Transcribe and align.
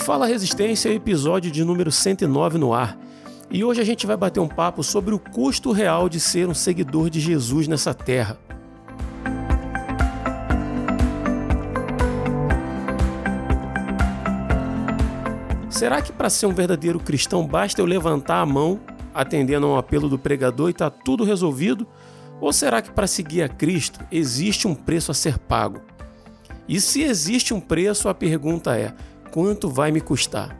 Fala 0.00 0.26
Resistência, 0.26 0.88
episódio 0.88 1.50
de 1.50 1.62
número 1.62 1.92
109 1.92 2.56
no 2.56 2.72
ar. 2.72 2.98
E 3.50 3.62
hoje 3.62 3.82
a 3.82 3.84
gente 3.84 4.06
vai 4.06 4.16
bater 4.16 4.40
um 4.40 4.48
papo 4.48 4.82
sobre 4.82 5.14
o 5.14 5.18
custo 5.18 5.72
real 5.72 6.08
de 6.08 6.18
ser 6.18 6.48
um 6.48 6.54
seguidor 6.54 7.10
de 7.10 7.20
Jesus 7.20 7.68
nessa 7.68 7.92
terra. 7.92 8.38
Será 15.68 16.00
que 16.00 16.10
para 16.10 16.30
ser 16.30 16.46
um 16.46 16.54
verdadeiro 16.54 16.98
cristão 16.98 17.46
basta 17.46 17.80
eu 17.80 17.86
levantar 17.86 18.40
a 18.40 18.46
mão, 18.46 18.80
atendendo 19.14 19.66
a 19.66 19.70
um 19.70 19.76
apelo 19.76 20.08
do 20.08 20.18
pregador 20.18 20.68
e 20.68 20.72
está 20.72 20.88
tudo 20.88 21.24
resolvido? 21.24 21.86
Ou 22.40 22.54
será 22.54 22.80
que 22.80 22.90
para 22.90 23.06
seguir 23.06 23.42
a 23.42 23.48
Cristo 23.48 24.00
existe 24.10 24.66
um 24.66 24.74
preço 24.74 25.10
a 25.10 25.14
ser 25.14 25.38
pago? 25.38 25.82
E 26.66 26.80
se 26.80 27.02
existe 27.02 27.52
um 27.52 27.60
preço, 27.60 28.08
a 28.08 28.14
pergunta 28.14 28.76
é: 28.76 28.94
quanto 29.30 29.68
vai 29.68 29.90
me 29.90 30.00
custar? 30.00 30.58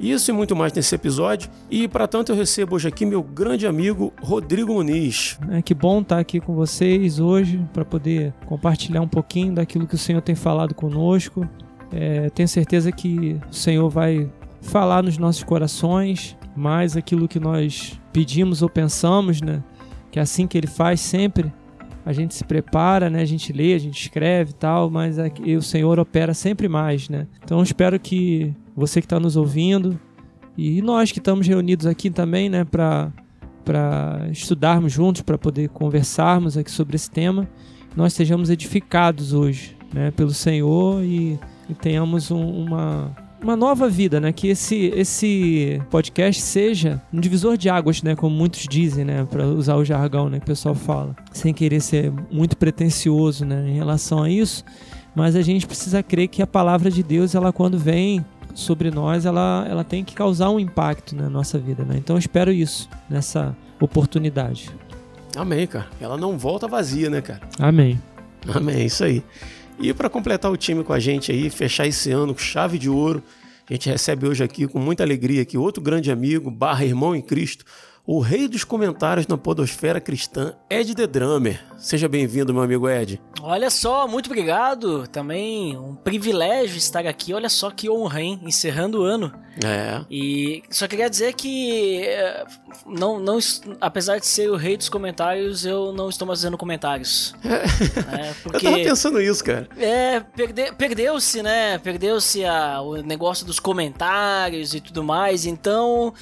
Isso 0.00 0.30
e 0.30 0.34
muito 0.34 0.56
mais 0.56 0.72
nesse 0.72 0.94
episódio. 0.94 1.48
E 1.70 1.86
para 1.86 2.08
tanto 2.08 2.32
eu 2.32 2.36
recebo 2.36 2.74
hoje 2.74 2.88
aqui 2.88 3.06
meu 3.06 3.22
grande 3.22 3.66
amigo 3.66 4.12
Rodrigo 4.20 4.74
Muniz. 4.74 5.38
É 5.50 5.62
que 5.62 5.74
bom 5.74 6.00
estar 6.00 6.18
aqui 6.18 6.40
com 6.40 6.54
vocês 6.54 7.20
hoje 7.20 7.64
para 7.72 7.84
poder 7.84 8.32
compartilhar 8.46 9.00
um 9.00 9.08
pouquinho 9.08 9.54
daquilo 9.54 9.86
que 9.86 9.94
o 9.94 9.98
Senhor 9.98 10.20
tem 10.20 10.34
falado 10.34 10.74
conosco. 10.74 11.48
É, 11.92 12.30
tenho 12.30 12.48
certeza 12.48 12.90
que 12.90 13.38
o 13.48 13.54
Senhor 13.54 13.88
vai 13.88 14.28
falar 14.60 15.02
nos 15.02 15.18
nossos 15.18 15.44
corações 15.44 16.36
mais 16.56 16.96
aquilo 16.96 17.28
que 17.28 17.38
nós 17.38 18.00
pedimos 18.12 18.62
ou 18.62 18.68
pensamos, 18.68 19.40
né? 19.40 19.62
Que 20.10 20.18
é 20.18 20.22
assim 20.22 20.46
que 20.46 20.58
Ele 20.58 20.66
faz 20.66 21.00
sempre. 21.00 21.52
A 22.04 22.12
gente 22.12 22.34
se 22.34 22.44
prepara, 22.44 23.08
né? 23.08 23.20
A 23.20 23.24
gente 23.24 23.52
lê, 23.52 23.74
a 23.74 23.78
gente 23.78 24.00
escreve 24.00 24.50
e 24.50 24.54
tal, 24.54 24.90
mas 24.90 25.18
aqui, 25.18 25.56
o 25.56 25.62
Senhor 25.62 25.98
opera 25.98 26.34
sempre 26.34 26.68
mais, 26.68 27.08
né? 27.08 27.26
Então 27.44 27.62
espero 27.62 27.98
que 27.98 28.54
você 28.74 29.00
que 29.00 29.06
está 29.06 29.20
nos 29.20 29.36
ouvindo 29.36 29.98
e 30.56 30.82
nós 30.82 31.12
que 31.12 31.18
estamos 31.18 31.46
reunidos 31.46 31.86
aqui 31.86 32.10
também, 32.10 32.48
né? 32.48 32.64
Para 32.64 33.12
para 33.64 34.26
estudarmos 34.32 34.92
juntos, 34.92 35.22
para 35.22 35.38
poder 35.38 35.68
conversarmos 35.68 36.56
aqui 36.56 36.68
sobre 36.68 36.96
esse 36.96 37.08
tema, 37.08 37.48
nós 37.94 38.12
sejamos 38.12 38.50
edificados 38.50 39.32
hoje, 39.32 39.76
né? 39.94 40.10
Pelo 40.10 40.32
Senhor 40.32 41.02
e, 41.04 41.38
e 41.68 41.74
tenhamos 41.74 42.32
um, 42.32 42.64
uma 42.64 43.14
uma 43.42 43.56
nova 43.56 43.88
vida, 43.88 44.20
né? 44.20 44.32
Que 44.32 44.48
esse, 44.48 44.92
esse 44.94 45.82
podcast 45.90 46.40
seja 46.40 47.02
um 47.12 47.20
divisor 47.20 47.56
de 47.56 47.68
águas, 47.68 48.02
né? 48.02 48.14
Como 48.14 48.34
muitos 48.34 48.66
dizem, 48.68 49.04
né? 49.04 49.26
Para 49.28 49.46
usar 49.46 49.76
o 49.76 49.84
jargão, 49.84 50.28
né? 50.28 50.38
Que 50.38 50.44
o 50.44 50.46
pessoal 50.46 50.74
fala. 50.74 51.16
Sem 51.32 51.52
querer 51.52 51.80
ser 51.80 52.12
muito 52.30 52.56
pretencioso, 52.56 53.44
né? 53.44 53.68
Em 53.68 53.74
relação 53.74 54.22
a 54.22 54.30
isso. 54.30 54.64
Mas 55.14 55.36
a 55.36 55.42
gente 55.42 55.66
precisa 55.66 56.02
crer 56.02 56.28
que 56.28 56.40
a 56.40 56.46
palavra 56.46 56.90
de 56.90 57.02
Deus, 57.02 57.34
ela 57.34 57.52
quando 57.52 57.78
vem 57.78 58.24
sobre 58.54 58.90
nós, 58.90 59.26
ela, 59.26 59.66
ela 59.68 59.84
tem 59.84 60.04
que 60.04 60.14
causar 60.14 60.50
um 60.50 60.60
impacto 60.60 61.14
na 61.16 61.28
nossa 61.28 61.58
vida, 61.58 61.84
né? 61.84 61.96
Então 61.98 62.16
eu 62.16 62.20
espero 62.20 62.52
isso 62.52 62.88
nessa 63.10 63.56
oportunidade. 63.80 64.70
Amém, 65.36 65.66
cara. 65.66 65.88
Ela 66.00 66.16
não 66.16 66.38
volta 66.38 66.68
vazia, 66.68 67.10
né, 67.10 67.20
cara? 67.20 67.40
Amém. 67.58 67.98
Amém, 68.54 68.86
isso 68.86 69.04
aí. 69.04 69.22
E 69.82 69.92
para 69.92 70.08
completar 70.08 70.48
o 70.48 70.56
time 70.56 70.84
com 70.84 70.92
a 70.92 71.00
gente 71.00 71.32
aí, 71.32 71.50
fechar 71.50 71.88
esse 71.88 72.12
ano 72.12 72.32
com 72.32 72.38
chave 72.38 72.78
de 72.78 72.88
ouro, 72.88 73.20
a 73.68 73.72
gente 73.72 73.88
recebe 73.90 74.28
hoje 74.28 74.44
aqui 74.44 74.68
com 74.68 74.78
muita 74.78 75.02
alegria 75.02 75.42
aqui 75.42 75.58
outro 75.58 75.82
grande 75.82 76.08
amigo, 76.08 76.52
barra 76.52 76.84
irmão 76.84 77.16
em 77.16 77.20
Cristo, 77.20 77.64
o 78.04 78.18
rei 78.20 78.48
dos 78.48 78.64
comentários 78.64 79.28
na 79.28 79.38
podosfera 79.38 80.00
cristã, 80.00 80.54
Ed 80.68 80.94
The 80.94 81.06
Drummer. 81.06 81.62
Seja 81.78 82.08
bem-vindo, 82.08 82.52
meu 82.52 82.62
amigo 82.62 82.88
Ed. 82.88 83.20
Olha 83.40 83.70
só, 83.70 84.08
muito 84.08 84.26
obrigado. 84.26 85.06
Também 85.08 85.76
um 85.76 85.94
privilégio 85.94 86.76
estar 86.76 87.06
aqui. 87.06 87.32
Olha 87.32 87.48
só 87.48 87.70
que 87.70 87.88
honra, 87.88 88.20
hein? 88.20 88.40
Encerrando 88.42 89.00
o 89.00 89.04
ano. 89.04 89.32
É. 89.64 90.00
E 90.10 90.62
só 90.70 90.88
queria 90.88 91.08
dizer 91.08 91.34
que, 91.34 92.04
não, 92.86 93.20
não, 93.20 93.38
apesar 93.80 94.18
de 94.18 94.26
ser 94.26 94.50
o 94.50 94.56
rei 94.56 94.76
dos 94.76 94.88
comentários, 94.88 95.64
eu 95.64 95.92
não 95.92 96.08
estou 96.08 96.26
mais 96.26 96.40
fazendo 96.40 96.58
comentários. 96.58 97.34
É. 97.52 98.28
É, 98.28 98.34
porque, 98.42 98.66
eu 98.66 98.70
tava 98.70 98.82
pensando 98.82 99.20
isso, 99.20 99.44
cara. 99.44 99.68
É, 99.76 100.20
perde, 100.20 100.72
perdeu-se, 100.72 101.42
né? 101.42 101.78
Perdeu-se 101.78 102.42
o 102.82 102.96
negócio 103.02 103.44
dos 103.44 103.58
comentários 103.58 104.74
e 104.74 104.80
tudo 104.80 105.02
mais. 105.02 105.46
Então. 105.46 106.12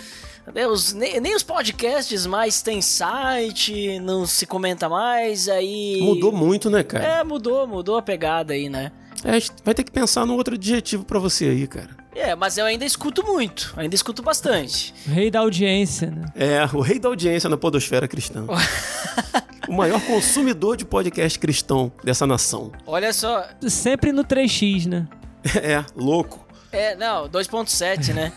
Deus, 0.53 0.93
nem, 0.93 1.21
nem, 1.21 1.34
os 1.34 1.43
podcasts 1.43 2.27
mais 2.27 2.62
têm 2.62 2.83
site, 2.83 3.99
não 4.00 4.27
se 4.27 4.47
comenta 4.47 4.88
mais, 4.88 5.49
aí. 5.49 6.00
Mudou 6.03 6.33
muito, 6.33 6.69
né, 6.69 6.83
cara? 6.83 7.05
É, 7.05 7.25
mudou, 7.25 7.66
mudou 7.66 7.97
a 7.97 8.03
pegada 8.03 8.53
aí, 8.53 8.69
né? 8.69 8.93
É, 9.25 9.39
vai 9.65 9.75
ter 9.75 9.84
que 9.84 9.91
pensar 9.91 10.25
num 10.25 10.34
outro 10.34 10.55
adjetivo 10.55 11.05
para 11.05 11.19
você 11.19 11.47
aí, 11.47 11.66
cara. 11.66 11.91
É, 12.15 12.34
mas 12.34 12.59
eu 12.59 12.65
ainda 12.65 12.84
escuto 12.84 13.25
muito, 13.25 13.72
ainda 13.77 13.94
escuto 13.94 14.22
bastante. 14.22 14.93
Rei 15.06 15.31
da 15.31 15.41
audiência, 15.41 16.10
né? 16.10 16.27
É, 16.34 16.65
o 16.75 16.81
rei 16.81 16.99
da 16.99 17.09
audiência 17.09 17.49
na 17.49 17.56
podosfera 17.56 18.09
cristã. 18.09 18.44
o 19.69 19.72
maior 19.72 20.00
consumidor 20.03 20.77
de 20.77 20.84
podcast 20.84 21.39
cristão 21.39 21.93
dessa 22.03 22.27
nação. 22.27 22.72
Olha 22.87 23.12
só. 23.12 23.47
Sempre 23.69 24.12
no 24.12 24.25
3x, 24.25 24.87
né? 24.87 25.06
É, 25.62 25.83
louco. 25.97 26.47
É, 26.71 26.94
não, 26.97 27.28
2.7, 27.28 28.12
né? 28.12 28.33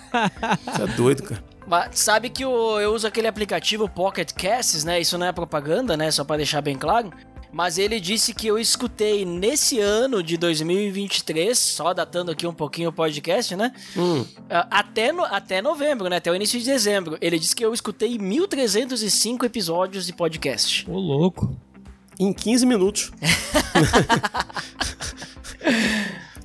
Você 0.66 0.84
é 0.84 0.88
doido, 0.96 1.24
cara. 1.24 1.44
Mas 1.68 2.00
sabe 2.00 2.30
que 2.30 2.44
eu, 2.44 2.52
eu 2.80 2.94
uso 2.94 3.08
aquele 3.08 3.28
aplicativo 3.28 3.88
Pocket 3.88 4.32
Casts, 4.34 4.84
né? 4.84 5.00
Isso 5.00 5.18
não 5.18 5.28
é 5.28 5.32
propaganda, 5.32 5.96
né? 5.96 6.12
Só 6.12 6.24
para 6.24 6.38
deixar 6.38 6.62
bem 6.62 6.78
claro. 6.78 7.12
Mas 7.54 7.78
ele 7.78 8.00
disse 8.00 8.34
que 8.34 8.48
eu 8.48 8.58
escutei 8.58 9.24
nesse 9.24 9.80
ano 9.80 10.24
de 10.24 10.38
2023, 10.38 11.56
só 11.56 11.94
datando 11.94 12.32
aqui 12.32 12.48
um 12.48 12.54
pouquinho 12.54 12.90
o 12.90 12.94
podcast, 12.94 13.56
né? 13.56 13.72
Hum. 13.96 14.26
Até, 14.50 15.12
no, 15.12 15.24
até 15.24 15.62
novembro, 15.62 16.10
né? 16.10 16.16
Até 16.16 16.32
o 16.32 16.36
início 16.36 16.60
de 16.60 16.66
dezembro. 16.66 17.16
Ele 17.22 17.38
disse 17.38 17.56
que 17.56 17.64
eu 17.64 17.72
escutei 17.72 18.18
1.305 18.18 19.44
episódios 19.44 20.08
de 20.08 20.14
podcast. 20.14 20.90
Ô, 20.90 20.98
louco. 20.98 21.56
Em 22.20 22.34
15 22.34 22.66
minutos. 22.66 23.12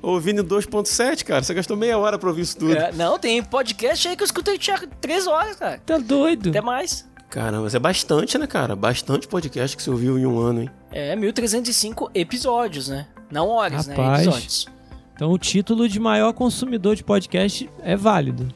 Ouvindo 0.03 0.45
2.7, 0.45 1.25
cara. 1.25 1.43
Você 1.43 1.53
gastou 1.55 1.77
meia 1.77 1.99
hora 1.99 2.19
pra 2.19 2.29
ouvir 2.29 2.43
isso 2.43 2.57
tudo. 2.57 2.73
É, 2.73 2.93
não, 2.93 3.19
tem 3.19 3.43
podcast 3.43 4.07
aí 4.09 4.17
que 4.17 4.23
eu 4.23 4.27
escutei 4.27 4.57
tinha 4.59 4.79
3 5.01 5.27
horas, 5.27 5.57
cara. 5.57 5.79
Tá 5.85 5.99
doido. 5.99 6.51
Até 6.51 6.61
mais. 6.61 7.09
Caramba, 7.29 7.65
mas 7.65 7.75
é 7.75 7.79
bastante, 7.79 8.39
né, 8.39 8.47
cara? 8.47 8.75
Bastante 8.75 9.29
podcast 9.29 9.77
que 9.77 9.83
você 9.83 9.91
ouviu 9.91 10.19
em 10.19 10.25
um 10.25 10.39
ano, 10.39 10.63
hein? 10.63 10.71
É, 10.91 11.15
1305 11.15 12.11
episódios, 12.15 12.89
né? 12.89 13.07
Não 13.31 13.49
horas, 13.49 13.87
né? 13.87 13.95
Rapaz, 13.95 14.19
né? 14.19 14.25
Episódios. 14.25 14.67
Então 15.15 15.33
o 15.33 15.39
título 15.39 15.89
de 15.89 15.99
maior 15.99 16.33
consumidor 16.33 16.95
de 16.95 17.03
podcast 17.05 17.69
é 17.83 17.97
válido. 17.97 18.49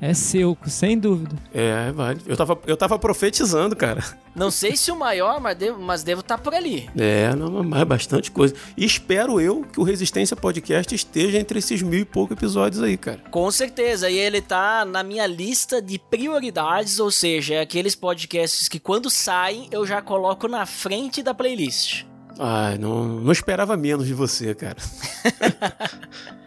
É 0.00 0.12
seu, 0.12 0.56
sem 0.66 0.98
dúvida. 0.98 1.34
É, 1.52 1.90
válido. 1.92 2.24
Eu 2.26 2.36
tava, 2.36 2.58
eu 2.66 2.76
tava 2.76 2.98
profetizando, 2.98 3.74
cara. 3.74 4.02
Não 4.34 4.50
sei 4.50 4.76
se 4.76 4.90
o 4.90 4.96
maior, 4.96 5.40
mas 5.40 5.56
devo, 5.56 5.80
mas 5.80 6.02
devo 6.02 6.20
estar 6.20 6.36
tá 6.36 6.42
por 6.42 6.54
ali. 6.54 6.90
É, 6.96 7.34
não, 7.34 7.62
mas 7.62 7.80
é 7.80 7.84
bastante 7.84 8.30
coisa. 8.30 8.54
E 8.76 8.84
espero 8.84 9.40
eu 9.40 9.64
que 9.64 9.80
o 9.80 9.84
Resistência 9.84 10.36
Podcast 10.36 10.94
esteja 10.94 11.38
entre 11.38 11.58
esses 11.58 11.80
mil 11.82 12.00
e 12.00 12.04
poucos 12.04 12.36
episódios 12.36 12.82
aí, 12.82 12.96
cara. 12.96 13.20
Com 13.30 13.50
certeza. 13.50 14.10
E 14.10 14.18
ele 14.18 14.42
tá 14.42 14.84
na 14.84 15.02
minha 15.02 15.26
lista 15.26 15.80
de 15.80 15.98
prioridades, 15.98 16.98
ou 16.98 17.10
seja, 17.10 17.54
é 17.54 17.60
aqueles 17.60 17.94
podcasts 17.94 18.68
que 18.68 18.80
quando 18.80 19.08
saem 19.08 19.68
eu 19.70 19.86
já 19.86 20.02
coloco 20.02 20.48
na 20.48 20.66
frente 20.66 21.22
da 21.22 21.32
playlist. 21.32 22.04
Ai, 22.38 22.76
não, 22.78 23.04
não 23.04 23.32
esperava 23.32 23.76
menos 23.76 24.06
de 24.06 24.14
você, 24.14 24.54
cara. 24.54 24.76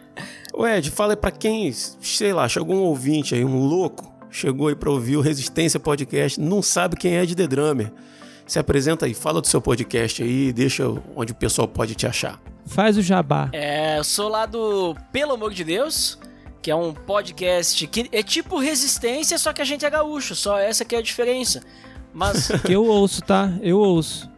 Ô 0.52 0.66
Ed, 0.66 0.90
fala 0.90 1.12
aí 1.12 1.16
pra 1.16 1.30
quem, 1.30 1.72
sei 1.72 2.32
lá, 2.32 2.48
chegou 2.48 2.74
um 2.74 2.80
ouvinte 2.80 3.34
aí, 3.34 3.44
um 3.44 3.58
louco, 3.58 4.12
chegou 4.30 4.68
aí 4.68 4.74
pra 4.74 4.90
ouvir 4.90 5.16
o 5.16 5.20
Resistência 5.20 5.78
Podcast, 5.78 6.40
não 6.40 6.62
sabe 6.62 6.96
quem 6.96 7.16
é 7.16 7.22
Ed 7.22 7.34
The 7.34 7.46
Drummer. 7.46 7.92
Se 8.46 8.58
apresenta 8.58 9.06
aí, 9.06 9.12
fala 9.12 9.40
do 9.40 9.46
seu 9.46 9.60
podcast 9.60 10.22
aí, 10.22 10.52
deixa 10.52 10.84
onde 11.14 11.32
o 11.32 11.34
pessoal 11.34 11.68
pode 11.68 11.94
te 11.94 12.06
achar. 12.06 12.40
Faz 12.66 12.96
o 12.96 13.02
jabá. 13.02 13.50
É, 13.52 13.98
eu 13.98 14.04
sou 14.04 14.28
lá 14.28 14.46
do 14.46 14.96
Pelo 15.12 15.32
Amor 15.32 15.52
de 15.52 15.64
Deus, 15.64 16.18
que 16.62 16.70
é 16.70 16.74
um 16.74 16.92
podcast 16.94 17.86
que 17.86 18.08
é 18.10 18.22
tipo 18.22 18.58
Resistência, 18.58 19.38
só 19.38 19.52
que 19.52 19.60
a 19.60 19.64
gente 19.64 19.84
é 19.84 19.90
gaúcho, 19.90 20.34
só 20.34 20.58
essa 20.58 20.84
que 20.84 20.94
é 20.94 20.98
a 20.98 21.02
diferença. 21.02 21.62
Mas. 22.12 22.50
eu 22.68 22.84
ouço, 22.84 23.22
tá? 23.22 23.52
Eu 23.60 23.78
ouço. 23.78 24.28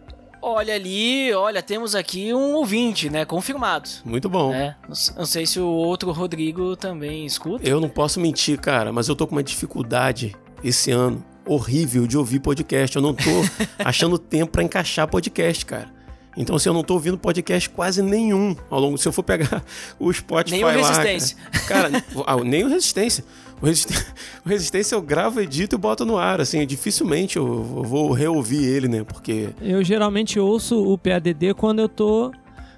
Olha 0.43 0.75
ali, 0.75 1.33
olha, 1.35 1.63
temos 1.63 1.95
aqui 1.95 2.33
um 2.33 2.55
ouvinte, 2.55 3.11
né? 3.11 3.25
Confirmado. 3.25 3.89
Muito 4.05 4.29
bom. 4.29 4.55
É, 4.55 4.75
não 5.17 5.27
sei 5.27 5.45
se 5.47 5.61
o 5.61 5.67
outro 5.67 6.11
Rodrigo 6.13 6.77
também 6.77 7.27
escuta. 7.27 7.69
Eu 7.69 7.81
não 7.81 7.89
posso 7.89 8.19
mentir, 8.19 8.59
cara, 8.59 8.93
mas 8.93 9.09
eu 9.09 9.15
tô 9.15 9.27
com 9.27 9.35
uma 9.35 9.43
dificuldade 9.43 10.35
esse 10.65 10.91
ano 10.91 11.25
horrível 11.47 12.07
de 12.07 12.17
ouvir 12.17 12.41
podcast. 12.41 12.97
Eu 12.97 13.03
não 13.03 13.15
tô 13.15 13.31
achando 13.85 14.19
tempo 14.19 14.53
para 14.53 14.63
encaixar 14.63 15.07
podcast, 15.09 15.67
cara. 15.67 16.01
Então, 16.37 16.57
assim, 16.57 16.69
eu 16.69 16.73
não 16.73 16.85
tô 16.85 16.95
ouvindo 16.95 17.19
podcast 17.19 17.69
quase 17.71 18.03
nenhum 18.03 18.57
ao 18.71 18.81
longo. 18.81 18.97
Se 18.97 19.07
eu 19.07 19.13
for 19.13 19.23
pegar 19.23 19.63
o 19.99 20.13
Spotify 20.13 20.57
nem 20.57 20.65
o 20.65 20.69
Resistência. 20.69 21.37
Cara, 21.67 21.91
cara 21.91 22.05
ah, 22.27 22.37
nem 22.37 22.65
o 22.65 22.69
Resistência. 22.69 23.25
O 23.61 23.67
Resistência, 23.67 24.07
o 24.45 24.49
Resistência 24.49 24.95
eu 24.95 25.03
gravo, 25.03 25.41
edito 25.41 25.77
e 25.77 25.79
boto 25.79 26.05
no 26.05 26.17
ar. 26.17 26.41
Assim, 26.41 26.67
dificilmente 26.67 27.37
eu 27.37 27.63
vou 27.63 28.13
reouvir 28.13 28.65
ele, 28.65 28.89
né? 28.89 29.05
Porque. 29.05 29.51
Eu 29.61 29.83
geralmente 29.85 30.39
ouço 30.39 30.83
o 30.83 30.97
PADD 30.97 31.55
quando 31.55 31.81
eu 31.81 31.89
tô 31.89 32.33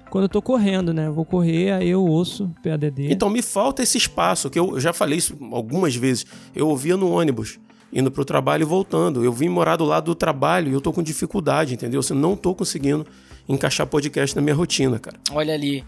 quando 0.09 0.25
eu 0.25 0.29
tô 0.29 0.43
correndo, 0.43 0.93
né? 0.93 1.07
Eu 1.07 1.13
vou 1.13 1.25
correr, 1.25 1.71
aí 1.71 1.89
eu 1.89 2.05
ouço 2.05 2.51
PADD. 2.63 3.11
Então 3.11 3.31
me 3.31 3.41
falta 3.41 3.81
esse 3.81 3.97
espaço, 3.97 4.47
que 4.47 4.59
eu 4.59 4.79
já 4.79 4.93
falei 4.93 5.17
isso 5.17 5.35
algumas 5.51 5.95
vezes. 5.95 6.23
Eu 6.55 6.67
ouvia 6.67 6.95
no 6.95 7.11
ônibus, 7.11 7.59
indo 7.91 8.11
pro 8.11 8.23
trabalho 8.23 8.61
e 8.61 8.65
voltando. 8.65 9.23
Eu 9.23 9.33
vim 9.33 9.49
morar 9.49 9.75
do 9.75 9.85
lado 9.85 10.05
do 10.05 10.15
trabalho 10.15 10.69
e 10.69 10.73
eu 10.73 10.79
tô 10.79 10.93
com 10.93 11.01
dificuldade, 11.01 11.73
entendeu? 11.73 11.99
Eu 12.07 12.15
não 12.15 12.35
tô 12.35 12.53
conseguindo 12.53 13.07
encaixar 13.49 13.87
podcast 13.87 14.35
na 14.35 14.41
minha 14.41 14.53
rotina, 14.53 14.99
cara. 14.99 15.17
Olha 15.31 15.53
ali. 15.53 15.83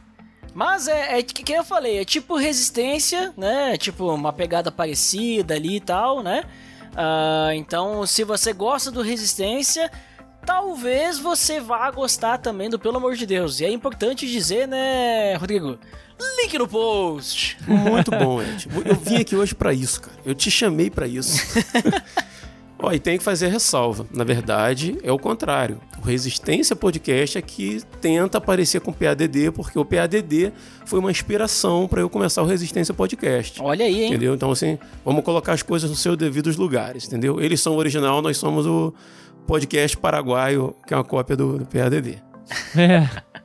Mas 0.55 0.87
é, 0.87 1.19
é 1.19 1.21
que 1.21 1.51
eu 1.51 1.65
falei, 1.65 1.99
é 1.99 2.05
tipo 2.05 2.37
resistência, 2.37 3.33
né? 3.35 3.75
Tipo 3.77 4.09
uma 4.13 4.31
pegada 4.31 4.71
parecida 4.71 5.53
ali 5.53 5.75
e 5.75 5.79
tal, 5.81 6.23
né? 6.23 6.45
Uh, 6.93 7.51
então, 7.55 8.07
se 8.07 8.23
você 8.23 8.53
gosta 8.53 8.89
do 8.89 9.01
resistência, 9.01 9.91
talvez 10.45 11.19
você 11.19 11.59
vá 11.59 11.91
gostar 11.91 12.37
também 12.37 12.69
do 12.69 12.79
Pelo 12.79 12.95
Amor 12.95 13.15
de 13.15 13.25
Deus. 13.25 13.59
E 13.59 13.65
é 13.65 13.69
importante 13.69 14.25
dizer, 14.31 14.65
né, 14.65 15.35
Rodrigo? 15.35 15.77
Link 16.37 16.57
no 16.57 16.69
post. 16.69 17.57
Muito 17.67 18.09
bom, 18.11 18.41
Ed. 18.41 18.69
Eu 18.85 18.95
vim 18.95 19.17
aqui 19.17 19.35
hoje 19.35 19.53
para 19.53 19.73
isso, 19.73 19.99
cara. 20.03 20.15
Eu 20.25 20.33
te 20.33 20.49
chamei 20.49 20.89
para 20.89 21.05
isso. 21.05 21.37
Ó, 22.77 22.91
e 22.91 22.99
tem 22.99 23.17
que 23.17 23.23
fazer 23.23 23.47
ressalva. 23.47 24.05
Na 24.13 24.23
verdade, 24.23 24.97
é 25.01 25.11
o 25.11 25.17
contrário. 25.17 25.79
O 26.01 26.05
Resistência 26.05 26.75
Podcast 26.75 27.37
é 27.37 27.41
que 27.41 27.81
tenta 28.01 28.37
aparecer 28.37 28.81
com 28.81 28.91
o 28.91 28.93
PADD, 28.93 29.51
porque 29.51 29.79
o 29.79 29.85
PADD 29.85 30.51
foi 30.85 30.99
uma 30.99 31.09
inspiração 31.09 31.87
para 31.87 32.01
eu 32.01 32.09
começar 32.09 32.41
o 32.41 32.45
Resistência 32.45 32.93
Podcast. 32.93 33.61
Olha 33.61 33.85
aí, 33.85 34.03
hein? 34.03 34.09
Entendeu? 34.09 34.35
Então, 34.35 34.51
assim, 34.51 34.77
vamos 35.03 35.23
colocar 35.23 35.53
as 35.53 35.63
coisas 35.63 35.89
nos 35.89 35.99
seus 35.99 36.17
devidos 36.17 36.57
lugares, 36.57 37.07
entendeu? 37.07 37.39
Eles 37.39 37.61
são 37.61 37.73
o 37.73 37.77
original, 37.77 38.21
nós 38.21 38.37
somos 38.37 38.65
o 38.65 38.93
podcast 39.47 39.95
paraguaio, 39.97 40.75
que 40.85 40.93
é 40.93 40.97
uma 40.97 41.03
cópia 41.03 41.35
do, 41.35 41.59
do 41.59 41.65
PADD. 41.65 42.21
É. 42.75 43.09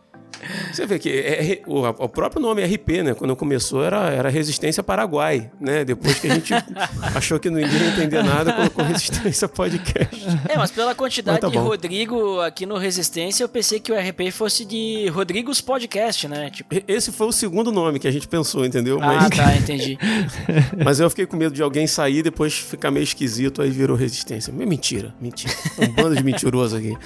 Você 0.72 0.86
vê 0.86 0.98
que 0.98 1.08
é, 1.08 1.52
é, 1.52 1.62
o, 1.66 1.80
o, 1.86 2.08
próprio 2.08 2.40
nome 2.40 2.64
RP, 2.64 3.02
né? 3.02 3.14
Quando 3.14 3.34
começou 3.36 3.84
era, 3.84 4.10
era 4.10 4.28
Resistência 4.28 4.82
Paraguai, 4.82 5.50
né? 5.60 5.84
Depois 5.84 6.18
que 6.18 6.28
a 6.28 6.34
gente 6.34 6.52
achou 7.14 7.38
que 7.38 7.50
ninguém 7.50 7.70
ia 7.70 7.88
entender 7.88 8.22
nada, 8.22 8.52
colocou 8.52 8.84
Resistência 8.84 9.48
Podcast. 9.48 10.24
É, 10.48 10.56
mas 10.56 10.70
pela 10.70 10.94
quantidade 10.94 11.40
mas 11.42 11.52
tá 11.52 11.58
de 11.58 11.58
Rodrigo 11.58 12.40
aqui 12.40 12.66
no 12.66 12.76
Resistência, 12.76 13.44
eu 13.44 13.48
pensei 13.48 13.80
que 13.80 13.92
o 13.92 13.94
RP 13.94 14.30
fosse 14.32 14.64
de 14.64 15.08
Rodrigos 15.08 15.60
Podcast, 15.60 16.28
né? 16.28 16.50
Tipo... 16.50 16.74
Esse 16.86 17.12
foi 17.12 17.26
o 17.26 17.32
segundo 17.32 17.72
nome 17.72 17.98
que 17.98 18.08
a 18.08 18.10
gente 18.10 18.28
pensou, 18.28 18.64
entendeu? 18.64 18.98
Ah, 19.00 19.06
mas... 19.06 19.30
tá, 19.30 19.56
entendi. 19.56 19.98
mas 20.84 21.00
eu 21.00 21.10
fiquei 21.10 21.26
com 21.26 21.36
medo 21.36 21.54
de 21.54 21.62
alguém 21.62 21.86
sair 21.86 22.18
e 22.18 22.22
depois 22.22 22.54
ficar 22.54 22.90
meio 22.90 23.04
esquisito, 23.04 23.62
aí 23.62 23.70
virou 23.70 23.96
Resistência. 23.96 24.52
Mentira, 24.52 25.14
mentira. 25.20 25.52
Um 25.78 25.88
bando 25.88 26.16
de 26.16 26.22
mentiroso 26.22 26.76
aqui. 26.76 26.96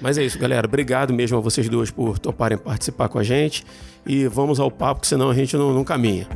Mas 0.00 0.18
é 0.18 0.24
isso, 0.24 0.38
galera. 0.38 0.66
Obrigado 0.66 1.12
mesmo 1.12 1.38
a 1.38 1.40
vocês 1.40 1.68
duas 1.68 1.90
por 1.90 2.18
toparem 2.18 2.58
participar 2.58 3.08
com 3.08 3.18
a 3.18 3.22
gente. 3.22 3.64
E 4.06 4.26
vamos 4.26 4.60
ao 4.60 4.70
papo, 4.70 5.00
que 5.00 5.06
senão 5.06 5.30
a 5.30 5.34
gente 5.34 5.56
não, 5.56 5.72
não 5.72 5.84
caminha. 5.84 6.28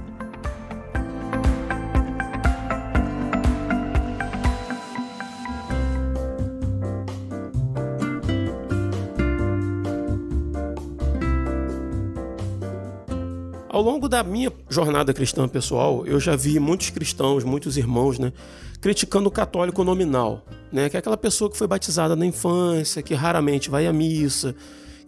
Ao 13.81 13.85
longo 13.85 14.11
da 14.11 14.23
minha 14.23 14.53
jornada 14.69 15.11
cristã 15.15 15.49
pessoal, 15.49 16.07
eu 16.07 16.21
já 16.21 16.37
vi 16.37 16.61
muitos 16.61 16.91
cristãos, 16.91 17.45
muitos 17.45 17.79
irmãos, 17.79 18.19
né, 18.19 18.31
criticando 18.79 19.31
o 19.31 19.33
católico 19.33 19.83
nominal, 19.83 20.45
né? 20.71 20.91
Que 20.91 20.99
é 20.99 21.01
aquela 21.01 21.17
pessoa 21.17 21.51
que 21.51 21.57
foi 21.57 21.67
batizada 21.67 22.15
na 22.15 22.27
infância, 22.27 23.01
que 23.03 23.15
raramente 23.15 23.71
vai 23.71 23.87
à 23.87 23.93
missa, 23.93 24.55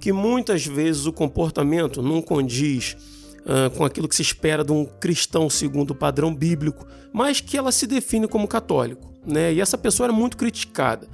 que 0.01 0.11
muitas 0.11 0.65
vezes 0.65 1.05
o 1.05 1.13
comportamento 1.13 2.01
não 2.01 2.23
condiz 2.23 2.97
uh, 3.41 3.69
com 3.77 3.85
aquilo 3.85 4.09
que 4.09 4.17
se 4.17 4.23
espera 4.23 4.65
de 4.65 4.73
um 4.73 4.87
cristão 4.87 5.51
segundo 5.51 5.91
o 5.91 5.95
padrão 5.95 6.35
bíblico, 6.35 6.87
mas 7.13 7.43
que 7.43 7.59
ela 7.59 7.73
se 7.73 7.87
define 7.87 8.27
como 8.27 8.49
católico, 8.49 9.13
né? 9.27 9.53
E 9.53 9.61
essa 9.61 9.77
pessoa 9.77 10.07
era 10.07 10.15
muito 10.15 10.35
criticada. 10.35 11.07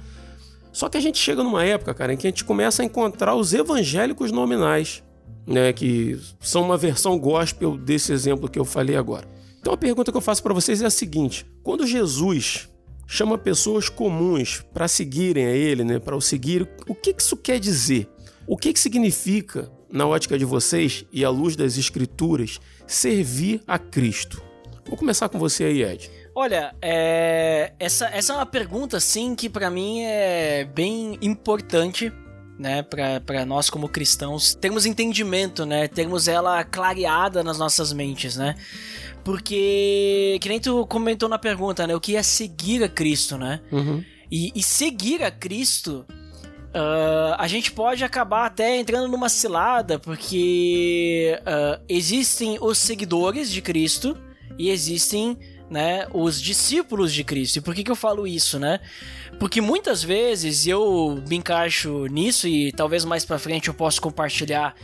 Só 0.71 0.87
que 0.87 0.95
a 0.95 1.01
gente 1.01 1.17
chega 1.17 1.43
numa 1.43 1.65
época, 1.65 1.93
cara, 1.93 2.13
em 2.13 2.15
que 2.15 2.25
a 2.25 2.29
gente 2.29 2.45
começa 2.45 2.81
a 2.81 2.85
encontrar 2.85 3.35
os 3.35 3.53
evangélicos 3.53 4.31
nominais, 4.31 5.03
né, 5.49 5.73
que 5.73 6.19
são 6.39 6.61
uma 6.61 6.77
versão 6.77 7.17
gospel 7.17 7.75
desse 7.75 8.13
exemplo 8.13 8.47
que 8.47 8.59
eu 8.59 8.63
falei 8.63 8.95
agora. 8.95 9.27
Então 9.59 9.73
a 9.73 9.77
pergunta 9.77 10.11
que 10.11 10.17
eu 10.17 10.21
faço 10.21 10.43
para 10.43 10.53
vocês 10.53 10.81
é 10.81 10.85
a 10.85 10.91
seguinte: 10.91 11.45
quando 11.63 11.87
Jesus 11.87 12.69
chama 13.07 13.35
pessoas 13.35 13.89
comuns 13.89 14.63
para 14.71 14.87
seguirem 14.87 15.47
a 15.47 15.51
ele, 15.51 15.83
né, 15.83 15.97
para 15.97 16.15
o 16.15 16.21
seguir, 16.21 16.69
o 16.87 16.93
que 16.93 17.15
isso 17.17 17.35
quer 17.35 17.59
dizer? 17.59 18.07
O 18.45 18.55
que, 18.55 18.77
significa, 18.79 19.71
na 19.91 20.07
ótica 20.07 20.37
de 20.37 20.45
vocês 20.45 21.05
e 21.11 21.25
à 21.25 21.29
luz 21.29 21.55
das 21.55 21.77
Escrituras, 21.77 22.59
servir 22.87 23.61
a 23.67 23.77
Cristo? 23.77 24.41
Vou 24.87 24.97
começar 24.97 25.29
com 25.29 25.37
você 25.37 25.65
aí, 25.65 25.83
Ed. 25.83 26.09
Olha, 26.33 26.73
é... 26.81 27.73
essa, 27.79 28.07
essa 28.07 28.33
é 28.33 28.35
uma 28.35 28.45
pergunta, 28.45 28.99
sim, 28.99 29.35
que 29.35 29.49
para 29.49 29.69
mim 29.69 30.01
é 30.01 30.65
bem 30.65 31.17
importante 31.21 32.11
né, 32.59 32.83
para 32.83 33.45
nós 33.45 33.69
como 33.69 33.87
cristãos 33.87 34.53
termos 34.53 34.85
entendimento, 34.85 35.65
né, 35.65 35.87
termos 35.87 36.27
ela 36.27 36.61
clareada 36.63 37.41
nas 37.41 37.57
nossas 37.57 37.93
mentes, 37.93 38.35
né? 38.35 38.55
Porque, 39.23 40.37
que 40.41 40.49
nem 40.49 40.59
tu 40.59 40.85
comentou 40.87 41.29
na 41.29 41.37
pergunta, 41.37 41.85
né? 41.85 41.95
O 41.95 41.99
que 41.99 42.15
é 42.15 42.23
seguir 42.23 42.83
a 42.83 42.89
Cristo, 42.89 43.37
né? 43.37 43.61
Uhum. 43.71 44.03
E, 44.31 44.51
e, 44.55 44.63
seguir 44.63 45.23
a 45.23 45.29
Cristo, 45.29 46.05
uh, 46.09 47.35
a 47.37 47.47
gente 47.47 47.71
pode 47.71 48.03
acabar 48.03 48.45
até 48.45 48.77
entrando 48.77 49.07
numa 49.07 49.29
cilada, 49.29 49.99
porque 49.99 51.37
uh, 51.41 51.83
existem 51.87 52.57
os 52.61 52.77
seguidores 52.77 53.51
de 53.51 53.61
Cristo 53.61 54.17
e 54.57 54.69
existem 54.69 55.37
né, 55.69 56.07
os 56.13 56.41
discípulos 56.41 57.13
de 57.13 57.23
Cristo. 57.23 57.57
E 57.57 57.61
por 57.61 57.75
que, 57.75 57.83
que 57.83 57.91
eu 57.91 57.95
falo 57.95 58.25
isso, 58.25 58.57
né? 58.59 58.79
Porque 59.39 59.61
muitas 59.61 60.03
vezes 60.03 60.67
eu 60.67 61.23
me 61.27 61.37
encaixo 61.37 62.05
nisso 62.07 62.47
e 62.47 62.71
talvez 62.73 63.05
mais 63.05 63.23
para 63.23 63.39
frente 63.39 63.69
eu 63.69 63.73
possa 63.73 64.01
compartilhar 64.01 64.75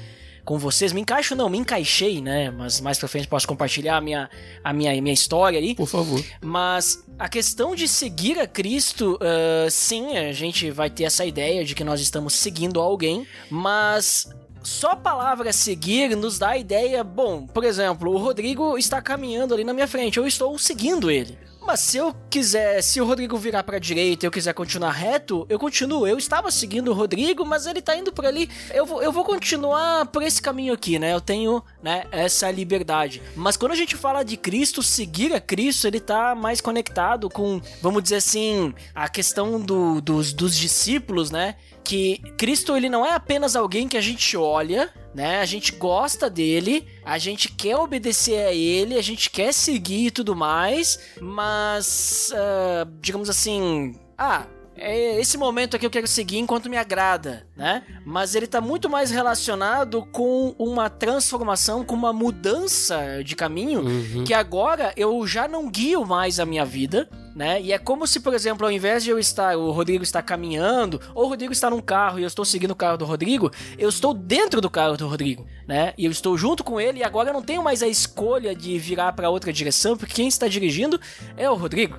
com 0.45 0.57
vocês. 0.57 0.93
Me 0.93 1.01
encaixo 1.01 1.35
não, 1.35 1.49
me 1.49 1.57
encaixei, 1.57 2.21
né? 2.21 2.51
Mas 2.51 2.79
mais 2.79 2.97
pra 2.97 3.09
frente 3.09 3.27
posso 3.27 3.47
compartilhar 3.47 3.97
a 3.97 4.01
minha, 4.01 4.29
a 4.63 4.71
minha, 4.71 4.97
a 4.97 5.01
minha 5.01 5.13
história 5.13 5.59
ali. 5.59 5.75
Por 5.75 5.87
favor. 5.87 6.23
Mas 6.39 7.03
a 7.19 7.27
questão 7.27 7.75
de 7.75 7.87
seguir 7.87 8.39
a 8.39 8.47
Cristo, 8.47 9.15
uh, 9.15 9.69
sim, 9.69 10.15
a 10.15 10.31
gente 10.31 10.71
vai 10.71 10.89
ter 10.89 11.03
essa 11.03 11.25
ideia 11.25 11.65
de 11.65 11.75
que 11.75 11.83
nós 11.83 11.99
estamos 11.99 12.33
seguindo 12.33 12.79
alguém, 12.79 13.27
mas 13.49 14.29
só 14.63 14.91
a 14.91 14.95
palavra 14.95 15.51
seguir 15.51 16.15
nos 16.15 16.39
dá 16.39 16.51
a 16.51 16.57
ideia, 16.57 17.03
bom, 17.03 17.45
por 17.45 17.63
exemplo, 17.63 18.11
o 18.11 18.17
Rodrigo 18.17 18.77
está 18.77 19.01
caminhando 19.01 19.53
ali 19.53 19.63
na 19.63 19.73
minha 19.73 19.87
frente, 19.87 20.17
eu 20.17 20.25
estou 20.25 20.57
seguindo 20.57 21.11
ele. 21.11 21.37
Mas 21.65 21.79
se 21.79 21.97
eu 21.97 22.15
quiser, 22.29 22.81
se 22.83 23.01
o 23.01 23.05
Rodrigo 23.05 23.35
virar 23.37 23.63
pra 23.63 23.79
direita 23.79 24.25
e 24.25 24.27
eu 24.27 24.31
quiser 24.31 24.53
continuar 24.53 24.91
reto, 24.91 25.47
eu 25.49 25.57
continuo. 25.57 26.07
Eu 26.07 26.17
estava 26.17 26.51
seguindo 26.51 26.91
o 26.91 26.93
Rodrigo, 26.93 27.43
mas 27.43 27.65
ele 27.65 27.81
tá 27.81 27.95
indo 27.95 28.13
por 28.13 28.23
ali. 28.23 28.47
Eu 28.71 28.85
vou, 28.85 29.01
eu 29.01 29.11
vou 29.11 29.23
continuar 29.23 30.05
por 30.07 30.21
esse 30.21 30.39
caminho 30.39 30.73
aqui, 30.73 30.99
né? 30.99 31.11
Eu 31.11 31.19
tenho, 31.19 31.63
né, 31.81 32.05
essa 32.11 32.51
liberdade. 32.51 33.21
Mas 33.35 33.57
quando 33.57 33.71
a 33.71 33.75
gente 33.75 33.95
fala 33.95 34.23
de 34.23 34.37
Cristo, 34.37 34.83
seguir 34.83 35.33
a 35.33 35.41
Cristo, 35.41 35.87
ele 35.87 35.99
tá 35.99 36.35
mais 36.35 36.61
conectado 36.61 37.29
com, 37.31 37.59
vamos 37.81 38.03
dizer 38.03 38.17
assim, 38.17 38.73
a 38.93 39.09
questão 39.09 39.59
do, 39.59 39.99
dos, 40.01 40.33
dos 40.33 40.55
discípulos, 40.55 41.31
né? 41.31 41.55
Que 41.85 42.17
Cristo, 42.37 42.75
ele 42.75 42.89
não 42.89 43.05
é 43.05 43.13
apenas 43.13 43.55
alguém 43.55 43.87
que 43.87 43.95
a 43.95 44.01
gente 44.01 44.35
olha, 44.35 44.91
né? 45.13 45.39
A 45.39 45.45
gente 45.45 45.71
gosta 45.73 46.29
dele, 46.29 46.85
a 47.05 47.17
gente 47.17 47.47
quer 47.47 47.77
obedecer 47.77 48.47
a 48.47 48.51
ele, 48.51 48.97
a 48.97 49.03
gente 49.03 49.29
quer 49.29 49.53
seguir 49.53 50.07
e 50.07 50.11
tudo 50.11 50.35
mais, 50.35 50.99
mas, 51.21 52.33
uh, 52.33 52.91
digamos 52.99 53.29
assim, 53.29 53.97
ah, 54.17 54.47
é 54.77 55.19
esse 55.19 55.37
momento 55.37 55.75
aqui 55.75 55.85
eu 55.85 55.89
quero 55.89 56.07
seguir 56.07 56.37
enquanto 56.37 56.69
me 56.69 56.77
agrada, 56.77 57.47
né? 57.55 57.83
Mas 58.05 58.35
ele 58.35 58.47
tá 58.47 58.59
muito 58.59 58.89
mais 58.89 59.09
relacionado 59.09 60.05
com 60.11 60.53
uma 60.57 60.89
transformação, 60.89 61.83
com 61.83 61.95
uma 61.95 62.11
mudança 62.11 63.23
de 63.23 63.35
caminho, 63.35 63.81
uhum. 63.81 64.23
que 64.23 64.33
agora 64.33 64.93
eu 64.97 65.25
já 65.25 65.47
não 65.47 65.69
guio 65.69 66.05
mais 66.05 66.39
a 66.39 66.45
minha 66.45 66.65
vida, 66.65 67.09
né? 67.35 67.61
E 67.61 67.71
é 67.71 67.77
como 67.77 68.07
se, 68.07 68.19
por 68.19 68.33
exemplo, 68.33 68.65
ao 68.65 68.71
invés 68.71 69.03
de 69.03 69.09
eu 69.09 69.19
estar, 69.19 69.57
o 69.57 69.71
Rodrigo 69.71 70.03
está 70.03 70.21
caminhando, 70.21 71.01
ou 71.13 71.25
o 71.25 71.27
Rodrigo 71.27 71.51
está 71.51 71.69
num 71.69 71.81
carro 71.81 72.19
e 72.19 72.23
eu 72.23 72.27
estou 72.27 72.45
seguindo 72.45 72.71
o 72.71 72.75
carro 72.75 72.97
do 72.97 73.05
Rodrigo, 73.05 73.51
eu 73.77 73.89
estou 73.89 74.13
dentro 74.13 74.61
do 74.61 74.69
carro 74.69 74.97
do 74.97 75.07
Rodrigo, 75.07 75.45
né? 75.67 75.93
E 75.97 76.05
eu 76.05 76.11
estou 76.11 76.37
junto 76.37 76.63
com 76.63 76.79
ele 76.79 76.99
e 76.99 77.03
agora 77.03 77.29
eu 77.29 77.33
não 77.33 77.41
tenho 77.41 77.63
mais 77.63 77.81
a 77.81 77.87
escolha 77.87 78.55
de 78.55 78.77
virar 78.79 79.13
para 79.13 79.29
outra 79.29 79.51
direção, 79.51 79.97
porque 79.97 80.13
quem 80.13 80.27
está 80.27 80.47
dirigindo 80.47 80.99
é 81.35 81.49
o 81.49 81.55
Rodrigo, 81.55 81.97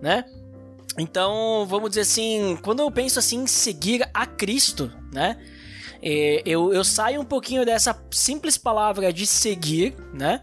né? 0.00 0.24
Então, 0.98 1.64
vamos 1.68 1.90
dizer 1.90 2.00
assim, 2.02 2.58
quando 2.62 2.80
eu 2.80 2.90
penso 2.90 3.18
assim 3.18 3.42
em 3.42 3.46
seguir 3.46 4.08
a 4.12 4.26
Cristo, 4.26 4.92
né? 5.12 5.38
É, 6.02 6.42
eu, 6.44 6.72
eu 6.72 6.84
saio 6.84 7.20
um 7.20 7.24
pouquinho 7.24 7.64
dessa 7.64 7.96
simples 8.10 8.58
palavra 8.58 9.12
de 9.12 9.26
seguir, 9.26 9.94
né? 10.12 10.42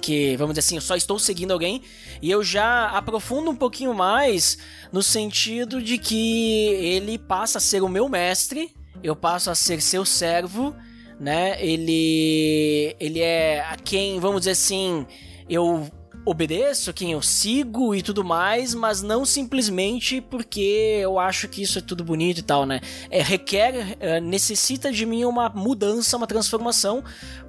Que, 0.00 0.36
vamos 0.36 0.54
dizer 0.54 0.66
assim, 0.66 0.74
eu 0.74 0.80
só 0.80 0.96
estou 0.96 1.18
seguindo 1.18 1.52
alguém, 1.52 1.82
e 2.20 2.30
eu 2.30 2.42
já 2.42 2.88
aprofundo 2.88 3.50
um 3.50 3.56
pouquinho 3.56 3.94
mais 3.94 4.58
no 4.90 5.02
sentido 5.02 5.80
de 5.80 5.98
que 5.98 6.68
ele 6.68 7.18
passa 7.18 7.58
a 7.58 7.60
ser 7.60 7.82
o 7.82 7.88
meu 7.88 8.08
mestre, 8.08 8.74
eu 9.02 9.14
passo 9.14 9.50
a 9.50 9.54
ser 9.54 9.80
seu 9.80 10.04
servo, 10.04 10.74
né? 11.20 11.64
Ele 11.64 12.96
ele 12.98 13.20
é 13.20 13.60
a 13.60 13.76
quem, 13.76 14.18
vamos 14.18 14.40
dizer 14.40 14.52
assim, 14.52 15.06
eu 15.48 15.88
obedeço, 16.24 16.92
quem 16.92 17.12
eu 17.12 17.22
sigo 17.22 17.94
e 17.94 18.02
tudo 18.02 18.24
mais, 18.24 18.74
mas 18.74 19.02
não 19.02 19.24
simplesmente 19.24 20.20
porque 20.20 20.98
eu 21.00 21.18
acho 21.18 21.48
que 21.48 21.62
isso 21.62 21.78
é 21.78 21.82
tudo 21.82 22.04
bonito 22.04 22.38
e 22.38 22.42
tal, 22.42 22.64
né? 22.64 22.80
É, 23.10 23.20
requer, 23.20 23.96
é, 23.98 24.20
necessita 24.20 24.92
de 24.92 25.04
mim 25.04 25.24
uma 25.24 25.48
mudança, 25.48 26.16
uma 26.16 26.26
transformação, 26.26 27.02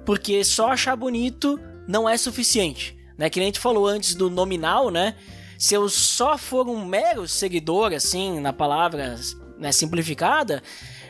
porque 0.04 0.42
só 0.44 0.72
achar 0.72 0.96
bonito 0.96 1.58
não 1.86 2.08
é 2.08 2.16
suficiente, 2.16 2.96
né? 3.16 3.30
Que 3.30 3.38
nem 3.38 3.46
a 3.46 3.48
gente 3.48 3.60
falou 3.60 3.86
antes 3.86 4.14
do 4.14 4.28
nominal, 4.28 4.90
né? 4.90 5.14
Se 5.58 5.74
eu 5.74 5.88
só 5.88 6.36
for 6.36 6.68
um 6.68 6.84
mero 6.84 7.28
seguidor, 7.28 7.92
assim, 7.92 8.40
na 8.40 8.52
palavra 8.52 9.16
né, 9.56 9.70
simplificada, 9.70 10.62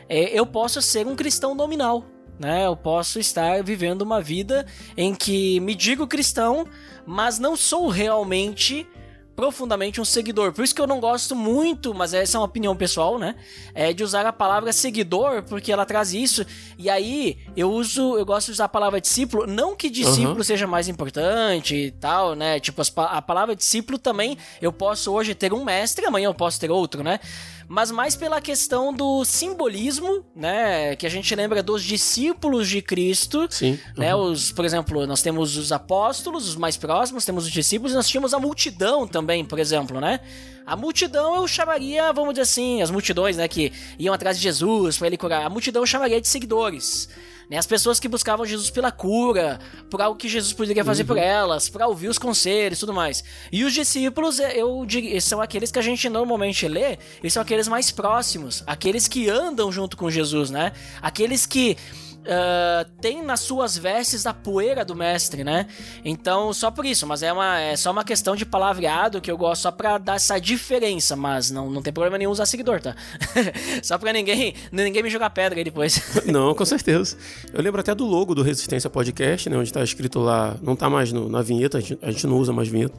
é, 0.07 0.37
eu 0.37 0.45
posso 0.45 0.81
ser 0.81 1.07
um 1.07 1.15
cristão 1.15 1.55
nominal, 1.55 2.05
né? 2.39 2.65
Eu 2.65 2.75
posso 2.75 3.19
estar 3.19 3.63
vivendo 3.63 4.03
uma 4.03 4.21
vida 4.21 4.65
em 4.95 5.15
que 5.15 5.59
me 5.61 5.73
digo 5.73 6.05
cristão, 6.05 6.67
mas 7.05 7.39
não 7.39 7.55
sou 7.55 7.87
realmente 7.87 8.87
profundamente 9.35 9.99
um 9.99 10.05
seguidor. 10.05 10.53
Por 10.53 10.63
isso 10.63 10.73
que 10.73 10.81
eu 10.81 10.87
não 10.87 10.99
gosto 10.99 11.35
muito, 11.35 11.93
mas 11.93 12.13
essa 12.13 12.37
é 12.37 12.39
uma 12.39 12.45
opinião 12.45 12.75
pessoal, 12.75 13.19
né? 13.19 13.35
É 13.73 13.91
de 13.91 14.03
usar 14.03 14.25
a 14.25 14.31
palavra 14.31 14.71
seguidor, 14.71 15.43
porque 15.43 15.71
ela 15.71 15.85
traz 15.85 16.13
isso. 16.13 16.45
E 16.77 16.89
aí 16.89 17.37
eu 17.55 17.69
uso, 17.69 18.17
eu 18.17 18.25
gosto 18.25 18.47
de 18.47 18.53
usar 18.53 18.65
a 18.65 18.69
palavra 18.69 19.01
discípulo, 19.01 19.45
não 19.45 19.75
que 19.75 19.89
discípulo 19.89 20.37
uhum. 20.37 20.43
seja 20.43 20.65
mais 20.65 20.87
importante 20.87 21.75
e 21.75 21.91
tal, 21.91 22.33
né? 22.33 22.59
Tipo, 22.59 22.81
a 22.95 23.21
palavra 23.21 23.55
discípulo 23.55 23.99
também, 23.99 24.37
eu 24.61 24.71
posso 24.71 25.11
hoje 25.11 25.35
ter 25.35 25.53
um 25.53 25.63
mestre, 25.63 26.05
amanhã 26.05 26.27
eu 26.27 26.33
posso 26.33 26.59
ter 26.59 26.71
outro, 26.71 27.03
né? 27.03 27.19
Mas 27.67 27.91
mais 27.91 28.15
pela 28.15 28.39
questão 28.39 28.93
do 28.93 29.23
simbolismo, 29.25 30.25
né? 30.35 30.95
Que 30.95 31.05
a 31.05 31.09
gente 31.09 31.33
lembra 31.35 31.63
dos 31.63 31.83
discípulos 31.83 32.69
de 32.69 32.81
Cristo. 32.81 33.47
Sim. 33.49 33.79
Né, 33.97 34.15
uhum. 34.15 34.31
os, 34.31 34.51
por 34.51 34.65
exemplo, 34.65 35.05
nós 35.07 35.21
temos 35.21 35.57
os 35.57 35.71
apóstolos, 35.71 36.47
os 36.47 36.55
mais 36.55 36.77
próximos, 36.77 37.25
temos 37.25 37.45
os 37.45 37.51
discípulos, 37.51 37.93
e 37.93 37.95
nós 37.95 38.07
tínhamos 38.07 38.33
a 38.33 38.39
multidão 38.39 39.07
também, 39.07 39.43
por 39.43 39.59
exemplo, 39.59 39.99
né? 39.99 40.19
A 40.65 40.75
multidão 40.75 41.35
eu 41.35 41.47
chamaria, 41.47 42.11
vamos 42.11 42.33
dizer 42.33 42.41
assim, 42.41 42.81
as 42.81 42.89
multidões, 42.89 43.37
né, 43.37 43.47
que 43.47 43.71
iam 43.99 44.13
atrás 44.13 44.37
de 44.37 44.43
Jesus 44.43 44.97
para 44.97 45.07
ele 45.07 45.17
curar. 45.17 45.45
A 45.45 45.49
multidão 45.49 45.83
eu 45.83 45.87
chamaria 45.87 46.19
de 46.19 46.27
seguidores. 46.27 47.07
Né? 47.49 47.57
As 47.57 47.67
pessoas 47.67 47.99
que 47.99 48.07
buscavam 48.07 48.45
Jesus 48.45 48.69
pela 48.69 48.91
cura, 48.91 49.59
por 49.89 50.01
algo 50.01 50.17
que 50.17 50.27
Jesus 50.27 50.53
poderia 50.53 50.83
fazer 50.83 51.03
uhum. 51.03 51.07
por 51.07 51.17
elas, 51.17 51.69
para 51.69 51.87
ouvir 51.87 52.07
os 52.07 52.17
conselhos 52.17 52.77
e 52.77 52.79
tudo 52.79 52.93
mais. 52.93 53.23
E 53.51 53.63
os 53.63 53.73
discípulos, 53.73 54.39
eu 54.39 54.85
digo, 54.85 55.19
são 55.21 55.41
aqueles 55.41 55.71
que 55.71 55.79
a 55.79 55.81
gente 55.81 56.09
normalmente 56.09 56.67
lê, 56.67 56.97
eles 57.21 57.33
são 57.33 57.41
aqueles 57.41 57.67
mais 57.67 57.91
próximos, 57.91 58.63
aqueles 58.65 59.07
que 59.07 59.29
andam 59.29 59.71
junto 59.71 59.97
com 59.97 60.09
Jesus, 60.09 60.49
né? 60.49 60.71
Aqueles 61.01 61.45
que 61.45 61.77
uh, 62.25 62.89
tem 62.99 63.23
nas 63.23 63.39
suas 63.39 63.77
vestes 63.77 64.25
a 64.25 64.33
poeira 64.33 64.83
do 64.83 64.95
mestre, 64.95 65.43
né? 65.43 65.67
Então, 66.03 66.51
só 66.53 66.71
por 66.71 66.85
isso, 66.85 67.07
mas 67.07 67.23
é, 67.23 67.31
uma, 67.31 67.59
é 67.59 67.75
só 67.75 67.91
uma 67.91 68.03
questão 68.03 68.35
de 68.35 68.45
palavreado 68.45 69.21
que 69.21 69.31
eu 69.31 69.37
gosto 69.37 69.63
só 69.63 69.71
pra 69.71 69.97
dar 69.97 70.15
essa 70.15 70.39
diferença, 70.39 71.15
mas 71.15 71.51
não, 71.51 71.69
não 71.69 71.81
tem 71.81 71.93
problema 71.93 72.17
nenhum 72.17 72.31
usar 72.31 72.45
seguidor, 72.45 72.81
tá? 72.81 72.95
só 73.81 73.97
pra 73.97 74.11
ninguém, 74.11 74.53
ninguém 74.71 75.03
me 75.03 75.09
jogar 75.09 75.29
pedra 75.29 75.59
aí 75.59 75.63
depois. 75.63 76.01
não, 76.25 76.53
com 76.53 76.65
certeza. 76.65 77.17
Eu 77.53 77.61
lembro 77.61 77.79
até 77.79 77.93
do 77.93 78.05
logo 78.05 78.35
do 78.35 78.41
Resistência 78.41 78.89
Podcast, 78.89 79.49
né? 79.49 79.57
Onde 79.57 79.71
tá 79.71 79.83
escrito 79.83 80.19
lá, 80.19 80.55
não 80.61 80.75
tá 80.75 80.89
mais 80.89 81.11
no, 81.11 81.29
na 81.29 81.41
vinheta, 81.41 81.77
a 81.77 81.81
gente, 81.81 81.97
a 82.01 82.11
gente 82.11 82.27
não 82.27 82.37
usa 82.37 82.51
mais 82.51 82.67
vinheta 82.67 82.95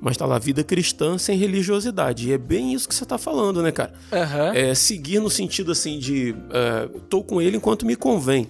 mas 0.00 0.16
tá 0.16 0.24
lá 0.26 0.38
vida 0.38 0.62
cristã 0.62 1.18
sem 1.18 1.36
religiosidade. 1.36 2.28
E 2.28 2.32
é 2.32 2.38
bem 2.38 2.72
isso 2.72 2.88
que 2.88 2.94
você 2.94 3.04
tá 3.04 3.18
falando, 3.18 3.62
né, 3.62 3.72
cara? 3.72 3.92
Uhum. 4.12 4.52
É 4.54 4.74
seguir 4.74 5.18
no 5.18 5.28
sentido 5.28 5.72
assim 5.72 5.98
de 5.98 6.32
uh, 6.32 7.00
tô 7.08 7.22
com 7.22 7.42
ele 7.42 7.56
enquanto 7.56 7.84
me 7.84 7.96
convém. 7.96 8.46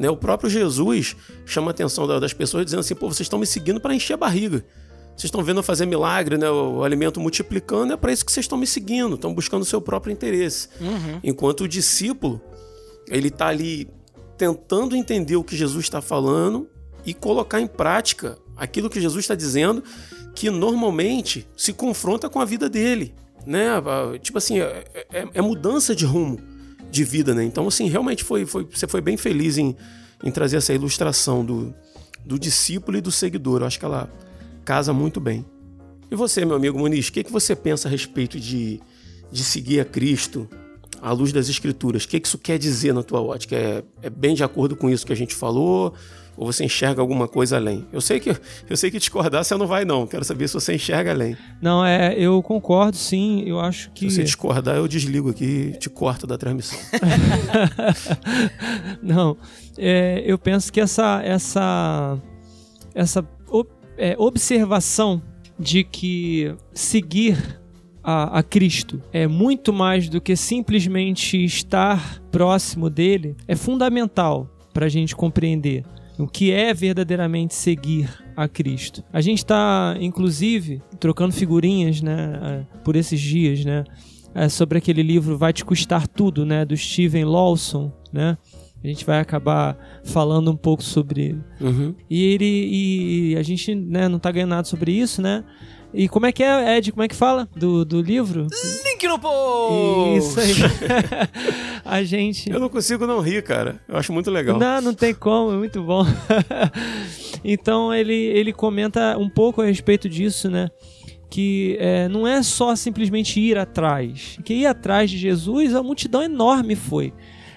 Né? 0.00 0.08
O 0.08 0.16
próprio 0.16 0.48
Jesus 0.48 1.14
chama 1.44 1.68
a 1.68 1.72
atenção 1.72 2.06
das 2.06 2.32
pessoas 2.32 2.64
dizendo 2.64 2.80
assim: 2.80 2.94
pô, 2.94 3.06
vocês 3.06 3.26
estão 3.26 3.38
me 3.38 3.44
seguindo 3.46 3.78
para 3.78 3.94
encher 3.94 4.14
a 4.14 4.16
barriga. 4.16 4.64
Vocês 5.10 5.24
estão 5.24 5.44
vendo 5.44 5.58
eu 5.58 5.62
fazer 5.62 5.84
milagre, 5.84 6.38
né? 6.38 6.50
o 6.50 6.82
alimento 6.82 7.20
multiplicando, 7.20 7.92
é 7.92 7.96
para 7.98 8.10
isso 8.10 8.24
que 8.24 8.32
vocês 8.32 8.44
estão 8.44 8.56
me 8.56 8.66
seguindo, 8.66 9.16
estão 9.16 9.34
buscando 9.34 9.60
o 9.60 9.66
seu 9.66 9.78
próprio 9.78 10.10
interesse. 10.10 10.68
Uhum. 10.80 11.20
Enquanto 11.22 11.64
o 11.64 11.68
discípulo, 11.68 12.40
ele 13.06 13.28
está 13.28 13.48
ali 13.48 13.86
tentando 14.38 14.96
entender 14.96 15.36
o 15.36 15.44
que 15.44 15.54
Jesus 15.54 15.84
está 15.84 16.00
falando 16.00 16.66
e 17.04 17.12
colocar 17.12 17.60
em 17.60 17.66
prática 17.66 18.38
aquilo 18.56 18.88
que 18.88 18.98
Jesus 18.98 19.24
está 19.24 19.34
dizendo, 19.34 19.84
que 20.34 20.48
normalmente 20.48 21.46
se 21.54 21.74
confronta 21.74 22.30
com 22.30 22.40
a 22.40 22.46
vida 22.46 22.70
dele. 22.70 23.14
Né? 23.46 23.68
Tipo 24.22 24.38
assim, 24.38 24.60
é, 24.60 24.84
é, 25.12 25.28
é 25.34 25.42
mudança 25.42 25.94
de 25.94 26.06
rumo 26.06 26.49
de 26.90 27.04
vida, 27.04 27.34
né? 27.34 27.44
Então, 27.44 27.66
assim, 27.68 27.88
realmente 27.88 28.24
foi, 28.24 28.44
foi 28.44 28.66
você 28.70 28.86
foi 28.86 29.00
bem 29.00 29.16
feliz 29.16 29.58
em, 29.58 29.76
em 30.22 30.30
trazer 30.30 30.56
essa 30.56 30.72
ilustração 30.72 31.44
do, 31.44 31.74
do 32.24 32.38
discípulo 32.38 32.98
e 32.98 33.00
do 33.00 33.10
seguidor. 33.10 33.60
Eu 33.60 33.66
acho 33.66 33.78
que 33.78 33.84
ela 33.84 34.10
casa 34.64 34.92
muito 34.92 35.20
bem. 35.20 35.44
E 36.10 36.16
você, 36.16 36.44
meu 36.44 36.56
amigo 36.56 36.78
Muniz, 36.78 37.08
o 37.08 37.12
que, 37.12 37.22
que 37.22 37.32
você 37.32 37.54
pensa 37.54 37.86
a 37.86 37.90
respeito 37.90 38.38
de, 38.38 38.80
de 39.30 39.44
seguir 39.44 39.80
a 39.80 39.84
Cristo 39.84 40.48
à 41.00 41.12
luz 41.12 41.32
das 41.32 41.48
Escrituras? 41.48 42.04
O 42.04 42.08
que, 42.08 42.18
que 42.18 42.26
isso 42.26 42.38
quer 42.38 42.58
dizer 42.58 42.92
na 42.92 43.02
tua 43.02 43.20
ótica? 43.20 43.54
É, 43.54 43.84
é 44.02 44.10
bem 44.10 44.34
de 44.34 44.42
acordo 44.42 44.74
com 44.74 44.90
isso 44.90 45.06
que 45.06 45.12
a 45.12 45.16
gente 45.16 45.34
falou? 45.34 45.94
Ou 46.40 46.50
você 46.50 46.64
enxerga 46.64 47.02
alguma 47.02 47.28
coisa 47.28 47.56
além? 47.56 47.86
Eu 47.92 48.00
sei 48.00 48.18
que 48.18 48.30
eu 48.30 48.74
sei 48.74 48.90
que 48.90 48.98
discordar 48.98 49.44
você 49.44 49.54
não 49.58 49.66
vai 49.66 49.84
não. 49.84 50.06
Quero 50.06 50.24
saber 50.24 50.48
se 50.48 50.54
você 50.54 50.74
enxerga 50.74 51.10
além. 51.10 51.36
Não, 51.60 51.84
é, 51.84 52.14
eu 52.14 52.42
concordo 52.42 52.96
sim. 52.96 53.44
Eu 53.46 53.60
acho 53.60 53.90
que 53.90 54.08
Se 54.08 54.16
você 54.16 54.22
discordar, 54.24 54.76
eu 54.76 54.88
desligo 54.88 55.28
aqui 55.28 55.44
e 55.74 55.78
te 55.78 55.90
corto 55.90 56.26
da 56.26 56.38
transmissão. 56.38 56.78
não, 59.02 59.36
é, 59.76 60.22
eu 60.24 60.38
penso 60.38 60.72
que 60.72 60.80
essa 60.80 61.20
essa 61.22 62.18
essa 62.94 63.22
é, 63.98 64.16
observação 64.16 65.22
de 65.58 65.84
que 65.84 66.54
seguir 66.72 67.60
a, 68.02 68.38
a, 68.38 68.42
Cristo 68.42 69.02
é 69.12 69.26
muito 69.26 69.74
mais 69.74 70.08
do 70.08 70.22
que 70.22 70.34
simplesmente 70.34 71.44
estar 71.44 72.18
próximo 72.30 72.88
dele 72.88 73.36
é 73.46 73.54
fundamental 73.54 74.48
para 74.72 74.86
a 74.86 74.88
gente 74.88 75.14
compreender 75.14 75.84
o 76.20 76.28
que 76.28 76.52
é 76.52 76.72
verdadeiramente 76.74 77.54
seguir 77.54 78.08
a 78.36 78.46
Cristo. 78.46 79.02
A 79.12 79.20
gente 79.20 79.38
está, 79.38 79.96
inclusive, 80.00 80.82
trocando 80.98 81.32
figurinhas, 81.32 82.00
né, 82.00 82.66
por 82.84 82.96
esses 82.96 83.20
dias, 83.20 83.64
né, 83.64 83.84
é, 84.34 84.48
sobre 84.48 84.78
aquele 84.78 85.02
livro 85.02 85.36
Vai 85.36 85.52
Te 85.52 85.64
Custar 85.64 86.06
Tudo, 86.06 86.46
né, 86.46 86.64
do 86.64 86.76
Steven 86.76 87.24
Lawson, 87.24 87.92
né. 88.12 88.36
A 88.82 88.86
gente 88.86 89.04
vai 89.04 89.20
acabar 89.20 89.76
falando 90.04 90.50
um 90.50 90.56
pouco 90.56 90.82
sobre 90.82 91.20
ele. 91.20 91.40
Uhum. 91.60 91.94
E 92.08 92.24
ele 92.24 92.68
e 93.32 93.36
a 93.36 93.42
gente 93.42 93.74
né, 93.74 94.08
não 94.08 94.16
está 94.16 94.30
ganhando 94.30 94.50
nada 94.50 94.64
sobre 94.64 94.90
isso, 94.90 95.20
né? 95.20 95.44
E 95.92 96.08
como 96.08 96.26
é 96.26 96.32
que 96.32 96.42
é, 96.42 96.76
Ed? 96.76 96.92
Como 96.92 97.02
é 97.02 97.08
que 97.08 97.16
fala 97.16 97.48
do, 97.54 97.84
do 97.84 98.00
livro? 98.00 98.46
Link 98.84 99.08
no 99.08 99.18
post! 99.18 100.18
Isso 100.18 100.40
aí. 100.40 100.52
a 101.84 102.02
gente. 102.04 102.50
Eu 102.50 102.60
não 102.60 102.68
consigo 102.68 103.06
não 103.06 103.20
rir, 103.20 103.42
cara. 103.42 103.80
Eu 103.88 103.96
acho 103.96 104.12
muito 104.12 104.30
legal. 104.30 104.58
Não, 104.58 104.80
não 104.80 104.94
tem 104.94 105.12
como, 105.12 105.52
é 105.52 105.56
muito 105.56 105.82
bom. 105.82 106.04
então 107.42 107.92
ele, 107.92 108.14
ele 108.14 108.52
comenta 108.52 109.18
um 109.18 109.28
pouco 109.28 109.60
a 109.62 109.66
respeito 109.66 110.08
disso, 110.08 110.48
né? 110.48 110.68
Que 111.28 111.76
é, 111.80 112.08
não 112.08 112.26
é 112.26 112.42
só 112.42 112.76
simplesmente 112.76 113.40
ir 113.40 113.58
atrás. 113.58 114.38
Que 114.44 114.54
ir 114.54 114.66
atrás 114.66 115.10
de 115.10 115.18
Jesus, 115.18 115.74
a 115.74 115.82
multidão 115.82 116.22
enorme 116.22 116.76
foi. 116.76 117.12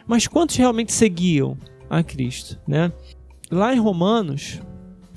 Mas 0.08 0.28
quantos 0.28 0.56
realmente 0.56 0.92
seguiam 0.92 1.58
a 1.90 2.02
Cristo, 2.02 2.60
né? 2.68 2.92
Lá 3.52 3.74
em 3.74 3.80
Romanos, 3.80 4.60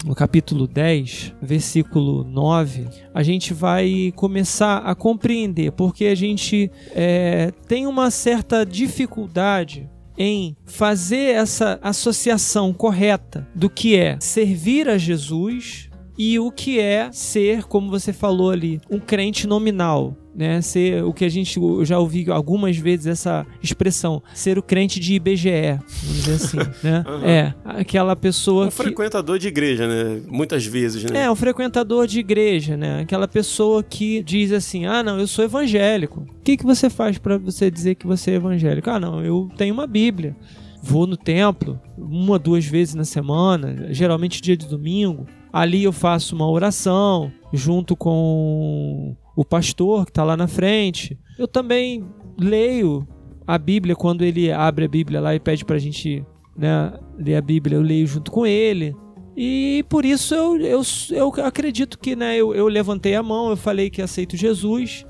no 0.04 0.14
capítulo 0.14 0.66
10, 0.66 1.34
versículo 1.40 2.24
9, 2.24 2.86
a 3.14 3.22
gente 3.22 3.54
vai 3.54 4.12
começar 4.14 4.78
a 4.78 4.94
compreender 4.94 5.72
porque 5.72 6.06
a 6.06 6.14
gente 6.14 6.70
é, 6.92 7.52
tem 7.66 7.86
uma 7.86 8.10
certa 8.10 8.64
dificuldade 8.64 9.88
em 10.18 10.56
fazer 10.64 11.34
essa 11.34 11.78
associação 11.82 12.72
correta 12.72 13.46
do 13.54 13.68
que 13.68 13.96
é 13.96 14.18
servir 14.20 14.88
a 14.88 14.96
Jesus 14.96 15.90
e 16.18 16.38
o 16.38 16.50
que 16.50 16.80
é 16.80 17.10
ser, 17.12 17.64
como 17.64 17.90
você 17.90 18.12
falou 18.12 18.50
ali, 18.50 18.80
um 18.90 18.98
crente 18.98 19.46
nominal 19.46 20.16
né, 20.36 20.60
ser 20.60 21.02
o 21.02 21.12
que 21.12 21.24
a 21.24 21.28
gente 21.28 21.58
eu 21.58 21.84
já 21.84 21.98
ouvi 21.98 22.30
algumas 22.30 22.76
vezes 22.76 23.06
essa 23.06 23.46
expressão, 23.62 24.22
ser 24.34 24.58
o 24.58 24.62
crente 24.62 25.00
de 25.00 25.14
IBGE, 25.14 25.80
vamos 26.02 26.16
dizer 26.16 26.34
assim, 26.34 26.58
né? 26.84 27.04
Uhum. 27.08 27.24
É, 27.24 27.54
aquela 27.64 28.14
pessoa 28.14 28.66
um 28.66 28.68
que... 28.68 28.74
frequentador 28.74 29.38
de 29.38 29.48
igreja, 29.48 29.88
né? 29.88 30.20
Muitas 30.28 30.66
vezes, 30.66 31.02
né? 31.04 31.22
É, 31.22 31.30
um 31.30 31.34
frequentador 31.34 32.06
de 32.06 32.20
igreja, 32.20 32.76
né? 32.76 33.00
Aquela 33.00 33.26
pessoa 33.26 33.82
que 33.82 34.22
diz 34.22 34.52
assim: 34.52 34.84
"Ah, 34.84 35.02
não, 35.02 35.18
eu 35.18 35.26
sou 35.26 35.44
evangélico". 35.44 36.20
O 36.20 36.42
que 36.44 36.56
que 36.56 36.64
você 36.64 36.90
faz 36.90 37.16
para 37.16 37.38
você 37.38 37.70
dizer 37.70 37.94
que 37.94 38.06
você 38.06 38.32
é 38.32 38.34
evangélico? 38.34 38.90
Ah, 38.90 39.00
não, 39.00 39.24
eu 39.24 39.48
tenho 39.56 39.72
uma 39.72 39.86
Bíblia. 39.86 40.36
Vou 40.82 41.06
no 41.06 41.16
templo 41.16 41.80
uma, 41.96 42.38
duas 42.38 42.64
vezes 42.64 42.94
na 42.94 43.04
semana, 43.04 43.88
geralmente 43.90 44.40
dia 44.40 44.56
de 44.56 44.66
domingo. 44.66 45.26
Ali 45.52 45.84
eu 45.84 45.92
faço 45.92 46.36
uma 46.36 46.48
oração 46.48 47.32
junto 47.52 47.96
com 47.96 49.16
o 49.36 49.44
pastor 49.44 50.06
que 50.06 50.10
está 50.10 50.24
lá 50.24 50.36
na 50.36 50.48
frente. 50.48 51.16
Eu 51.38 51.46
também 51.46 52.04
leio 52.38 53.06
a 53.46 53.58
Bíblia 53.58 53.94
quando 53.94 54.22
ele 54.22 54.50
abre 54.50 54.86
a 54.86 54.88
Bíblia 54.88 55.20
lá 55.20 55.34
e 55.34 55.38
pede 55.38 55.64
para 55.64 55.76
a 55.76 55.78
gente 55.78 56.24
né, 56.56 56.92
ler 57.16 57.36
a 57.36 57.42
Bíblia, 57.42 57.76
eu 57.76 57.82
leio 57.82 58.06
junto 58.06 58.32
com 58.32 58.46
ele. 58.46 58.96
E 59.36 59.84
por 59.90 60.06
isso 60.06 60.34
eu, 60.34 60.56
eu, 60.58 60.82
eu 61.10 61.32
acredito 61.44 61.98
que 61.98 62.16
né, 62.16 62.36
eu, 62.36 62.54
eu 62.54 62.66
levantei 62.66 63.14
a 63.14 63.22
mão, 63.22 63.50
eu 63.50 63.56
falei 63.56 63.90
que 63.90 64.00
aceito 64.00 64.36
Jesus 64.36 65.06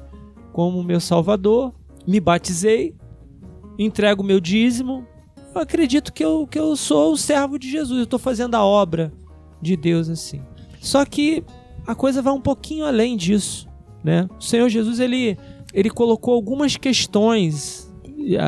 como 0.53 0.83
meu 0.83 0.99
Salvador, 0.99 1.75
me 2.07 2.19
batizei, 2.19 2.95
entrego 3.79 4.25
meu 4.25 4.41
dízimo. 4.41 5.07
Eu 5.55 5.61
acredito 5.61 6.13
que 6.13 6.25
eu, 6.25 6.47
que 6.47 6.59
eu 6.59 6.75
sou 6.75 7.13
o 7.13 7.17
servo 7.17 7.59
de 7.59 7.71
Jesus, 7.71 7.99
eu 7.99 8.05
estou 8.05 8.19
fazendo 8.19 8.55
a 8.57 8.65
obra 8.65 9.13
de 9.61 9.77
Deus 9.77 10.09
assim. 10.09 10.43
Só 10.81 11.05
que 11.05 11.45
a 11.87 11.95
coisa 11.95 12.21
vai 12.21 12.33
um 12.33 12.41
pouquinho 12.41 12.85
além 12.85 13.17
disso, 13.17 13.69
né? 14.07 14.29
O 14.39 14.43
Senhor 14.43 14.69
Jesus 14.69 15.01
ele, 15.01 15.37
ele 15.75 15.91
colocou 15.91 16.33
algumas 16.33 16.77
questões 16.77 17.93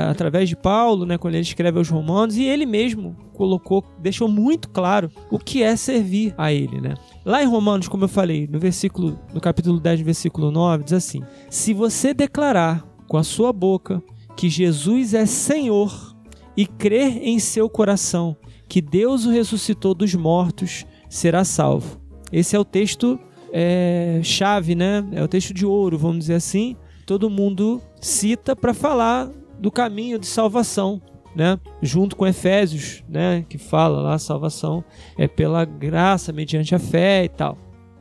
através 0.08 0.48
de 0.48 0.56
Paulo, 0.56 1.04
né, 1.04 1.18
quando 1.18 1.34
ele 1.34 1.42
escreve 1.42 1.78
aos 1.78 1.88
Romanos, 1.88 2.36
e 2.36 2.44
ele 2.44 2.66
mesmo 2.66 3.16
colocou, 3.34 3.84
deixou 4.00 4.28
muito 4.28 4.68
claro 4.68 5.10
o 5.30 5.38
que 5.38 5.62
é 5.62 5.76
servir 5.76 6.34
a 6.36 6.52
ele, 6.52 6.80
né? 6.80 6.94
Lá 7.24 7.42
em 7.42 7.46
Romanos, 7.46 7.86
como 7.86 8.04
eu 8.04 8.08
falei, 8.08 8.48
no 8.50 8.58
versículo, 8.58 9.18
no 9.32 9.40
capítulo 9.40 9.78
10, 9.78 10.00
versículo 10.00 10.50
9, 10.50 10.84
diz 10.84 10.94
assim: 10.94 11.22
Se 11.48 11.72
você 11.72 12.12
declarar 12.12 12.84
com 13.06 13.16
a 13.16 13.22
sua 13.22 13.52
boca 13.52 14.02
que 14.36 14.48
Jesus 14.48 15.14
é 15.14 15.26
Senhor 15.26 16.16
e 16.56 16.66
crer 16.66 17.18
em 17.22 17.38
seu 17.38 17.68
coração 17.68 18.36
que 18.68 18.80
Deus 18.80 19.26
o 19.26 19.30
ressuscitou 19.30 19.94
dos 19.94 20.14
mortos, 20.14 20.84
será 21.08 21.44
salvo. 21.44 22.00
Esse 22.32 22.54
é 22.54 22.58
o 22.58 22.64
texto 22.64 23.18
é, 23.52 24.20
chave, 24.22 24.74
né? 24.74 25.06
É 25.12 25.22
o 25.22 25.28
texto 25.28 25.52
de 25.54 25.64
ouro, 25.64 25.98
vamos 25.98 26.20
dizer 26.20 26.34
assim. 26.34 26.76
Todo 27.06 27.30
mundo 27.30 27.80
cita 28.00 28.54
para 28.54 28.74
falar 28.74 29.30
do 29.58 29.70
caminho 29.70 30.18
de 30.18 30.26
salvação, 30.26 31.00
né? 31.34 31.58
Junto 31.80 32.16
com 32.16 32.26
Efésios, 32.26 33.02
né? 33.08 33.44
Que 33.48 33.58
fala 33.58 34.00
lá 34.00 34.18
salvação 34.18 34.84
é 35.16 35.26
pela 35.26 35.64
graça 35.64 36.32
mediante 36.32 36.74
a 36.74 36.78
fé 36.78 37.24
e 37.24 37.28
tal. 37.28 37.56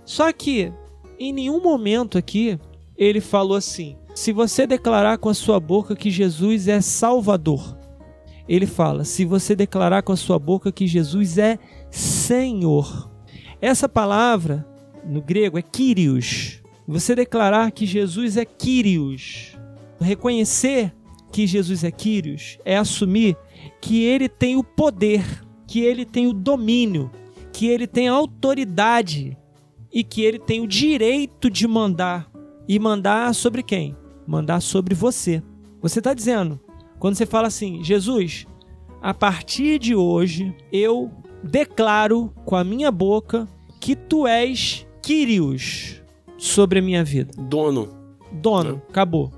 Só 0.06 0.32
que 0.32 0.72
em 1.20 1.34
nenhum 1.34 1.62
momento 1.62 2.18
aqui 2.18 2.60
ele 2.98 3.22
falou 3.22 3.58
assim: 3.58 3.98
se 4.14 4.32
você 4.32 4.68
declarar 4.68 5.18
com 5.18 5.30
a 5.30 5.34
sua 5.34 5.60
boca 5.60 5.96
que 5.96 6.10
Jesus 6.10 6.68
é 6.68 6.82
Salvador, 6.82 7.78
ele 8.48 8.66
fala: 8.66 9.04
se 9.04 9.26
você 9.26 9.56
declarar 9.56 10.02
com 10.02 10.12
a 10.12 10.18
sua 10.18 10.40
boca 10.40 10.72
que 10.72 10.88
Jesus 10.88 11.38
é 11.38 11.58
Senhor. 11.90 13.12
Essa 13.60 13.90
palavra 13.90 14.66
no 15.08 15.22
grego 15.22 15.58
é 15.58 15.62
Kyrios. 15.62 16.62
Você 16.88 17.16
declarar 17.16 17.72
que 17.72 17.86
Jesus 17.86 18.38
é 18.38 18.46
Kyrios, 18.46 19.58
reconhecer 20.00 20.94
que 21.32 21.46
Jesus 21.46 21.84
é 21.84 21.92
Kyrios 21.92 22.58
é 22.64 22.78
assumir 22.78 23.36
que 23.82 24.04
ele 24.04 24.30
tem 24.30 24.56
o 24.56 24.64
poder, 24.64 25.24
que 25.68 25.82
ele 25.82 26.06
tem 26.06 26.28
o 26.28 26.34
domínio, 26.34 27.12
que 27.52 27.68
ele 27.68 27.88
tem 27.88 28.08
a 28.08 28.14
autoridade 28.14 29.38
e 29.92 30.04
que 30.04 30.22
ele 30.22 30.40
tem 30.40 30.62
o 30.62 30.68
direito 30.68 31.50
de 31.50 31.68
mandar. 31.68 32.32
E 32.68 32.80
mandar 32.80 33.34
sobre 33.34 33.64
quem? 33.64 33.96
Mandar 34.26 34.62
sobre 34.62 34.94
você. 34.94 35.42
Você 35.82 36.00
está 36.00 36.14
dizendo, 36.14 36.60
quando 37.00 37.16
você 37.16 37.26
fala 37.26 37.48
assim, 37.48 37.84
Jesus, 37.84 38.46
a 39.02 39.14
partir 39.14 39.80
de 39.80 39.96
hoje 39.96 40.56
eu 40.72 41.12
declaro 41.44 42.34
com 42.46 42.56
a 42.56 42.64
minha 42.64 42.92
boca 42.92 43.48
que 43.80 43.96
tu 43.96 44.26
és 44.26 44.87
Kyrios 45.08 46.02
sobre 46.38 46.80
a 46.80 46.82
minha 46.82 47.02
vida. 47.02 47.32
Dono. 47.38 47.88
Dono, 48.30 48.72
Não. 48.72 48.82
acabou. 48.90 49.32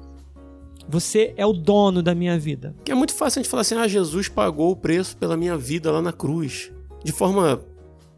Você 0.88 1.31
é 1.38 1.45
o 1.45 1.53
dono 1.53 2.01
da 2.01 2.15
minha 2.15 2.39
vida. 2.39 2.75
Que 2.83 2.91
é 2.91 2.96
muito 2.96 3.13
fácil 3.13 3.39
a 3.39 3.44
gente 3.44 3.51
falar 3.51 3.61
assim: 3.61 3.75
ah, 3.75 3.87
Jesus 3.87 4.27
pagou 4.27 4.72
o 4.72 4.75
preço 4.75 5.15
pela 5.15 5.37
minha 5.37 5.55
vida 5.55 5.91
lá 5.91 6.01
na 6.01 6.11
cruz. 6.11 6.72
De 7.03 7.11
forma 7.11 7.61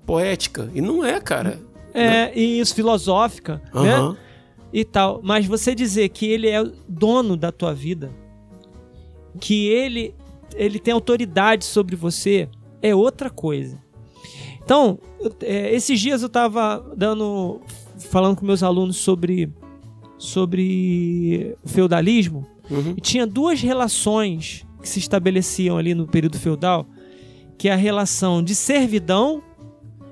poética. 0.06 0.72
E 0.74 0.80
não 0.80 1.04
é, 1.04 1.20
cara. 1.20 1.60
É, 1.94 2.28
não. 2.28 2.38
e 2.38 2.62
isso, 2.62 2.74
filosófica, 2.74 3.62
uhum. 3.74 4.14
né? 4.14 4.18
E 4.72 4.86
tal. 4.86 5.20
Mas 5.22 5.46
você 5.46 5.76
dizer 5.76 6.08
que 6.08 6.26
ele 6.26 6.48
é 6.48 6.62
o 6.62 6.72
dono 6.88 7.36
da 7.36 7.52
tua 7.52 7.74
vida, 7.74 8.14
que 9.42 9.68
ele, 9.68 10.16
ele 10.56 10.80
tem 10.80 10.94
autoridade 10.94 11.66
sobre 11.66 11.98
você, 11.98 12.48
é 12.82 12.96
outra 12.96 13.30
coisa. 13.30 13.78
Então, 14.64 15.00
é, 15.42 15.74
esses 15.74 16.00
dias 16.00 16.22
eu 16.22 16.28
estava 16.28 16.86
dando, 16.96 17.62
falando 17.98 18.38
com 18.38 18.46
meus 18.46 18.64
alunos 18.64 18.98
sobre 18.98 19.52
sobre 20.18 21.58
feudalismo 21.66 22.46
uhum. 22.70 22.94
e 22.96 23.02
tinha 23.02 23.26
duas 23.26 23.60
relações 23.60 24.64
que 24.80 24.88
se 24.88 25.00
estabeleciam 25.00 25.78
ali 25.78 25.96
no 25.96 26.06
período 26.06 26.38
feudal, 26.38 26.86
que 27.58 27.68
é 27.68 27.74
a 27.74 27.76
relação 27.76 28.44
de 28.44 28.54
servidão 28.54 29.42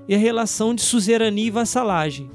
e 0.07 0.15
a 0.15 0.17
relação 0.17 0.73
de 0.73 0.81
suzerania 0.81 1.45
e 1.45 1.51
vassalagem. 1.51 2.29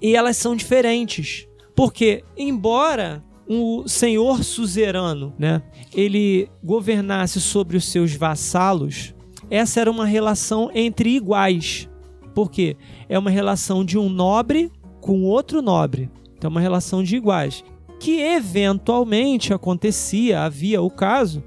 E 0.00 0.16
elas 0.16 0.38
são 0.38 0.56
diferentes, 0.56 1.46
porque 1.76 2.24
embora 2.38 3.22
o 3.46 3.86
senhor 3.86 4.42
suzerano, 4.42 5.34
né, 5.38 5.62
ele 5.92 6.48
governasse 6.64 7.38
sobre 7.38 7.76
os 7.76 7.84
seus 7.84 8.14
vassalos, 8.14 9.14
essa 9.50 9.80
era 9.80 9.90
uma 9.90 10.06
relação 10.06 10.70
entre 10.72 11.10
iguais. 11.10 11.88
Porque 12.34 12.76
é 13.08 13.18
uma 13.18 13.30
relação 13.30 13.84
de 13.84 13.98
um 13.98 14.08
nobre 14.08 14.70
com 15.00 15.24
outro 15.24 15.60
nobre. 15.60 16.08
Então, 16.36 16.48
é 16.48 16.52
uma 16.52 16.60
relação 16.60 17.02
de 17.02 17.16
iguais. 17.16 17.64
Que 17.98 18.20
eventualmente 18.20 19.52
acontecia, 19.52 20.42
havia 20.42 20.80
o 20.80 20.88
caso, 20.88 21.42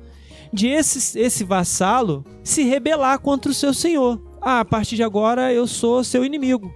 de 0.52 0.68
esse, 0.68 1.18
esse 1.18 1.44
vassalo 1.44 2.24
se 2.44 2.64
rebelar 2.64 3.20
contra 3.20 3.50
o 3.50 3.56
seu 3.56 3.74
senhor. 3.74 4.22
Ah, 4.42 4.60
a 4.60 4.66
partir 4.66 4.98
de 4.98 5.04
agora 5.04 5.54
eu 5.54 5.66
sou 5.66 6.04
seu 6.04 6.26
inimigo. 6.26 6.72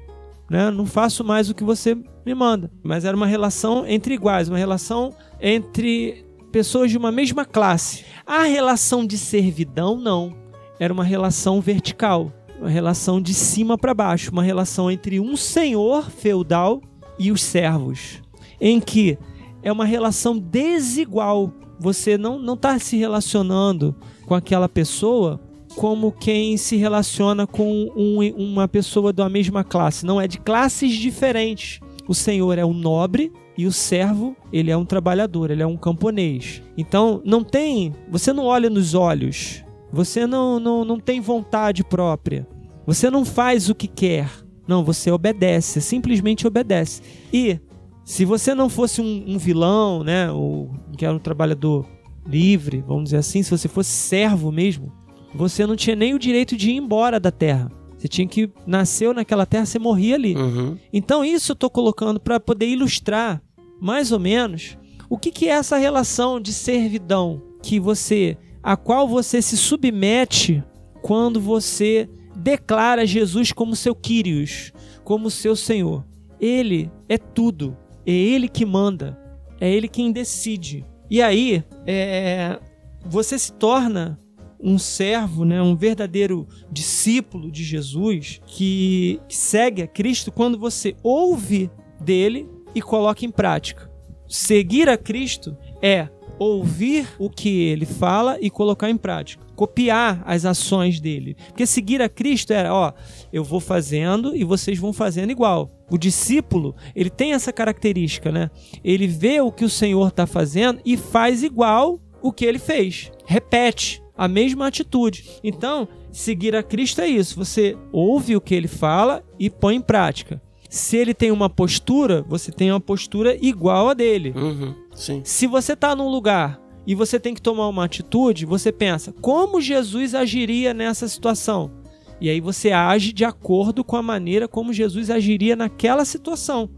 Né? 0.50 0.72
Não 0.72 0.86
faço 0.86 1.24
mais 1.24 1.50
o 1.50 1.54
que 1.54 1.64
você 1.64 1.96
me 2.26 2.34
manda. 2.34 2.72
Mas 2.82 3.04
era 3.04 3.16
uma 3.16 3.28
relação 3.28 3.86
entre 3.86 4.14
iguais, 4.14 4.48
uma 4.48 4.58
relação 4.58 5.14
entre 5.40 6.26
pessoas 6.52 6.90
de 6.90 6.98
uma 6.98 7.12
mesma 7.12 7.44
classe. 7.44 8.06
A 8.26 8.44
relação 8.44 9.06
de 9.06 9.18
servidão, 9.18 9.98
não 9.98 10.47
era 10.80 10.94
uma 10.94 11.04
relação 11.04 11.60
vertical, 11.62 12.32
uma 12.60 12.70
relação 12.70 13.22
de 13.22 13.34
cima 13.34 13.78
para 13.78 13.94
baixo, 13.94 14.32
uma 14.32 14.44
relação 14.44 14.90
entre 14.90 15.20
um 15.20 15.36
senhor 15.36 16.10
feudal 16.10 16.82
e 17.20 17.32
os 17.32 17.42
servos, 17.42 18.22
em 18.60 18.80
que 18.80 19.18
é 19.64 19.72
uma 19.72 19.86
relação 19.86 20.38
desigual. 20.38 21.52
Você 21.80 22.18
não 22.18 22.40
não 22.40 22.56
está 22.56 22.78
se 22.80 22.98
relacionando 22.98 23.96
com 24.26 24.34
aquela 24.34 24.68
pessoa 24.68 25.40
como 25.76 26.12
quem 26.12 26.58
se 26.58 26.76
relaciona 26.76 27.46
com 27.46 27.88
um, 27.96 28.20
uma 28.36 28.68
pessoa 28.68 29.14
da 29.14 29.30
mesma 29.30 29.64
classe. 29.64 30.06
Não 30.06 30.20
é 30.20 30.28
de 30.28 30.40
classes 30.40 30.94
diferentes. 30.94 31.80
O 32.08 32.16
senhor 32.16 32.58
é 32.58 32.66
um 32.66 32.74
nobre 32.74 33.32
e 33.56 33.68
o 33.68 33.72
servo, 33.72 34.36
ele 34.52 34.72
é 34.72 34.78
um 34.78 34.86
trabalhador, 34.86 35.52
ele 35.52 35.62
é 35.62 35.68
um 35.68 35.78
camponês. 35.78 36.64
Então, 36.78 37.22
não 37.26 37.44
tem, 37.44 37.94
você 38.10 38.32
não 38.32 38.46
olha 38.46 38.70
nos 38.70 38.94
olhos 38.94 39.64
você 39.92 40.28
não, 40.28 40.60
não, 40.60 40.84
não 40.84 41.00
tem 41.00 41.20
vontade 41.22 41.84
própria. 41.84 42.48
Você 42.86 43.10
não 43.10 43.26
faz 43.26 43.70
o 43.70 43.76
que 43.76 43.88
quer. 43.88 44.30
Não, 44.68 44.84
você 44.84 45.12
obedece, 45.12 45.82
simplesmente 45.82 46.46
obedece. 46.46 47.02
E 47.32 47.60
se 48.04 48.26
você 48.26 48.54
não 48.54 48.70
fosse 48.70 49.02
um, 49.02 49.24
um 49.28 49.38
vilão, 49.38 50.04
né, 50.04 50.32
ou 50.32 50.72
que 50.98 51.06
era 51.06 51.14
um 51.16 51.20
trabalhador 51.20 51.86
livre, 52.26 52.84
vamos 52.86 53.06
dizer 53.06 53.18
assim, 53.18 53.42
se 53.44 53.52
você 53.52 53.68
fosse 53.68 53.92
servo 53.92 54.52
mesmo, 54.52 54.92
você 55.34 55.66
não 55.66 55.76
tinha 55.76 55.96
nem 55.96 56.14
o 56.14 56.20
direito 56.20 56.56
de 56.56 56.72
ir 56.72 56.76
embora 56.76 57.20
da 57.20 57.32
terra. 57.32 57.72
Você 57.98 58.08
tinha 58.08 58.28
que 58.28 58.52
nasceu 58.66 59.14
naquela 59.14 59.46
terra, 59.46 59.66
você 59.66 59.80
morria 59.80 60.16
ali. 60.16 60.36
Uhum. 60.36 60.78
Então 60.94 61.26
isso 61.26 61.52
eu 61.52 61.56
estou 61.56 61.70
colocando 61.70 62.20
para 62.20 62.40
poder 62.40 62.68
ilustrar 62.68 63.42
mais 63.82 64.12
ou 64.12 64.20
menos 64.20 64.78
o 65.10 65.18
que, 65.18 65.32
que 65.32 65.48
é 65.48 65.52
essa 65.52 65.78
relação 65.78 66.40
de 66.40 66.54
servidão 66.54 67.42
que 67.62 67.80
você 67.80 68.38
a 68.68 68.76
qual 68.76 69.08
você 69.08 69.42
se 69.42 69.56
submete 69.56 70.62
quando 71.02 71.40
você 71.40 72.10
declara 72.36 73.08
Jesus 73.08 73.54
como 73.54 73.78
seu 73.78 73.96
Kyrios, 73.96 74.74
como 75.06 75.32
seu 75.32 75.56
Senhor. 75.56 76.06
Ele 76.38 76.92
é 77.08 77.18
tudo, 77.18 77.78
é 78.06 78.12
Ele 78.12 78.50
que 78.50 78.66
manda, 78.66 79.18
é 79.62 79.72
Ele 79.72 79.88
quem 79.88 80.12
decide. 80.12 80.84
E 81.10 81.22
aí, 81.22 81.64
é, 81.86 82.60
você 83.06 83.40
se 83.40 83.54
torna 83.54 84.20
um 84.62 84.78
servo, 84.78 85.46
né, 85.46 85.62
um 85.62 85.74
verdadeiro 85.74 86.46
discípulo 86.70 87.50
de 87.50 87.64
Jesus 87.64 88.42
que 88.46 89.22
segue 89.30 89.82
a 89.82 89.88
Cristo 89.88 90.30
quando 90.30 90.60
você 90.60 90.94
ouve 91.02 91.72
dele 92.02 92.50
e 92.76 92.82
coloca 92.82 93.26
em 93.26 93.32
prática. 93.32 93.90
Seguir 94.28 94.90
a 94.90 94.98
Cristo 94.98 95.58
é 95.82 96.10
ouvir 96.40 97.08
o 97.18 97.30
que 97.30 97.64
ele 97.64 97.86
fala 97.86 98.38
e 98.40 98.50
colocar 98.50 98.90
em 98.90 98.98
prática. 98.98 99.46
Copiar 99.56 100.22
as 100.26 100.46
ações 100.46 101.00
dele. 101.00 101.36
Porque 101.48 101.66
seguir 101.66 102.02
a 102.02 102.10
Cristo 102.10 102.52
era, 102.52 102.74
ó, 102.74 102.94
eu 103.32 103.44
vou 103.44 103.60
fazendo 103.60 104.36
e 104.36 104.44
vocês 104.44 104.78
vão 104.78 104.94
fazendo 104.94 105.32
igual. 105.32 105.72
O 105.90 105.98
discípulo, 105.98 106.76
ele 106.96 107.10
tem 107.10 107.34
essa 107.34 107.52
característica, 107.52 108.32
né? 108.32 108.52
Ele 108.84 109.08
vê 109.08 109.42
o 109.42 109.52
que 109.52 109.66
o 109.66 109.70
Senhor 109.70 110.10
está 110.10 110.28
fazendo 110.28 110.80
e 110.86 110.98
faz 110.98 111.44
igual 111.44 112.00
o 112.22 112.32
que 112.32 112.46
ele 112.46 112.60
fez. 112.60 113.12
Repete 113.26 114.02
a 114.18 114.28
mesma 114.28 114.68
atitude. 114.68 115.24
Então, 115.44 115.88
seguir 116.12 116.56
a 116.56 116.64
Cristo 116.64 117.02
é 117.02 117.08
isso. 117.08 117.36
Você 117.38 117.78
ouve 117.92 118.36
o 118.36 118.42
que 118.42 118.56
ele 118.56 118.68
fala 118.68 119.24
e 119.40 119.50
põe 119.50 119.76
em 119.76 119.82
prática. 119.82 120.42
Se 120.70 120.98
ele 120.98 121.14
tem 121.14 121.32
uma 121.32 121.50
postura, 121.50 122.26
você 122.28 122.52
tem 122.52 122.72
uma 122.72 122.80
postura 122.80 123.38
igual 123.42 123.90
a 123.90 123.94
dele. 123.94 124.34
Uhum, 124.36 124.76
sim. 124.98 125.22
Se 125.24 125.48
você 125.48 125.74
está 125.74 125.96
num 125.96 126.10
lugar 126.10 126.60
e 126.86 126.94
você 126.94 127.20
tem 127.20 127.34
que 127.34 127.42
tomar 127.42 127.68
uma 127.68 127.86
atitude, 127.86 128.46
você 128.46 128.72
pensa, 128.72 129.14
como 129.22 129.62
Jesus 129.62 130.14
agiria 130.14 130.74
nessa 130.74 131.08
situação? 131.08 131.72
E 132.20 132.30
aí 132.30 132.42
você 132.42 132.72
age 132.72 133.14
de 133.14 133.24
acordo 133.24 133.84
com 133.84 133.96
a 133.96 134.02
maneira 134.02 134.48
como 134.48 134.74
Jesus 134.74 135.10
agiria 135.10 135.56
naquela 135.56 136.04
situação. 136.04 136.70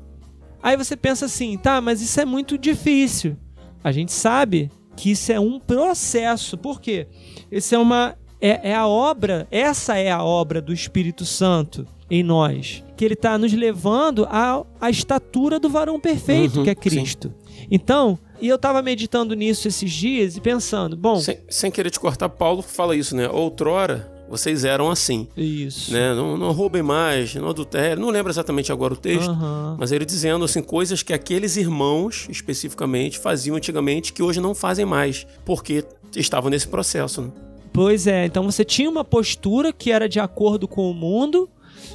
Aí 0.61 0.75
você 0.75 0.97
pensa 0.97 1.25
assim, 1.25 1.57
tá, 1.57 1.79
mas 1.79 2.01
isso 2.01 2.19
é 2.19 2.25
muito 2.25 2.57
difícil. 2.57 3.37
A 3.83 3.91
gente 3.91 4.11
sabe 4.11 4.69
que 4.97 5.11
isso 5.11 5.31
é 5.31 5.39
um 5.39 5.59
processo. 5.59 6.57
Por 6.57 6.81
quê? 6.81 7.07
Isso 7.49 7.73
é 7.73 7.77
uma 7.77 8.17
é, 8.41 8.71
é 8.71 8.75
a 8.75 8.87
obra, 8.87 9.47
essa 9.51 9.97
é 9.97 10.09
a 10.09 10.23
obra 10.23 10.61
do 10.61 10.73
Espírito 10.73 11.25
Santo 11.25 11.85
em 12.09 12.23
nós, 12.23 12.83
que 12.99 13.05
ele 13.05 13.13
está 13.13 13.37
nos 13.37 13.53
levando 13.53 14.25
à, 14.29 14.61
à 14.81 14.89
estatura 14.89 15.57
do 15.57 15.69
varão 15.69 15.97
perfeito, 16.01 16.57
Uhum, 16.57 16.63
que 16.65 16.69
é 16.69 16.75
Cristo. 16.75 17.33
Então, 17.71 18.19
e 18.41 18.49
eu 18.49 18.57
estava 18.57 18.81
meditando 18.81 19.33
nisso 19.35 19.69
esses 19.69 19.89
dias 19.89 20.35
e 20.35 20.41
pensando, 20.41 20.97
bom, 20.97 21.15
Sem, 21.15 21.37
sem 21.49 21.71
querer 21.71 21.91
te 21.91 21.97
cortar, 21.99 22.27
Paulo 22.27 22.61
fala 22.61 22.93
isso, 22.97 23.15
né? 23.15 23.29
Outrora 23.29 24.11
vocês 24.29 24.65
eram 24.65 24.91
assim, 24.91 25.29
isso. 25.37 25.93
né? 25.93 26.13
Não, 26.13 26.35
não 26.35 26.51
roubem 26.51 26.83
mais, 26.83 27.33
não 27.35 27.47
adulterem. 27.47 27.95
Não 27.95 28.09
lembro 28.09 28.29
exatamente 28.33 28.69
agora 28.69 28.93
o 28.93 28.97
texto, 28.97 29.29
Aham. 29.29 29.77
mas 29.79 29.93
ele 29.93 30.03
dizendo 30.03 30.43
assim 30.43 30.61
coisas 30.61 31.01
que 31.01 31.13
aqueles 31.13 31.55
irmãos 31.55 32.27
especificamente 32.29 33.17
faziam 33.17 33.55
antigamente 33.55 34.11
que 34.11 34.21
hoje 34.21 34.41
não 34.41 34.53
fazem 34.53 34.85
mais, 34.85 35.25
porque 35.45 35.85
estavam 36.17 36.49
nesse 36.49 36.67
processo. 36.67 37.21
Né? 37.21 37.31
Pois 37.71 38.07
é, 38.07 38.25
então 38.25 38.43
você 38.43 38.65
tinha 38.65 38.89
uma 38.89 39.05
postura 39.05 39.71
que 39.71 39.89
era 39.89 40.09
de 40.09 40.19
acordo 40.19 40.67
com 40.67 40.91
o 40.91 40.93
mundo, 40.93 41.49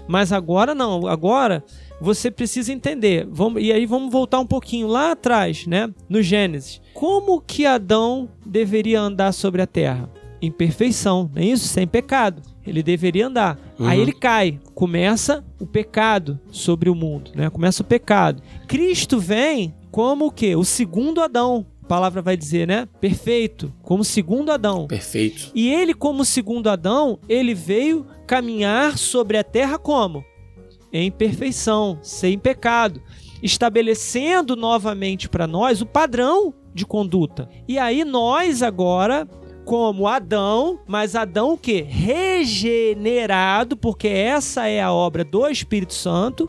mas 0.08 0.32
agora 0.32 0.74
não. 0.74 1.06
Agora 1.06 1.64
você 2.00 2.30
precisa 2.30 2.72
entender. 2.72 3.26
Vamos, 3.30 3.62
e 3.62 3.72
aí 3.72 3.86
vamos 3.86 4.12
voltar 4.12 4.40
um 4.40 4.46
pouquinho 4.46 4.86
lá 4.86 5.12
atrás, 5.12 5.66
né? 5.66 5.92
No 6.08 6.22
Gênesis. 6.22 6.80
Como 6.92 7.40
que 7.40 7.66
Adão 7.66 8.28
deveria 8.44 9.00
andar 9.00 9.32
sobre 9.32 9.62
a 9.62 9.66
terra? 9.66 10.08
Em 10.40 10.50
perfeição, 10.50 11.30
não 11.34 11.42
é 11.42 11.46
isso? 11.46 11.66
Sem 11.66 11.86
pecado. 11.86 12.42
Ele 12.66 12.82
deveria 12.82 13.26
andar. 13.26 13.58
Uhum. 13.78 13.86
Aí 13.86 14.00
ele 14.00 14.12
cai. 14.12 14.60
Começa 14.74 15.44
o 15.58 15.66
pecado 15.66 16.38
sobre 16.50 16.90
o 16.90 16.94
mundo, 16.94 17.30
né? 17.34 17.48
Começa 17.48 17.82
o 17.82 17.86
pecado. 17.86 18.42
Cristo 18.66 19.18
vem 19.18 19.74
como 19.90 20.26
o 20.26 20.30
quê? 20.30 20.54
O 20.56 20.64
segundo 20.64 21.22
Adão. 21.22 21.66
A 21.82 21.86
palavra 21.86 22.22
vai 22.22 22.36
dizer, 22.36 22.66
né? 22.66 22.88
Perfeito, 22.98 23.72
como 23.82 24.02
segundo 24.02 24.50
Adão. 24.50 24.86
Perfeito. 24.86 25.50
E 25.54 25.70
ele, 25.70 25.92
como 25.92 26.24
segundo 26.24 26.68
Adão, 26.68 27.18
ele 27.28 27.52
veio 27.52 28.06
caminhar 28.26 28.98
sobre 28.98 29.36
a 29.36 29.44
terra 29.44 29.78
como? 29.78 30.24
Em 30.92 31.10
perfeição, 31.10 31.98
sem 32.02 32.38
pecado, 32.38 33.02
estabelecendo 33.42 34.56
novamente 34.56 35.28
para 35.28 35.46
nós 35.46 35.80
o 35.80 35.86
padrão 35.86 36.54
de 36.72 36.86
conduta. 36.86 37.48
E 37.68 37.78
aí 37.78 38.04
nós 38.04 38.62
agora, 38.62 39.28
como 39.64 40.08
Adão, 40.08 40.80
mas 40.86 41.14
Adão 41.14 41.52
o 41.52 41.58
quê? 41.58 41.84
Regenerado, 41.88 43.76
porque 43.76 44.08
essa 44.08 44.66
é 44.66 44.80
a 44.80 44.92
obra 44.92 45.24
do 45.24 45.48
Espírito 45.48 45.94
Santo, 45.94 46.48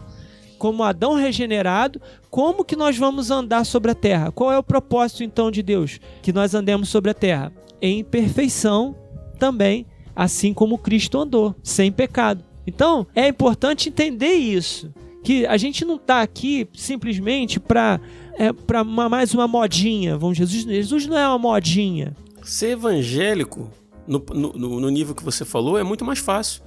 como 0.57 0.83
Adão 0.83 1.13
regenerado, 1.13 2.01
como 2.29 2.65
que 2.65 2.75
nós 2.75 2.97
vamos 2.97 3.29
andar 3.29 3.65
sobre 3.65 3.91
a 3.91 3.95
terra? 3.95 4.31
Qual 4.31 4.51
é 4.51 4.57
o 4.57 4.63
propósito 4.63 5.23
então 5.23 5.51
de 5.51 5.61
Deus? 5.61 5.99
Que 6.21 6.33
nós 6.33 6.53
andemos 6.53 6.89
sobre 6.89 7.11
a 7.11 7.13
terra 7.13 7.51
em 7.81 8.03
perfeição 8.03 8.95
também, 9.37 9.85
assim 10.15 10.53
como 10.53 10.77
Cristo 10.77 11.19
andou, 11.19 11.55
sem 11.61 11.91
pecado. 11.91 12.43
Então, 12.65 13.05
é 13.13 13.27
importante 13.27 13.89
entender 13.89 14.33
isso, 14.33 14.91
que 15.23 15.45
a 15.45 15.57
gente 15.57 15.83
não 15.83 15.95
está 15.95 16.21
aqui 16.21 16.67
simplesmente 16.73 17.59
para 17.59 17.99
é, 18.37 18.51
para 18.51 18.83
mais 18.83 19.33
uma 19.33 19.47
modinha. 19.47 20.17
Vamos, 20.17 20.37
Jesus, 20.37 20.63
Jesus 20.63 21.07
não 21.07 21.17
é 21.17 21.27
uma 21.27 21.39
modinha. 21.39 22.15
Ser 22.43 22.71
evangélico, 22.71 23.69
no, 24.07 24.23
no, 24.33 24.79
no 24.79 24.89
nível 24.89 25.15
que 25.15 25.23
você 25.23 25.43
falou, 25.43 25.77
é 25.77 25.83
muito 25.83 26.05
mais 26.05 26.19
fácil. 26.19 26.61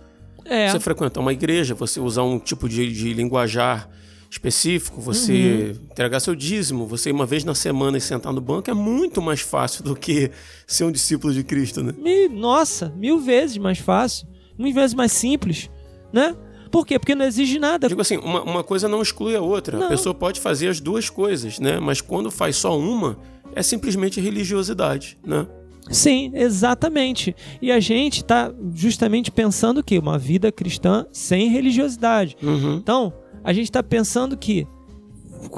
É, 0.44 0.70
Você 0.70 0.80
frequentar 0.80 1.20
uma 1.20 1.32
igreja, 1.32 1.74
você 1.74 2.00
usar 2.00 2.22
um 2.22 2.38
tipo 2.38 2.68
de, 2.68 2.90
de 2.90 3.12
linguajar 3.12 3.88
específico, 4.30 5.00
você 5.00 5.74
entregar 5.90 6.20
seu 6.20 6.34
dízimo, 6.34 6.86
você 6.86 7.10
ir 7.10 7.12
uma 7.12 7.26
vez 7.26 7.44
na 7.44 7.54
semana 7.54 7.96
e 7.96 8.00
sentar 8.00 8.32
no 8.32 8.40
banco 8.40 8.70
é 8.70 8.74
muito 8.74 9.22
mais 9.22 9.40
fácil 9.40 9.82
do 9.82 9.96
que 9.96 10.30
ser 10.66 10.84
um 10.84 10.92
discípulo 10.92 11.32
de 11.32 11.42
Cristo, 11.42 11.82
né? 11.82 11.94
Nossa, 12.30 12.92
mil 12.96 13.18
vezes 13.18 13.56
mais 13.56 13.78
fácil, 13.78 14.28
mil 14.58 14.72
vezes 14.74 14.94
mais 14.94 15.12
simples, 15.12 15.70
né? 16.12 16.36
Por 16.70 16.86
quê? 16.86 16.98
Porque 16.98 17.14
não 17.14 17.24
exige 17.24 17.58
nada. 17.58 17.88
Digo 17.88 18.00
assim, 18.00 18.18
uma, 18.18 18.42
uma 18.42 18.62
coisa 18.62 18.86
não 18.86 19.00
exclui 19.00 19.34
a 19.34 19.40
outra. 19.40 19.78
Não. 19.78 19.86
A 19.86 19.88
pessoa 19.88 20.14
pode 20.14 20.38
fazer 20.40 20.68
as 20.68 20.80
duas 20.80 21.08
coisas, 21.08 21.58
né? 21.58 21.80
Mas 21.80 22.00
quando 22.02 22.30
faz 22.30 22.56
só 22.56 22.78
uma, 22.78 23.18
é 23.54 23.62
simplesmente 23.62 24.20
religiosidade, 24.20 25.18
né? 25.24 25.46
Sim, 25.90 26.30
exatamente. 26.34 27.34
E 27.62 27.72
a 27.72 27.80
gente 27.80 28.18
está 28.18 28.52
justamente 28.74 29.30
pensando 29.30 29.82
que 29.82 29.98
uma 29.98 30.18
vida 30.18 30.52
cristã 30.52 31.06
sem 31.10 31.48
religiosidade. 31.48 32.36
Uhum. 32.42 32.76
Então, 32.76 33.12
a 33.42 33.52
gente 33.52 33.64
está 33.64 33.82
pensando 33.82 34.36
que 34.36 34.66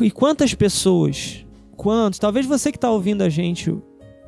e 0.03 0.11
quantas 0.11 0.55
pessoas, 0.55 1.45
quantos, 1.77 2.19
talvez 2.19 2.47
você 2.47 2.71
que 2.71 2.77
está 2.77 2.91
ouvindo 2.91 3.23
a 3.23 3.29
gente 3.29 3.75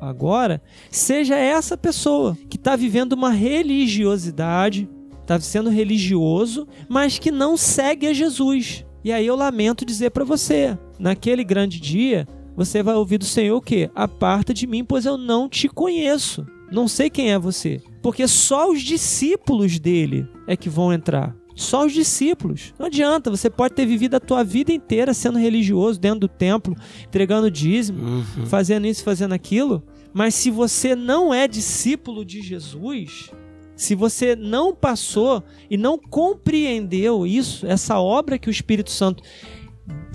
agora, 0.01 0.61
seja 0.89 1.35
essa 1.35 1.77
pessoa 1.77 2.37
que 2.49 2.57
está 2.57 2.75
vivendo 2.75 3.13
uma 3.13 3.31
religiosidade, 3.31 4.89
está 5.21 5.39
sendo 5.39 5.69
religioso, 5.69 6.67
mas 6.89 7.17
que 7.17 7.31
não 7.31 7.55
segue 7.55 8.07
a 8.07 8.13
Jesus. 8.13 8.85
E 9.03 9.11
aí 9.11 9.25
eu 9.25 9.35
lamento 9.35 9.85
dizer 9.85 10.11
para 10.11 10.23
você, 10.23 10.77
naquele 10.99 11.43
grande 11.43 11.79
dia, 11.79 12.27
você 12.55 12.83
vai 12.83 12.95
ouvir 12.95 13.17
do 13.17 13.25
Senhor 13.25 13.57
o 13.57 13.61
quê? 13.61 13.89
Aparta 13.95 14.53
de 14.53 14.67
mim, 14.67 14.83
pois 14.83 15.05
eu 15.05 15.17
não 15.17 15.49
te 15.49 15.67
conheço. 15.67 16.45
Não 16.71 16.87
sei 16.87 17.09
quem 17.09 17.31
é 17.31 17.39
você. 17.39 17.81
Porque 18.01 18.27
só 18.27 18.69
os 18.69 18.81
discípulos 18.81 19.79
dele 19.79 20.27
é 20.47 20.57
que 20.57 20.69
vão 20.69 20.91
entrar. 20.91 21.35
Só 21.55 21.85
os 21.85 21.93
discípulos. 21.93 22.73
Não 22.79 22.87
adianta, 22.87 23.29
você 23.29 23.49
pode 23.49 23.73
ter 23.75 23.85
vivido 23.85 24.15
a 24.15 24.19
tua 24.19 24.43
vida 24.43 24.71
inteira 24.71 25.13
sendo 25.13 25.37
religioso 25.37 25.99
dentro 25.99 26.21
do 26.21 26.27
templo, 26.27 26.75
entregando 27.05 27.49
dízimo, 27.51 28.01
Uhum. 28.03 28.45
fazendo 28.47 28.87
isso, 28.87 29.03
fazendo 29.03 29.33
aquilo, 29.33 29.83
mas 30.13 30.33
se 30.35 30.49
você 30.49 30.95
não 30.95 31.33
é 31.33 31.47
discípulo 31.47 32.25
de 32.25 32.41
Jesus, 32.41 33.29
se 33.75 33.95
você 33.95 34.35
não 34.35 34.73
passou 34.73 35.43
e 35.69 35.77
não 35.77 35.97
compreendeu 35.97 37.25
isso, 37.25 37.65
essa 37.67 37.99
obra 37.99 38.37
que 38.37 38.47
o 38.49 38.51
Espírito 38.51 38.91
Santo 38.91 39.23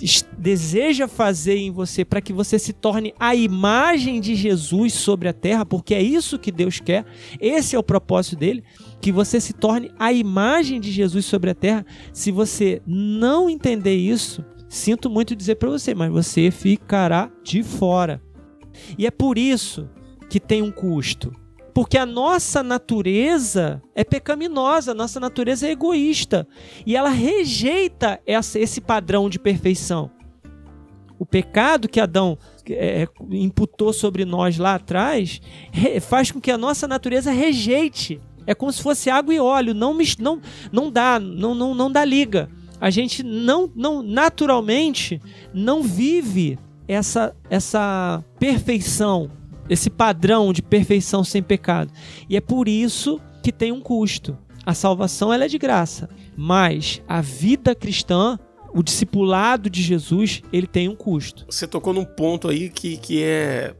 es- 0.00 0.24
deseja 0.38 1.06
fazer 1.08 1.56
em 1.56 1.70
você 1.70 2.04
para 2.04 2.20
que 2.20 2.32
você 2.32 2.58
se 2.58 2.72
torne 2.72 3.12
a 3.18 3.34
imagem 3.34 4.20
de 4.20 4.34
Jesus 4.34 4.92
sobre 4.94 5.28
a 5.28 5.32
terra, 5.32 5.66
porque 5.66 5.94
é 5.94 6.02
isso 6.02 6.38
que 6.38 6.50
Deus 6.52 6.80
quer, 6.80 7.04
esse 7.40 7.74
é 7.74 7.78
o 7.78 7.82
propósito 7.82 8.36
dele, 8.36 8.62
que 9.00 9.12
você 9.12 9.40
se 9.40 9.52
torne 9.52 9.90
a 9.98 10.12
imagem 10.12 10.80
de 10.80 10.90
Jesus 10.90 11.24
sobre 11.24 11.50
a 11.50 11.54
terra. 11.54 11.86
Se 12.12 12.30
você 12.32 12.82
não 12.86 13.48
entender 13.48 13.94
isso, 13.94 14.44
sinto 14.68 15.08
muito 15.08 15.36
dizer 15.36 15.56
para 15.56 15.70
você, 15.70 15.94
mas 15.94 16.10
você 16.10 16.50
ficará 16.50 17.30
de 17.42 17.62
fora. 17.62 18.20
E 18.96 19.06
é 19.06 19.10
por 19.10 19.38
isso 19.38 19.88
que 20.28 20.40
tem 20.40 20.62
um 20.62 20.70
custo. 20.70 21.32
Porque 21.72 21.96
a 21.96 22.04
nossa 22.04 22.60
natureza 22.60 23.80
é 23.94 24.02
pecaminosa, 24.02 24.90
a 24.90 24.94
nossa 24.94 25.20
natureza 25.20 25.68
é 25.68 25.70
egoísta. 25.70 26.46
E 26.84 26.96
ela 26.96 27.08
rejeita 27.08 28.20
essa- 28.26 28.58
esse 28.58 28.80
padrão 28.80 29.30
de 29.30 29.38
perfeição. 29.38 30.10
O 31.20 31.26
pecado 31.26 31.88
que 31.88 32.00
Adão 32.00 32.36
é, 32.70 33.06
imputou 33.30 33.92
sobre 33.92 34.24
nós 34.24 34.58
lá 34.58 34.74
atrás 34.74 35.40
faz 36.02 36.30
com 36.30 36.40
que 36.40 36.50
a 36.50 36.58
nossa 36.58 36.86
natureza 36.86 37.30
rejeite. 37.30 38.20
É 38.48 38.54
como 38.54 38.72
se 38.72 38.82
fosse 38.82 39.10
água 39.10 39.34
e 39.34 39.38
óleo, 39.38 39.74
não, 39.74 39.94
não, 40.18 40.40
não 40.72 40.90
dá, 40.90 41.20
não, 41.20 41.54
não, 41.54 41.74
não 41.74 41.92
dá 41.92 42.02
liga. 42.02 42.48
A 42.80 42.88
gente 42.88 43.22
não, 43.22 43.70
não 43.76 44.02
naturalmente 44.02 45.20
não 45.52 45.82
vive 45.82 46.58
essa, 46.88 47.36
essa 47.50 48.24
perfeição, 48.38 49.30
esse 49.68 49.90
padrão 49.90 50.50
de 50.50 50.62
perfeição 50.62 51.22
sem 51.22 51.42
pecado. 51.42 51.92
E 52.26 52.38
é 52.38 52.40
por 52.40 52.68
isso 52.68 53.20
que 53.42 53.52
tem 53.52 53.70
um 53.70 53.82
custo. 53.82 54.38
A 54.64 54.72
salvação 54.72 55.30
ela 55.30 55.44
é 55.44 55.48
de 55.48 55.58
graça, 55.58 56.08
mas 56.34 57.02
a 57.06 57.20
vida 57.20 57.74
cristã, 57.74 58.38
o 58.72 58.82
discipulado 58.82 59.68
de 59.68 59.82
Jesus, 59.82 60.40
ele 60.50 60.66
tem 60.66 60.88
um 60.88 60.96
custo. 60.96 61.44
Você 61.50 61.66
tocou 61.66 61.92
num 61.92 62.06
ponto 62.06 62.48
aí 62.48 62.70
que, 62.70 62.96
que 62.96 63.22
é 63.22 63.74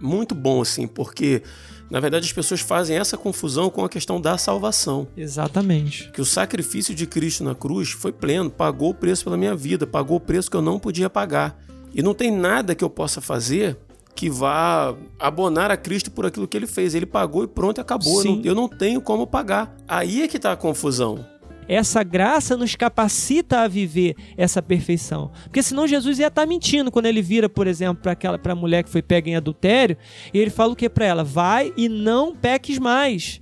muito 0.00 0.34
bom, 0.34 0.60
assim, 0.60 0.88
porque 0.88 1.44
na 1.92 2.00
verdade 2.00 2.24
as 2.24 2.32
pessoas 2.32 2.62
fazem 2.62 2.96
essa 2.96 3.18
confusão 3.18 3.68
com 3.68 3.84
a 3.84 3.88
questão 3.88 4.18
da 4.18 4.38
salvação. 4.38 5.06
Exatamente. 5.14 6.10
Que 6.10 6.22
o 6.22 6.24
sacrifício 6.24 6.94
de 6.94 7.06
Cristo 7.06 7.44
na 7.44 7.54
cruz 7.54 7.90
foi 7.90 8.10
pleno, 8.10 8.50
pagou 8.50 8.92
o 8.92 8.94
preço 8.94 9.24
pela 9.24 9.36
minha 9.36 9.54
vida, 9.54 9.86
pagou 9.86 10.16
o 10.16 10.20
preço 10.20 10.50
que 10.50 10.56
eu 10.56 10.62
não 10.62 10.78
podia 10.78 11.10
pagar. 11.10 11.62
E 11.94 12.00
não 12.00 12.14
tem 12.14 12.30
nada 12.30 12.74
que 12.74 12.82
eu 12.82 12.88
possa 12.88 13.20
fazer 13.20 13.76
que 14.14 14.30
vá 14.30 14.94
abonar 15.18 15.70
a 15.70 15.76
Cristo 15.76 16.10
por 16.10 16.24
aquilo 16.24 16.48
que 16.48 16.56
ele 16.56 16.66
fez. 16.66 16.94
Ele 16.94 17.04
pagou 17.04 17.44
e 17.44 17.46
pronto, 17.46 17.78
acabou. 17.78 18.16
Eu 18.16 18.22
Sim. 18.22 18.36
não, 18.36 18.42
eu 18.42 18.54
não 18.54 18.68
tenho 18.68 19.02
como 19.02 19.26
pagar. 19.26 19.76
Aí 19.86 20.22
é 20.22 20.28
que 20.28 20.38
tá 20.38 20.52
a 20.52 20.56
confusão. 20.56 21.22
Essa 21.68 22.02
graça 22.02 22.56
nos 22.56 22.74
capacita 22.74 23.60
a 23.60 23.68
viver 23.68 24.14
essa 24.36 24.62
perfeição. 24.62 25.30
Porque 25.44 25.62
senão 25.62 25.86
Jesus 25.86 26.18
ia 26.18 26.28
estar 26.28 26.46
mentindo 26.46 26.90
quando 26.90 27.06
ele 27.06 27.22
vira, 27.22 27.48
por 27.48 27.66
exemplo, 27.66 28.02
para 28.02 28.12
aquela 28.12 28.38
pra 28.38 28.54
mulher 28.54 28.82
que 28.84 28.90
foi 28.90 29.02
pega 29.02 29.28
em 29.28 29.36
adultério, 29.36 29.96
e 30.32 30.38
ele 30.38 30.50
fala 30.50 30.72
o 30.72 30.76
que 30.76 30.88
para 30.88 31.06
ela? 31.06 31.24
Vai 31.24 31.72
e 31.76 31.88
não 31.88 32.34
peques 32.34 32.78
mais. 32.78 33.41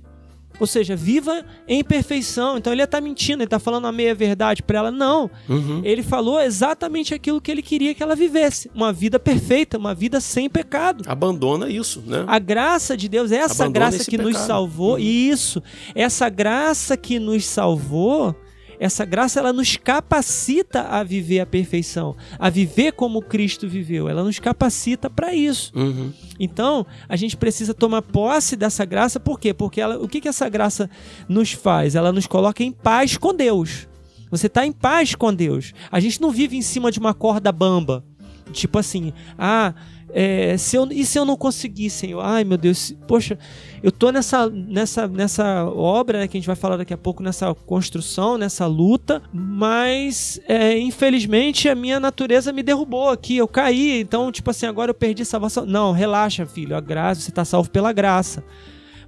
Ou 0.61 0.67
seja, 0.67 0.95
viva 0.95 1.43
em 1.67 1.83
perfeição. 1.83 2.55
Então 2.55 2.71
ele 2.71 2.83
ia 2.83 2.85
estar 2.85 3.01
mentindo, 3.01 3.41
ele 3.41 3.47
está 3.47 3.57
falando 3.57 3.87
a 3.87 3.91
meia 3.91 4.13
verdade 4.13 4.61
para 4.61 4.77
ela. 4.77 4.91
Não. 4.91 5.27
Uhum. 5.49 5.81
Ele 5.83 6.03
falou 6.03 6.39
exatamente 6.39 7.15
aquilo 7.15 7.41
que 7.41 7.49
ele 7.49 7.63
queria 7.63 7.95
que 7.95 8.03
ela 8.03 8.15
vivesse: 8.15 8.69
uma 8.75 8.93
vida 8.93 9.17
perfeita, 9.19 9.79
uma 9.79 9.95
vida 9.95 10.21
sem 10.21 10.47
pecado. 10.47 11.03
Abandona 11.07 11.67
isso, 11.67 12.03
né? 12.05 12.23
A 12.27 12.37
graça 12.37 12.95
de 12.95 13.09
Deus, 13.09 13.31
essa 13.31 13.63
Abandona 13.63 13.89
graça 13.89 14.05
que 14.09 14.17
nos 14.19 14.33
pecado. 14.33 14.45
salvou, 14.47 14.93
Uhum. 14.93 14.99
isso, 14.99 15.63
essa 15.95 16.29
graça 16.29 16.95
que 16.95 17.17
nos 17.17 17.43
salvou, 17.43 18.35
essa 18.81 19.05
graça 19.05 19.39
ela 19.39 19.53
nos 19.53 19.77
capacita 19.77 20.81
a 20.87 21.03
viver 21.03 21.39
a 21.39 21.45
perfeição, 21.45 22.15
a 22.39 22.49
viver 22.49 22.93
como 22.93 23.21
Cristo 23.21 23.69
viveu. 23.69 24.09
Ela 24.09 24.23
nos 24.23 24.39
capacita 24.39 25.07
para 25.07 25.35
isso. 25.35 25.71
Uhum. 25.75 26.11
Então, 26.39 26.83
a 27.07 27.15
gente 27.15 27.37
precisa 27.37 27.75
tomar 27.75 28.01
posse 28.01 28.55
dessa 28.55 28.83
graça, 28.83 29.19
por 29.19 29.39
quê? 29.39 29.53
Porque 29.53 29.79
ela, 29.79 29.99
o 29.99 30.07
que, 30.07 30.19
que 30.19 30.27
essa 30.27 30.49
graça 30.49 30.89
nos 31.29 31.51
faz? 31.51 31.93
Ela 31.93 32.11
nos 32.11 32.25
coloca 32.25 32.63
em 32.63 32.71
paz 32.71 33.17
com 33.17 33.35
Deus. 33.35 33.87
Você 34.31 34.47
está 34.47 34.65
em 34.65 34.71
paz 34.71 35.13
com 35.13 35.31
Deus. 35.31 35.73
A 35.91 35.99
gente 35.99 36.19
não 36.19 36.31
vive 36.31 36.57
em 36.57 36.63
cima 36.63 36.91
de 36.91 36.97
uma 36.97 37.13
corda 37.13 37.51
bamba. 37.51 38.03
Tipo 38.51 38.79
assim, 38.79 39.13
ah, 39.37 39.75
é, 40.13 40.57
se 40.57 40.75
eu, 40.75 40.87
e 40.91 41.05
se 41.05 41.17
eu 41.17 41.25
não 41.25 41.37
conseguir, 41.37 41.89
Senhor? 41.89 42.21
Ai, 42.21 42.43
meu 42.43 42.57
Deus, 42.57 42.93
poxa, 43.07 43.37
eu 43.81 43.91
tô 43.91 44.11
nessa, 44.11 44.49
nessa, 44.49 45.07
nessa 45.07 45.65
obra, 45.65 46.19
né, 46.19 46.27
que 46.27 46.37
a 46.37 46.39
gente 46.39 46.47
vai 46.47 46.55
falar 46.55 46.77
daqui 46.77 46.93
a 46.93 46.97
pouco, 46.97 47.23
nessa 47.23 47.53
construção, 47.53 48.37
nessa 48.37 48.65
luta, 48.65 49.21
mas 49.33 50.39
é, 50.47 50.77
infelizmente 50.77 51.69
a 51.69 51.75
minha 51.75 51.99
natureza 51.99 52.51
me 52.51 52.63
derrubou 52.63 53.09
aqui, 53.09 53.37
eu 53.37 53.47
caí, 53.47 53.99
então, 54.01 54.31
tipo 54.31 54.49
assim, 54.49 54.65
agora 54.65 54.91
eu 54.91 54.95
perdi 54.95 55.23
salvação. 55.25 55.65
Não, 55.65 55.91
relaxa, 55.91 56.45
filho, 56.45 56.75
a 56.75 56.81
graça, 56.81 57.21
você 57.21 57.31
tá 57.31 57.45
salvo 57.45 57.69
pela 57.69 57.91
graça. 57.93 58.43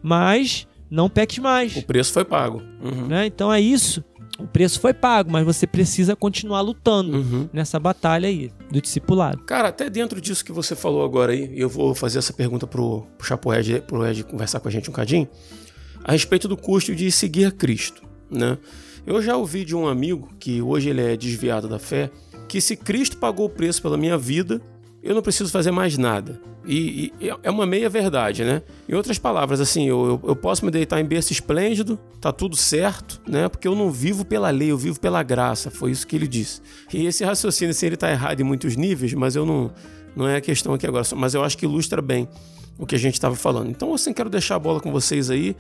Mas 0.02 0.68
não 0.90 1.10
peques 1.10 1.40
mais. 1.40 1.76
O 1.76 1.86
preço 1.86 2.14
foi 2.14 2.24
pago. 2.24 2.62
Uhum. 2.84 3.08
Né? 3.08 3.26
Então 3.26 3.52
é 3.52 3.60
isso. 3.60 4.04
O 4.40 4.48
preço 4.48 4.80
foi 4.80 4.94
pago, 4.94 5.32
mas 5.32 5.46
você 5.46 5.68
precisa 5.68 6.16
continuar 6.16 6.62
lutando 6.62 7.18
Uhum. 7.18 7.50
nessa 7.54 7.80
batalha 7.80 8.28
aí 8.28 8.52
do 8.72 8.82
discipulado. 8.82 9.38
Cara, 9.44 9.68
até 9.70 9.90
dentro 9.90 10.20
disso 10.20 10.44
que 10.44 10.52
você 10.52 10.76
falou 10.76 11.06
agora 11.06 11.32
aí, 11.32 11.52
e 11.54 11.60
eu 11.62 11.70
vou 11.70 11.94
fazer 11.94 12.18
essa 12.20 12.34
pergunta 12.34 12.66
pro, 12.66 13.06
pro 13.18 13.54
Ed, 13.54 13.82
pro 13.86 14.06
Ed 14.06 14.24
conversar 14.24 14.60
com 14.60 14.68
a 14.68 14.72
gente 14.72 14.90
um 14.90 14.94
cadinho, 14.94 15.28
a 16.04 16.12
respeito 16.12 16.48
do 16.48 16.58
custo 16.58 16.96
de 16.96 17.12
seguir 17.12 17.46
a 17.46 17.52
Cristo, 17.52 18.02
né? 18.30 18.58
Eu 19.06 19.22
já 19.22 19.36
ouvi 19.38 19.64
de 19.66 19.76
um 19.76 19.88
amigo, 19.88 20.30
que 20.40 20.62
hoje 20.62 20.90
ele 20.90 21.02
é 21.02 21.16
desviado 21.16 21.68
da 21.68 21.78
fé, 21.78 22.10
que 22.48 22.60
se 22.60 22.76
Cristo 22.76 23.18
pagou 23.18 23.46
o 23.46 23.50
preço 23.50 23.82
pela 23.82 23.98
minha 23.98 24.18
vida, 24.18 24.62
eu 25.02 25.14
não 25.14 25.22
preciso 25.22 25.52
fazer 25.52 25.72
mais 25.72 25.98
nada. 25.98 26.42
E, 26.66 27.12
e 27.20 27.30
é 27.44 27.52
uma 27.52 27.66
meia 27.66 27.90
verdade, 27.90 28.44
né? 28.44 28.62
Em 28.88 28.94
outras 28.94 29.18
palavras, 29.18 29.60
assim, 29.60 29.88
eu, 29.88 30.20
eu, 30.24 30.36
posso 30.36 30.64
me 30.64 30.72
deitar 30.72 31.00
em 31.00 31.06
berço 31.06 31.34
esplêndido, 31.34 32.00
tá 32.22 32.32
tudo 32.32 32.56
certo, 32.56 33.22
né? 33.28 33.50
Porque 33.50 33.68
eu 33.68 33.76
não 33.76 33.92
vivo 33.92 34.24
pela 34.24 34.50
lei, 34.50 34.72
eu 34.72 34.78
vivo 34.78 35.00
pela 35.00 35.22
graça. 35.24 35.70
Foi 35.70 35.92
isso 35.92 36.08
que 36.08 36.16
ele 36.16 36.28
disse. 36.28 36.62
E 36.94 37.06
esse 37.06 37.24
raciocínio, 37.24 37.72
assim, 37.72 37.88
ele 37.88 37.98
tá 37.98 38.10
errado 38.10 38.40
em 38.40 38.44
muitos 38.44 38.76
níveis, 38.76 39.14
mas 39.14 39.36
eu 39.36 39.46
não. 39.46 39.72
Não 40.16 40.28
é 40.28 40.36
a 40.36 40.42
questão 40.42 40.76
aqui 40.76 40.86
agora, 40.86 41.04
mas 41.16 41.34
eu 41.34 41.44
acho 41.44 41.58
que 41.58 41.66
ilustra 41.66 42.00
bem 42.00 42.30
o 42.78 42.86
que 42.86 42.94
a 42.94 43.00
gente 43.00 43.16
estava 43.16 43.36
falando. 43.36 43.72
Então, 43.72 43.94
assim, 43.96 44.14
quero 44.14 44.30
deixar 44.30 44.56
a 44.56 44.60
bola 44.60 44.80
com 44.80 44.92
vocês 44.92 45.32
aí 45.32 45.56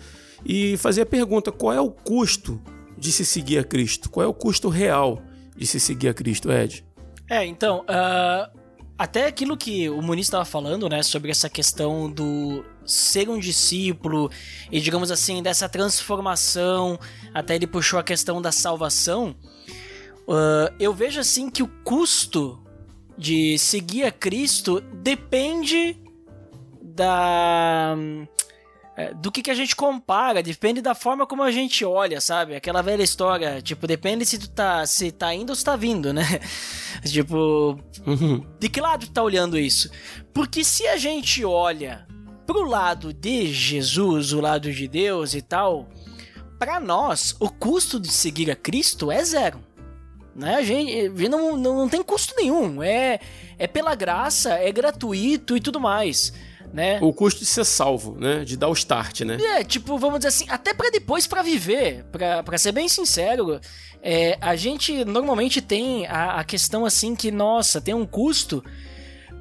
e 0.45 0.77
fazer 0.77 1.01
a 1.01 1.05
pergunta: 1.05 1.51
qual 1.51 1.73
é 1.73 1.81
o 1.81 1.89
custo 1.89 2.61
de 2.95 3.11
se 3.11 3.25
seguir 3.25 3.57
a 3.57 3.63
Cristo? 3.63 4.09
Qual 4.09 4.23
é 4.23 4.27
o 4.27 4.33
custo 4.33 4.69
real 4.69 5.21
de 5.57 5.65
se 5.65 5.79
seguir 5.79 6.09
a 6.09 6.13
Cristo, 6.13 6.51
Ed? 6.51 6.85
É, 7.29 7.45
então, 7.45 7.83
ah, 7.87 8.49
até 8.97 9.27
aquilo 9.27 9.57
que 9.57 9.89
o 9.89 10.01
Muniz 10.01 10.27
estava 10.27 10.45
falando, 10.45 10.87
né, 10.87 11.01
sobre 11.03 11.31
essa 11.31 11.49
questão 11.49 12.09
do 12.09 12.63
ser 12.85 13.29
um 13.29 13.39
discípulo 13.39 14.29
e, 14.71 14.79
digamos 14.79 15.11
assim, 15.11 15.41
dessa 15.41 15.67
transformação, 15.67 16.99
até 17.33 17.55
ele 17.55 17.67
puxou 17.67 17.99
a 17.99 18.03
questão 18.03 18.41
da 18.41 18.51
salvação, 18.51 19.35
ah, 20.27 20.73
eu 20.79 20.93
vejo 20.93 21.19
assim 21.19 21.49
que 21.49 21.63
o 21.63 21.67
custo 21.83 22.61
de 23.17 23.57
seguir 23.57 24.03
a 24.03 24.11
Cristo 24.11 24.81
depende 24.81 25.97
da 26.81 27.95
é, 28.95 29.13
do 29.13 29.31
que, 29.31 29.41
que 29.41 29.49
a 29.51 29.55
gente 29.55 29.75
compara, 29.75 30.43
depende 30.43 30.81
da 30.81 30.93
forma 30.93 31.25
como 31.25 31.41
a 31.41 31.51
gente 31.51 31.83
olha, 31.83 32.21
sabe? 32.21 32.55
Aquela 32.55 32.81
velha 32.81 33.01
história, 33.03 33.61
tipo, 33.61 33.87
depende 33.87 34.25
se 34.25 34.37
tu 34.37 34.49
tá, 34.49 34.85
se 34.85 35.11
tá 35.11 35.33
indo 35.33 35.49
ou 35.49 35.55
se 35.55 35.63
tá 35.63 35.75
vindo, 35.75 36.13
né? 36.13 36.23
tipo, 37.05 37.79
Uhum. 38.05 38.45
de 38.59 38.69
que 38.69 38.79
lado 38.79 39.07
tu 39.07 39.11
tá 39.11 39.23
olhando 39.23 39.57
isso? 39.57 39.89
Porque 40.33 40.63
se 40.63 40.87
a 40.87 40.97
gente 40.97 41.43
olha 41.43 42.07
pro 42.45 42.65
lado 42.65 43.13
de 43.13 43.51
Jesus, 43.51 44.31
o 44.33 44.39
lado 44.41 44.71
de 44.71 44.87
Deus 44.87 45.33
e 45.33 45.41
tal, 45.41 45.89
pra 46.59 46.79
nós, 46.79 47.35
o 47.39 47.49
custo 47.49 47.99
de 47.99 48.09
seguir 48.09 48.51
a 48.51 48.55
Cristo 48.55 49.11
é 49.11 49.23
zero. 49.23 49.59
Né? 50.35 50.55
A 50.55 50.63
gente 50.63 51.09
não, 51.29 51.55
não, 51.57 51.77
não 51.77 51.89
tem 51.89 52.01
custo 52.01 52.33
nenhum. 52.37 52.81
É, 52.81 53.19
é 53.57 53.67
pela 53.67 53.95
graça, 53.95 54.53
é 54.53 54.71
gratuito 54.71 55.55
e 55.55 55.61
tudo 55.61 55.79
mais. 55.79 56.33
Né? 56.73 56.97
O 57.03 57.13
custo 57.13 57.41
de 57.41 57.45
ser 57.45 57.63
salvo, 57.65 58.17
né? 58.19 58.43
De 58.43 58.57
dar 58.57 58.67
o 58.67 58.73
start, 58.73 59.21
né? 59.21 59.37
É, 59.39 59.63
tipo, 59.63 59.95
vamos 59.99 60.17
dizer 60.19 60.29
assim, 60.29 60.45
até 60.49 60.73
pra 60.73 60.89
depois 60.89 61.27
pra 61.27 61.43
viver, 61.43 62.03
pra, 62.11 62.41
pra 62.41 62.57
ser 62.57 62.71
bem 62.71 62.87
sincero, 62.89 63.61
é, 64.01 64.39
a 64.41 64.55
gente 64.55 65.05
normalmente 65.05 65.61
tem 65.61 66.07
a, 66.07 66.39
a 66.39 66.43
questão 66.43 66.83
assim 66.83 67.15
que, 67.15 67.29
nossa, 67.29 67.79
tem 67.79 67.93
um 67.93 68.07
custo 68.07 68.63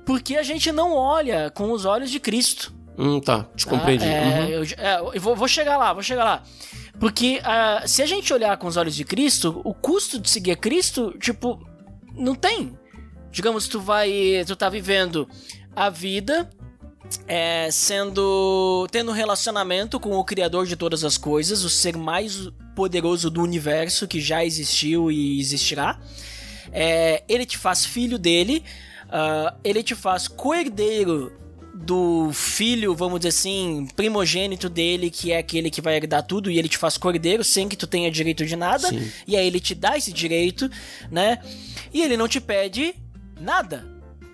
porque 0.05 0.37
a 0.37 0.43
gente 0.43 0.71
não 0.71 0.93
olha 0.95 1.51
com 1.51 1.73
os 1.73 1.87
olhos 1.87 2.11
de 2.11 2.21
Cristo. 2.21 2.75
Hum, 2.99 3.19
tá, 3.19 3.47
te 3.57 3.67
compreendi. 3.67 4.05
tá? 4.05 4.11
É, 4.11 4.25
Uhum. 4.27 4.49
eu, 4.49 4.63
é, 4.77 5.17
eu 5.17 5.21
vou, 5.23 5.35
vou 5.35 5.49
chegar 5.49 5.79
lá, 5.79 5.95
vou 5.95 6.03
chegar 6.03 6.25
lá. 6.25 6.43
Porque 7.01 7.41
ah, 7.45 7.83
se 7.87 8.03
a 8.03 8.07
gente 8.07 8.31
olhar 8.33 8.55
com 8.59 8.67
os 8.67 8.77
olhos 8.77 8.95
de 8.95 9.05
Cristo, 9.05 9.63
o 9.65 9.73
custo 9.73 10.19
de 10.21 10.29
seguir 10.29 10.51
a 10.53 10.57
Cristo, 10.57 11.15
tipo, 11.19 11.59
não 12.15 12.35
tem. 12.35 12.79
Digamos, 13.31 13.67
tu 13.67 13.81
vai. 13.81 14.45
Tu 14.47 14.55
tá 14.55 14.69
vivendo 14.69 15.27
a 15.75 15.89
vida 15.89 16.51
é, 17.27 17.71
sendo. 17.71 18.87
tendo 18.91 19.11
um 19.11 19.15
relacionamento 19.15 19.99
com 19.99 20.17
o 20.17 20.25
Criador 20.25 20.67
de 20.67 20.77
todas 20.77 21.05
as 21.05 21.17
coisas, 21.17 21.65
o 21.65 21.71
ser 21.71 21.97
mais 21.97 22.49
poderoso 22.75 23.31
do 23.31 23.43
universo 23.43 24.07
que 24.09 24.21
já 24.21 24.45
existiu 24.45 25.11
e 25.11 25.41
existirá. 25.41 25.99
É, 26.73 27.23
ele 27.29 27.45
te 27.45 27.59
faz 27.59 27.85
filho 27.85 28.19
dele, 28.19 28.65
ah, 29.11 29.55
ele 29.63 29.83
te 29.83 29.95
faz 29.95 30.27
coerdeiro 30.27 31.33
do 31.75 32.31
filho, 32.33 32.95
vamos 32.95 33.21
dizer 33.21 33.31
assim, 33.31 33.87
primogênito 33.97 34.69
dele, 34.69 35.11
que 35.11 35.33
é 35.33 35.39
aquele 35.39 35.71
que 35.71 35.81
vai 35.81 35.97
herdar 35.97 36.23
tudo, 36.23 36.51
e 36.51 36.59
ele 36.59 36.69
te 36.69 36.79
faz 36.79 36.97
cordeiro 36.97 37.43
sem 37.43 37.69
que 37.69 37.77
tu 37.77 37.87
tenha 37.87 38.11
direito 38.11 38.47
de 38.47 38.57
nada, 38.57 38.89
Sim. 38.89 39.11
e 39.27 39.37
aí 39.37 39.47
ele 39.47 39.61
te 39.61 39.75
dá 39.75 39.99
esse 39.99 40.13
direito, 40.13 40.71
né? 41.11 41.39
E 41.93 42.03
ele 42.03 42.17
não 42.17 42.29
te 42.29 42.41
pede 42.41 42.95
nada 43.39 43.85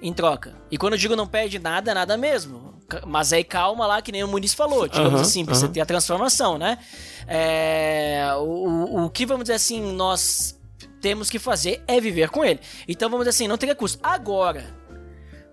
em 0.01 0.13
troca. 0.13 0.55
E 0.71 0.77
quando 0.79 0.93
eu 0.93 0.99
digo 0.99 1.17
não 1.17 1.27
pede 1.27 1.59
nada, 1.59 1.91
é 1.91 1.95
nada 1.95 2.17
mesmo. 2.17 2.68
Mas 3.07 3.33
aí 3.33 3.45
calma 3.45 3.87
lá, 3.87 4.01
que 4.01 4.11
nem 4.11 4.25
o 4.25 4.29
Muniz 4.29 4.55
falou, 4.55 4.89
digamos 4.89 5.15
Aham, 5.15 5.21
assim, 5.23 5.45
precisa 5.45 5.67
aham. 5.67 5.73
ter 5.75 5.81
a 5.83 5.87
transformação, 5.87 6.57
né? 6.57 6.79
É, 7.27 8.31
o, 8.39 8.43
o- 8.43 9.05
o 9.05 9.11
que, 9.11 9.27
vamos 9.27 9.45
dizer 9.45 9.55
assim, 9.55 9.93
nós 9.93 10.59
temos 11.01 11.29
que 11.29 11.39
fazer 11.39 11.83
é 11.87 12.01
viver 12.01 12.31
com 12.31 12.45
ele. 12.45 12.61
Então, 12.89 13.11
vamos 13.11 13.25
dizer 13.27 13.37
assim, 13.37 13.47
não 13.49 13.59
teria 13.59 13.75
custo. 13.75 13.99
Agora, 14.03 14.75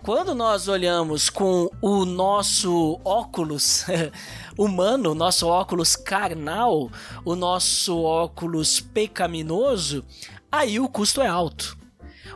quando 0.01 0.33
nós 0.33 0.67
olhamos 0.69 1.29
com 1.29 1.69
o 1.81 2.05
nosso 2.05 2.99
óculos 3.03 3.85
humano, 4.57 5.13
nosso 5.13 5.47
óculos 5.47 5.95
carnal, 5.95 6.89
o 7.25 7.35
nosso 7.35 8.01
óculos 8.01 8.79
pecaminoso, 8.79 10.05
aí 10.51 10.79
o 10.79 10.87
custo 10.87 11.21
é 11.21 11.27
alto. 11.27 11.77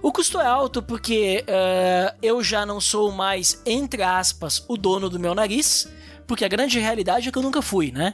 O 0.02 0.12
custo 0.12 0.40
é 0.40 0.46
alto 0.46 0.82
porque 0.82 1.44
eh, 1.46 2.14
eu 2.22 2.42
já 2.44 2.66
não 2.66 2.80
sou 2.80 3.12
mais, 3.12 3.62
entre 3.66 4.02
aspas, 4.02 4.64
o 4.68 4.78
dono 4.78 5.10
do 5.10 5.20
meu 5.20 5.36
nariz, 5.36 5.88
porque 6.26 6.46
a 6.46 6.48
grande 6.48 6.80
realidade 6.80 7.28
é 7.28 7.32
que 7.32 7.38
eu 7.38 7.42
nunca 7.44 7.62
fui, 7.62 7.92
né? 7.92 8.14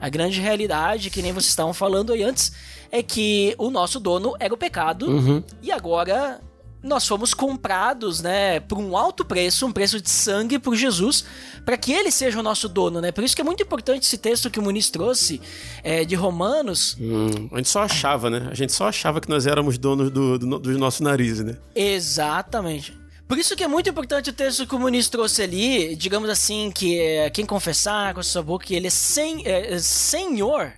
A 0.00 0.08
grande 0.08 0.40
realidade, 0.40 1.10
que 1.10 1.22
nem 1.22 1.32
vocês 1.32 1.50
estavam 1.50 1.72
falando 1.72 2.12
aí 2.12 2.22
antes, 2.22 2.52
é 2.90 3.02
que 3.02 3.54
o 3.56 3.70
nosso 3.70 3.98
dono 3.98 4.34
era 4.38 4.52
o 4.52 4.56
pecado 4.56 5.06
Uhum. 5.08 5.42
e 5.62 5.70
agora 5.72 6.40
nós 6.82 7.06
fomos 7.06 7.32
comprados, 7.32 8.20
né, 8.20 8.58
por 8.60 8.76
um 8.78 8.96
alto 8.96 9.24
preço, 9.24 9.64
um 9.66 9.72
preço 9.72 10.00
de 10.00 10.10
sangue 10.10 10.58
por 10.58 10.74
Jesus, 10.74 11.24
para 11.64 11.76
que 11.76 11.92
ele 11.92 12.10
seja 12.10 12.40
o 12.40 12.42
nosso 12.42 12.68
dono, 12.68 13.00
né? 13.00 13.12
Por 13.12 13.22
isso 13.22 13.36
que 13.36 13.40
é 13.40 13.44
muito 13.44 13.62
importante 13.62 14.04
esse 14.04 14.18
texto 14.18 14.50
que 14.50 14.58
o 14.58 14.62
Muniz 14.62 14.90
trouxe 14.90 15.40
é, 15.84 16.04
de 16.04 16.14
Romanos. 16.16 16.96
Hum, 17.00 17.48
a 17.52 17.56
gente 17.58 17.68
só 17.68 17.82
achava, 17.82 18.28
né? 18.28 18.48
A 18.50 18.54
gente 18.54 18.72
só 18.72 18.88
achava 18.88 19.20
que 19.20 19.28
nós 19.28 19.46
éramos 19.46 19.78
donos 19.78 20.10
do, 20.10 20.38
do, 20.38 20.46
no- 20.46 20.58
dos 20.58 20.76
nossos 20.76 21.00
narizes, 21.00 21.44
né? 21.44 21.56
Exatamente. 21.74 23.00
Por 23.28 23.38
isso 23.38 23.56
que 23.56 23.64
é 23.64 23.68
muito 23.68 23.88
importante 23.88 24.28
o 24.28 24.32
texto 24.32 24.66
que 24.66 24.74
o 24.74 24.78
Muniz 24.78 25.08
trouxe 25.08 25.40
ali, 25.42 25.96
digamos 25.96 26.28
assim, 26.28 26.70
que 26.74 26.98
é, 27.00 27.30
quem 27.30 27.46
confessar 27.46 28.12
com 28.12 28.20
a 28.20 28.22
sua 28.22 28.42
boca 28.42 28.66
que 28.66 28.74
ele 28.74 28.88
é, 28.88 28.90
sem, 28.90 29.46
é, 29.46 29.74
é 29.74 29.78
Senhor, 29.78 30.72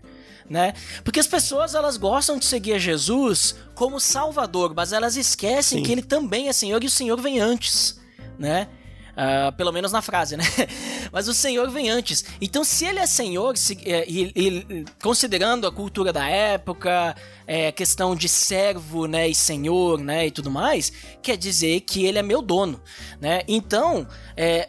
né? 0.48 0.74
Porque 1.02 1.20
as 1.20 1.26
pessoas 1.26 1.74
elas 1.74 1.96
gostam 1.96 2.38
de 2.38 2.44
seguir 2.44 2.74
a 2.74 2.78
Jesus 2.78 3.54
como 3.74 3.98
Salvador, 3.98 4.72
mas 4.74 4.92
elas 4.92 5.16
esquecem 5.16 5.78
Sim. 5.78 5.84
que 5.84 5.92
ele 5.92 6.02
também 6.02 6.48
é 6.48 6.52
Senhor 6.52 6.82
e 6.82 6.86
o 6.86 6.90
Senhor 6.90 7.20
vem 7.20 7.40
antes, 7.40 8.00
né? 8.38 8.68
Uh, 9.14 9.52
pelo 9.56 9.70
menos 9.70 9.92
na 9.92 10.02
frase, 10.02 10.36
né? 10.36 10.42
Mas 11.12 11.28
o 11.28 11.34
Senhor 11.34 11.70
vem 11.70 11.88
antes. 11.88 12.24
Então, 12.40 12.64
se 12.64 12.84
ele 12.84 12.98
é 12.98 13.06
Senhor, 13.06 13.56
se, 13.56 13.78
é, 13.84 14.04
e, 14.08 14.32
e, 14.34 14.84
considerando 15.00 15.68
a 15.68 15.72
cultura 15.72 16.12
da 16.12 16.28
época, 16.28 17.14
é, 17.46 17.70
questão 17.70 18.16
de 18.16 18.28
servo, 18.28 19.06
né, 19.06 19.28
e 19.28 19.34
Senhor, 19.34 20.00
né, 20.00 20.26
e 20.26 20.32
tudo 20.32 20.50
mais, 20.50 20.90
quer 21.22 21.36
dizer 21.36 21.82
que 21.82 22.04
ele 22.04 22.18
é 22.18 22.22
meu 22.24 22.42
dono, 22.42 22.82
né? 23.20 23.42
Então, 23.46 24.04
é, 24.36 24.68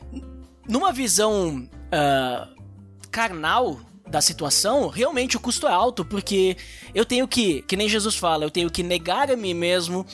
numa 0.69 0.93
visão 0.93 1.67
uh, 1.87 2.61
carnal 3.09 3.79
da 4.07 4.21
situação, 4.21 4.87
realmente 4.87 5.35
o 5.35 5.39
custo 5.39 5.67
é 5.67 5.71
alto, 5.71 6.05
porque 6.05 6.55
eu 6.93 7.03
tenho 7.03 7.27
que, 7.27 7.63
que 7.63 7.75
nem 7.75 7.89
Jesus 7.89 8.15
fala, 8.15 8.45
eu 8.45 8.51
tenho 8.51 8.69
que 8.69 8.83
negar 8.83 9.31
a 9.31 9.35
mim 9.35 9.53
mesmo, 9.53 10.05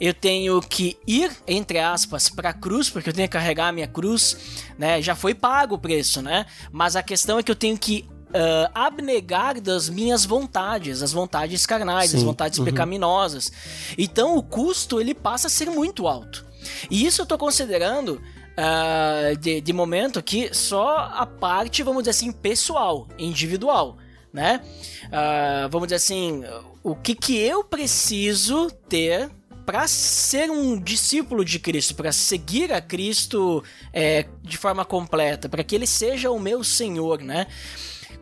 eu 0.00 0.14
tenho 0.14 0.60
que 0.60 0.96
ir, 1.06 1.30
entre 1.46 1.78
aspas, 1.78 2.28
para 2.28 2.50
a 2.50 2.52
cruz, 2.52 2.88
porque 2.88 3.08
eu 3.08 3.12
tenho 3.12 3.28
que 3.28 3.32
carregar 3.32 3.68
a 3.68 3.72
minha 3.72 3.88
cruz, 3.88 4.36
né? 4.78 5.02
Já 5.02 5.16
foi 5.16 5.34
pago 5.34 5.74
o 5.74 5.78
preço, 5.78 6.22
né? 6.22 6.46
Mas 6.70 6.94
a 6.94 7.02
questão 7.02 7.38
é 7.38 7.42
que 7.42 7.50
eu 7.50 7.56
tenho 7.56 7.76
que 7.76 8.08
Uh, 8.30 8.70
abnegar 8.72 9.60
das 9.60 9.88
minhas 9.88 10.24
vontades, 10.24 11.02
as 11.02 11.12
vontades 11.12 11.66
carnais, 11.66 12.12
Sim. 12.12 12.18
as 12.18 12.22
vontades 12.22 12.60
uhum. 12.60 12.64
pecaminosas. 12.64 13.50
Então 13.98 14.36
o 14.36 14.42
custo 14.44 15.00
ele 15.00 15.14
passa 15.14 15.48
a 15.48 15.50
ser 15.50 15.68
muito 15.68 16.06
alto. 16.06 16.46
E 16.88 17.04
isso 17.04 17.20
eu 17.20 17.24
estou 17.24 17.36
considerando 17.36 18.22
uh, 18.60 19.36
de, 19.36 19.60
de 19.60 19.72
momento 19.72 20.18
aqui 20.18 20.50
só 20.52 20.98
a 20.98 21.26
parte, 21.26 21.82
vamos 21.82 22.02
dizer 22.02 22.10
assim, 22.10 22.30
pessoal, 22.30 23.08
individual, 23.18 23.96
né? 24.32 24.60
Uh, 25.06 25.68
vamos 25.70 25.88
dizer 25.88 25.96
assim, 25.96 26.44
o 26.82 26.94
que, 26.94 27.14
que 27.14 27.38
eu 27.38 27.64
preciso 27.64 28.70
ter 28.88 29.30
para 29.64 29.86
ser 29.86 30.50
um 30.50 30.78
discípulo 30.78 31.44
de 31.44 31.58
Cristo, 31.58 31.94
para 31.94 32.12
seguir 32.12 32.72
a 32.72 32.80
Cristo 32.80 33.62
é, 33.92 34.26
de 34.42 34.56
forma 34.56 34.84
completa, 34.84 35.48
para 35.48 35.62
que 35.62 35.74
Ele 35.74 35.86
seja 35.86 36.30
o 36.30 36.40
meu 36.40 36.64
Senhor, 36.64 37.22
né? 37.22 37.46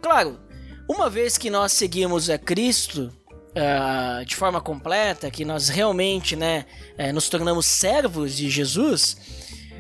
Claro, 0.02 0.38
uma 0.88 1.08
vez 1.08 1.38
que 1.38 1.50
nós 1.50 1.72
seguimos 1.72 2.30
a 2.30 2.38
Cristo, 2.38 3.12
Uh, 3.48 4.24
de 4.24 4.36
forma 4.36 4.60
completa, 4.60 5.30
que 5.32 5.44
nós 5.44 5.68
realmente 5.68 6.36
né, 6.36 6.64
uh, 6.96 7.12
nos 7.12 7.28
tornamos 7.28 7.66
servos 7.66 8.36
de 8.36 8.48
Jesus, 8.48 9.16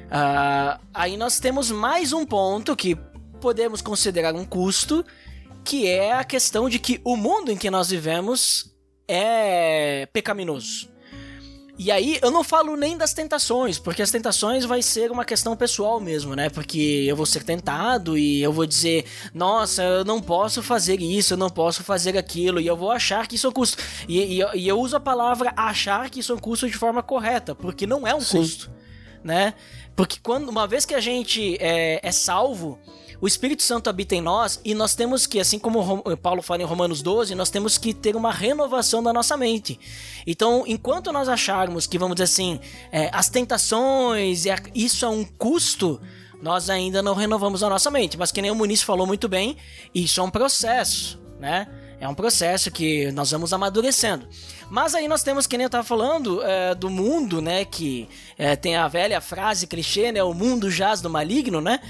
Uh, 0.08 0.80
aí 0.94 1.16
nós 1.16 1.38
temos 1.38 1.70
mais 1.70 2.12
um 2.12 2.24
ponto 2.24 2.74
que 2.74 2.96
podemos 3.40 3.82
considerar 3.82 4.34
um 4.34 4.44
custo, 4.44 5.04
que 5.64 5.86
é 5.86 6.12
a 6.12 6.24
questão 6.24 6.68
de 6.68 6.78
que 6.78 7.00
o 7.04 7.16
mundo 7.16 7.52
em 7.52 7.56
que 7.56 7.70
nós 7.70 7.90
vivemos 7.90 8.74
é 9.06 10.06
pecaminoso. 10.12 10.88
E 11.78 11.92
aí 11.92 12.18
eu 12.20 12.32
não 12.32 12.42
falo 12.42 12.76
nem 12.76 12.96
das 12.96 13.14
tentações, 13.14 13.78
porque 13.78 14.02
as 14.02 14.10
tentações 14.10 14.64
vai 14.64 14.82
ser 14.82 15.12
uma 15.12 15.24
questão 15.24 15.56
pessoal 15.56 16.00
mesmo, 16.00 16.34
né? 16.34 16.50
Porque 16.50 17.04
eu 17.06 17.14
vou 17.14 17.24
ser 17.24 17.44
tentado 17.44 18.18
e 18.18 18.42
eu 18.42 18.52
vou 18.52 18.66
dizer, 18.66 19.04
nossa, 19.32 19.84
eu 19.84 20.04
não 20.04 20.20
posso 20.20 20.60
fazer 20.60 21.00
isso, 21.00 21.34
eu 21.34 21.38
não 21.38 21.48
posso 21.48 21.84
fazer 21.84 22.18
aquilo, 22.18 22.60
e 22.60 22.66
eu 22.66 22.76
vou 22.76 22.90
achar 22.90 23.28
que 23.28 23.36
isso 23.36 23.46
é 23.46 23.50
um 23.50 23.52
custo. 23.52 23.78
E, 24.08 24.40
e, 24.40 24.56
e 24.56 24.66
eu 24.66 24.80
uso 24.80 24.96
a 24.96 25.00
palavra 25.00 25.52
achar 25.56 26.10
que 26.10 26.18
isso 26.18 26.32
é 26.32 26.34
um 26.34 26.38
custo 26.38 26.66
de 26.66 26.76
forma 26.76 27.00
correta, 27.00 27.54
porque 27.54 27.86
não 27.86 28.04
é 28.04 28.12
um 28.12 28.20
Sim. 28.20 28.38
custo, 28.38 28.72
né? 29.28 29.52
Porque 29.94 30.18
quando, 30.22 30.48
uma 30.48 30.66
vez 30.66 30.86
que 30.86 30.94
a 30.94 31.00
gente 31.00 31.58
é, 31.60 32.00
é 32.02 32.10
salvo, 32.10 32.78
o 33.20 33.26
Espírito 33.26 33.62
Santo 33.62 33.90
habita 33.90 34.14
em 34.14 34.22
nós 34.22 34.58
e 34.64 34.74
nós 34.74 34.94
temos 34.94 35.26
que, 35.26 35.38
assim 35.38 35.58
como 35.58 36.02
Paulo 36.16 36.40
fala 36.40 36.62
em 36.62 36.64
Romanos 36.64 37.02
12, 37.02 37.34
nós 37.34 37.50
temos 37.50 37.76
que 37.76 37.92
ter 37.92 38.16
uma 38.16 38.32
renovação 38.32 39.02
da 39.02 39.12
nossa 39.12 39.36
mente. 39.36 39.78
Então, 40.26 40.64
enquanto 40.66 41.12
nós 41.12 41.28
acharmos 41.28 41.86
que, 41.86 41.98
vamos 41.98 42.14
dizer 42.14 42.24
assim, 42.24 42.58
é, 42.90 43.10
as 43.12 43.28
tentações, 43.28 44.44
isso 44.74 45.04
é 45.04 45.08
um 45.08 45.24
custo, 45.24 46.00
nós 46.40 46.70
ainda 46.70 47.02
não 47.02 47.14
renovamos 47.14 47.62
a 47.62 47.68
nossa 47.68 47.90
mente. 47.90 48.16
Mas 48.16 48.32
que 48.32 48.40
nem 48.40 48.50
o 48.50 48.54
Muniz 48.54 48.82
falou 48.82 49.06
muito 49.06 49.28
bem, 49.28 49.58
isso 49.94 50.20
é 50.20 50.22
um 50.22 50.30
processo, 50.30 51.20
né? 51.38 51.68
É 52.00 52.08
um 52.08 52.14
processo 52.14 52.70
que 52.70 53.10
nós 53.10 53.32
vamos 53.32 53.52
amadurecendo. 53.52 54.26
Mas 54.70 54.94
aí 54.94 55.08
nós 55.08 55.22
temos, 55.22 55.46
que 55.46 55.56
nem 55.56 55.64
eu 55.64 55.70
tava 55.70 55.84
falando, 55.84 56.42
é, 56.42 56.74
do 56.74 56.90
mundo, 56.90 57.40
né? 57.40 57.64
Que 57.64 58.08
é, 58.36 58.54
tem 58.54 58.76
a 58.76 58.86
velha 58.86 59.20
frase 59.20 59.66
clichê, 59.66 60.12
né? 60.12 60.22
O 60.22 60.34
mundo 60.34 60.70
jaz 60.70 61.00
do 61.00 61.08
maligno, 61.08 61.60
né? 61.60 61.80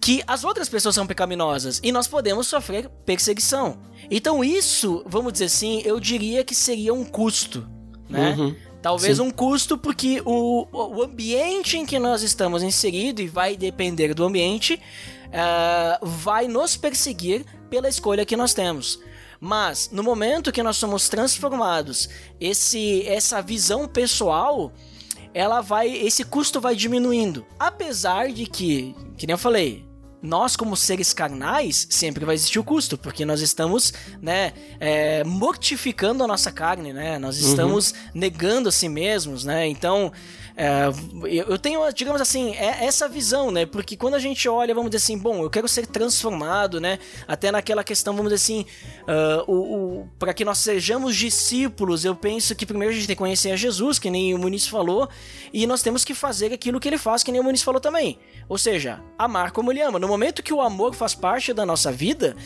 Que 0.00 0.22
as 0.26 0.44
outras 0.44 0.68
pessoas 0.68 0.94
são 0.94 1.06
pecaminosas 1.06 1.80
e 1.82 1.90
nós 1.90 2.06
podemos 2.06 2.46
sofrer 2.46 2.90
perseguição. 3.06 3.78
Então 4.10 4.44
isso, 4.44 5.02
vamos 5.06 5.32
dizer 5.32 5.46
assim, 5.46 5.80
eu 5.84 5.98
diria 5.98 6.44
que 6.44 6.54
seria 6.54 6.92
um 6.92 7.04
custo, 7.04 7.66
né? 8.08 8.34
Uhum. 8.38 8.54
Talvez 8.82 9.16
Sim. 9.16 9.22
um 9.22 9.30
custo, 9.30 9.78
porque 9.78 10.20
o, 10.26 10.66
o 10.70 11.02
ambiente 11.02 11.78
em 11.78 11.86
que 11.86 11.98
nós 11.98 12.22
estamos 12.22 12.62
inseridos, 12.62 13.24
e 13.24 13.28
vai 13.28 13.56
depender 13.56 14.12
do 14.12 14.22
ambiente, 14.22 14.78
uh, 15.28 16.06
vai 16.06 16.46
nos 16.48 16.76
perseguir 16.76 17.46
pela 17.70 17.88
escolha 17.88 18.26
que 18.26 18.36
nós 18.36 18.52
temos. 18.52 19.00
Mas 19.44 19.90
no 19.92 20.02
momento 20.02 20.50
que 20.50 20.62
nós 20.62 20.78
somos 20.78 21.06
transformados, 21.06 22.08
esse 22.40 23.06
essa 23.06 23.42
visão 23.42 23.86
pessoal, 23.86 24.72
ela 25.34 25.60
vai, 25.60 25.86
esse 25.90 26.24
custo 26.24 26.62
vai 26.62 26.74
diminuindo. 26.74 27.44
Apesar 27.58 28.32
de 28.32 28.46
que, 28.46 28.96
que 29.18 29.26
nem 29.26 29.34
eu 29.34 29.38
falei, 29.38 29.84
nós 30.22 30.56
como 30.56 30.74
seres 30.74 31.12
carnais 31.12 31.86
sempre 31.90 32.24
vai 32.24 32.34
existir 32.34 32.58
o 32.58 32.64
custo, 32.64 32.96
porque 32.96 33.26
nós 33.26 33.42
estamos, 33.42 33.92
né, 34.22 34.54
é, 34.80 35.22
mortificando 35.24 36.24
a 36.24 36.26
nossa 36.26 36.50
carne, 36.50 36.94
né? 36.94 37.18
Nós 37.18 37.42
uhum. 37.42 37.50
estamos 37.50 37.90
uhum. 37.90 37.96
negando 38.14 38.70
a 38.70 38.72
si 38.72 38.88
mesmos, 38.88 39.44
né? 39.44 39.68
Então 39.68 40.10
é, 40.56 40.84
eu 41.48 41.58
tenho, 41.58 41.80
digamos 41.92 42.20
assim, 42.20 42.54
é 42.54 42.84
essa 42.84 43.08
visão, 43.08 43.50
né? 43.50 43.66
Porque 43.66 43.96
quando 43.96 44.14
a 44.14 44.20
gente 44.20 44.48
olha, 44.48 44.72
vamos 44.72 44.88
dizer 44.88 45.02
assim, 45.02 45.18
bom, 45.18 45.42
eu 45.42 45.50
quero 45.50 45.66
ser 45.66 45.84
transformado, 45.86 46.80
né? 46.80 47.00
Até 47.26 47.50
naquela 47.50 47.82
questão, 47.82 48.14
vamos 48.14 48.32
dizer 48.32 48.44
assim, 48.44 48.66
uh, 49.02 49.50
o, 49.50 50.02
o 50.02 50.08
para 50.16 50.32
que 50.32 50.44
nós 50.44 50.58
sejamos 50.58 51.16
discípulos, 51.16 52.04
eu 52.04 52.14
penso 52.14 52.54
que 52.54 52.64
primeiro 52.64 52.92
a 52.92 52.96
gente 52.96 53.06
tem 53.08 53.16
que 53.16 53.18
conhecer 53.18 53.50
a 53.50 53.56
Jesus, 53.56 53.98
que 53.98 54.08
nem 54.10 54.32
o 54.32 54.38
Muniz 54.38 54.68
falou, 54.68 55.08
e 55.52 55.66
nós 55.66 55.82
temos 55.82 56.04
que 56.04 56.14
fazer 56.14 56.52
aquilo 56.52 56.78
que 56.78 56.88
ele 56.88 56.98
faz, 56.98 57.24
que 57.24 57.32
nem 57.32 57.40
o 57.40 57.44
Muniz 57.44 57.62
falou 57.62 57.80
também. 57.80 58.18
Ou 58.48 58.56
seja, 58.56 59.00
amar 59.18 59.50
como 59.50 59.72
ele 59.72 59.80
ama. 59.80 59.98
No 59.98 60.06
momento 60.06 60.42
que 60.42 60.54
o 60.54 60.60
amor 60.60 60.94
faz 60.94 61.16
parte 61.16 61.52
da 61.52 61.66
nossa 61.66 61.90
vida, 61.90 62.36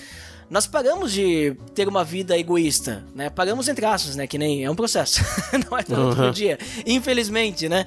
nós 0.51 0.67
paramos 0.67 1.13
de 1.13 1.55
ter 1.75 1.89
uma 1.89 2.05
vida 2.05 2.39
egoísta, 2.39 3.05
né? 3.15 3.29
Paramos 3.29 3.69
entre 3.69 3.85
aspas, 3.85 4.17
né? 4.17 4.27
Que 4.27 4.39
nem 4.39 4.65
é 4.65 4.71
um 4.71 4.75
processo, 4.75 5.21
não 5.71 5.77
é 5.77 5.83
todo 5.83 6.21
uhum. 6.21 6.31
dia, 6.31 6.59
infelizmente, 6.87 7.69
né? 7.69 7.87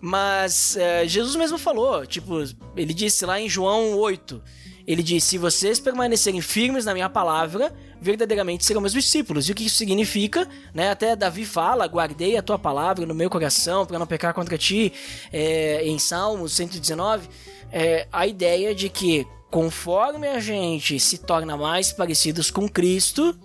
Mas 0.00 0.76
é, 0.76 1.06
Jesus 1.06 1.36
mesmo 1.36 1.58
falou, 1.58 2.06
tipo, 2.06 2.42
ele 2.74 2.94
disse 2.94 3.26
lá 3.26 3.38
em 3.38 3.48
João 3.48 3.96
8, 3.98 4.42
ele 4.86 5.02
disse: 5.02 5.28
Se 5.28 5.38
vocês 5.38 5.78
permanecerem 5.78 6.40
firmes 6.40 6.84
na 6.84 6.94
minha 6.94 7.08
palavra, 7.08 7.72
verdadeiramente 8.00 8.64
serão 8.64 8.80
meus 8.80 8.92
discípulos. 8.92 9.48
E 9.48 9.52
o 9.52 9.54
que 9.54 9.64
isso 9.64 9.76
significa? 9.76 10.48
Né? 10.74 10.90
Até 10.90 11.14
Davi 11.14 11.44
fala: 11.44 11.86
Guardei 11.86 12.36
a 12.36 12.42
tua 12.42 12.58
palavra 12.58 13.06
no 13.06 13.14
meu 13.14 13.30
coração 13.30 13.86
para 13.86 13.98
não 13.98 14.06
pecar 14.06 14.34
contra 14.34 14.56
ti, 14.58 14.92
é, 15.32 15.86
em 15.86 15.98
Salmos 15.98 16.52
119. 16.54 17.28
É, 17.72 18.08
a 18.10 18.26
ideia 18.26 18.74
de 18.74 18.88
que 18.88 19.26
conforme 19.50 20.28
a 20.28 20.38
gente 20.38 20.98
se 21.00 21.18
torna 21.18 21.56
mais 21.56 21.92
parecidos 21.92 22.50
com 22.50 22.68
Cristo, 22.68 23.36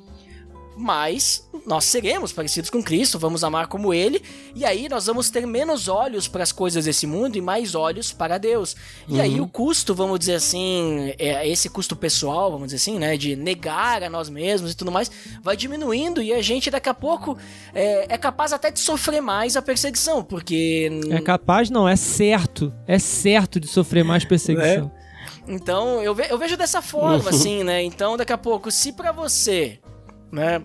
mais 0.78 1.48
nós 1.66 1.86
seremos 1.86 2.32
parecidos 2.32 2.70
com 2.70 2.84
Cristo, 2.84 3.18
vamos 3.18 3.44
amar 3.44 3.68
como 3.68 3.94
Ele, 3.94 4.22
e 4.54 4.64
aí 4.66 4.88
nós 4.88 5.08
vamos 5.08 5.30
ter 5.30 5.46
menos 5.48 5.88
olhos 5.88 6.28
para 6.28 6.44
as 6.44 6.52
coisas 6.52 6.86
desse 6.86 7.08
mundo 7.08 7.38
e 7.38 7.42
mais 7.42 7.74
olhos 7.74 8.12
para 8.12 8.38
Deus. 8.38 8.76
E 9.08 9.14
uhum. 9.14 9.22
aí 9.22 9.42
o 9.42 9.48
custo, 9.48 9.96
vamos 9.96 10.20
dizer 10.20 10.36
assim, 10.36 11.14
é, 11.18 11.48
esse 11.48 11.70
custo 11.70 11.96
pessoal, 11.96 12.52
vamos 12.52 12.68
dizer 12.68 12.78
assim, 12.78 13.00
né, 13.00 13.18
de 13.18 13.36
negar 13.36 14.04
a 14.04 14.10
nós 14.10 14.30
mesmos 14.30 14.74
e 14.74 14.76
tudo 14.76 14.92
mais, 14.92 15.10
vai 15.42 15.56
diminuindo 15.58 16.22
e 16.22 16.34
a 16.34 16.42
gente 16.42 16.70
daqui 16.70 16.90
a 16.90 16.94
pouco 16.94 17.38
é, 17.74 18.14
é 18.14 18.18
capaz 18.18 18.54
até 18.54 18.70
de 18.70 18.80
sofrer 18.80 19.22
mais 19.22 19.56
a 19.56 19.62
perseguição, 19.62 20.24
porque. 20.24 20.90
É 21.10 21.22
capaz, 21.22 21.70
não, 21.70 21.88
é 21.88 21.96
certo, 21.96 22.72
é 22.86 23.00
certo 23.00 23.60
de 23.60 23.68
sofrer 23.68 24.04
mais 24.04 24.24
perseguição. 24.24 24.92
É. 25.02 25.05
Então, 25.48 26.02
eu, 26.02 26.16
ve 26.16 26.28
eu 26.30 26.38
vejo 26.38 26.58
dessa 26.58 26.82
forma, 26.82 27.30
assim, 27.30 27.64
né? 27.64 27.84
Então, 27.84 28.18
daqui 28.18 28.34
a 28.34 28.38
pouco, 28.38 28.72
se 28.72 28.92
para 28.92 29.12
você, 29.12 29.80
né, 30.32 30.64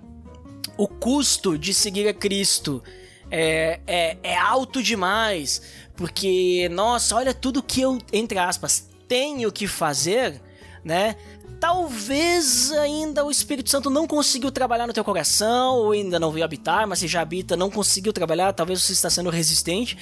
o 0.76 0.89
custo 0.89 1.59
de 1.59 1.74
seguir 1.74 2.09
a 2.09 2.14
Cristo 2.14 2.83
é, 3.31 3.81
é, 3.87 4.16
é 4.22 4.37
alto 4.37 4.83
demais, 4.83 5.61
porque, 5.97 6.68
nossa, 6.70 7.14
olha 7.16 7.35
tudo 7.35 7.62
que 7.62 7.83
eu, 7.83 7.99
entre 8.12 8.39
aspas, 8.39 8.89
tenho 9.07 9.53
que 9.53 9.66
fazer, 9.66 10.41
né? 10.83 11.16
talvez 11.61 12.72
ainda 12.72 13.22
o 13.22 13.31
Espírito 13.31 13.68
Santo 13.68 13.91
não 13.91 14.07
conseguiu 14.07 14.51
trabalhar 14.51 14.87
no 14.87 14.95
teu 14.95 15.05
coração, 15.05 15.76
ou 15.76 15.93
ainda 15.93 16.18
não 16.18 16.33
veio 16.33 16.45
habitar, 16.45 16.87
mas 16.89 17.01
se 17.01 17.07
já 17.07 17.20
habita, 17.20 17.55
não 17.55 17.70
conseguiu 17.70 18.14
trabalhar, 18.14 18.55
talvez 18.55 18.81
você 18.81 18.93
está 18.93 19.11
sendo 19.11 19.28
resistente, 19.28 19.97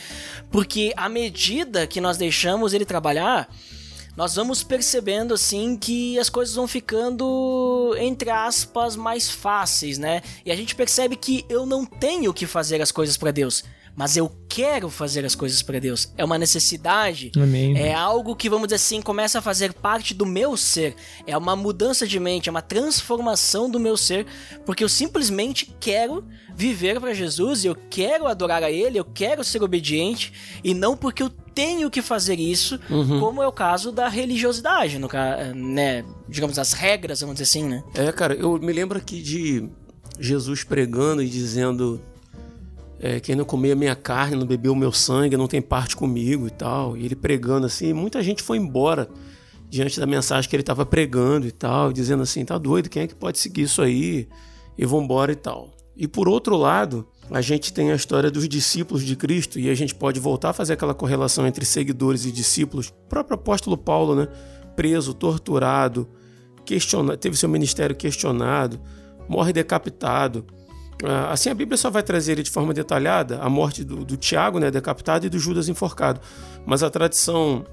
porque 0.53 0.93
à 0.97 1.09
medida 1.09 1.85
que 1.87 2.01
nós 2.01 2.17
deixamos 2.17 2.73
ele 2.73 2.85
trabalhar, 2.85 3.53
nós 4.19 4.35
vamos 4.35 4.65
percebendo 4.65 5.33
assim 5.33 5.77
que 5.77 6.19
as 6.19 6.29
coisas 6.29 6.57
vão 6.57 6.67
ficando 6.67 7.95
entre 8.01 8.31
aspas 8.31 8.97
mais 8.97 9.31
fáceis, 9.31 9.97
né? 9.97 10.23
E 10.45 10.51
a 10.51 10.57
gente 10.57 10.75
percebe 10.75 11.15
que 11.15 11.45
eu 11.49 11.65
não 11.65 11.87
tenho 11.87 12.35
que 12.35 12.45
fazer 12.45 12.83
as 12.83 12.91
coisas 12.91 13.17
para 13.17 13.31
Deus 13.31 13.63
mas 13.99 14.17
eu 14.17 14.31
quero 14.49 14.89
fazer 14.89 15.25
as 15.25 15.35
coisas 15.35 15.61
para 15.61 15.81
Deus. 15.81 16.13
É 16.17 16.25
uma 16.25 16.39
necessidade. 16.39 17.33
Amém. 17.37 17.77
É 17.77 17.93
algo 17.93 18.37
que, 18.37 18.49
vamos 18.49 18.69
dizer 18.69 18.77
assim, 18.77 19.03
começa 19.03 19.41
a 19.41 19.43
fazer 19.43 19.73
parte 19.73 20.15
do 20.15 20.25
meu 20.25 20.57
ser. 20.57 20.95
É 21.27 21.37
uma 21.37 21.57
mudança 21.57 22.07
de 22.07 22.21
mente, 22.21 22.49
é 22.49 22.53
uma 22.53 22.63
transformação 22.63 23.69
do 23.69 23.81
meu 23.81 23.97
ser, 23.97 24.25
porque 24.65 24.85
eu 24.85 24.89
simplesmente 24.89 25.75
quero 25.81 26.25
viver 26.55 27.01
para 27.01 27.13
Jesus, 27.13 27.65
eu 27.65 27.77
quero 27.91 28.29
adorar 28.29 28.63
a 28.63 28.71
Ele, 28.71 29.01
eu 29.01 29.05
quero 29.05 29.43
ser 29.43 29.65
obediente, 29.65 30.33
e 30.63 30.73
não 30.75 30.97
porque 30.97 31.25
eu 31.25 31.31
tenho 31.59 31.91
que 31.91 32.01
fazer 32.01 32.39
isso, 32.39 32.79
uhum. 32.89 33.19
como 33.19 33.43
é 33.43 33.49
o 33.49 33.51
caso 33.51 33.91
da 33.91 34.09
religiosidade, 34.09 34.97
no, 34.97 35.09
né? 35.57 36.05
Digamos, 36.29 36.57
as 36.57 36.73
regras, 36.73 37.21
vamos 37.21 37.35
dizer 37.35 37.51
assim, 37.51 37.69
né? 37.69 37.83
É, 37.95 38.13
cara, 38.13 38.33
eu 38.35 38.61
me 38.61 38.73
lembro 38.73 38.97
aqui 38.97 39.21
de 39.21 39.69
Jesus 40.21 40.63
pregando 40.63 41.21
e 41.21 41.29
dizendo 41.29 42.01
é, 43.01 43.19
quem 43.19 43.35
não 43.35 43.45
comer 43.45 43.73
a 43.73 43.75
minha 43.75 43.97
carne, 43.97 44.37
não 44.37 44.47
bebeu 44.47 44.73
o 44.73 44.77
meu 44.77 44.93
sangue, 44.93 45.37
não 45.37 45.49
tem 45.49 45.61
parte 45.61 45.97
comigo 45.97 46.47
e 46.47 46.51
tal. 46.51 46.97
E 46.97 47.05
ele 47.05 47.17
pregando 47.17 47.67
assim, 47.67 47.93
muita 47.93 48.23
gente 48.23 48.41
foi 48.41 48.57
embora 48.57 49.09
diante 49.69 49.99
da 49.99 50.07
mensagem 50.07 50.49
que 50.49 50.55
ele 50.55 50.63
estava 50.63 50.87
pregando 50.87 51.45
e 51.45 51.51
tal, 51.51 51.93
dizendo 51.93 52.23
assim, 52.23 52.45
tá 52.45 52.57
doido, 52.57 52.89
quem 52.89 53.03
é 53.03 53.09
que 53.09 53.17
pode 53.17 53.37
seguir 53.41 53.63
isso 53.63 53.83
aí? 53.83 54.29
E 54.79 54.87
vambora 54.87 55.33
e 55.33 55.37
tal. 55.37 55.75
E 55.97 56.07
por 56.07 56.29
outro 56.29 56.57
lado, 56.57 57.05
a 57.31 57.41
gente 57.41 57.73
tem 57.73 57.93
a 57.93 57.95
história 57.95 58.31
dos 58.31 58.49
discípulos 58.49 59.05
de 59.05 59.15
Cristo 59.17 59.59
e 59.59 59.69
a 59.69 59.75
gente 59.75 59.95
pode 59.95 60.19
voltar 60.19 60.51
a 60.51 60.53
fazer 60.53 60.75
aquela 60.75 60.95
correlação 60.95 61.47
entre 61.47 61.65
seguidores 61.65 62.25
e 62.25 62.33
discípulos. 62.33 62.89
O 62.89 63.09
próprio 63.09 63.35
apóstolo 63.35 63.77
Paulo, 63.77 64.15
né? 64.15 64.29
Preso, 64.75 65.13
torturado, 65.13 66.09
questionado, 66.65 67.19
teve 67.19 67.37
seu 67.37 67.49
ministério 67.49 67.97
questionado, 67.97 68.81
morre 69.29 69.53
decapitado 69.53 70.47
ah, 71.05 71.33
assim, 71.33 71.49
a 71.49 71.55
Bíblia 71.55 71.77
só 71.77 71.91
vai 71.91 72.03
trazer 72.03 72.43
de 72.43 72.51
forma 72.51 72.75
detalhada 72.75 73.39
a 73.41 73.49
morte 73.49 73.85
do, 73.85 74.05
do 74.05 74.17
Tiago, 74.17 74.59
né, 74.59 74.71
decapitado, 74.71 75.27
e 75.27 75.29
do 75.29 75.39
Judas 75.39 75.69
enforcado. 75.69 76.21
Mas 76.67 76.83
a 76.83 76.91
tradição 76.91 77.65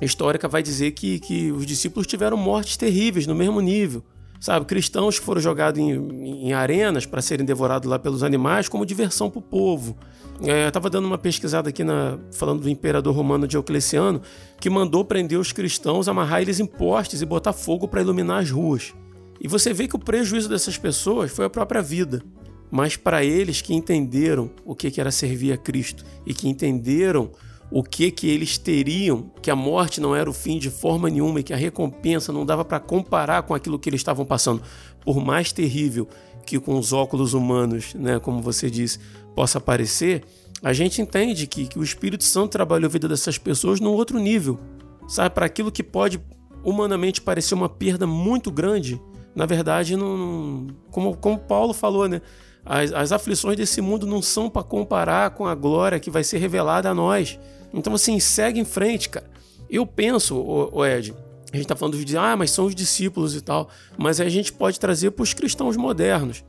histórica 0.00 0.46
vai 0.48 0.62
dizer 0.62 0.92
que, 0.92 1.18
que 1.18 1.50
os 1.50 1.64
discípulos 1.64 2.06
tiveram 2.06 2.36
mortes 2.36 2.76
terríveis 2.76 3.26
no 3.26 3.34
mesmo 3.34 3.60
nível. 3.60 4.02
Sabe, 4.40 4.66
cristãos 4.66 5.18
que 5.18 5.24
foram 5.24 5.40
jogados 5.40 5.80
em, 5.80 6.48
em 6.48 6.52
arenas 6.52 7.04
para 7.04 7.20
serem 7.20 7.44
devorados 7.44 7.88
lá 7.88 7.98
pelos 7.98 8.22
animais 8.22 8.68
como 8.68 8.86
diversão 8.86 9.28
para 9.28 9.40
o 9.40 9.42
povo. 9.42 9.96
É, 10.42 10.64
eu 10.64 10.68
estava 10.68 10.88
dando 10.88 11.06
uma 11.06 11.18
pesquisada 11.18 11.70
aqui 11.70 11.82
na, 11.82 12.18
falando 12.32 12.62
do 12.62 12.68
imperador 12.68 13.14
romano 13.14 13.48
Diocleciano, 13.48 14.22
que 14.60 14.70
mandou 14.70 15.04
prender 15.04 15.38
os 15.38 15.50
cristãos, 15.50 16.08
amarrar 16.08 16.40
eles 16.40 16.60
em 16.60 16.66
postes 16.66 17.20
e 17.20 17.26
botar 17.26 17.52
fogo 17.52 17.88
para 17.88 18.00
iluminar 18.00 18.42
as 18.42 18.50
ruas. 18.50 18.94
E 19.40 19.48
você 19.48 19.72
vê 19.72 19.88
que 19.88 19.96
o 19.96 19.98
prejuízo 19.98 20.48
dessas 20.48 20.78
pessoas 20.78 21.32
foi 21.32 21.44
a 21.44 21.50
própria 21.50 21.82
vida 21.82 22.22
mas 22.70 22.96
para 22.96 23.24
eles 23.24 23.62
que 23.62 23.74
entenderam 23.74 24.50
o 24.64 24.74
que 24.74 25.00
era 25.00 25.10
servir 25.10 25.52
a 25.52 25.56
Cristo 25.56 26.04
e 26.26 26.34
que 26.34 26.48
entenderam 26.48 27.30
o 27.70 27.82
que 27.82 28.10
que 28.10 28.28
eles 28.28 28.56
teriam, 28.56 29.30
que 29.42 29.50
a 29.50 29.56
morte 29.56 30.00
não 30.00 30.16
era 30.16 30.28
o 30.28 30.32
fim 30.32 30.58
de 30.58 30.70
forma 30.70 31.10
nenhuma 31.10 31.40
e 31.40 31.42
que 31.42 31.52
a 31.52 31.56
recompensa 31.56 32.32
não 32.32 32.46
dava 32.46 32.64
para 32.64 32.80
comparar 32.80 33.42
com 33.42 33.54
aquilo 33.54 33.78
que 33.78 33.88
eles 33.90 34.00
estavam 34.00 34.24
passando, 34.24 34.62
por 35.04 35.18
mais 35.22 35.52
terrível 35.52 36.08
que 36.46 36.58
com 36.58 36.78
os 36.78 36.94
óculos 36.94 37.34
humanos, 37.34 37.92
né, 37.92 38.18
como 38.18 38.40
você 38.40 38.70
disse, 38.70 38.98
possa 39.34 39.60
parecer, 39.60 40.24
a 40.62 40.72
gente 40.72 41.02
entende 41.02 41.46
que, 41.46 41.66
que 41.66 41.78
o 41.78 41.82
Espírito 41.82 42.24
Santo 42.24 42.52
trabalhou 42.52 42.88
a 42.88 42.92
vida 42.92 43.06
dessas 43.06 43.36
pessoas 43.36 43.80
num 43.80 43.90
outro 43.90 44.18
nível, 44.18 44.58
sabe, 45.06 45.34
para 45.34 45.44
aquilo 45.44 45.70
que 45.70 45.82
pode 45.82 46.18
humanamente 46.64 47.20
parecer 47.20 47.54
uma 47.54 47.68
perda 47.68 48.06
muito 48.06 48.50
grande, 48.50 49.00
na 49.34 49.44
verdade, 49.44 49.94
não, 49.94 50.68
como, 50.90 51.16
como 51.16 51.38
Paulo 51.38 51.74
falou, 51.74 52.08
né? 52.08 52.22
As, 52.64 52.92
as 52.92 53.12
aflições 53.12 53.56
desse 53.56 53.80
mundo 53.80 54.06
não 54.06 54.20
são 54.20 54.50
para 54.50 54.62
comparar 54.62 55.30
com 55.30 55.46
a 55.46 55.54
glória 55.54 56.00
que 56.00 56.10
vai 56.10 56.24
ser 56.24 56.38
revelada 56.38 56.90
a 56.90 56.94
nós. 56.94 57.38
Então, 57.72 57.94
assim, 57.94 58.18
segue 58.18 58.60
em 58.60 58.64
frente, 58.64 59.08
cara. 59.08 59.28
Eu 59.68 59.86
penso, 59.86 60.36
o, 60.36 60.84
Ed, 60.84 61.14
a 61.52 61.56
gente 61.56 61.64
está 61.64 61.76
falando 61.76 62.02
de, 62.02 62.16
ah, 62.16 62.36
mas 62.36 62.50
são 62.50 62.66
os 62.66 62.74
discípulos 62.74 63.34
e 63.34 63.40
tal, 63.40 63.68
mas 63.96 64.20
a 64.20 64.28
gente 64.28 64.52
pode 64.52 64.80
trazer 64.80 65.10
para 65.10 65.22
os 65.22 65.34
cristãos 65.34 65.76
modernos 65.76 66.44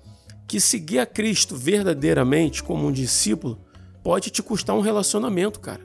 que 0.47 0.59
seguir 0.59 0.99
a 0.99 1.05
Cristo 1.05 1.55
verdadeiramente 1.55 2.63
como 2.63 2.87
um 2.87 2.91
discípulo 2.91 3.59
pode 4.03 4.29
te 4.29 4.41
custar 4.41 4.75
um 4.75 4.81
relacionamento, 4.81 5.59
cara. 5.59 5.81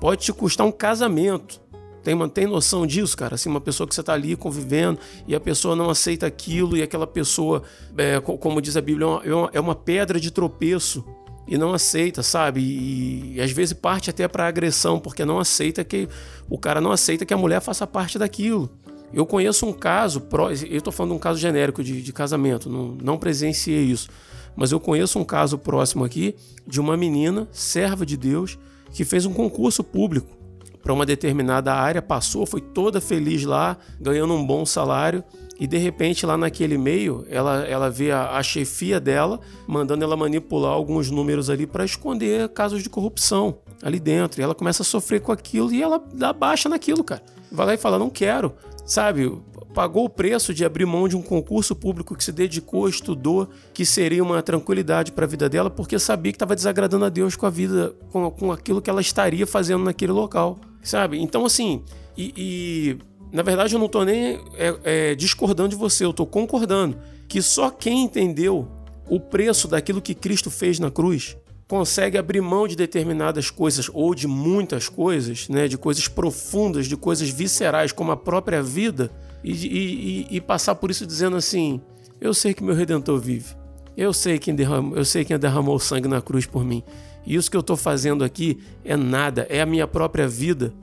Pode 0.00 0.22
te 0.22 0.32
custar 0.32 0.66
um 0.66 0.72
casamento. 0.72 1.60
Tem, 2.02 2.16
tem 2.30 2.46
noção 2.46 2.86
disso, 2.86 3.16
cara? 3.16 3.34
Assim, 3.34 3.48
uma 3.48 3.60
pessoa 3.60 3.86
que 3.86 3.94
você 3.94 4.00
está 4.00 4.14
ali 4.14 4.34
convivendo 4.34 4.98
e 5.28 5.34
a 5.34 5.40
pessoa 5.40 5.76
não 5.76 5.90
aceita 5.90 6.26
aquilo 6.26 6.76
e 6.76 6.82
aquela 6.82 7.06
pessoa, 7.06 7.62
é, 7.96 8.18
como 8.20 8.60
diz 8.60 8.76
a 8.76 8.80
Bíblia, 8.80 9.06
é 9.24 9.34
uma, 9.34 9.50
é 9.54 9.60
uma 9.60 9.74
pedra 9.74 10.18
de 10.18 10.30
tropeço 10.30 11.04
e 11.46 11.58
não 11.58 11.72
aceita, 11.72 12.22
sabe? 12.22 12.60
E, 12.60 13.34
e 13.34 13.40
às 13.40 13.50
vezes 13.50 13.72
parte 13.72 14.10
até 14.10 14.26
para 14.28 14.46
agressão, 14.46 14.98
porque 14.98 15.24
não 15.24 15.38
aceita 15.38 15.82
que 15.82 16.08
o 16.48 16.58
cara 16.58 16.80
não 16.80 16.92
aceita 16.92 17.24
que 17.24 17.34
a 17.34 17.38
mulher 17.38 17.60
faça 17.60 17.86
parte 17.86 18.18
daquilo. 18.18 18.70
Eu 19.12 19.26
conheço 19.26 19.66
um 19.66 19.72
caso, 19.72 20.22
eu 20.68 20.78
estou 20.78 20.92
falando 20.92 21.10
de 21.12 21.16
um 21.16 21.20
caso 21.20 21.38
genérico 21.38 21.82
de, 21.82 22.00
de 22.00 22.12
casamento, 22.12 22.70
não, 22.70 22.96
não 23.02 23.18
presenciei 23.18 23.82
isso, 23.82 24.08
mas 24.54 24.70
eu 24.70 24.78
conheço 24.78 25.18
um 25.18 25.24
caso 25.24 25.58
próximo 25.58 26.04
aqui 26.04 26.36
de 26.66 26.80
uma 26.80 26.96
menina, 26.96 27.48
serva 27.50 28.06
de 28.06 28.16
Deus, 28.16 28.56
que 28.92 29.04
fez 29.04 29.26
um 29.26 29.32
concurso 29.32 29.82
público 29.82 30.40
para 30.82 30.92
uma 30.92 31.04
determinada 31.04 31.74
área, 31.74 32.00
passou, 32.00 32.46
foi 32.46 32.60
toda 32.60 33.00
feliz 33.00 33.44
lá, 33.44 33.76
ganhando 34.00 34.34
um 34.34 34.44
bom 34.44 34.64
salário. 34.64 35.22
E 35.60 35.66
de 35.66 35.76
repente, 35.76 36.24
lá 36.24 36.38
naquele 36.38 36.78
meio, 36.78 37.26
ela, 37.28 37.62
ela 37.66 37.90
vê 37.90 38.10
a, 38.10 38.30
a 38.30 38.42
chefia 38.42 38.98
dela 38.98 39.38
mandando 39.66 40.02
ela 40.02 40.16
manipular 40.16 40.72
alguns 40.72 41.10
números 41.10 41.50
ali 41.50 41.66
para 41.66 41.84
esconder 41.84 42.48
casos 42.48 42.82
de 42.82 42.88
corrupção 42.88 43.58
ali 43.82 44.00
dentro. 44.00 44.40
E 44.40 44.42
ela 44.42 44.54
começa 44.54 44.82
a 44.82 44.86
sofrer 44.86 45.20
com 45.20 45.30
aquilo 45.30 45.70
e 45.70 45.82
ela 45.82 46.02
dá 46.14 46.32
baixa 46.32 46.66
naquilo, 46.66 47.04
cara. 47.04 47.22
Vai 47.52 47.66
lá 47.66 47.74
e 47.74 47.76
fala: 47.76 47.98
Não 47.98 48.08
quero, 48.08 48.54
sabe? 48.86 49.38
Pagou 49.74 50.06
o 50.06 50.08
preço 50.08 50.54
de 50.54 50.64
abrir 50.64 50.86
mão 50.86 51.06
de 51.06 51.14
um 51.14 51.20
concurso 51.22 51.76
público 51.76 52.16
que 52.16 52.24
se 52.24 52.32
dedicou, 52.32 52.88
estudou, 52.88 53.46
que 53.74 53.84
seria 53.84 54.22
uma 54.22 54.42
tranquilidade 54.42 55.12
para 55.12 55.26
a 55.26 55.28
vida 55.28 55.46
dela, 55.46 55.68
porque 55.68 55.98
sabia 55.98 56.32
que 56.32 56.36
estava 56.36 56.56
desagradando 56.56 57.04
a 57.04 57.10
Deus 57.10 57.36
com 57.36 57.44
a 57.44 57.50
vida, 57.50 57.94
com, 58.10 58.30
com 58.30 58.50
aquilo 58.50 58.80
que 58.80 58.88
ela 58.88 59.02
estaria 59.02 59.46
fazendo 59.46 59.84
naquele 59.84 60.12
local. 60.12 60.58
Sabe? 60.82 61.20
Então, 61.20 61.44
assim, 61.44 61.84
e, 62.16 62.32
e 62.34 62.98
na 63.32 63.42
verdade 63.42 63.74
eu 63.74 63.78
não 63.78 63.86
estou 63.86 64.04
nem 64.04 64.40
é, 64.54 64.76
é, 64.84 65.14
discordando 65.14 65.70
de 65.70 65.76
você, 65.76 66.04
eu 66.04 66.10
estou 66.10 66.26
concordando 66.26 66.98
que 67.28 67.40
só 67.40 67.70
quem 67.70 68.04
entendeu 68.04 68.68
o 69.08 69.18
preço 69.18 69.68
daquilo 69.68 70.00
que 70.00 70.14
Cristo 70.14 70.50
fez 70.50 70.78
na 70.78 70.90
cruz 70.90 71.36
consegue 71.70 72.18
abrir 72.18 72.40
mão 72.40 72.66
de 72.66 72.74
determinadas 72.74 73.48
coisas 73.48 73.88
ou 73.94 74.12
de 74.12 74.26
muitas 74.26 74.88
coisas, 74.88 75.48
né, 75.48 75.68
de 75.68 75.78
coisas 75.78 76.08
profundas, 76.08 76.88
de 76.88 76.96
coisas 76.96 77.30
viscerais, 77.30 77.92
como 77.92 78.10
a 78.10 78.16
própria 78.16 78.60
vida, 78.60 79.08
e, 79.44 79.52
e, 79.52 80.36
e 80.36 80.40
passar 80.40 80.74
por 80.74 80.90
isso 80.90 81.06
dizendo 81.06 81.36
assim: 81.36 81.80
Eu 82.20 82.34
sei 82.34 82.54
que 82.54 82.64
meu 82.64 82.74
Redentor 82.74 83.20
vive, 83.20 83.54
eu 83.96 84.12
sei 84.12 84.36
quem 84.36 84.52
derramou, 84.52 84.96
eu 84.96 85.04
sei 85.04 85.24
quem 85.24 85.38
derramou 85.38 85.78
sangue 85.78 86.08
na 86.08 86.20
cruz 86.20 86.44
por 86.44 86.64
mim. 86.64 86.82
E 87.24 87.36
isso 87.36 87.48
que 87.48 87.56
eu 87.56 87.60
estou 87.60 87.76
fazendo 87.76 88.24
aqui 88.24 88.58
é 88.84 88.96
nada, 88.96 89.46
é 89.48 89.60
a 89.60 89.66
minha 89.66 89.86
própria 89.86 90.26
vida, 90.26 90.74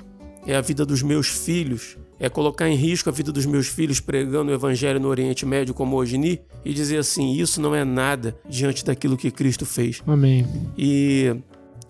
é 0.45 0.55
a 0.55 0.61
vida 0.61 0.85
dos 0.85 1.03
meus 1.03 1.27
filhos, 1.27 1.97
é 2.19 2.29
colocar 2.29 2.67
em 2.67 2.75
risco 2.75 3.09
a 3.09 3.11
vida 3.11 3.31
dos 3.31 3.45
meus 3.45 3.67
filhos 3.67 3.99
pregando 3.99 4.51
o 4.51 4.53
evangelho 4.53 4.99
no 4.99 5.07
Oriente 5.07 5.45
Médio 5.45 5.73
como 5.73 5.99
Ogni 5.99 6.41
e 6.65 6.73
dizer 6.73 6.97
assim: 6.97 7.33
isso 7.33 7.61
não 7.61 7.75
é 7.75 7.83
nada 7.83 8.35
diante 8.49 8.83
daquilo 8.83 9.17
que 9.17 9.29
Cristo 9.29 9.65
fez. 9.65 10.01
Amém. 10.05 10.47
E 10.77 11.35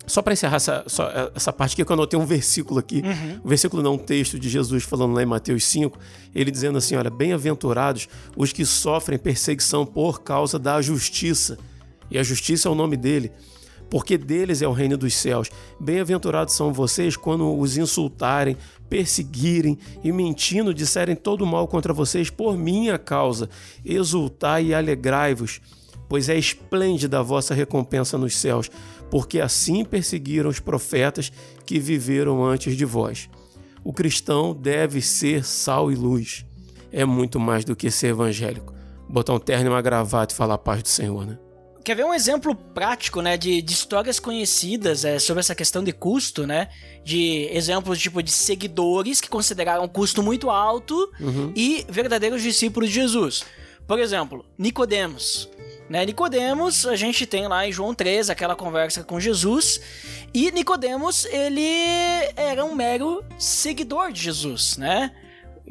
só 0.06 0.22
para 0.22 0.32
encerrar 0.32 0.56
essa, 0.56 0.84
só, 0.86 1.10
essa 1.34 1.52
parte 1.52 1.74
aqui, 1.74 1.84
que 1.84 1.92
eu 1.92 1.94
anotei 1.94 2.18
um 2.18 2.24
versículo 2.24 2.80
aqui, 2.80 3.02
uhum. 3.04 3.40
um 3.44 3.48
versículo 3.48 3.82
não, 3.82 3.94
um 3.94 3.98
texto 3.98 4.38
de 4.38 4.48
Jesus 4.48 4.84
falando 4.84 5.14
lá 5.14 5.22
em 5.22 5.26
Mateus 5.26 5.64
5, 5.64 5.98
ele 6.34 6.50
dizendo 6.50 6.78
assim: 6.78 6.96
olha, 6.96 7.10
bem-aventurados 7.10 8.08
os 8.36 8.52
que 8.52 8.64
sofrem 8.64 9.18
perseguição 9.18 9.84
por 9.84 10.22
causa 10.22 10.58
da 10.58 10.80
justiça. 10.80 11.58
E 12.10 12.18
a 12.18 12.22
justiça 12.22 12.68
é 12.68 12.72
o 12.72 12.74
nome 12.74 12.96
dele 12.96 13.30
porque 13.90 14.18
deles 14.18 14.62
é 14.62 14.68
o 14.68 14.72
reino 14.72 14.96
dos 14.96 15.14
céus. 15.14 15.50
Bem-aventurados 15.80 16.54
são 16.54 16.72
vocês 16.72 17.16
quando 17.16 17.58
os 17.58 17.76
insultarem, 17.76 18.56
perseguirem 18.88 19.78
e 20.02 20.12
mentindo 20.12 20.74
disserem 20.74 21.16
todo 21.16 21.46
mal 21.46 21.66
contra 21.66 21.92
vocês 21.92 22.30
por 22.30 22.56
minha 22.56 22.98
causa. 22.98 23.48
Exultai 23.84 24.66
e 24.66 24.74
alegrai-vos, 24.74 25.60
pois 26.08 26.28
é 26.28 26.36
esplêndida 26.36 27.18
a 27.18 27.22
vossa 27.22 27.54
recompensa 27.54 28.18
nos 28.18 28.36
céus, 28.36 28.70
porque 29.10 29.40
assim 29.40 29.84
perseguiram 29.84 30.50
os 30.50 30.60
profetas 30.60 31.32
que 31.64 31.78
viveram 31.78 32.44
antes 32.44 32.76
de 32.76 32.84
vós. 32.84 33.28
O 33.82 33.92
cristão 33.92 34.54
deve 34.54 35.00
ser 35.00 35.44
sal 35.44 35.90
e 35.90 35.94
luz. 35.94 36.44
é 36.90 37.04
muito 37.04 37.38
mais 37.38 37.66
do 37.66 37.76
que 37.76 37.90
ser 37.90 38.08
evangélico. 38.08 38.72
Botar 39.08 39.34
um 39.34 39.38
terno 39.38 39.66
e 39.66 39.68
uma 39.68 39.82
gravata 39.82 40.32
e 40.32 40.36
falar 40.36 40.54
a 40.54 40.58
paz 40.58 40.82
do 40.82 40.88
Senhor, 40.88 41.26
né? 41.26 41.38
Quer 41.88 41.94
ver 41.94 42.04
um 42.04 42.12
exemplo 42.12 42.54
prático, 42.54 43.22
né, 43.22 43.38
de, 43.38 43.62
de 43.62 43.72
histórias 43.72 44.20
conhecidas 44.20 45.06
é, 45.06 45.18
sobre 45.18 45.40
essa 45.40 45.54
questão 45.54 45.82
de 45.82 45.90
custo, 45.90 46.46
né? 46.46 46.68
De 47.02 47.48
exemplos 47.50 47.98
tipo 47.98 48.22
de 48.22 48.30
seguidores 48.30 49.22
que 49.22 49.28
consideraram 49.30 49.84
um 49.84 49.88
custo 49.88 50.22
muito 50.22 50.50
alto 50.50 51.10
Uhum. 51.18 51.50
e 51.56 51.86
verdadeiros 51.88 52.42
discípulos 52.42 52.90
de 52.90 52.96
Jesus. 52.96 53.42
Por 53.86 53.98
exemplo, 53.98 54.44
Nicodemos. 54.58 55.48
Né, 55.88 56.04
Nicodemos, 56.04 56.84
a 56.84 56.94
gente 56.94 57.24
tem 57.24 57.48
lá 57.48 57.66
em 57.66 57.72
João 57.72 57.94
3 57.94 58.28
aquela 58.28 58.54
conversa 58.54 59.02
com 59.02 59.18
Jesus, 59.18 59.80
e 60.34 60.50
Nicodemos, 60.50 61.24
ele 61.24 61.72
era 62.36 62.66
um 62.66 62.74
mero 62.74 63.24
seguidor 63.38 64.12
de 64.12 64.20
Jesus, 64.20 64.76
né? 64.76 65.10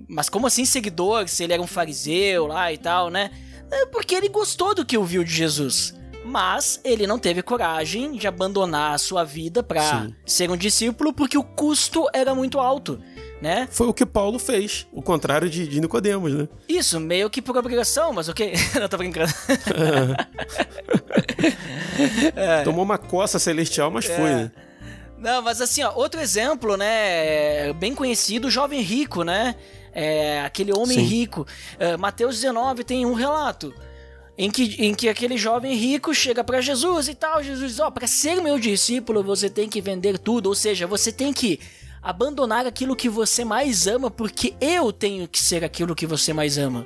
Mas 0.10 0.30
como 0.30 0.48
assim 0.48 0.66
seguidor, 0.66 1.28
se 1.28 1.44
ele 1.44 1.54
era 1.54 1.62
um 1.62 1.68
fariseu 1.68 2.48
lá 2.48 2.74
e 2.74 2.78
tal, 2.80 3.12
né? 3.12 3.30
É 3.70 3.86
porque 3.86 4.16
ele 4.16 4.30
gostou 4.30 4.74
do 4.74 4.84
que 4.84 4.98
ouviu 4.98 5.24
de 5.24 5.32
Jesus. 5.32 5.96
Mas 6.28 6.82
ele 6.84 7.08
não 7.08 7.18
teve 7.18 7.42
coragem 7.42 8.12
de 8.12 8.28
abandonar 8.28 8.94
a 8.94 8.98
sua 8.98 9.24
vida 9.24 9.64
para 9.64 10.10
ser 10.26 10.52
um 10.52 10.58
discípulo 10.58 11.14
porque 11.14 11.38
o 11.38 11.44
custo 11.44 12.06
era 12.14 12.36
muito 12.36 12.60
alto, 12.60 13.02
né? 13.42 13.66
Foi 13.72 13.88
o 13.88 13.94
que 13.94 14.06
Paulo 14.06 14.38
fez, 14.38 14.86
o 14.92 15.02
contrário 15.02 15.50
de, 15.50 15.66
de 15.66 15.80
Nicodemos, 15.80 16.34
né? 16.34 16.50
Isso, 16.68 17.00
meio 17.00 17.30
que 17.30 17.42
por 17.42 17.56
obrigação, 17.56 18.12
mas 18.12 18.28
ok. 18.28 18.54
não 18.78 18.90
tô 18.90 18.98
brincando. 18.98 19.32
Tomou 22.66 22.84
uma 22.84 22.98
coça 22.98 23.40
celestial, 23.40 23.90
mas 23.90 24.10
É. 24.10 24.16
foi, 24.16 24.30
né? 24.30 24.52
Não, 25.18 25.42
mas 25.42 25.62
assim, 25.62 25.82
ó, 25.82 25.94
outro 25.96 26.20
exemplo, 26.20 26.76
né, 26.78 27.74
bem 27.74 27.96
conhecido, 27.96 28.50
o 28.50 28.52
jovem 28.52 28.82
rico, 28.82 29.24
né? 29.24 29.56
É, 29.94 30.42
aquele 30.42 30.72
homem 30.74 31.00
Sim. 31.00 31.06
rico. 31.06 31.48
É, 31.80 31.96
Mateus 31.98 32.36
19 32.36 32.84
tem 32.84 33.04
um 33.06 33.14
relato 33.14 33.74
em 34.38 34.52
que, 34.52 34.76
em 34.78 34.94
que 34.94 35.10
aquele 35.10 35.38
jovem 35.38 35.76
rico 35.76 36.14
chega 36.14 36.44
pra 36.44 36.62
Jesus 36.62 37.08
e 37.08 37.16
tal. 37.16 37.44
Jesus 37.44 37.72
diz: 37.72 37.80
Ó, 37.80 37.90
pra 37.90 38.06
ser 38.06 38.42
meu 38.42 38.60
discípulo, 38.60 39.24
você 39.24 39.50
tem 39.50 39.68
que 39.68 39.82
vender 39.82 40.20
tudo. 40.20 40.48
Ou 40.48 40.56
seja, 40.56 40.86
você 40.86 41.12
tem 41.12 41.34
que 41.34 41.60
abandonar 42.02 42.66
aquilo 42.68 42.96
que 42.96 43.10
você 43.10 43.44
mais 43.44 43.88
ama, 43.88 44.12
porque 44.12 44.54
eu 44.62 44.94
tenho 44.94 45.28
que 45.28 45.40
ser 45.40 45.64
aquilo 45.64 45.96
que 45.96 46.06
você 46.06 46.32
mais 46.34 46.58
ama. 46.58 46.86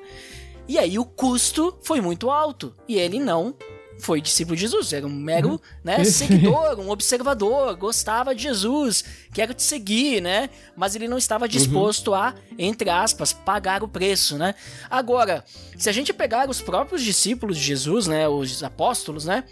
E 0.68 0.78
aí 0.78 0.98
o 0.98 1.06
custo 1.06 1.78
foi 1.84 2.00
muito 2.00 2.30
alto. 2.30 2.74
E 2.88 2.98
ele 2.98 3.20
não 3.20 3.56
foi 4.02 4.20
discípulo 4.20 4.56
de 4.56 4.64
Jesus, 4.64 4.92
era 4.94 5.06
um 5.06 5.10
mero 5.10 5.62
né, 5.84 6.04
seguidor, 6.04 6.80
um 6.80 6.90
observador, 6.90 7.76
gostava 7.76 8.34
de 8.34 8.44
Jesus, 8.44 9.04
quero 9.34 9.54
te 9.54 9.64
seguir, 9.64 10.22
né? 10.22 10.50
Mas 10.76 10.96
ele 10.96 11.08
não 11.08 11.18
estava 11.18 11.48
disposto 11.48 12.14
a, 12.14 12.34
entre 12.58 12.90
aspas, 12.90 13.32
pagar 13.32 13.84
o 13.84 13.88
preço, 13.88 14.38
né? 14.38 14.56
Agora, 14.90 15.46
se 15.78 15.88
a 15.88 15.92
gente 15.92 16.12
pegar 16.12 16.50
os 16.50 16.62
próprios 16.62 17.04
discípulos 17.04 17.58
de 17.58 17.64
Jesus, 17.64 18.08
né, 18.08 18.28
os 18.28 18.64
apóstolos, 18.64 19.26
né? 19.26 19.44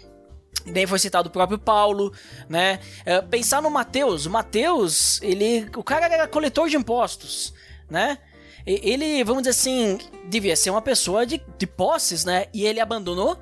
Nem 0.66 0.86
foi 0.86 0.98
citado 0.98 1.28
o 1.28 1.32
próprio 1.32 1.58
Paulo, 1.58 2.12
né? 2.48 2.80
É, 3.06 3.22
pensar 3.22 3.62
no 3.62 3.70
Mateus, 3.70 4.26
o 4.26 4.30
Mateus, 4.30 5.22
ele, 5.22 5.70
o 5.76 5.82
cara 5.82 6.06
era 6.06 6.26
coletor 6.26 6.68
de 6.68 6.76
impostos, 6.76 7.54
né? 7.88 8.18
Ele, 8.66 9.24
vamos 9.24 9.42
dizer 9.42 9.50
assim, 9.50 9.98
devia 10.28 10.54
ser 10.54 10.70
uma 10.70 10.82
pessoa 10.82 11.24
de, 11.24 11.40
de 11.56 11.66
posses, 11.66 12.24
né? 12.24 12.46
E 12.52 12.66
ele 12.66 12.78
abandonou 12.78 13.38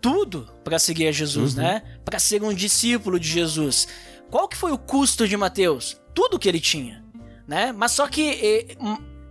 tudo 0.00 0.48
para 0.64 0.78
seguir 0.78 1.08
a 1.08 1.12
Jesus, 1.12 1.54
né? 1.54 1.82
Para 2.04 2.18
ser 2.18 2.42
um 2.42 2.54
discípulo 2.54 3.18
de 3.18 3.28
Jesus. 3.28 3.88
Qual 4.30 4.48
que 4.48 4.56
foi 4.56 4.72
o 4.72 4.78
custo 4.78 5.26
de 5.26 5.36
Mateus? 5.36 6.00
Tudo 6.14 6.38
que 6.38 6.48
ele 6.48 6.60
tinha, 6.60 7.04
né? 7.46 7.72
Mas 7.72 7.92
só 7.92 8.06
que 8.06 8.30
eh, 8.30 8.76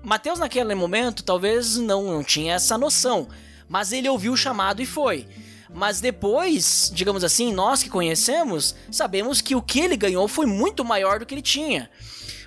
Mateus 0.04 0.40
naquele 0.40 0.74
momento 0.74 1.24
talvez 1.24 1.78
não, 1.78 2.04
não 2.12 2.24
tinha 2.24 2.56
essa 2.56 2.78
noção, 2.78 3.28
mas 3.68 3.92
ele 3.92 4.10
ouviu 4.10 4.34
o 4.34 4.38
chamado 4.38 4.82
e 4.82 4.86
foi. 4.86 5.28
Mas 5.74 6.00
depois, 6.00 6.90
digamos 6.94 7.24
assim, 7.24 7.54
nós 7.54 7.84
que 7.84 7.90
conhecemos, 7.90 8.74
sabemos 8.90 9.42
que 9.42 9.56
o 9.56 9.62
que 9.62 9.80
ele 9.80 9.98
ganhou 9.98 10.28
foi 10.28 10.46
muito 10.46 10.84
maior 10.84 11.20
do 11.20 11.26
que 11.26 11.36
ele 11.36 11.42
tinha. 11.42 11.90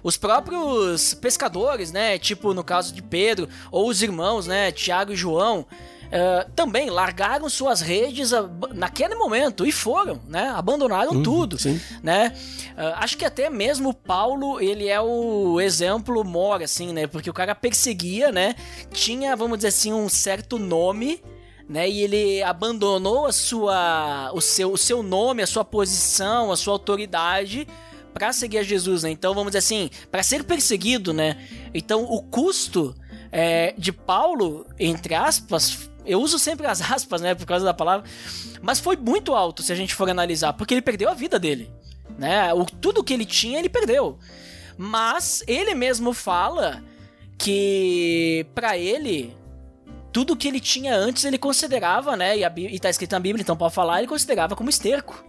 Os 0.03 0.17
próprios 0.17 1.13
pescadores, 1.15 1.93
né? 1.93 2.19
Tipo 2.19 2.55
no 2.55 2.65
caso 2.65 2.95
de 2.95 3.03
Pedro, 3.03 3.49
ou 3.71 3.89
os 3.89 4.03
irmãos, 4.03 4.47
né? 4.47 4.73
Tiago 4.73 5.13
e 5.13 5.17
João, 5.17 5.67
eh, 6.13 6.47
também 6.57 6.91
largaram 6.91 7.49
suas 7.49 7.81
redes 7.81 8.33
naquele 8.75 9.15
momento 9.15 9.65
e 9.65 9.71
foram, 9.71 10.21
né? 10.27 10.49
Abandonaram 10.49 11.23
tudo, 11.23 11.57
sim. 11.57 11.81
né? 12.03 12.33
Ah, 12.77 13.05
acho 13.05 13.17
que 13.17 13.25
até 13.25 13.49
mesmo 13.49 13.95
Paulo, 13.95 14.61
ele 14.61 14.89
é 14.89 15.01
o 15.01 15.61
exemplo 15.61 16.25
mor, 16.25 16.63
assim, 16.63 16.93
né? 16.93 17.07
Porque 17.07 17.31
o 17.31 17.33
cara 17.33 17.55
perseguia, 17.55 18.33
né? 18.33 18.57
Tinha, 18.93 19.37
vamos 19.37 19.59
dizer 19.59 19.69
assim, 19.69 19.93
um 19.93 20.09
certo 20.09 20.59
nome, 20.59 21.23
né? 21.69 21.89
E 21.89 22.03
ele 22.03 22.43
abandonou 22.43 23.27
a 23.27 23.33
sua, 23.33 24.33
o 24.35 24.41
seu, 24.41 24.73
o 24.73 24.79
seu 24.79 25.05
nome, 25.05 25.45
a 25.45 25.47
sua 25.47 25.65
posição, 25.65 26.51
a 26.51 26.57
sua 26.57 26.73
autoridade 26.73 27.69
para 28.13 28.33
seguir 28.33 28.59
a 28.59 28.63
Jesus, 28.65 29.05
né? 29.05 29.11
Então 29.11 29.33
vamos 29.33 29.53
dizer 29.53 29.59
assim, 29.59 29.91
para 30.11 30.25
ser 30.25 30.43
perseguido, 30.43 31.13
né? 31.13 31.37
Então 31.73 32.03
o 32.03 32.21
custo 32.21 32.97
é, 33.31 33.75
de 33.79 33.93
Paulo, 33.93 34.67
entre 34.79 35.15
aspas, 35.15 35.89
eu 36.05 36.21
uso 36.21 36.39
sempre 36.39 36.67
as 36.67 36.81
aspas, 36.91 37.21
né? 37.21 37.35
Por 37.35 37.47
causa 37.47 37.65
da 37.65 37.75
palavra, 37.75 38.09
mas 38.63 38.79
foi 38.81 38.97
muito 38.97 39.35
alto 39.35 39.63
se 39.63 39.73
a 39.73 39.77
gente 39.77 39.95
for 39.95 40.09
analisar, 40.09 40.53
porque 40.53 40.75
ele 40.75 40.83
perdeu 40.83 41.09
a 41.09 41.15
vida 41.15 41.39
dele, 41.39 41.71
né? 42.19 42.53
O, 42.55 42.65
tudo 42.65 43.03
que 43.05 43.13
ele 43.15 43.25
tinha 43.27 43.59
ele 43.59 43.69
perdeu, 43.69 44.19
mas 44.77 45.43
ele 45.47 45.75
mesmo 45.75 46.13
fala 46.13 46.83
que 47.39 48.47
para 48.55 48.77
ele 48.77 49.35
tudo 50.13 50.35
que 50.37 50.49
ele 50.49 50.59
tinha 50.61 50.95
antes 50.95 51.25
ele 51.25 51.39
considerava, 51.39 52.17
né? 52.17 52.37
E, 52.39 52.45
a, 52.45 52.53
e 52.57 52.79
tá 52.81 52.91
escrito 52.91 53.13
na 53.13 53.21
Bíblia, 53.21 53.43
então 53.43 53.57
pode 53.57 53.73
falar, 53.75 53.99
ele 53.99 54.09
considerava 54.09 54.57
como 54.57 54.69
esterco, 54.69 55.25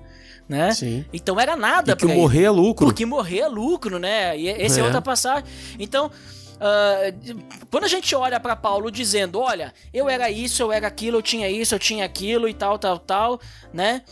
né? 0.49 0.71
Sim. 0.73 1.05
Então 1.13 1.39
era 1.39 1.55
nada 1.55 1.91
E 1.91 1.95
que 1.95 2.03
pra 2.05 2.11
ele. 2.11 2.19
morrer 2.21 2.43
é 2.45 2.49
lucro. 2.49 2.85
Porque 2.87 3.05
morrer 3.05 3.39
é 3.41 3.47
lucro, 3.47 3.99
né? 3.99 4.37
E 4.37 4.47
esse 4.47 4.79
é, 4.79 4.81
É. 4.81 4.85
outra 4.85 5.01
passagem. 5.01 5.43
Então, 5.79 6.09
ah, 6.63 7.11
quando 7.71 7.85
a 7.85 7.87
gente 7.87 8.15
olha 8.15 8.39
pra 8.39 8.55
Paulo 8.55 8.91
dizendo, 8.91 9.39
olha, 9.39 9.73
eu 9.91 10.07
era 10.07 10.29
isso, 10.29 10.61
eu 10.61 10.71
era 10.71 10.85
aquilo, 10.87 11.17
eu 11.17 11.21
tinha 11.21 11.49
isso, 11.49 11.73
eu 11.73 11.79
tinha 11.79 12.05
aquilo 12.05 12.47
e 12.47 12.53
tal, 12.53 12.77
tal, 12.77 12.99
tal, 12.99 13.41
né? 13.73 14.03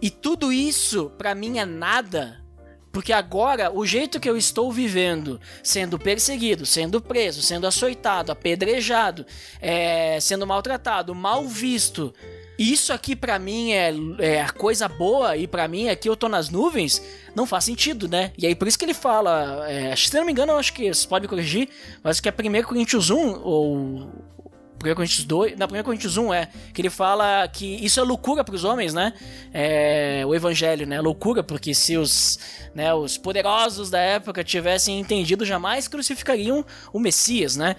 E 0.00 0.08
tudo 0.08 0.52
isso 0.52 1.10
pra 1.18 1.34
mim 1.34 1.58
é 1.58 1.64
nada. 1.64 2.40
Porque 2.92 3.12
agora, 3.12 3.72
o 3.72 3.84
jeito 3.84 4.20
que 4.20 4.30
eu 4.30 4.36
estou 4.36 4.72
vivendo, 4.72 5.40
sendo 5.62 5.98
perseguido, 5.98 6.64
sendo 6.64 7.00
preso, 7.00 7.42
sendo 7.42 7.66
açoitado, 7.66 8.30
apedrejado, 8.30 9.26
é, 9.60 10.20
sendo 10.20 10.46
maltratado, 10.46 11.14
mal 11.14 11.46
visto, 11.46 12.14
isso 12.58 12.92
aqui 12.92 13.14
pra 13.14 13.38
mim 13.38 13.72
é, 13.72 13.92
é 14.18 14.42
a 14.42 14.50
coisa 14.50 14.88
boa 14.88 15.36
e 15.36 15.46
pra 15.46 15.68
mim 15.68 15.88
aqui 15.88 16.08
eu 16.08 16.16
tô 16.16 16.28
nas 16.28 16.50
nuvens, 16.50 17.00
não 17.34 17.46
faz 17.46 17.64
sentido, 17.64 18.08
né? 18.08 18.32
E 18.36 18.46
aí 18.46 18.54
por 18.54 18.66
isso 18.66 18.78
que 18.78 18.84
ele 18.84 18.94
fala, 18.94 19.64
é, 19.68 19.92
acho 19.92 20.04
que, 20.04 20.10
se 20.10 20.16
não 20.16 20.26
me 20.26 20.32
engano, 20.32 20.52
eu 20.52 20.58
acho 20.58 20.72
que 20.72 20.92
você 20.92 21.06
pode 21.06 21.22
me 21.22 21.28
corrigir, 21.28 21.68
mas 22.02 22.18
que 22.20 22.28
é 22.28 22.32
1 22.32 22.62
Coríntios 22.64 23.10
1 23.10 23.40
ou 23.42 24.10
1 24.84 24.94
Coríntios 24.94 25.24
2, 25.24 25.56
na 25.56 25.66
1 25.66 25.82
Coríntios 25.84 26.16
1 26.16 26.34
é, 26.34 26.48
que 26.72 26.80
ele 26.80 26.90
fala 26.90 27.46
que 27.48 27.64
isso 27.84 28.00
é 28.00 28.02
loucura 28.02 28.42
para 28.42 28.54
os 28.54 28.64
homens, 28.64 28.94
né? 28.94 29.12
É, 29.52 30.24
o 30.26 30.34
evangelho, 30.34 30.86
né? 30.86 31.00
Loucura, 31.00 31.42
porque 31.42 31.74
se 31.74 31.96
os, 31.96 32.38
né, 32.74 32.92
os 32.94 33.16
poderosos 33.16 33.90
da 33.90 34.00
época 34.00 34.42
tivessem 34.42 34.98
entendido, 34.98 35.44
jamais 35.44 35.88
crucificariam 35.88 36.64
o 36.92 36.98
Messias, 36.98 37.56
né? 37.56 37.76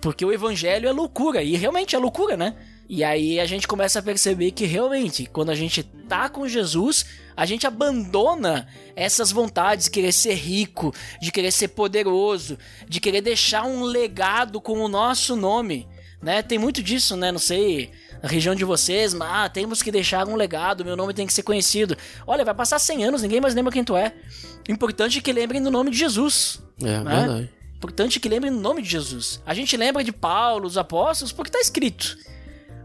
Porque 0.00 0.24
o 0.24 0.32
evangelho 0.32 0.88
é 0.88 0.92
loucura, 0.92 1.42
e 1.42 1.56
realmente 1.56 1.94
é 1.94 1.98
loucura, 1.98 2.36
né? 2.36 2.54
E 2.92 3.04
aí 3.04 3.38
a 3.38 3.46
gente 3.46 3.68
começa 3.68 4.00
a 4.00 4.02
perceber 4.02 4.50
que 4.50 4.66
realmente, 4.66 5.24
quando 5.24 5.50
a 5.50 5.54
gente 5.54 5.80
tá 5.84 6.28
com 6.28 6.48
Jesus, 6.48 7.06
a 7.36 7.46
gente 7.46 7.64
abandona 7.64 8.66
essas 8.96 9.30
vontades 9.30 9.84
de 9.84 9.92
querer 9.92 10.10
ser 10.10 10.34
rico, 10.34 10.92
de 11.22 11.30
querer 11.30 11.52
ser 11.52 11.68
poderoso, 11.68 12.58
de 12.88 12.98
querer 12.98 13.20
deixar 13.20 13.62
um 13.62 13.84
legado 13.84 14.60
com 14.60 14.80
o 14.80 14.88
nosso 14.88 15.36
nome, 15.36 15.86
né? 16.20 16.42
Tem 16.42 16.58
muito 16.58 16.82
disso, 16.82 17.16
né? 17.16 17.30
Não 17.30 17.38
sei, 17.38 17.92
na 18.20 18.28
região 18.28 18.56
de 18.56 18.64
vocês, 18.64 19.14
mas 19.14 19.30
ah, 19.30 19.48
temos 19.48 19.84
que 19.84 19.92
deixar 19.92 20.26
um 20.26 20.34
legado, 20.34 20.84
meu 20.84 20.96
nome 20.96 21.14
tem 21.14 21.28
que 21.28 21.32
ser 21.32 21.44
conhecido. 21.44 21.96
Olha, 22.26 22.44
vai 22.44 22.54
passar 22.56 22.80
100 22.80 23.04
anos, 23.04 23.22
ninguém 23.22 23.40
mais 23.40 23.54
lembra 23.54 23.70
quem 23.70 23.84
tu 23.84 23.96
é. 23.96 24.12
Importante 24.68 25.20
que 25.20 25.32
lembrem 25.32 25.62
do 25.62 25.70
nome 25.70 25.92
de 25.92 25.96
Jesus. 25.96 26.60
É, 26.82 26.98
né? 27.04 27.20
verdade. 27.20 27.50
Importante 27.76 28.18
que 28.18 28.28
lembrem 28.28 28.52
do 28.52 28.58
nome 28.58 28.82
de 28.82 28.90
Jesus. 28.90 29.40
A 29.46 29.54
gente 29.54 29.76
lembra 29.76 30.02
de 30.02 30.10
Paulo, 30.10 30.66
os 30.66 30.76
apóstolos, 30.76 31.30
porque 31.30 31.52
tá 31.52 31.60
escrito. 31.60 32.18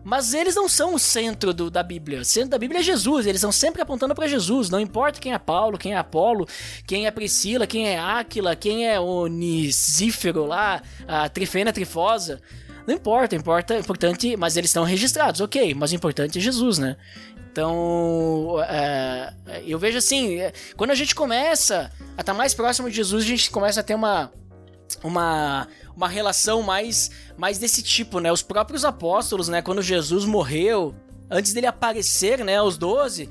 Mas 0.06 0.36
eles 0.36 0.53
não 0.53 0.70
são 0.70 0.93
o 0.93 0.99
centro 0.99 1.51
do- 1.51 1.72
da 1.72 1.82
Bíblia. 1.82 2.22
O 2.22 2.26
centro 2.26 2.51
da 2.51 2.60
Bíblia 2.60 2.80
é 2.80 2.84
Jesus. 2.84 3.26
Eles 3.26 3.39
estão 3.39 3.51
sempre 3.51 3.82
apontando 3.82 4.14
para 4.14 4.28
Jesus. 4.28 4.70
Não 4.70 4.80
importa 4.80 5.20
quem 5.20 5.34
é 5.34 5.39
Paulo, 5.39 5.80
quem 5.80 5.93
é 5.93 5.97
Apolo, 5.97 6.47
quem 6.86 7.08
é 7.08 7.12
Priscila, 7.12 7.66
quem 7.66 7.88
é 7.89 7.97
Áquila, 7.97 8.56
quem 8.56 8.88
é 8.88 8.99
Onisífero 8.99 10.45
lá, 10.45 10.80
a 11.08 11.28
Trifena 11.28 11.74
Trifosa. 11.74 12.39
Não 12.86 12.93
importa, 12.93 13.36
importa, 13.36 13.76
importante, 13.80 14.38
mas 14.38 14.56
eles 14.56 14.70
estão 14.70 14.84
registrados, 14.84 15.41
ok, 15.41 15.74
mas 15.74 15.91
o 15.91 15.95
importante 15.95 16.38
é 16.38 16.41
Jesus, 16.41 16.78
né? 16.78 16.95
Então, 17.51 18.58
é, 18.68 19.34
eu 19.66 19.80
vejo 19.80 19.97
assim, 19.97 20.36
é, 20.39 20.53
quando 20.78 20.91
a 20.91 20.95
gente 20.95 21.16
começa 21.16 21.89
a 22.16 22.22
estar 22.22 22.34
mais 22.36 22.53
próximo 22.53 22.89
de 22.89 22.95
Jesus, 22.95 23.24
a 23.24 23.28
gente 23.28 23.49
começa 23.49 23.80
a 23.80 23.84
ter 23.84 23.95
uma, 23.95 24.32
uma, 25.04 25.68
uma 25.96 26.08
relação 26.08 26.62
mais, 26.62 27.12
mais 27.38 27.58
desse 27.58 27.82
tipo, 27.82 28.20
né? 28.20 28.32
Os 28.32 28.42
próprios 28.42 28.86
apóstolos, 28.86 29.48
né? 29.48 29.62
Quando 29.62 29.82
Jesus 29.82 30.26
morreu, 30.26 30.96
antes 31.30 31.54
dele 31.54 31.68
aparecer, 31.68 32.44
né? 32.44 32.62
Os 32.62 32.78
doze, 32.78 33.30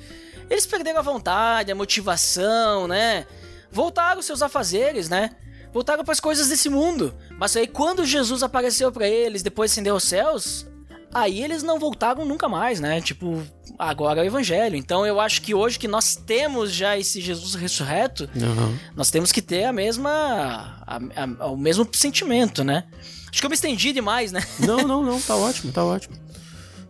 eles 0.50 0.66
perderam 0.66 0.98
a 0.98 1.02
vontade, 1.02 1.72
a 1.72 1.74
motivação, 1.74 2.86
né? 2.86 3.26
Voltaram 3.70 4.22
seus 4.22 4.42
afazeres, 4.42 5.08
né? 5.08 5.30
Voltaram 5.72 6.04
para 6.04 6.12
as 6.12 6.20
coisas 6.20 6.48
desse 6.48 6.68
mundo. 6.68 7.14
Mas 7.38 7.56
aí 7.56 7.66
quando 7.66 8.04
Jesus 8.04 8.42
apareceu 8.42 8.92
para 8.92 9.08
eles, 9.08 9.42
depois 9.42 9.72
ascendeu 9.72 9.94
aos 9.94 10.04
céus, 10.04 10.66
aí 11.14 11.42
eles 11.42 11.62
não 11.62 11.78
voltaram 11.78 12.24
nunca 12.24 12.48
mais, 12.48 12.80
né? 12.80 13.00
Tipo, 13.00 13.42
agora 13.78 14.20
é 14.20 14.24
o 14.24 14.26
evangelho. 14.26 14.76
Então 14.76 15.06
eu 15.06 15.20
acho 15.20 15.40
que 15.40 15.54
hoje 15.54 15.78
que 15.78 15.86
nós 15.88 16.16
temos 16.16 16.72
já 16.72 16.98
esse 16.98 17.20
Jesus 17.20 17.54
ressurreto, 17.54 18.28
uhum. 18.34 18.76
nós 18.96 19.10
temos 19.10 19.30
que 19.30 19.40
ter 19.40 19.64
a 19.64 19.72
mesma. 19.72 20.82
A, 20.86 20.96
a, 20.96 21.46
o 21.46 21.56
mesmo 21.56 21.88
sentimento, 21.92 22.64
né? 22.64 22.84
Acho 23.30 23.40
que 23.40 23.46
eu 23.46 23.50
me 23.50 23.54
estendi 23.54 23.92
demais, 23.92 24.32
né? 24.32 24.44
Não, 24.60 24.78
não, 24.86 25.02
não, 25.02 25.20
tá 25.20 25.36
ótimo, 25.36 25.72
tá 25.72 25.84
ótimo. 25.84 26.16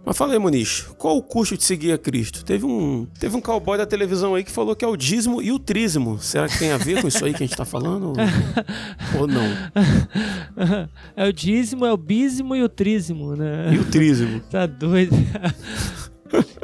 Mas 0.06 0.18
fala 0.18 0.34
aí, 0.34 0.38
Muniz, 0.38 0.82
qual 0.98 1.16
o 1.16 1.22
custo 1.22 1.56
de 1.56 1.64
seguir 1.64 1.92
a 1.92 1.98
Cristo? 1.98 2.44
Teve 2.44 2.66
um, 2.66 3.06
teve 3.18 3.34
um 3.34 3.40
cowboy 3.40 3.78
da 3.78 3.86
televisão 3.86 4.34
aí 4.34 4.44
que 4.44 4.50
falou 4.50 4.76
que 4.76 4.84
é 4.84 4.88
o 4.88 4.96
dízimo 4.96 5.40
e 5.40 5.50
o 5.50 5.58
trízimo. 5.58 6.18
Será 6.18 6.46
que 6.46 6.58
tem 6.58 6.72
a 6.72 6.76
ver 6.76 7.00
com 7.00 7.08
isso 7.08 7.24
aí 7.24 7.32
que 7.32 7.42
a 7.42 7.46
gente 7.46 7.56
tá 7.56 7.64
falando? 7.64 8.12
Ou, 9.18 9.26
não? 9.26 9.44
É 11.16 11.26
o 11.26 11.32
dízimo, 11.32 11.86
é 11.86 11.92
o 11.92 11.96
bízimo 11.96 12.54
e 12.54 12.62
o 12.62 12.68
trízimo, 12.68 13.34
né? 13.34 13.72
E 13.74 13.78
o 13.78 13.84
trízimo. 13.84 14.40
tá 14.50 14.66
doido. 14.66 15.16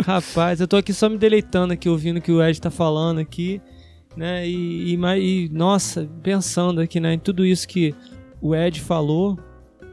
Rapaz, 0.05 0.61
eu 0.61 0.69
tô 0.69 0.77
aqui 0.77 0.93
só 0.93 1.09
me 1.09 1.17
deleitando 1.17 1.73
aqui, 1.73 1.89
ouvindo 1.89 2.19
o 2.19 2.21
que 2.21 2.33
o 2.33 2.43
Ed 2.43 2.61
tá 2.61 2.71
falando 2.71 3.21
aqui, 3.21 3.61
né? 4.17 4.47
E, 4.47 4.95
e, 4.95 4.97
e, 4.97 5.49
nossa, 5.51 6.09
pensando 6.23 6.81
aqui, 6.81 7.01
né, 7.01 7.15
em 7.15 7.19
tudo 7.19 7.45
isso 7.45 7.67
que 7.67 7.95
o 8.41 8.55
Ed 8.55 8.81
falou, 8.81 9.39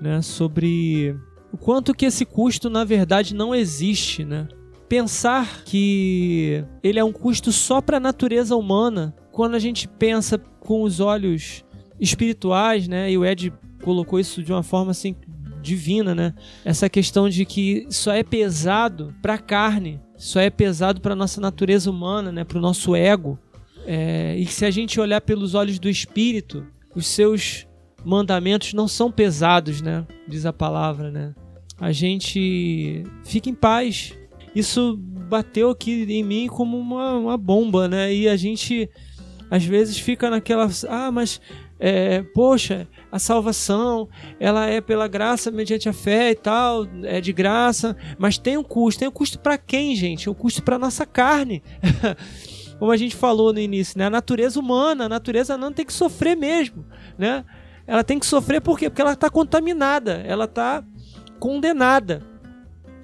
né, 0.01 0.21
sobre 0.21 1.15
o 1.57 1.59
quanto 1.59 1.91
que 1.91 2.05
esse 2.05 2.23
custo 2.23 2.69
na 2.69 2.83
verdade 2.83 3.33
não 3.33 3.53
existe, 3.53 4.23
né? 4.23 4.47
Pensar 4.87 5.63
que 5.63 6.63
ele 6.83 6.99
é 6.99 7.03
um 7.03 7.11
custo 7.11 7.51
só 7.51 7.81
para 7.81 7.97
a 7.97 7.99
natureza 7.99 8.55
humana, 8.55 9.15
quando 9.31 9.55
a 9.55 9.59
gente 9.59 9.87
pensa 9.87 10.37
com 10.59 10.83
os 10.83 10.99
olhos 10.99 11.65
espirituais, 11.99 12.87
né? 12.87 13.11
E 13.11 13.17
o 13.17 13.25
Ed 13.25 13.51
colocou 13.83 14.19
isso 14.19 14.43
de 14.43 14.53
uma 14.53 14.61
forma 14.61 14.91
assim 14.91 15.15
divina, 15.59 16.13
né? 16.13 16.35
Essa 16.63 16.87
questão 16.87 17.27
de 17.27 17.43
que 17.43 17.87
só 17.89 18.13
é 18.13 18.23
pesado 18.23 19.15
para 19.19 19.33
a 19.33 19.39
carne, 19.39 19.99
só 20.15 20.39
é 20.39 20.51
pesado 20.51 21.01
para 21.01 21.15
nossa 21.15 21.41
natureza 21.41 21.89
humana, 21.89 22.31
né? 22.31 22.43
Para 22.43 22.59
o 22.59 22.61
nosso 22.61 22.95
ego. 22.95 23.37
É, 23.83 24.37
e 24.37 24.45
se 24.45 24.63
a 24.63 24.69
gente 24.69 24.99
olhar 24.99 25.21
pelos 25.21 25.55
olhos 25.55 25.79
do 25.79 25.89
espírito, 25.89 26.67
os 26.95 27.07
seus 27.07 27.65
mandamentos 28.05 28.73
não 28.73 28.87
são 28.87 29.11
pesados, 29.11 29.81
né? 29.81 30.05
Diz 30.27 30.45
a 30.45 30.53
palavra, 30.53 31.09
né? 31.09 31.33
A 31.79 31.91
gente 31.91 33.03
fica 33.23 33.49
em 33.49 33.53
paz. 33.53 34.13
Isso 34.55 34.97
bateu 34.97 35.69
aqui 35.69 36.05
em 36.09 36.23
mim 36.23 36.47
como 36.47 36.77
uma, 36.77 37.13
uma 37.15 37.37
bomba, 37.37 37.87
né? 37.87 38.13
E 38.13 38.27
a 38.27 38.35
gente 38.35 38.89
às 39.49 39.63
vezes 39.63 39.97
fica 39.97 40.29
naquela, 40.29 40.69
ah, 40.89 41.11
mas 41.11 41.39
é, 41.79 42.23
poxa, 42.33 42.87
a 43.11 43.19
salvação, 43.19 44.09
ela 44.39 44.65
é 44.65 44.81
pela 44.81 45.07
graça 45.07 45.51
mediante 45.51 45.87
a 45.87 45.93
fé 45.93 46.31
e 46.31 46.35
tal, 46.35 46.85
é 47.03 47.21
de 47.21 47.31
graça, 47.31 47.95
mas 48.17 48.37
tem 48.37 48.57
um 48.57 48.63
custo. 48.63 48.99
Tem 48.99 49.07
um 49.07 49.11
custo 49.11 49.39
para 49.39 49.57
quem, 49.57 49.95
gente? 49.95 50.29
Um 50.29 50.33
custo 50.33 50.63
para 50.63 50.79
nossa 50.79 51.05
carne. 51.05 51.61
Como 52.79 52.91
a 52.91 52.97
gente 52.97 53.15
falou 53.15 53.53
no 53.53 53.59
início, 53.59 53.97
né? 53.97 54.05
A 54.05 54.09
natureza 54.09 54.59
humana, 54.59 55.05
a 55.05 55.09
natureza 55.09 55.57
não 55.57 55.71
tem 55.71 55.85
que 55.85 55.93
sofrer 55.93 56.35
mesmo, 56.35 56.85
né? 57.17 57.43
ela 57.87 58.03
tem 58.03 58.19
que 58.19 58.25
sofrer 58.25 58.59
por 58.59 58.77
quê? 58.77 58.89
Porque 58.89 59.01
ela 59.01 59.13
está 59.13 59.29
contaminada, 59.29 60.21
ela 60.27 60.43
está 60.43 60.83
condenada, 61.39 62.21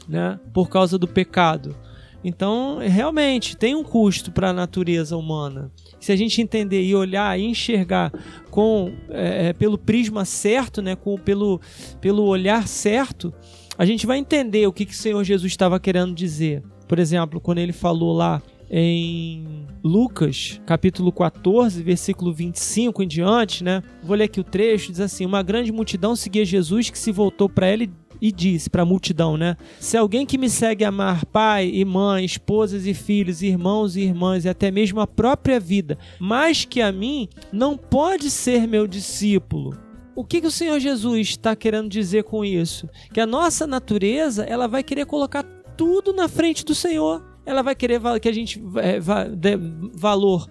né? 0.08 0.40
Por 0.54 0.70
causa 0.70 0.98
do 0.98 1.08
pecado. 1.08 1.76
Então, 2.24 2.78
realmente, 2.80 3.58
tem 3.58 3.76
um 3.76 3.84
custo 3.84 4.32
para 4.32 4.50
a 4.50 4.54
natureza 4.54 5.18
humana. 5.18 5.70
Se 6.00 6.12
a 6.12 6.16
gente 6.16 6.42
entender 6.42 6.82
e 6.82 6.96
olhar 6.96 7.38
e 7.38 7.44
enxergar 7.44 8.12
com 8.50 8.94
é, 9.10 9.48
é, 9.48 9.54
pelo 9.54 9.78
prisma 9.78 10.24
certo, 10.24 10.82
né, 10.82 10.96
com, 10.96 11.18
pelo, 11.18 11.60
pelo 12.00 12.24
olhar 12.24 12.66
certo, 12.68 13.34
a 13.78 13.86
gente 13.86 14.08
vai 14.08 14.20
entender 14.20 14.66
o 14.68 14.72
que, 14.72 14.86
que 14.86 14.94
o 14.94 14.98
Senhor 14.98 15.22
Jesus 15.24 15.52
estava 15.52 15.80
querendo 15.80 16.14
dizer. 16.14 16.64
Por 16.88 16.98
exemplo, 16.98 17.42
quando 17.42 17.58
ele 17.58 17.74
falou 17.74 18.14
lá 18.14 18.42
em 18.70 19.68
Lucas, 19.84 20.62
capítulo 20.66 21.12
14, 21.12 21.84
versículo 21.84 22.34
25 22.34 23.04
em 23.04 23.08
diante, 23.08 23.64
né? 23.64 23.84
Vou 24.02 24.16
ler 24.16 24.26
aqui 24.26 24.40
o 24.40 24.44
trecho, 24.44 24.92
diz 24.92 25.00
assim: 25.00 25.26
Uma 25.26 25.44
grande 25.44 25.72
multidão 25.72 26.16
seguia 26.16 26.46
Jesus 26.46 26.90
que 26.90 26.98
se 26.98 27.12
voltou 27.12 27.50
para 27.50 27.70
ele 27.72 27.92
e 28.24 28.32
disse 28.32 28.70
para 28.70 28.84
a 28.84 28.86
multidão, 28.86 29.36
né? 29.36 29.58
Se 29.82 29.98
alguém 29.98 30.26
que 30.26 30.38
me 30.38 30.50
segue 30.50 30.86
amar 30.86 31.26
pai 31.26 31.70
e 31.74 31.84
mãe, 31.84 32.24
esposas 32.24 32.88
e 32.88 32.94
filhos, 32.94 33.42
irmãos 33.42 33.98
e 33.98 34.02
irmãs 34.02 34.46
e 34.46 34.50
até 34.50 34.72
mesmo 34.72 35.02
a 35.02 35.06
própria 35.06 35.60
vida, 35.60 35.98
mais 36.22 36.64
que 36.64 36.82
a 36.82 36.90
mim, 36.90 37.28
não 37.52 37.76
pode 37.76 38.32
ser 38.32 38.66
meu 38.66 38.88
discípulo. 38.88 39.78
O 40.16 40.24
que, 40.24 40.40
que 40.40 40.48
o 40.48 40.52
Senhor 40.52 40.80
Jesus 40.80 41.32
está 41.32 41.54
querendo 41.54 41.90
dizer 41.90 42.24
com 42.24 42.46
isso? 42.46 42.88
Que 43.14 43.20
a 43.20 43.28
nossa 43.28 43.68
natureza 43.68 44.46
ela 44.46 44.70
vai 44.70 44.84
querer 44.84 45.06
colocar 45.06 45.44
tudo 45.76 46.14
na 46.14 46.30
frente 46.30 46.64
do 46.64 46.74
Senhor 46.74 47.22
ela 47.46 47.62
vai 47.62 47.76
querer 47.76 48.00
que 48.22 48.30
a 48.30 48.32
gente 48.32 48.64
é, 48.78 49.02
dê 49.36 49.58
valor 49.94 50.48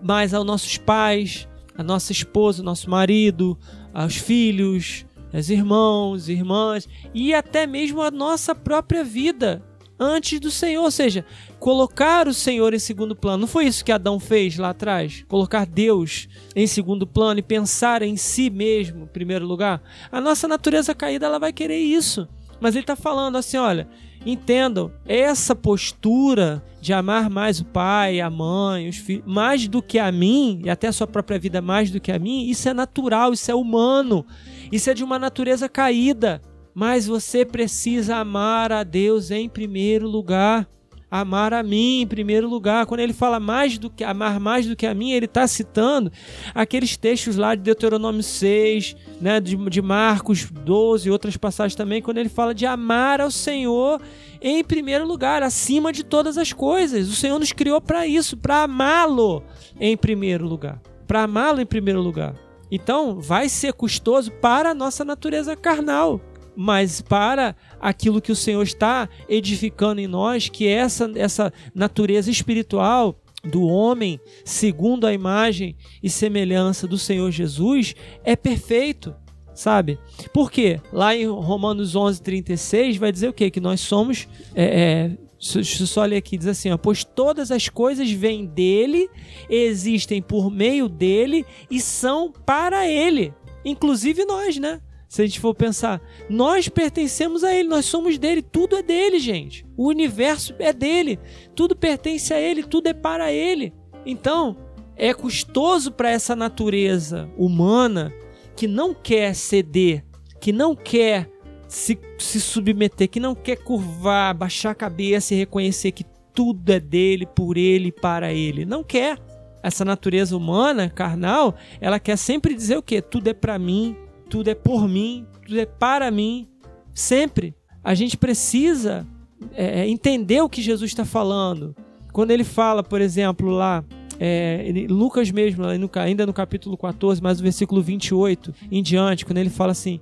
mais 0.00 0.32
aos 0.32 0.46
nossos 0.46 0.78
pais, 0.78 1.48
a 1.76 1.82
nossa 1.82 2.12
esposa, 2.12 2.62
nosso 2.62 2.88
marido, 2.88 3.58
aos 3.92 4.14
filhos, 4.14 5.04
aos 5.32 5.50
irmãos, 5.50 6.28
irmãs 6.28 6.88
e 7.14 7.34
até 7.34 7.66
mesmo 7.66 8.02
a 8.02 8.10
nossa 8.10 8.54
própria 8.54 9.04
vida 9.04 9.62
antes 9.98 10.38
do 10.38 10.50
Senhor, 10.50 10.84
ou 10.84 10.90
seja, 10.90 11.24
colocar 11.58 12.28
o 12.28 12.34
Senhor 12.34 12.72
em 12.72 12.78
segundo 12.78 13.16
plano. 13.16 13.38
Não 13.38 13.48
foi 13.48 13.66
isso 13.66 13.84
que 13.84 13.90
Adão 13.90 14.20
fez 14.20 14.56
lá 14.56 14.70
atrás? 14.70 15.24
Colocar 15.26 15.66
Deus 15.66 16.28
em 16.54 16.66
segundo 16.66 17.06
plano 17.06 17.40
e 17.40 17.42
pensar 17.42 18.02
em 18.02 18.16
si 18.16 18.48
mesmo 18.48 19.04
em 19.04 19.08
primeiro 19.08 19.46
lugar? 19.46 19.82
A 20.12 20.20
nossa 20.20 20.46
natureza 20.46 20.94
caída 20.94 21.26
ela 21.26 21.38
vai 21.38 21.52
querer 21.52 21.78
isso. 21.78 22.28
Mas 22.60 22.74
ele 22.74 22.82
está 22.82 22.96
falando 22.96 23.36
assim: 23.36 23.56
olha, 23.56 23.88
Entendam, 24.26 24.90
essa 25.06 25.54
postura 25.54 26.62
de 26.80 26.92
amar 26.92 27.30
mais 27.30 27.60
o 27.60 27.64
pai, 27.64 28.20
a 28.20 28.28
mãe, 28.28 28.88
os 28.88 28.96
filhos, 28.96 29.24
mais 29.26 29.68
do 29.68 29.80
que 29.80 29.98
a 29.98 30.10
mim, 30.10 30.60
e 30.64 30.70
até 30.70 30.88
a 30.88 30.92
sua 30.92 31.06
própria 31.06 31.38
vida 31.38 31.62
mais 31.62 31.90
do 31.90 32.00
que 32.00 32.10
a 32.10 32.18
mim, 32.18 32.48
isso 32.48 32.68
é 32.68 32.74
natural, 32.74 33.32
isso 33.32 33.50
é 33.50 33.54
humano, 33.54 34.26
isso 34.70 34.90
é 34.90 34.94
de 34.94 35.04
uma 35.04 35.18
natureza 35.18 35.68
caída. 35.68 36.40
Mas 36.74 37.06
você 37.06 37.44
precisa 37.44 38.16
amar 38.16 38.70
a 38.70 38.84
Deus 38.84 39.30
em 39.30 39.48
primeiro 39.48 40.06
lugar 40.06 40.68
amar 41.10 41.54
a 41.54 41.62
mim 41.62 42.02
em 42.02 42.06
primeiro 42.06 42.48
lugar. 42.48 42.86
Quando 42.86 43.00
ele 43.00 43.12
fala 43.12 43.40
mais 43.40 43.78
do 43.78 43.90
que 43.90 44.04
amar 44.04 44.38
mais 44.38 44.66
do 44.66 44.76
que 44.76 44.86
a 44.86 44.94
mim, 44.94 45.12
ele 45.12 45.26
está 45.26 45.46
citando 45.46 46.12
aqueles 46.54 46.96
textos 46.96 47.36
lá 47.36 47.54
de 47.54 47.62
Deuteronômio 47.62 48.22
6, 48.22 48.96
né, 49.20 49.40
de, 49.40 49.56
de 49.56 49.82
Marcos 49.82 50.50
12 50.50 51.08
e 51.08 51.10
outras 51.10 51.36
passagens 51.36 51.74
também, 51.74 52.02
quando 52.02 52.18
ele 52.18 52.28
fala 52.28 52.54
de 52.54 52.66
amar 52.66 53.20
ao 53.20 53.30
Senhor 53.30 54.00
em 54.40 54.62
primeiro 54.62 55.06
lugar, 55.06 55.42
acima 55.42 55.92
de 55.92 56.04
todas 56.04 56.38
as 56.38 56.52
coisas. 56.52 57.08
O 57.08 57.14
Senhor 57.14 57.38
nos 57.38 57.52
criou 57.52 57.80
para 57.80 58.06
isso, 58.06 58.36
para 58.36 58.64
amá-lo 58.64 59.42
em 59.80 59.96
primeiro 59.96 60.46
lugar. 60.46 60.80
Para 61.06 61.22
amá-lo 61.22 61.60
em 61.60 61.66
primeiro 61.66 62.00
lugar. 62.00 62.34
Então, 62.70 63.20
vai 63.20 63.48
ser 63.48 63.72
custoso 63.72 64.30
para 64.32 64.70
a 64.70 64.74
nossa 64.74 65.04
natureza 65.04 65.56
carnal 65.56 66.20
mas 66.60 67.00
para 67.00 67.54
aquilo 67.78 68.20
que 68.20 68.32
o 68.32 68.36
Senhor 68.36 68.64
está 68.64 69.08
edificando 69.28 70.00
em 70.00 70.08
nós, 70.08 70.48
que 70.48 70.66
é 70.66 70.72
essa, 70.72 71.08
essa 71.14 71.52
natureza 71.72 72.32
espiritual 72.32 73.16
do 73.44 73.62
homem, 73.62 74.20
segundo 74.44 75.06
a 75.06 75.12
imagem 75.12 75.76
e 76.02 76.10
semelhança 76.10 76.88
do 76.88 76.98
Senhor 76.98 77.30
Jesus, 77.30 77.94
é 78.24 78.34
perfeito, 78.34 79.14
sabe? 79.54 80.00
Por 80.32 80.50
quê? 80.50 80.80
Lá 80.92 81.14
em 81.14 81.26
Romanos 81.26 81.94
11, 81.94 82.20
36, 82.22 82.96
vai 82.96 83.12
dizer 83.12 83.28
o 83.28 83.32
quê? 83.32 83.50
Que 83.52 83.60
nós 83.60 83.80
somos. 83.80 84.26
É, 84.52 84.64
é, 84.64 85.27
Deixa 85.38 85.82
eu 85.82 85.86
só 85.86 86.04
ler 86.04 86.16
aqui, 86.16 86.36
diz 86.36 86.48
assim: 86.48 86.70
ó, 86.70 86.76
Pois 86.76 87.04
todas 87.04 87.50
as 87.50 87.68
coisas 87.68 88.10
vêm 88.10 88.44
dele, 88.44 89.08
existem 89.48 90.20
por 90.20 90.50
meio 90.50 90.88
dele 90.88 91.46
e 91.70 91.80
são 91.80 92.32
para 92.32 92.88
ele. 92.88 93.32
Inclusive 93.64 94.24
nós, 94.24 94.56
né? 94.56 94.80
Se 95.08 95.22
a 95.22 95.26
gente 95.26 95.40
for 95.40 95.54
pensar, 95.54 96.02
nós 96.28 96.68
pertencemos 96.68 97.42
a 97.42 97.54
Ele, 97.54 97.66
nós 97.66 97.86
somos 97.86 98.18
dele, 98.18 98.42
tudo 98.42 98.76
é 98.76 98.82
dele, 98.82 99.18
gente. 99.18 99.64
O 99.74 99.88
universo 99.88 100.54
é 100.58 100.70
dele, 100.70 101.18
tudo 101.54 101.74
pertence 101.74 102.34
a 102.34 102.38
Ele, 102.38 102.62
tudo 102.62 102.88
é 102.88 102.92
para 102.92 103.32
Ele. 103.32 103.72
Então, 104.04 104.54
é 104.94 105.14
custoso 105.14 105.92
para 105.92 106.10
essa 106.10 106.36
natureza 106.36 107.30
humana 107.38 108.12
que 108.54 108.66
não 108.66 108.92
quer 108.92 109.34
ceder, 109.34 110.04
que 110.40 110.52
não 110.52 110.76
quer 110.76 111.30
se, 111.68 111.98
se 112.18 112.40
submeter, 112.40 113.08
que 113.08 113.20
não 113.20 113.34
quer 113.34 113.56
curvar, 113.56 114.34
baixar 114.34 114.70
a 114.70 114.74
cabeça 114.74 115.34
e 115.34 115.38
reconhecer 115.38 115.92
que 115.92 116.04
tudo 116.32 116.70
é 116.70 116.80
dele, 116.80 117.26
por 117.26 117.56
ele 117.56 117.92
para 117.92 118.32
ele. 118.32 118.64
Não 118.64 118.82
quer. 118.82 119.18
essa 119.62 119.84
natureza 119.84 120.36
humana, 120.36 120.88
carnal, 120.88 121.56
ela 121.80 121.98
quer 121.98 122.16
sempre 122.16 122.54
dizer 122.54 122.78
o 122.78 122.82
quê? 122.82 123.02
Tudo 123.02 123.28
é 123.28 123.34
para 123.34 123.58
mim, 123.58 123.96
tudo 124.30 124.48
é 124.48 124.54
por 124.54 124.88
mim, 124.88 125.26
tudo 125.44 125.58
é 125.58 125.66
para 125.66 126.10
mim, 126.10 126.48
sempre. 126.94 127.54
A 127.82 127.92
gente 127.94 128.16
precisa 128.16 129.06
é, 129.52 129.80
é 129.80 129.88
entender 129.88 130.40
o 130.40 130.48
que 130.48 130.62
Jesus 130.62 130.90
está 130.90 131.04
falando. 131.04 131.74
Quando 132.12 132.30
ele 132.30 132.44
fala, 132.44 132.82
por 132.82 133.00
exemplo, 133.00 133.50
lá, 133.50 133.84
é, 134.18 134.86
Lucas 134.88 135.30
mesmo, 135.30 135.64
ainda 135.94 136.24
no 136.24 136.32
capítulo 136.32 136.76
14, 136.76 137.22
mas 137.22 137.40
o 137.40 137.42
versículo 137.42 137.82
28 137.82 138.54
em 138.70 138.82
diante, 138.82 139.26
quando 139.26 139.38
ele 139.38 139.50
fala 139.50 139.72
assim: 139.72 140.00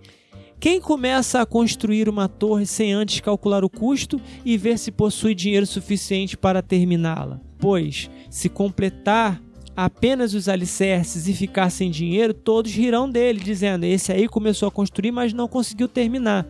Quem 0.59 0.81
começa 0.81 1.41
a 1.41 1.47
construir 1.47 2.09
uma 2.09 2.29
torre 2.29 2.65
sem 2.65 2.93
antes 2.93 3.21
calcular 3.21 3.63
o 3.65 3.71
custo 3.71 4.21
e 4.45 4.57
ver 4.57 4.79
se 4.79 4.91
possui 4.91 5.35
dinheiro 5.35 5.67
suficiente 5.67 6.37
para 6.37 6.63
terminá-la? 6.63 7.41
Pois, 7.59 8.11
se 8.31 8.49
completar 8.49 9.41
apenas 9.77 10.33
os 10.33 10.49
alicerces 10.49 11.29
e 11.29 11.35
ficar 11.35 11.69
sem 11.69 11.91
dinheiro, 11.91 12.33
todos 12.33 12.73
rirão 12.73 13.09
dele, 13.09 13.39
dizendo: 13.39 13.85
Esse 13.85 14.11
aí 14.11 14.27
começou 14.27 14.67
a 14.67 14.71
construir, 14.71 15.13
mas 15.13 15.35
não 15.35 15.47
conseguiu 15.47 15.87
terminar. 15.87 16.47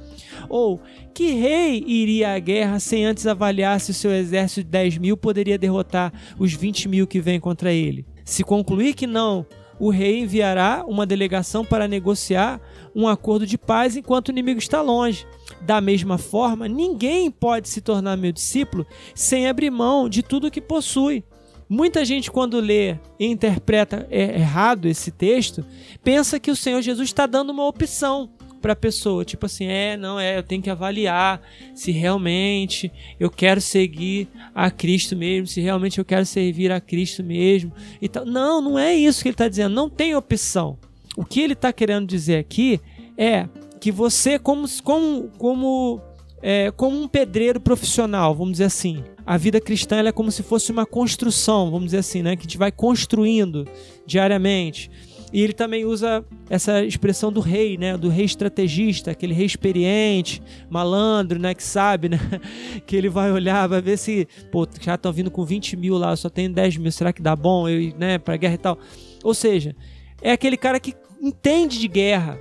Ou, 0.49 0.81
que 1.13 1.33
rei 1.33 1.83
iria 1.85 2.33
à 2.33 2.39
guerra 2.39 2.79
sem 2.79 3.05
antes 3.05 3.27
avaliar 3.27 3.81
se 3.81 3.91
o 3.91 3.95
seu 3.95 4.13
exército 4.13 4.63
de 4.63 4.71
10 4.71 4.99
mil 4.99 5.17
poderia 5.17 5.59
derrotar 5.59 6.13
os 6.39 6.53
20 6.53 6.89
mil 6.89 7.07
que 7.07 7.21
vêm 7.21 7.41
contra 7.41 7.73
ele? 7.73 8.07
Se 8.25 8.45
concluir 8.45 8.95
que 8.95 9.07
não, 9.07 9.45
o 9.79 9.91
rei 9.91 10.20
enviará 10.20 10.85
uma 10.87 11.07
delegação 11.07 11.64
para 11.64 11.89
negociar 11.89 12.61
um 12.95 13.07
acordo 13.07 13.47
de 13.47 13.59
paz 13.59 13.97
enquanto 13.97 14.29
o 14.29 14.31
inimigo 14.31 14.59
está 14.59 14.81
longe. 14.81 15.27
Da 15.61 15.81
mesma 15.81 16.18
forma, 16.18 16.68
ninguém 16.68 17.31
pode 17.31 17.68
se 17.68 17.81
tornar 17.81 18.16
meu 18.16 18.33
discípulo 18.33 18.87
sem 19.14 19.49
abrir 19.49 19.70
mão 19.70 20.09
de 20.09 20.22
tudo 20.22 20.51
que 20.51 20.61
possui. 20.61 21.24
Muita 21.68 22.05
gente, 22.05 22.31
quando 22.31 22.61
lê 22.61 22.97
e 23.18 23.27
interpreta 23.27 24.07
errado 24.09 24.87
esse 24.87 25.11
texto, 25.11 25.64
pensa 26.03 26.39
que 26.39 26.51
o 26.51 26.57
Senhor 26.57 26.81
Jesus 26.81 27.09
está 27.09 27.27
dando 27.27 27.51
uma 27.51 27.66
opção 27.66 28.31
para 28.67 28.73
a 28.73 28.77
pessoa, 28.77 29.25
tipo 29.25 29.47
assim, 29.47 29.67
é, 29.67 29.97
não 29.97 30.19
é, 30.19 30.39
eu 30.39 30.43
tenho 30.43 30.61
que 30.61 30.69
avaliar 30.69 31.41
se 31.73 31.93
realmente 31.93 32.91
eu 33.21 33.31
quero 33.31 33.61
seguir 33.61 34.27
a 34.53 34.73
Cristo 34.73 35.14
mesmo, 35.14 35.47
se 35.47 35.61
realmente 35.61 36.01
eu 36.01 36.05
quero 36.05 36.27
servir 36.27 36.73
a 36.73 36.81
Cristo 36.81 37.23
mesmo. 37.23 37.73
Então, 38.03 38.25
não, 38.25 38.61
não 38.61 38.77
é 38.77 38.93
isso 38.93 39.23
que 39.23 39.29
ele 39.29 39.35
está 39.35 39.47
dizendo, 39.47 39.73
não 39.73 39.89
tem 39.89 40.17
opção. 40.17 40.77
O 41.17 41.25
que 41.25 41.41
ele 41.41 41.53
está 41.53 41.73
querendo 41.73 42.09
dizer 42.09 42.39
aqui 42.39 42.81
é 43.17 43.47
que 43.81 43.93
você, 43.93 44.37
como, 44.37 44.67
como, 44.83 45.31
como, 45.39 46.01
é, 46.43 46.73
como 46.73 47.01
um 47.01 47.07
pedreiro 47.07 47.61
profissional, 47.61 48.35
vamos 48.35 48.55
dizer 48.55 48.64
assim, 48.64 49.05
a 49.25 49.37
vida 49.37 49.61
cristã 49.61 49.99
é 49.99 50.11
como 50.11 50.33
se 50.33 50.43
fosse 50.43 50.73
uma 50.73 50.85
construção, 50.85 51.71
vamos 51.71 51.87
dizer 51.87 51.99
assim, 51.99 52.21
né? 52.21 52.35
Que 52.35 52.41
a 52.41 52.47
gente 52.47 52.59
vai 52.59 52.73
construindo 52.73 53.64
diariamente. 54.05 54.91
E 55.33 55.43
ele 55.43 55.53
também 55.53 55.85
usa 55.85 56.24
essa 56.49 56.85
expressão 56.85 57.33
do 57.33 57.41
rei, 57.41 57.77
né? 57.77 57.97
Do 57.97 58.09
rei 58.09 58.24
estrategista, 58.24 59.11
aquele 59.11 59.35
rei 59.35 59.47
experiente, 59.47 60.43
malandro, 60.70 61.39
né? 61.39 61.55
Que 61.55 61.62
sabe, 61.62 62.09
né? 62.09 62.18
Que 62.87 62.97
ele 62.97 63.09
vai 63.09 63.33
olhar, 63.33 63.66
vai 63.66 63.83
ver 63.83 63.97
se, 63.97 64.29
pô, 64.53 64.66
já 64.81 64.95
estão 64.95 65.12
vindo 65.12 65.31
com 65.31 65.45
20 65.45 65.77
mil 65.77 65.97
lá, 65.99 66.14
só 66.14 66.29
tenho 66.29 66.53
10 66.53 66.77
mil, 66.77 66.93
será 66.93 67.12
que 67.12 67.20
dá 67.20 67.35
bom, 67.35 67.68
eu, 67.68 67.93
né? 67.99 68.18
Pra 68.18 68.37
guerra 68.37 68.55
e 68.55 68.59
tal. 68.59 68.79
Ou 69.24 69.35
seja, 69.35 69.74
é 70.22 70.33
aquele 70.33 70.57
cara 70.57 70.79
que 70.79 70.95
entende 71.20 71.79
de 71.79 71.89
guerra, 71.89 72.39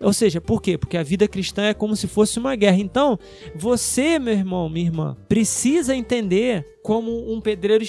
ou 0.00 0.12
seja, 0.14 0.40
por 0.40 0.62
quê? 0.62 0.78
Porque 0.78 0.96
a 0.96 1.02
vida 1.02 1.28
cristã 1.28 1.64
é 1.64 1.74
como 1.74 1.94
se 1.94 2.06
fosse 2.06 2.38
uma 2.38 2.56
guerra. 2.56 2.78
Então, 2.78 3.18
você, 3.54 4.18
meu 4.18 4.32
irmão, 4.32 4.68
minha 4.68 4.86
irmã, 4.86 5.16
precisa 5.28 5.94
entender 5.94 6.66
como 6.82 7.30
um 7.30 7.40
pedreiro 7.40 7.84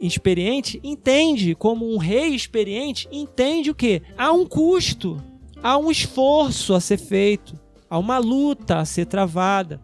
experiente 0.00 0.80
entende, 0.82 1.54
como 1.54 1.88
um 1.88 1.98
rei 1.98 2.34
experiente 2.34 3.08
entende 3.12 3.70
o 3.70 3.74
quê? 3.74 4.02
Há 4.18 4.32
um 4.32 4.44
custo, 4.44 5.22
há 5.62 5.78
um 5.78 5.90
esforço 5.90 6.74
a 6.74 6.80
ser 6.80 6.98
feito, 6.98 7.54
há 7.88 7.96
uma 7.96 8.18
luta 8.18 8.78
a 8.78 8.84
ser 8.84 9.06
travada, 9.06 9.80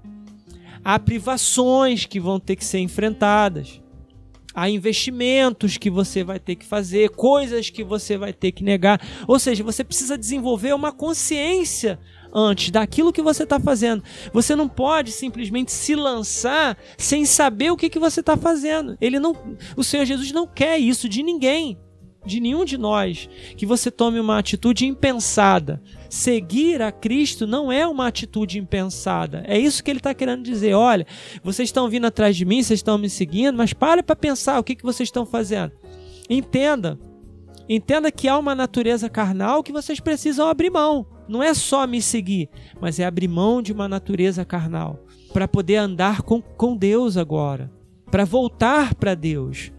há 0.84 0.98
privações 0.98 2.06
que 2.06 2.18
vão 2.18 2.40
ter 2.40 2.56
que 2.56 2.64
ser 2.64 2.80
enfrentadas 2.80 3.81
há 4.54 4.68
investimentos 4.68 5.76
que 5.76 5.90
você 5.90 6.22
vai 6.24 6.38
ter 6.38 6.56
que 6.56 6.64
fazer, 6.64 7.10
coisas 7.10 7.70
que 7.70 7.82
você 7.82 8.16
vai 8.16 8.32
ter 8.32 8.52
que 8.52 8.64
negar. 8.64 9.00
Ou 9.26 9.38
seja, 9.38 9.64
você 9.64 9.82
precisa 9.82 10.18
desenvolver 10.18 10.74
uma 10.74 10.92
consciência 10.92 11.98
antes 12.32 12.70
daquilo 12.70 13.12
que 13.12 13.22
você 13.22 13.42
está 13.42 13.60
fazendo. 13.60 14.02
Você 14.32 14.56
não 14.56 14.68
pode 14.68 15.12
simplesmente 15.12 15.70
se 15.70 15.94
lançar 15.94 16.76
sem 16.96 17.24
saber 17.24 17.70
o 17.70 17.76
que, 17.76 17.90
que 17.90 17.98
você 17.98 18.20
está 18.20 18.36
fazendo. 18.36 18.96
Ele 19.00 19.20
não, 19.20 19.36
o 19.76 19.84
Senhor 19.84 20.04
Jesus 20.04 20.32
não 20.32 20.46
quer 20.46 20.78
isso 20.78 21.08
de 21.08 21.22
ninguém, 21.22 21.78
de 22.24 22.40
nenhum 22.40 22.64
de 22.64 22.78
nós, 22.78 23.28
que 23.56 23.66
você 23.66 23.90
tome 23.90 24.18
uma 24.18 24.38
atitude 24.38 24.86
impensada 24.86 25.82
Seguir 26.12 26.82
a 26.82 26.92
Cristo 26.92 27.46
não 27.46 27.72
é 27.72 27.86
uma 27.86 28.06
atitude 28.06 28.58
impensada. 28.58 29.42
É 29.46 29.58
isso 29.58 29.82
que 29.82 29.90
ele 29.90 29.98
está 29.98 30.12
querendo 30.12 30.42
dizer. 30.42 30.74
Olha, 30.74 31.06
vocês 31.42 31.70
estão 31.70 31.88
vindo 31.88 32.06
atrás 32.06 32.36
de 32.36 32.44
mim, 32.44 32.62
vocês 32.62 32.80
estão 32.80 32.98
me 32.98 33.08
seguindo, 33.08 33.56
mas 33.56 33.72
pare 33.72 34.02
para 34.02 34.14
pensar 34.14 34.58
o 34.58 34.62
que, 34.62 34.74
que 34.74 34.82
vocês 34.82 35.06
estão 35.06 35.24
fazendo. 35.24 35.72
Entenda. 36.28 36.98
Entenda 37.66 38.12
que 38.12 38.28
há 38.28 38.36
uma 38.36 38.54
natureza 38.54 39.08
carnal 39.08 39.62
que 39.62 39.72
vocês 39.72 40.00
precisam 40.00 40.46
abrir 40.48 40.68
mão. 40.68 41.06
Não 41.26 41.42
é 41.42 41.54
só 41.54 41.86
me 41.86 42.02
seguir, 42.02 42.50
mas 42.78 43.00
é 43.00 43.06
abrir 43.06 43.26
mão 43.26 43.62
de 43.62 43.72
uma 43.72 43.88
natureza 43.88 44.44
carnal 44.44 45.06
para 45.32 45.48
poder 45.48 45.76
andar 45.76 46.20
com, 46.20 46.42
com 46.42 46.76
Deus 46.76 47.16
agora, 47.16 47.72
para 48.10 48.26
voltar 48.26 48.94
para 48.96 49.14
Deus. 49.14 49.72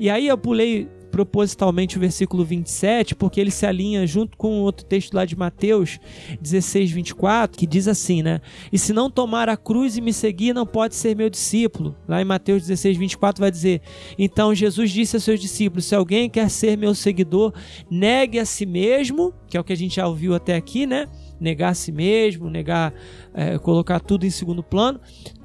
E 0.00 0.10
aí 0.10 0.26
eu 0.26 0.36
pulei 0.36 0.88
propositalmente 1.10 1.96
o 1.96 2.00
versículo 2.00 2.44
27, 2.44 3.14
porque 3.14 3.40
ele 3.40 3.50
se 3.50 3.66
alinha 3.66 4.06
junto 4.06 4.36
com 4.36 4.60
outro 4.60 4.84
texto 4.84 5.14
lá 5.14 5.24
de 5.24 5.36
Mateus 5.36 5.98
16, 6.40 6.90
24, 6.90 7.58
que 7.58 7.66
diz 7.66 7.88
assim, 7.88 8.22
né? 8.22 8.40
E 8.72 8.78
se 8.78 8.92
não 8.92 9.10
tomar 9.10 9.48
a 9.48 9.56
cruz 9.56 9.96
e 9.96 10.00
me 10.00 10.12
seguir, 10.12 10.52
não 10.52 10.66
pode 10.66 10.94
ser 10.94 11.16
meu 11.16 11.28
discípulo. 11.28 11.96
Lá 12.06 12.20
em 12.20 12.24
Mateus 12.24 12.62
16, 12.62 12.96
24 12.96 13.40
vai 13.40 13.50
dizer: 13.50 13.80
Então 14.18 14.54
Jesus 14.54 14.90
disse 14.90 15.16
a 15.16 15.20
seus 15.20 15.40
discípulos: 15.40 15.84
Se 15.84 15.94
alguém 15.94 16.28
quer 16.28 16.50
ser 16.50 16.76
meu 16.76 16.94
seguidor, 16.94 17.52
negue 17.90 18.38
a 18.38 18.44
si 18.44 18.66
mesmo, 18.66 19.32
que 19.48 19.56
é 19.56 19.60
o 19.60 19.64
que 19.64 19.72
a 19.72 19.76
gente 19.76 19.96
já 19.96 20.06
ouviu 20.06 20.34
até 20.34 20.56
aqui, 20.56 20.86
né? 20.86 21.06
Negar 21.40 21.70
a 21.70 21.74
si 21.74 21.92
mesmo, 21.92 22.50
negar, 22.50 22.92
é, 23.32 23.58
colocar 23.58 24.00
tudo 24.00 24.26
em 24.26 24.30
segundo 24.30 24.62
plano. 24.62 25.00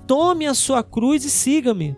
Tome 0.05 0.45
a 0.45 0.53
sua 0.53 0.83
cruz 0.83 1.23
e 1.23 1.29
siga-me. 1.29 1.95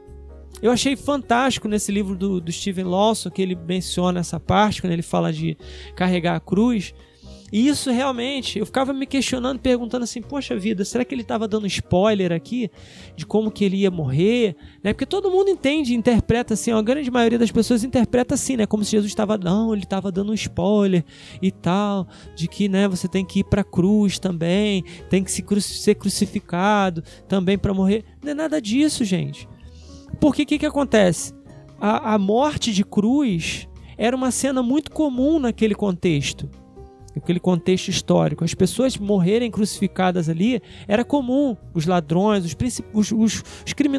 Eu 0.62 0.72
achei 0.72 0.96
fantástico 0.96 1.68
nesse 1.68 1.92
livro 1.92 2.16
do, 2.16 2.40
do 2.40 2.52
Steven 2.52 2.86
Lawson 2.86 3.30
que 3.30 3.42
ele 3.42 3.56
menciona 3.56 4.20
essa 4.20 4.40
parte, 4.40 4.82
quando 4.82 4.94
ele 4.94 5.02
fala 5.02 5.32
de 5.32 5.58
carregar 5.96 6.36
a 6.36 6.40
cruz. 6.40 6.94
E 7.52 7.68
isso 7.68 7.92
realmente, 7.92 8.58
eu 8.58 8.66
ficava 8.66 8.92
me 8.92 9.06
questionando, 9.06 9.60
perguntando 9.60 10.04
assim, 10.04 10.22
poxa 10.22 10.58
vida, 10.58 10.84
será 10.84 11.06
que 11.06 11.14
ele 11.14 11.22
estava 11.22 11.48
dando 11.48 11.68
spoiler 11.68 12.32
aqui 12.32 12.70
de 13.16 13.26
como 13.26 13.52
que 13.52 13.64
ele 13.64 13.78
ia 13.78 13.92
morrer? 13.92 14.56
Né? 14.84 14.92
Porque 14.94 15.06
todo 15.06 15.30
mundo 15.30 15.50
entende, 15.50 15.94
interpreta 15.94 16.56
assim, 16.56 16.72
a 16.72 16.82
grande 16.82 17.12
maioria 17.12 17.38
das 17.38 17.52
pessoas 17.52 17.84
interpreta 17.84 18.34
assim, 18.34 18.58
né? 18.58 18.66
Como 18.66 18.84
se 18.84 18.92
Jesus 18.92 19.12
estava, 19.12 19.38
não, 19.38 19.74
ele 19.74 19.84
estava 19.84 20.12
dando 20.12 20.32
um 20.32 20.34
spoiler 20.34 21.06
e 21.42 21.52
tal, 21.52 22.08
de 22.36 22.48
que, 22.48 22.68
né, 22.68 22.88
você 22.88 23.08
tem 23.08 23.24
que 23.24 23.40
ir 23.40 23.44
para 23.44 23.62
a 23.62 23.64
cruz 23.64 24.18
também, 24.18 24.84
tem 25.10 25.24
que 25.24 25.32
se 25.32 25.44
cru 25.44 25.62
ser 25.62 25.96
crucificado 25.96 27.04
também 27.28 27.58
para 27.58 27.74
morrer. 27.74 28.04
Não 28.24 28.32
é 28.32 28.34
nada 28.34 28.60
disso, 28.60 29.06
gente. 29.06 29.48
Porque 30.20 30.44
o 30.44 30.46
que, 30.46 30.60
que 30.60 30.66
acontece? 30.66 31.34
A, 31.80 32.14
a 32.14 32.18
morte 32.18 32.74
de 32.74 32.84
cruz 32.84 33.68
era 33.98 34.16
uma 34.16 34.32
cena 34.32 34.62
muito 34.62 34.92
comum 34.92 35.40
naquele 35.40 35.76
contexto 35.76 36.50
aquele 37.18 37.40
contexto 37.40 37.88
histórico. 37.88 38.44
As 38.44 38.54
pessoas 38.54 38.98
morrerem 38.98 39.50
crucificadas 39.50 40.30
ali 40.30 40.62
era 40.88 41.04
comum. 41.04 41.56
Os 41.74 41.86
ladrões, 41.86 42.46
os, 42.46 42.56
os, 42.94 43.12
os, 43.12 43.12
os, 43.12 43.44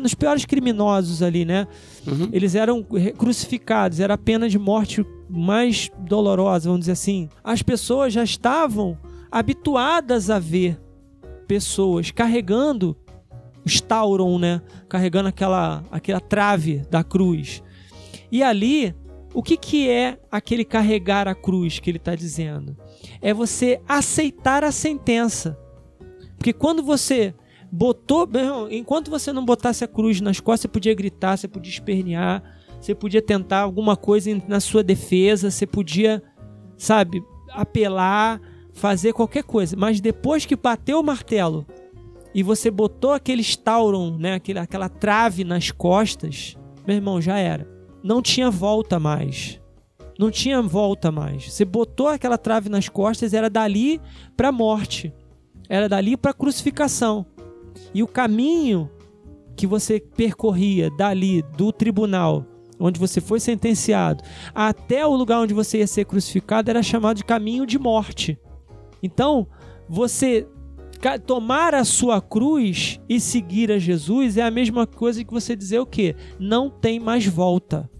os 0.04 0.14
piores 0.14 0.44
criminosos 0.44 1.22
ali, 1.22 1.44
né? 1.44 1.66
Uhum. 2.06 2.28
Eles 2.32 2.54
eram 2.54 2.84
crucificados, 3.16 4.00
era 4.00 4.14
a 4.14 4.18
pena 4.18 4.48
de 4.48 4.58
morte 4.58 5.04
mais 5.28 5.90
dolorosa, 5.98 6.68
vamos 6.68 6.80
dizer 6.80 6.92
assim. 6.92 7.28
As 7.42 7.62
pessoas 7.62 8.12
já 8.12 8.22
estavam 8.22 8.98
habituadas 9.30 10.30
a 10.30 10.38
ver 10.38 10.78
pessoas 11.46 12.10
carregando 12.10 12.96
Stauron, 13.66 14.38
né? 14.38 14.62
Carregando 14.88 15.28
aquela, 15.28 15.84
aquela 15.90 16.20
trave 16.20 16.78
da 16.90 17.02
cruz. 17.02 17.62
E 18.30 18.42
ali, 18.42 18.94
o 19.34 19.42
que, 19.42 19.56
que 19.56 19.88
é 19.88 20.18
aquele 20.30 20.64
carregar 20.64 21.28
a 21.28 21.34
cruz 21.34 21.78
que 21.78 21.90
ele 21.90 21.98
está 21.98 22.14
dizendo? 22.14 22.76
É 23.20 23.34
você 23.34 23.80
aceitar 23.88 24.64
a 24.64 24.72
sentença. 24.72 25.58
Porque 26.36 26.52
quando 26.52 26.82
você 26.82 27.34
botou, 27.70 28.28
enquanto 28.70 29.10
você 29.10 29.32
não 29.32 29.44
botasse 29.44 29.84
a 29.84 29.88
cruz 29.88 30.20
nas 30.20 30.40
costas, 30.40 30.62
você 30.62 30.68
podia 30.68 30.94
gritar, 30.94 31.36
você 31.36 31.48
podia 31.48 31.72
espernear, 31.72 32.42
você 32.80 32.94
podia 32.94 33.22
tentar 33.22 33.60
alguma 33.60 33.96
coisa 33.96 34.30
na 34.46 34.60
sua 34.60 34.82
defesa, 34.82 35.50
você 35.50 35.66
podia, 35.66 36.22
sabe, 36.76 37.22
apelar, 37.50 38.40
fazer 38.72 39.12
qualquer 39.12 39.42
coisa. 39.42 39.76
Mas 39.76 40.00
depois 40.00 40.46
que 40.46 40.54
bateu 40.54 41.00
o 41.00 41.04
martelo, 41.04 41.66
e 42.36 42.42
você 42.42 42.70
botou 42.70 43.14
aquele 43.14 43.42
Stauron, 43.42 44.18
né, 44.18 44.34
aquele, 44.34 44.58
aquela 44.58 44.90
trave 44.90 45.42
nas 45.42 45.70
costas, 45.70 46.54
meu 46.86 46.94
irmão, 46.94 47.18
já 47.18 47.38
era. 47.38 47.66
Não 48.04 48.20
tinha 48.20 48.50
volta 48.50 49.00
mais. 49.00 49.58
Não 50.18 50.30
tinha 50.30 50.60
volta 50.60 51.10
mais. 51.10 51.50
Você 51.50 51.64
botou 51.64 52.08
aquela 52.08 52.36
trave 52.36 52.68
nas 52.68 52.90
costas, 52.90 53.32
era 53.32 53.48
dali 53.48 53.98
para 54.36 54.52
morte. 54.52 55.14
Era 55.66 55.88
dali 55.88 56.14
para 56.14 56.34
crucificação. 56.34 57.24
E 57.94 58.02
o 58.02 58.06
caminho 58.06 58.90
que 59.56 59.66
você 59.66 59.98
percorria 59.98 60.90
dali 60.90 61.40
do 61.56 61.72
tribunal, 61.72 62.44
onde 62.78 63.00
você 63.00 63.18
foi 63.18 63.40
sentenciado, 63.40 64.22
até 64.54 65.06
o 65.06 65.16
lugar 65.16 65.40
onde 65.40 65.54
você 65.54 65.78
ia 65.78 65.86
ser 65.86 66.04
crucificado 66.04 66.68
era 66.68 66.82
chamado 66.82 67.16
de 67.16 67.24
caminho 67.24 67.64
de 67.64 67.78
morte. 67.78 68.38
Então, 69.02 69.48
você 69.88 70.46
tomar 71.24 71.74
a 71.74 71.84
sua 71.84 72.20
cruz 72.20 73.00
e 73.08 73.20
seguir 73.20 73.70
a 73.70 73.78
Jesus 73.78 74.36
é 74.36 74.42
a 74.42 74.50
mesma 74.50 74.86
coisa 74.86 75.24
que 75.24 75.32
você 75.32 75.56
dizer 75.56 75.78
o 75.78 75.86
quê? 75.86 76.14
Não 76.38 76.70
tem 76.70 76.98
mais 77.00 77.26
volta. 77.26 77.90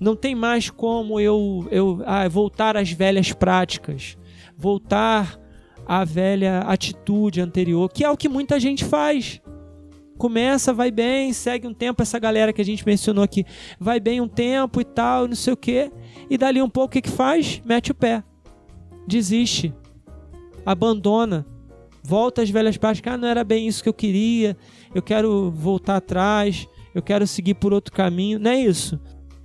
Não 0.00 0.16
tem 0.16 0.34
mais 0.34 0.70
como 0.70 1.20
eu, 1.20 1.66
eu 1.70 2.02
ah, 2.04 2.28
voltar 2.28 2.76
às 2.76 2.90
velhas 2.90 3.32
práticas, 3.32 4.18
voltar 4.56 5.38
à 5.86 6.04
velha 6.04 6.60
atitude 6.60 7.40
anterior, 7.40 7.90
que 7.90 8.04
é 8.04 8.10
o 8.10 8.16
que 8.16 8.28
muita 8.28 8.58
gente 8.58 8.84
faz. 8.84 9.40
Começa, 10.18 10.72
vai 10.72 10.90
bem, 10.90 11.32
segue 11.32 11.66
um 11.66 11.74
tempo, 11.74 12.02
essa 12.02 12.18
galera 12.18 12.52
que 12.52 12.60
a 12.60 12.64
gente 12.64 12.86
mencionou 12.86 13.24
aqui, 13.24 13.44
vai 13.80 13.98
bem 13.98 14.20
um 14.20 14.28
tempo 14.28 14.80
e 14.80 14.84
tal, 14.84 15.26
não 15.26 15.34
sei 15.34 15.52
o 15.52 15.56
quê, 15.56 15.90
e 16.30 16.38
dali 16.38 16.62
um 16.62 16.68
pouco 16.68 16.86
o 16.86 16.92
que, 16.92 17.02
que 17.02 17.10
faz? 17.10 17.60
Mete 17.64 17.90
o 17.90 17.94
pé, 17.94 18.22
desiste, 19.06 19.74
abandona, 20.64 21.46
volta 22.04 22.42
às 22.42 22.50
velhas 22.50 22.76
práticas. 22.76 23.14
Ah, 23.14 23.16
não 23.16 23.26
era 23.26 23.42
bem 23.42 23.66
isso 23.66 23.82
que 23.82 23.88
eu 23.88 23.94
queria, 23.94 24.56
eu 24.94 25.02
quero 25.02 25.50
voltar 25.50 25.96
atrás, 25.96 26.68
eu 26.94 27.02
quero 27.02 27.26
seguir 27.26 27.54
por 27.54 27.72
outro 27.72 27.92
caminho. 27.92 28.38
Não 28.38 28.50
é 28.50 28.60
isso. 28.60 29.00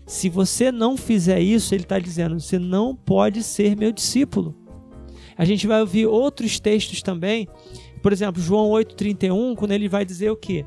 Se 0.06 0.28
você 0.28 0.72
não 0.72 0.98
fizer 0.98 1.40
isso, 1.40 1.74
ele 1.74 1.84
está 1.84 1.98
dizendo, 1.98 2.40
você 2.40 2.60
não 2.60 2.96
pode 2.96 3.44
ser 3.44 3.78
meu 3.78 3.92
discípulo. 3.92 4.56
A 5.38 5.46
gente 5.46 5.66
vai 5.66 5.80
ouvir 5.80 6.06
outros 6.06 6.60
textos 6.60 7.02
também, 7.02 7.48
por 8.02 8.12
exemplo, 8.12 8.42
João 8.42 8.72
8,31, 8.72 9.56
quando 9.56 9.72
ele 9.72 9.88
vai 9.88 10.04
dizer 10.04 10.30
o 10.30 10.36
que? 10.36 10.66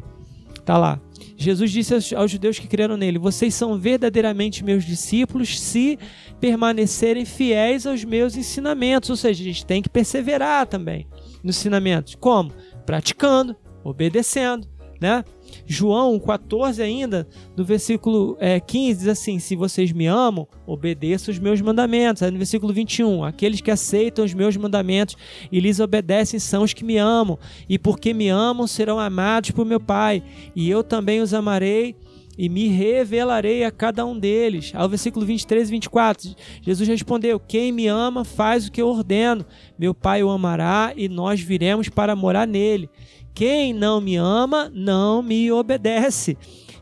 Tá 0.64 0.78
lá. 0.78 1.00
Jesus 1.36 1.72
disse 1.72 2.14
aos, 2.14 2.30
judeus 2.30 2.58
que 2.58 2.68
creram 2.68 2.96
nele: 2.96 3.18
Vocês 3.18 3.52
são 3.52 3.76
verdadeiramente 3.76 4.64
meus 4.64 4.84
discípulos 4.84 5.58
se 5.58 5.98
permanecerem 6.40 7.24
fiéis 7.24 7.84
aos 7.84 8.04
meus 8.04 8.36
ensinamentos. 8.36 9.10
Ou 9.10 9.16
seja, 9.16 9.42
a 9.42 9.44
gente 9.44 9.66
tem 9.66 9.82
que 9.82 9.88
perseverar 9.88 10.66
também 10.68 11.06
nos 11.42 11.56
ensinamentos. 11.56 12.14
Como? 12.14 12.52
Praticando, 12.86 13.56
obedecendo, 13.84 14.66
né? 15.00 15.24
João 15.66 16.18
14 16.18 16.82
ainda, 16.82 17.26
no 17.56 17.64
versículo 17.64 18.36
é, 18.40 18.58
15, 18.58 19.00
diz 19.00 19.08
assim, 19.08 19.38
se 19.38 19.54
vocês 19.54 19.92
me 19.92 20.06
amam, 20.06 20.46
obedeçam 20.66 21.32
os 21.32 21.38
meus 21.38 21.60
mandamentos. 21.60 22.22
Aí 22.22 22.30
no 22.30 22.38
versículo 22.38 22.72
21, 22.72 23.24
aqueles 23.24 23.60
que 23.60 23.70
aceitam 23.70 24.24
os 24.24 24.32
meus 24.32 24.56
mandamentos 24.56 25.16
e 25.50 25.60
lhes 25.60 25.80
obedecem 25.80 26.40
são 26.40 26.62
os 26.62 26.72
que 26.72 26.84
me 26.84 26.96
amam, 26.96 27.38
e 27.68 27.78
porque 27.78 28.14
me 28.14 28.28
amam 28.28 28.66
serão 28.66 28.98
amados 28.98 29.50
por 29.50 29.66
meu 29.66 29.80
Pai, 29.80 30.22
e 30.54 30.70
eu 30.70 30.82
também 30.82 31.20
os 31.20 31.34
amarei 31.34 31.96
e 32.36 32.48
me 32.48 32.68
revelarei 32.68 33.64
a 33.64 33.70
cada 33.70 34.04
um 34.06 34.18
deles. 34.18 34.72
Ao 34.74 34.88
versículo 34.88 35.24
23 35.26 35.68
e 35.68 35.70
24, 35.70 36.34
Jesus 36.62 36.88
respondeu: 36.88 37.38
Quem 37.38 37.72
me 37.72 37.86
ama 37.86 38.24
faz 38.24 38.66
o 38.66 38.72
que 38.72 38.80
eu 38.80 38.88
ordeno. 38.88 39.44
Meu 39.78 39.94
Pai 39.94 40.22
o 40.22 40.30
amará 40.30 40.92
e 40.96 41.08
nós 41.08 41.40
viremos 41.40 41.88
para 41.88 42.16
morar 42.16 42.46
nele. 42.46 42.88
Quem 43.34 43.72
não 43.72 44.00
me 44.00 44.16
ama 44.16 44.70
não 44.74 45.22
me 45.22 45.50
obedece. 45.50 46.36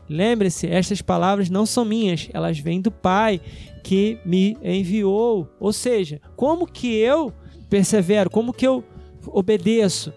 Lembre-se, 0.09 0.67
estas 0.67 1.01
palavras 1.01 1.49
não 1.49 1.65
são 1.65 1.85
minhas, 1.85 2.29
elas 2.33 2.59
vêm 2.59 2.81
do 2.81 2.91
Pai 2.91 3.39
que 3.83 4.17
me 4.25 4.57
enviou. 4.61 5.47
Ou 5.59 5.71
seja, 5.71 6.19
como 6.35 6.67
que 6.67 6.95
eu 6.95 7.33
persevero? 7.69 8.29
Como 8.29 8.53
que 8.53 8.67
eu 8.67 8.83
obedeço? 9.27 10.13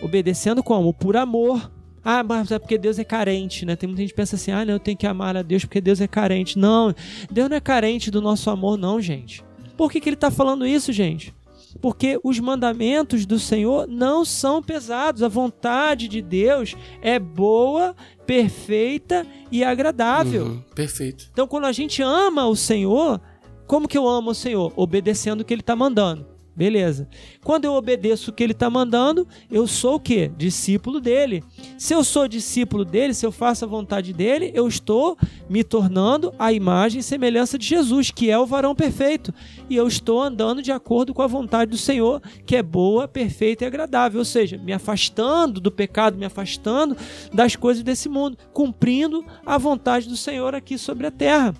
Obedecendo 0.00 0.62
como? 0.62 0.94
Por 0.94 1.16
amor. 1.16 1.70
Ah, 2.04 2.22
mas 2.22 2.50
é 2.50 2.58
porque 2.58 2.76
Deus 2.76 2.98
é 2.98 3.04
carente, 3.04 3.64
né? 3.64 3.76
Tem 3.76 3.86
muita 3.86 4.02
gente 4.02 4.10
que 4.10 4.16
pensa 4.16 4.36
assim: 4.36 4.50
ah, 4.50 4.64
não, 4.64 4.74
eu 4.74 4.80
tenho 4.80 4.96
que 4.96 5.06
amar 5.06 5.36
a 5.36 5.42
Deus 5.42 5.64
porque 5.64 5.80
Deus 5.80 6.00
é 6.00 6.08
carente. 6.08 6.58
Não, 6.58 6.94
Deus 7.30 7.48
não 7.48 7.56
é 7.56 7.60
carente 7.60 8.10
do 8.10 8.20
nosso 8.20 8.50
amor, 8.50 8.76
não, 8.76 9.00
gente. 9.00 9.44
Por 9.76 9.90
que, 9.90 10.00
que 10.00 10.08
ele 10.08 10.14
está 10.14 10.30
falando 10.30 10.66
isso, 10.66 10.92
gente? 10.92 11.34
Porque 11.80 12.20
os 12.22 12.38
mandamentos 12.38 13.24
do 13.24 13.38
Senhor 13.38 13.86
não 13.88 14.24
são 14.24 14.62
pesados. 14.62 15.22
A 15.22 15.28
vontade 15.28 16.06
de 16.08 16.20
Deus 16.20 16.76
é 17.00 17.18
boa, 17.18 17.96
perfeita 18.26 19.26
e 19.50 19.64
agradável. 19.64 20.44
Uhum, 20.44 20.62
perfeito. 20.74 21.28
Então, 21.32 21.46
quando 21.46 21.64
a 21.64 21.72
gente 21.72 22.02
ama 22.02 22.46
o 22.46 22.54
Senhor, 22.54 23.20
como 23.66 23.88
que 23.88 23.96
eu 23.96 24.06
amo 24.06 24.30
o 24.30 24.34
Senhor? 24.34 24.72
Obedecendo 24.76 25.40
o 25.40 25.44
que 25.44 25.54
Ele 25.54 25.62
está 25.62 25.74
mandando. 25.74 26.31
Beleza. 26.54 27.08
Quando 27.42 27.64
eu 27.64 27.72
obedeço 27.72 28.30
o 28.30 28.34
que 28.34 28.42
ele 28.42 28.52
está 28.52 28.68
mandando, 28.68 29.26
eu 29.50 29.66
sou 29.66 29.94
o 29.94 30.00
quê? 30.00 30.30
Discípulo 30.36 31.00
dele. 31.00 31.42
Se 31.78 31.94
eu 31.94 32.04
sou 32.04 32.28
discípulo 32.28 32.84
dele, 32.84 33.14
se 33.14 33.24
eu 33.24 33.32
faço 33.32 33.64
a 33.64 33.68
vontade 33.68 34.12
dele, 34.12 34.50
eu 34.54 34.68
estou 34.68 35.16
me 35.48 35.64
tornando 35.64 36.32
a 36.38 36.52
imagem 36.52 37.00
e 37.00 37.02
semelhança 37.02 37.58
de 37.58 37.66
Jesus, 37.66 38.10
que 38.10 38.30
é 38.30 38.38
o 38.38 38.44
varão 38.44 38.74
perfeito. 38.74 39.32
E 39.70 39.76
eu 39.76 39.88
estou 39.88 40.20
andando 40.20 40.60
de 40.60 40.70
acordo 40.70 41.14
com 41.14 41.22
a 41.22 41.26
vontade 41.26 41.70
do 41.70 41.78
Senhor, 41.78 42.20
que 42.44 42.56
é 42.56 42.62
boa, 42.62 43.08
perfeita 43.08 43.64
e 43.64 43.66
agradável. 43.66 44.18
Ou 44.18 44.24
seja, 44.24 44.58
me 44.58 44.74
afastando 44.74 45.58
do 45.58 45.72
pecado, 45.72 46.18
me 46.18 46.26
afastando 46.26 46.96
das 47.32 47.56
coisas 47.56 47.82
desse 47.82 48.10
mundo, 48.10 48.36
cumprindo 48.52 49.24
a 49.46 49.56
vontade 49.56 50.06
do 50.06 50.16
Senhor 50.18 50.54
aqui 50.54 50.76
sobre 50.76 51.06
a 51.06 51.10
terra. 51.10 51.54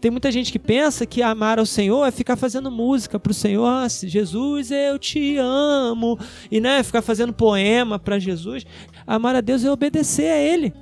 Tem 0.00 0.10
muita 0.10 0.30
gente 0.30 0.52
que 0.52 0.58
pensa 0.58 1.04
que 1.04 1.22
amar 1.22 1.58
ao 1.58 1.66
Senhor 1.66 2.06
é 2.06 2.10
ficar 2.10 2.36
fazendo 2.36 2.70
música 2.70 3.18
para 3.18 3.32
o 3.32 3.34
Senhor, 3.34 3.66
ah, 3.66 3.88
Jesus, 3.88 4.70
eu 4.70 4.98
te 4.98 5.36
amo, 5.36 6.18
e 6.50 6.60
né, 6.60 6.82
ficar 6.82 7.02
fazendo 7.02 7.32
poema 7.32 7.98
para 7.98 8.18
Jesus. 8.18 8.64
Amar 9.06 9.34
a 9.34 9.40
Deus 9.40 9.64
é 9.64 9.70
obedecer 9.70 10.30
a 10.30 10.38
Ele. 10.38 10.72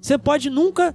Você 0.00 0.18
pode 0.18 0.50
nunca 0.50 0.94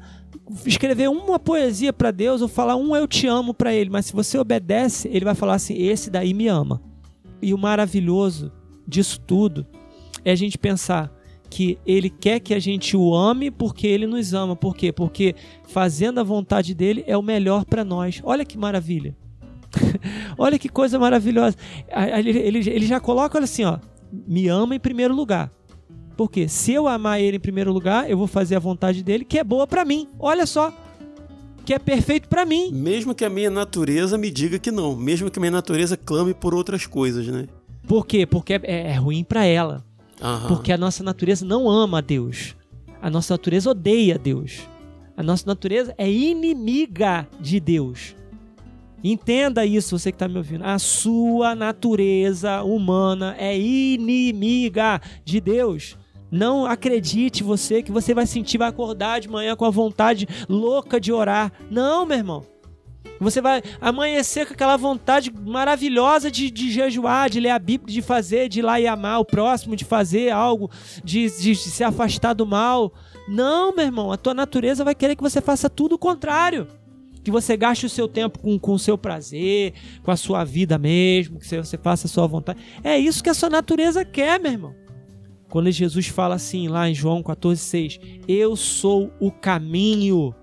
escrever 0.65 1.09
uma 1.09 1.39
poesia 1.39 1.93
para 1.93 2.11
Deus 2.11 2.41
ou 2.41 2.47
falar 2.47 2.76
um 2.76 2.95
eu 2.95 3.07
te 3.07 3.28
amo 3.28 3.53
para 3.53 3.74
Ele, 3.74 3.89
mas 3.89 4.07
se 4.07 4.13
você 4.13 4.38
obedece, 4.38 5.07
Ele 5.07 5.24
vai 5.24 5.36
falar 5.36 5.55
assim: 5.55 5.76
esse 5.76 6.09
daí 6.09 6.34
me 6.34 6.47
ama. 6.47 6.82
E 7.41 7.53
o 7.53 7.57
maravilhoso 7.57 8.51
disso 8.88 9.19
tudo 9.19 9.65
é 10.26 10.32
a 10.32 10.36
gente 10.36 10.57
pensar 10.57 11.11
que 11.53 11.77
ele 11.85 12.09
quer 12.09 12.39
que 12.39 12.51
a 12.51 12.57
gente 12.57 12.97
o 12.97 13.13
ame 13.13 13.51
porque 13.51 13.85
ele 13.85 14.07
nos 14.07 14.33
ama. 14.33 14.55
Por 14.55 14.75
quê? 14.75 14.91
Porque 14.91 15.35
fazendo 15.67 16.19
a 16.19 16.23
vontade 16.23 16.73
dele 16.73 17.03
é 17.05 17.15
o 17.15 17.21
melhor 17.21 17.63
para 17.63 17.85
nós. 17.85 18.19
Olha 18.23 18.43
que 18.43 18.57
maravilha. 18.57 19.15
olha 20.35 20.57
que 20.57 20.67
coisa 20.67 20.97
maravilhosa. 20.97 21.55
Ele, 22.17 22.31
ele, 22.31 22.57
ele 22.67 22.87
já 22.87 22.99
coloca 22.99 23.37
olha 23.37 23.43
assim, 23.43 23.63
ó, 23.65 23.77
me 24.11 24.47
ama 24.47 24.75
em 24.75 24.79
primeiro 24.79 25.13
lugar. 25.13 25.51
Porque 26.17 26.47
se 26.47 26.73
eu 26.73 26.87
amar 26.87 27.21
ele 27.21 27.37
em 27.37 27.39
primeiro 27.39 27.71
lugar, 27.71 28.09
eu 28.09 28.17
vou 28.17 28.25
fazer 28.25 28.55
a 28.55 28.59
vontade 28.59 29.03
dele, 29.03 29.23
que 29.23 29.37
é 29.37 29.43
boa 29.43 29.67
para 29.67 29.85
mim. 29.85 30.07
Olha 30.17 30.47
só, 30.47 30.73
que 31.63 31.71
é 31.71 31.77
perfeito 31.77 32.27
para 32.27 32.47
mim. 32.47 32.71
Mesmo 32.71 33.13
que 33.13 33.23
a 33.23 33.29
minha 33.29 33.51
natureza 33.51 34.17
me 34.17 34.31
diga 34.31 34.57
que 34.57 34.71
não, 34.71 34.95
mesmo 34.95 35.29
que 35.29 35.37
a 35.37 35.41
minha 35.41 35.51
natureza 35.51 35.95
clame 35.95 36.33
por 36.33 36.55
outras 36.55 36.87
coisas, 36.87 37.27
né? 37.27 37.45
Por 37.87 38.07
quê? 38.07 38.25
Porque 38.25 38.53
é, 38.53 38.61
é 38.63 38.95
ruim 38.95 39.23
para 39.23 39.45
ela. 39.45 39.85
Uhum. 40.24 40.47
Porque 40.47 40.71
a 40.71 40.78
nossa 40.78 41.03
natureza 41.03 41.45
não 41.45 41.69
ama 41.69 41.97
a 41.97 42.01
Deus. 42.01 42.55
A 43.01 43.09
nossa 43.09 43.34
natureza 43.34 43.69
odeia 43.69 44.17
Deus. 44.17 44.61
A 45.17 45.21
nossa 45.21 45.45
natureza 45.45 45.93
é 45.97 46.09
inimiga 46.09 47.28
de 47.39 47.59
Deus. 47.59 48.15
Entenda 49.03 49.65
isso, 49.65 49.99
você 49.99 50.11
que 50.11 50.15
está 50.15 50.30
me 50.30 50.38
ouvindo. 50.38 50.63
A 50.63 50.80
sua 50.80 51.53
natureza 51.53 52.63
humana 52.63 53.36
é 53.38 53.57
inimiga 53.57 55.01
de 55.26 55.41
Deus. 55.41 55.97
Não 56.32 56.65
acredite 56.65 57.43
você 57.43 57.84
que 57.84 57.91
você 57.91 58.13
vai 58.13 58.26
sentir, 58.26 58.57
vai 58.57 58.69
acordar 58.69 59.19
de 59.19 59.28
manhã 59.28 59.55
com 59.55 59.65
a 59.65 59.69
vontade 59.69 60.26
louca 60.47 60.99
de 60.99 61.11
orar. 61.11 61.51
Não, 61.69 62.05
meu 62.05 62.17
irmão. 62.17 62.52
Você 63.24 63.41
vai 63.41 63.61
amanhecer 63.82 64.45
com 64.45 64.53
aquela 64.53 64.78
vontade 64.78 65.32
maravilhosa 65.32 66.30
de, 66.30 66.51
de 66.51 66.71
jejuar, 66.71 67.30
de 67.30 67.39
ler 67.39 67.49
a 67.49 67.59
Bíblia, 67.59 67.93
de 67.93 68.01
fazer, 68.01 68.49
de 68.49 68.59
ir 68.59 68.61
lá 68.61 68.80
e 68.80 68.88
amar 68.88 69.19
o 69.19 69.26
próximo, 69.26 69.76
de 69.76 69.86
fazer 69.86 70.32
algo, 70.32 70.69
de, 71.03 71.30
de 71.41 71.55
se 71.55 71.84
afastar 71.84 72.34
do 72.34 72.45
mal. 72.45 72.93
Não, 73.28 73.76
meu 73.76 73.86
irmão, 73.86 74.11
a 74.11 74.17
tua 74.17 74.34
natureza 74.34 74.84
vai 74.84 74.93
querer 74.93 75.15
que 75.15 75.24
você 75.24 75.41
faça 75.41 75.69
tudo 75.69 75.95
o 75.95 75.99
contrário. 75.99 76.67
Que 77.24 77.32
você 77.32 77.55
gaste 77.55 77.86
o 77.86 77.89
seu 77.89 78.07
tempo 78.07 78.38
com, 78.38 78.59
com 78.59 78.74
o 78.74 78.80
seu 78.80 78.97
prazer, 78.97 79.74
com 80.03 80.11
a 80.11 80.17
sua 80.17 80.43
vida 80.43 80.78
mesmo, 80.78 81.39
que 81.39 81.47
você 81.47 81.78
faça 81.78 82.05
a 82.05 82.09
sua 82.09 82.28
vontade. 82.28 82.59
É 82.84 82.99
isso 82.99 83.24
que 83.24 83.30
a 83.30 83.34
sua 83.34 83.49
natureza 83.49 84.03
quer, 84.03 84.39
meu 84.39 84.51
irmão. 84.51 84.76
Quando 85.49 85.71
Jesus 85.71 86.07
fala 86.07 86.36
assim 86.36 86.67
lá 86.67 86.89
em 86.89 86.95
João 86.95 87.21
14,6: 87.21 88.24
Eu 88.28 88.55
sou 88.55 89.13
o 89.21 89.32
caminho 89.32 90.36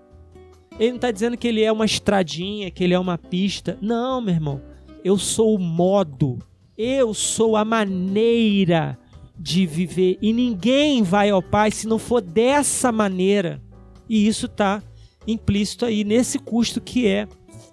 ele 0.81 0.93
não 0.93 0.97
está 0.97 1.11
dizendo 1.11 1.37
que 1.37 1.47
ele 1.47 1.63
é 1.63 1.71
uma 1.71 1.85
estradinha, 1.85 2.71
que 2.71 2.83
ele 2.83 2.95
é 2.95 2.99
uma 2.99 3.19
pista. 3.19 3.77
Não, 3.83 4.19
meu 4.23 4.35
irmão. 4.35 4.63
Eu 5.05 5.19
sou 5.19 5.55
o 5.55 5.59
modo. 5.59 6.39
Eu 6.77 7.13
sou 7.13 7.55
a 7.55 7.67
maneira 7.67 8.99
de 9.39 9.67
viver. 9.67 10.17
E 10.23 10.33
ninguém 10.33 11.03
vai 11.03 11.29
ao 11.29 11.43
Pai 11.43 11.71
se 11.71 11.87
não 11.87 11.99
for 11.99 12.23
dessa 12.23 12.91
maneira. 12.91 13.61
E 14.09 14.27
isso 14.27 14.47
está 14.47 14.83
implícito 15.27 15.85
aí 15.85 16.03
nesse 16.03 16.39
custo 16.39 16.81
que 16.81 17.07
é 17.07 17.29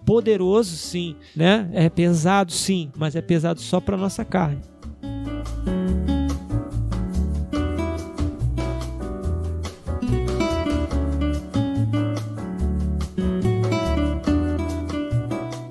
poderoso, 0.06 0.76
sim, 0.76 1.16
né? 1.34 1.70
É 1.74 1.90
pesado, 1.90 2.52
sim, 2.52 2.92
mas 2.98 3.16
é 3.16 3.22
pesado 3.22 3.62
só 3.62 3.80
para 3.80 3.96
nossa 3.96 4.26
carne. 4.26 4.62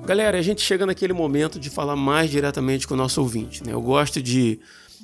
Galera, 0.07 0.39
a 0.39 0.41
gente 0.41 0.61
chega 0.61 0.85
naquele 0.85 1.11
momento 1.11 1.59
de 1.59 1.69
falar 1.69 1.97
mais 1.97 2.31
diretamente 2.31 2.87
com 2.87 2.93
o 2.93 2.97
nosso 2.97 3.19
ouvinte. 3.19 3.61
Né? 3.61 3.73
Eu 3.73 3.81
gosto 3.81 4.23
de, 4.23 4.57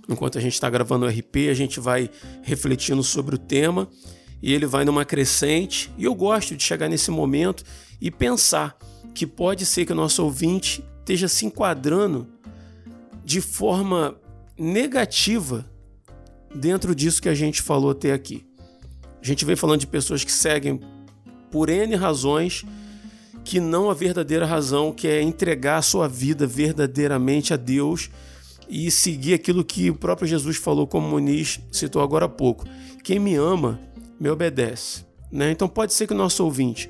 enquanto 0.08 0.38
a 0.38 0.41
gente 0.41 0.54
está 0.54 0.70
gravando 0.70 1.06
o 1.06 1.10
RP, 1.10 1.49
a 1.51 1.54
gente 1.54 1.78
vai 1.78 2.10
refletindo 2.41 3.04
sobre 3.04 3.36
o 3.36 3.38
tema 3.38 3.89
e 4.41 4.54
ele 4.54 4.66
vai 4.66 4.86
numa 4.86 5.04
crescente. 5.04 5.91
E 5.97 6.06
eu 6.06 6.16
gosto 6.16 6.56
de 6.56 6.64
chegar 6.64 6.88
nesse 6.88 7.12
momento 7.12 7.66
e 7.99 8.10
pensar 8.10 8.78
que 9.14 9.28
pode 9.28 9.66
ser 9.66 9.86
que 9.86 9.91
o 9.91 9.95
nosso 9.95 10.24
ouvinte 10.24 10.82
esteja 10.99 11.28
se 11.28 11.45
enquadrando 11.45 12.26
de 13.26 13.41
forma 13.41 14.16
negativa 14.58 15.70
dentro 16.56 16.95
disso 16.95 17.22
que 17.22 17.28
a 17.28 17.36
gente 17.36 17.62
falou 17.62 17.91
até 17.91 18.14
aqui. 18.14 18.47
A 19.22 19.26
gente 19.26 19.43
vem 19.43 19.58
falando 19.58 19.82
de 19.82 19.88
pessoas 19.88 20.24
que 20.24 20.32
seguem 20.32 20.80
por 21.51 21.68
N 21.68 21.93
razões 21.97 22.64
que 23.44 23.60
não 23.60 23.89
a 23.89 23.94
verdadeira 23.94 24.46
razão, 24.46 24.91
que 24.91 25.08
é 25.08 25.22
entregar 25.22 25.78
a 25.78 25.82
sua 25.82 26.08
vida 26.08 26.48
verdadeiramente 26.48 27.54
a 27.54 27.58
Deus 27.58 28.10
e 28.70 28.89
seguir 28.89 29.34
aquilo 29.34 29.64
que 29.64 29.89
o 29.89 29.96
próprio 29.96 30.28
Jesus 30.28 30.58
falou, 30.58 30.88
como 30.88 31.08
Muniz 31.08 31.60
citou 31.72 32.02
agora 32.02 32.26
há 32.26 32.30
pouco. 32.30 32.66
Quem 33.04 33.20
me 33.20 33.36
ama, 33.36 33.80
me 34.20 34.30
obedece. 34.30 35.06
Né? 35.32 35.52
Então 35.52 35.68
pode 35.68 35.94
ser 35.94 36.08
que 36.08 36.14
o 36.14 36.18
nosso 36.18 36.44
ouvinte 36.44 36.89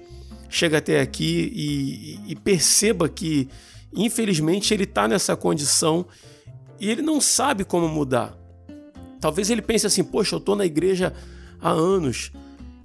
chegue 0.49 0.75
até 0.75 1.01
aqui 1.01 1.51
e, 1.55 2.31
e 2.31 2.35
perceba 2.35 3.09
que, 3.09 3.49
infelizmente, 3.93 4.73
ele 4.73 4.83
está 4.83 5.07
nessa 5.07 5.35
condição 5.35 6.05
e 6.79 6.89
ele 6.89 7.01
não 7.01 7.19
sabe 7.19 7.63
como 7.63 7.87
mudar. 7.87 8.37
Talvez 9.19 9.49
ele 9.49 9.61
pense 9.61 9.87
assim: 9.87 10.03
poxa, 10.03 10.35
eu 10.35 10.39
estou 10.39 10.55
na 10.55 10.65
igreja 10.65 11.13
há 11.59 11.71
anos, 11.71 12.31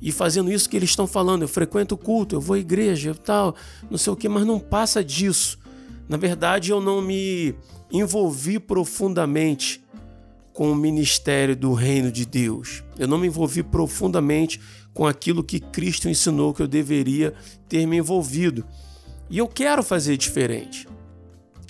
e 0.00 0.12
fazendo 0.12 0.50
isso 0.50 0.68
que 0.68 0.76
eles 0.76 0.90
estão 0.90 1.06
falando. 1.06 1.42
Eu 1.42 1.48
frequento 1.48 1.94
o 1.94 1.98
culto, 1.98 2.36
eu 2.36 2.40
vou 2.40 2.54
à 2.54 2.58
igreja, 2.58 3.14
tal, 3.14 3.54
não 3.90 3.98
sei 3.98 4.12
o 4.12 4.16
que, 4.16 4.28
mas 4.28 4.46
não 4.46 4.58
passa 4.58 5.02
disso. 5.02 5.58
Na 6.08 6.16
verdade, 6.16 6.70
eu 6.70 6.80
não 6.80 7.02
me 7.02 7.54
envolvi 7.90 8.58
profundamente 8.58 9.82
com 10.52 10.72
o 10.72 10.74
ministério 10.74 11.54
do 11.54 11.72
reino 11.72 12.10
de 12.10 12.24
Deus. 12.24 12.82
Eu 12.98 13.06
não 13.06 13.18
me 13.18 13.26
envolvi 13.26 13.62
profundamente 13.62 14.60
com 14.92 15.06
aquilo 15.06 15.44
que 15.44 15.60
Cristo 15.60 16.08
ensinou 16.08 16.52
que 16.52 16.62
eu 16.62 16.66
deveria 16.66 17.32
ter 17.68 17.86
me 17.86 17.98
envolvido. 17.98 18.64
E 19.30 19.38
eu 19.38 19.46
quero 19.46 19.82
fazer 19.82 20.16
diferente. 20.16 20.88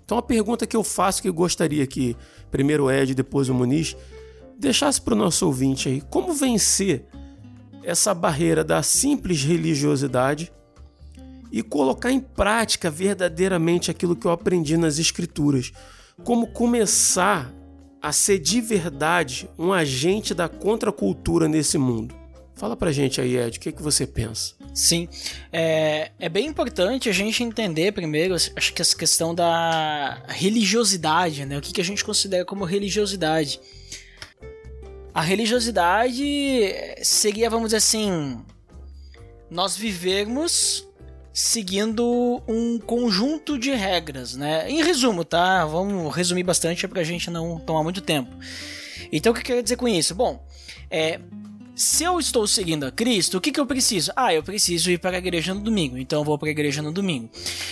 Então 0.03 0.17
a 0.17 0.23
pergunta 0.23 0.67
que 0.67 0.75
eu 0.75 0.83
faço 0.83 1.21
que 1.21 1.29
eu 1.29 1.35
gostaria 1.35 1.87
que 1.87 2.17
primeiro 2.51 2.85
o 2.85 2.91
Ed, 2.91 3.15
depois 3.15 3.51
o 3.51 3.55
Muniz, 3.55 3.95
deixasse 4.59 5.01
para 5.01 5.13
o 5.13 5.19
nosso 5.19 5.45
ouvinte 5.47 5.89
aí, 5.89 6.01
como 6.01 6.33
vencer 6.33 7.05
essa 7.89 8.13
barreira 8.13 8.63
da 8.63 8.83
simples 8.83 9.43
religiosidade 9.43 10.53
e 11.51 11.63
colocar 11.63 12.13
em 12.13 12.21
prática 12.21 12.91
verdadeiramente 12.91 13.91
aquilo 13.91 14.15
que 14.15 14.27
eu 14.27 14.31
aprendi 14.31 14.77
nas 14.77 14.99
Escrituras. 14.99 15.73
Como 16.23 16.49
começar 16.49 17.51
a 18.03 18.13
ser 18.13 18.41
de 18.41 18.61
verdade 18.61 19.49
um 19.59 19.73
agente 19.73 20.35
da 20.35 20.51
contracultura 20.51 21.49
nesse 21.49 21.79
mundo. 21.79 22.15
Fala 22.55 22.77
pra 22.77 22.93
gente 22.93 23.23
aí, 23.23 23.39
Ed, 23.39 23.57
o 23.57 23.61
que, 23.61 23.73
que 23.73 23.83
você 23.83 24.07
pensa? 24.07 24.55
Sim, 24.75 25.09
é, 25.51 26.11
é 26.19 26.29
bem 26.29 26.47
importante 26.47 27.09
a 27.09 27.13
gente 27.13 27.43
entender 27.43 27.93
primeiro, 27.93 28.35
acho 28.35 28.75
que 28.75 28.83
essa 28.83 28.97
questão 28.97 29.35
da 29.35 30.21
religiosidade, 30.29 31.47
né? 31.47 31.57
O 31.57 31.63
que, 31.63 31.73
que 31.73 31.81
a 31.81 31.85
gente 31.85 32.05
considera 32.05 32.45
como 32.45 32.65
religiosidade. 32.65 33.59
A 35.19 35.21
religiosidade 35.21 36.23
seria, 37.03 37.51
vamos 37.51 37.71
dizer 37.71 37.79
assim, 37.79 38.41
nós 39.51 39.77
vivermos 39.77 40.87
seguindo 41.33 42.41
um 42.47 42.79
conjunto 42.79 43.59
de 43.59 43.73
regras, 43.73 44.37
né? 44.37 44.71
Em 44.71 44.81
resumo, 44.81 45.25
tá? 45.25 45.67
Vamos 45.67 46.15
resumir 46.15 46.45
bastante 46.45 46.87
para 46.87 47.01
a 47.01 47.05
gente 47.05 47.33
não 47.33 47.59
tomar 47.59 47.83
muito 47.83 48.01
tempo. 48.01 48.31
Então, 49.11 49.33
o 49.33 49.35
que 49.35 49.41
eu 49.41 49.45
quero 49.45 49.63
dizer 49.65 49.75
com 49.75 49.89
isso? 49.89 50.15
Bom, 50.15 50.47
é, 50.89 51.19
se 51.79 52.03
eu 52.03 52.19
estou 52.19 52.45
seguindo 52.45 52.85
a 52.85 52.91
Cristo, 52.91 53.39
o 53.39 53.41
que, 53.41 53.53
que 53.53 53.61
eu 53.61 53.65
preciso? 53.65 54.11
Ah, 54.17 54.35
eu 54.35 54.43
preciso 54.43 54.91
ir 54.91 54.99
para 54.99 55.17
a 55.17 55.19
igreja 55.19 55.55
no 55.55 55.61
domingo, 55.61 55.97
então 55.97 56.19
eu 56.19 56.25
vou 56.25 56.37
para 56.37 56.49
a 56.49 56.51
igreja 56.51 56.83
no 56.83 56.91
domingo. 56.91 57.31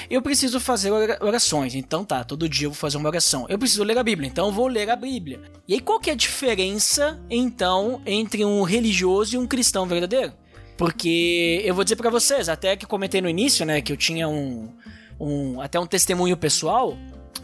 Eu 0.09 0.23
preciso 0.23 0.61
fazer 0.61 0.93
orações, 1.21 1.75
então 1.75 2.05
tá, 2.05 2.23
todo 2.23 2.49
dia 2.49 2.69
eu 2.69 2.71
vou 2.71 2.79
fazer 2.79 2.99
uma 2.99 3.09
oração. 3.09 3.47
Eu 3.49 3.59
preciso 3.59 3.83
ler 3.83 3.99
a 3.99 4.05
Bíblia, 4.05 4.29
então 4.29 4.47
eu 4.47 4.53
vou 4.53 4.69
ler 4.69 4.89
a 4.91 4.95
Bíblia. 4.95 5.41
E 5.67 5.75
aí 5.75 5.81
qual 5.81 5.99
que 5.99 6.09
é 6.09 6.13
a 6.13 6.17
diferença, 6.17 7.19
então, 7.29 8.01
entre 8.07 8.45
um 8.45 8.63
religioso 8.63 9.35
e 9.35 9.39
um 9.39 9.47
cristão 9.47 9.87
verdadeiro? 9.87 10.33
Porque 10.77 11.63
eu 11.65 11.75
vou 11.75 11.83
dizer 11.83 11.97
para 11.97 12.09
vocês, 12.09 12.49
até 12.49 12.77
que 12.77 12.87
comentei 12.87 13.21
no 13.21 13.29
início, 13.29 13.67
né, 13.67 13.81
que 13.81 13.93
eu 13.93 13.97
tinha 13.97 14.29
um, 14.29 14.73
um 15.19 15.61
até 15.61 15.81
um 15.81 15.87
testemunho 15.87 16.37
pessoal, 16.37 16.97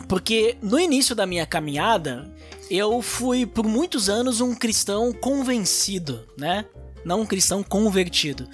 porque 0.09 0.57
no 0.63 0.79
início 0.79 1.17
da 1.17 1.27
minha 1.27 1.45
caminhada, 1.45 2.33
eu 2.73 3.03
fui 3.03 3.45
por 3.45 3.67
muitos 3.67 4.09
anos 4.09 4.41
um 4.41 4.55
cristão 4.55 5.13
convencido, 5.13 6.27
né? 6.39 6.65
Não 7.05 7.21
um 7.21 7.27
cristão 7.27 7.63
convertido. 7.63 8.49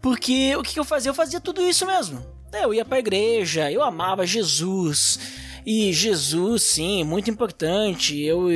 Porque 0.00 0.56
o 0.56 0.62
que 0.62 0.80
eu 0.80 0.84
fazia? 0.84 1.10
Eu 1.10 1.14
fazia 1.14 1.40
tudo 1.40 1.60
isso 1.60 1.84
mesmo. 1.84 2.24
Eu 2.52 2.72
ia 2.72 2.86
para 2.86 2.96
a 2.96 3.00
igreja, 3.00 3.70
eu 3.70 3.82
amava 3.82 4.26
Jesus. 4.26 5.18
E 5.66 5.92
Jesus, 5.92 6.62
sim, 6.62 7.04
muito 7.04 7.30
importante. 7.30 8.18
Eu 8.18 8.48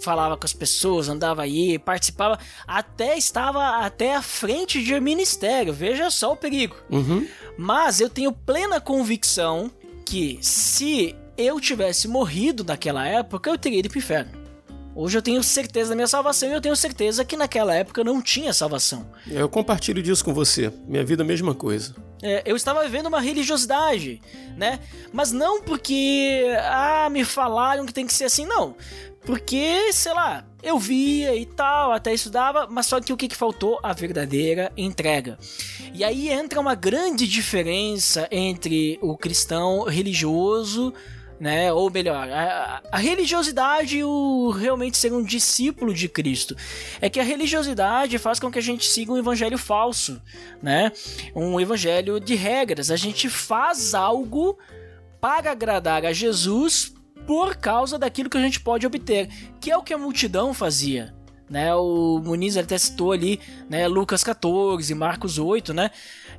falava 0.00 0.36
com 0.36 0.46
as 0.46 0.52
pessoas, 0.52 1.08
andava 1.08 1.42
aí, 1.42 1.76
participava, 1.76 2.38
até 2.66 3.18
estava 3.18 3.84
até 3.84 4.14
à 4.14 4.22
frente 4.22 4.82
de 4.82 4.98
ministério. 5.00 5.72
Veja 5.72 6.08
só 6.08 6.32
o 6.32 6.36
perigo. 6.36 6.76
Uhum. 6.88 7.26
Mas 7.58 8.00
eu 8.00 8.08
tenho 8.08 8.30
plena 8.32 8.80
convicção 8.80 9.72
que 10.06 10.38
se 10.40 11.16
eu 11.40 11.60
tivesse 11.60 12.06
morrido 12.06 12.64
naquela 12.64 13.06
época, 13.06 13.50
eu 13.50 13.58
teria 13.58 13.78
ido 13.78 13.88
pro 13.88 13.98
inferno. 13.98 14.40
Hoje 14.94 15.16
eu 15.16 15.22
tenho 15.22 15.42
certeza 15.42 15.90
da 15.90 15.94
minha 15.94 16.06
salvação 16.06 16.48
e 16.48 16.52
eu 16.52 16.60
tenho 16.60 16.74
certeza 16.74 17.24
que 17.24 17.36
naquela 17.36 17.74
época 17.74 18.00
eu 18.00 18.04
não 18.04 18.20
tinha 18.20 18.52
salvação. 18.52 19.08
Eu 19.28 19.48
compartilho 19.48 20.02
disso 20.02 20.24
com 20.24 20.34
você. 20.34 20.72
Minha 20.86 21.04
vida 21.04 21.22
é 21.22 21.24
a 21.24 21.26
mesma 21.26 21.54
coisa. 21.54 21.94
É, 22.22 22.42
eu 22.44 22.56
estava 22.56 22.82
vivendo 22.82 23.06
uma 23.06 23.20
religiosidade, 23.20 24.20
né? 24.56 24.80
Mas 25.12 25.32
não 25.32 25.62
porque, 25.62 26.44
ah, 26.64 27.08
me 27.10 27.24
falaram 27.24 27.86
que 27.86 27.94
tem 27.94 28.06
que 28.06 28.12
ser 28.12 28.24
assim, 28.24 28.44
não. 28.44 28.74
Porque, 29.24 29.92
sei 29.92 30.12
lá, 30.12 30.44
eu 30.62 30.78
via 30.78 31.34
e 31.36 31.46
tal, 31.46 31.92
até 31.92 32.12
estudava, 32.12 32.66
mas 32.68 32.86
só 32.86 33.00
que 33.00 33.12
o 33.12 33.16
que, 33.16 33.28
que 33.28 33.36
faltou? 33.36 33.78
A 33.82 33.92
verdadeira 33.92 34.72
entrega. 34.76 35.38
E 35.94 36.02
aí 36.02 36.28
entra 36.28 36.60
uma 36.60 36.74
grande 36.74 37.26
diferença 37.26 38.26
entre 38.30 38.98
o 39.00 39.16
cristão 39.16 39.84
religioso 39.84 40.92
né? 41.40 41.72
Ou 41.72 41.90
melhor, 41.90 42.28
a, 42.28 42.82
a, 42.92 42.98
religiosidade 42.98 43.96
e 43.96 44.04
o 44.04 44.50
realmente 44.50 44.98
ser 44.98 45.10
um 45.10 45.24
discípulo 45.24 45.94
de 45.94 46.06
Cristo. 46.06 46.54
É 47.00 47.08
que 47.08 47.18
a 47.18 47.24
religiosidade 47.24 48.18
faz 48.18 48.38
com 48.38 48.50
que 48.50 48.58
a 48.58 48.62
gente 48.62 48.86
siga 48.86 49.10
um 49.10 49.16
evangelho 49.16 49.56
falso, 49.56 50.20
né? 50.62 50.92
Um 51.34 51.58
evangelho 51.58 52.20
de 52.20 52.34
regras. 52.34 52.90
A 52.90 52.96
gente 52.96 53.30
faz 53.30 53.94
algo 53.94 54.58
para 55.18 55.52
agradar 55.52 56.04
a 56.04 56.12
Jesus 56.12 56.92
por 57.26 57.56
causa 57.56 57.98
daquilo 57.98 58.28
que 58.28 58.36
a 58.36 58.42
gente 58.42 58.60
pode 58.60 58.86
obter, 58.86 59.28
que 59.60 59.70
é 59.70 59.76
o 59.76 59.82
que 59.82 59.94
a 59.94 59.98
multidão 59.98 60.52
fazia. 60.52 61.14
Né, 61.48 61.74
o 61.74 62.20
Muniz 62.24 62.56
até 62.56 62.78
citou 62.78 63.10
ali, 63.10 63.40
né, 63.68 63.88
Lucas 63.88 64.22
14, 64.22 64.94
Marcos 64.94 65.36
8, 65.36 65.74
né? 65.74 65.90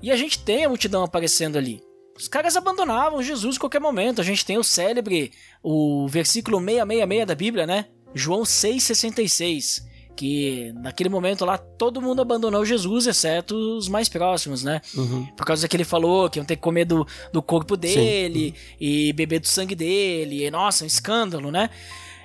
E 0.01 0.09
a 0.09 0.15
gente 0.15 0.39
tem 0.39 0.63
a 0.63 0.69
multidão 0.69 1.03
aparecendo 1.03 1.57
ali. 1.57 1.83
Os 2.21 2.27
caras 2.27 2.55
abandonavam 2.55 3.23
Jesus 3.23 3.55
em 3.55 3.59
qualquer 3.59 3.81
momento. 3.81 4.21
A 4.21 4.23
gente 4.23 4.45
tem 4.45 4.55
o 4.55 4.63
célebre, 4.63 5.31
o 5.63 6.07
versículo 6.07 6.59
666 6.59 7.25
da 7.25 7.33
Bíblia, 7.33 7.65
né? 7.65 7.87
João 8.13 8.43
6,66. 8.43 9.83
Que 10.15 10.71
naquele 10.75 11.09
momento 11.09 11.45
lá 11.45 11.57
todo 11.57 11.99
mundo 11.99 12.21
abandonou 12.21 12.63
Jesus, 12.63 13.07
exceto 13.07 13.55
os 13.55 13.89
mais 13.89 14.07
próximos, 14.07 14.63
né? 14.63 14.81
Uhum. 14.93 15.25
Por 15.35 15.47
causa 15.47 15.67
que 15.67 15.75
ele 15.75 15.83
falou 15.83 16.29
que 16.29 16.37
iam 16.37 16.45
ter 16.45 16.57
que 16.57 16.61
comer 16.61 16.85
do, 16.85 17.07
do 17.33 17.41
corpo 17.41 17.75
dele 17.75 18.53
Sim. 18.55 18.75
e 18.79 19.13
beber 19.13 19.39
do 19.39 19.47
sangue 19.47 19.73
dele. 19.73 20.45
E, 20.45 20.51
nossa, 20.51 20.83
um 20.83 20.87
escândalo, 20.87 21.49
né? 21.49 21.71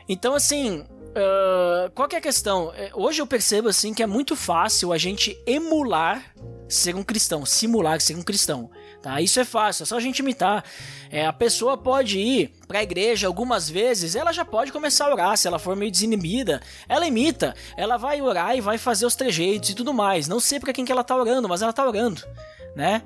Então, 0.06 0.34
assim, 0.34 0.80
uh, 0.80 1.90
qual 1.94 2.06
é 2.12 2.16
a 2.16 2.20
questão? 2.20 2.70
É, 2.76 2.90
hoje 2.92 3.22
eu 3.22 3.26
percebo, 3.26 3.70
assim, 3.70 3.94
que 3.94 4.02
é 4.02 4.06
muito 4.06 4.36
fácil 4.36 4.92
a 4.92 4.98
gente 4.98 5.40
emular 5.46 6.34
ser 6.68 6.94
um 6.94 7.02
cristão, 7.02 7.46
simular 7.46 7.98
ser 8.02 8.14
um 8.14 8.22
cristão. 8.22 8.70
Tá? 9.02 9.20
Isso 9.20 9.38
é 9.38 9.44
fácil, 9.44 9.84
é 9.84 9.86
só 9.86 9.96
a 9.96 10.00
gente 10.00 10.18
imitar. 10.18 10.64
É, 11.10 11.26
a 11.26 11.32
pessoa 11.32 11.76
pode 11.76 12.18
ir 12.18 12.52
para 12.66 12.80
a 12.80 12.82
igreja 12.82 13.26
algumas 13.26 13.70
vezes, 13.70 14.16
ela 14.16 14.32
já 14.32 14.44
pode 14.44 14.72
começar 14.72 15.06
a 15.06 15.12
orar, 15.12 15.36
se 15.36 15.46
ela 15.46 15.58
for 15.58 15.76
meio 15.76 15.90
desinibida, 15.90 16.60
ela 16.88 17.06
imita, 17.06 17.54
ela 17.76 17.96
vai 17.96 18.20
orar 18.20 18.56
e 18.56 18.60
vai 18.60 18.78
fazer 18.78 19.06
os 19.06 19.14
trejeitos 19.14 19.70
e 19.70 19.74
tudo 19.74 19.94
mais. 19.94 20.26
Não 20.26 20.40
sei 20.40 20.58
para 20.58 20.72
quem 20.72 20.84
que 20.84 20.92
ela 20.92 21.04
tá 21.04 21.16
orando, 21.16 21.48
mas 21.48 21.62
ela 21.62 21.72
tá 21.72 21.86
orando, 21.86 22.22
né? 22.74 23.02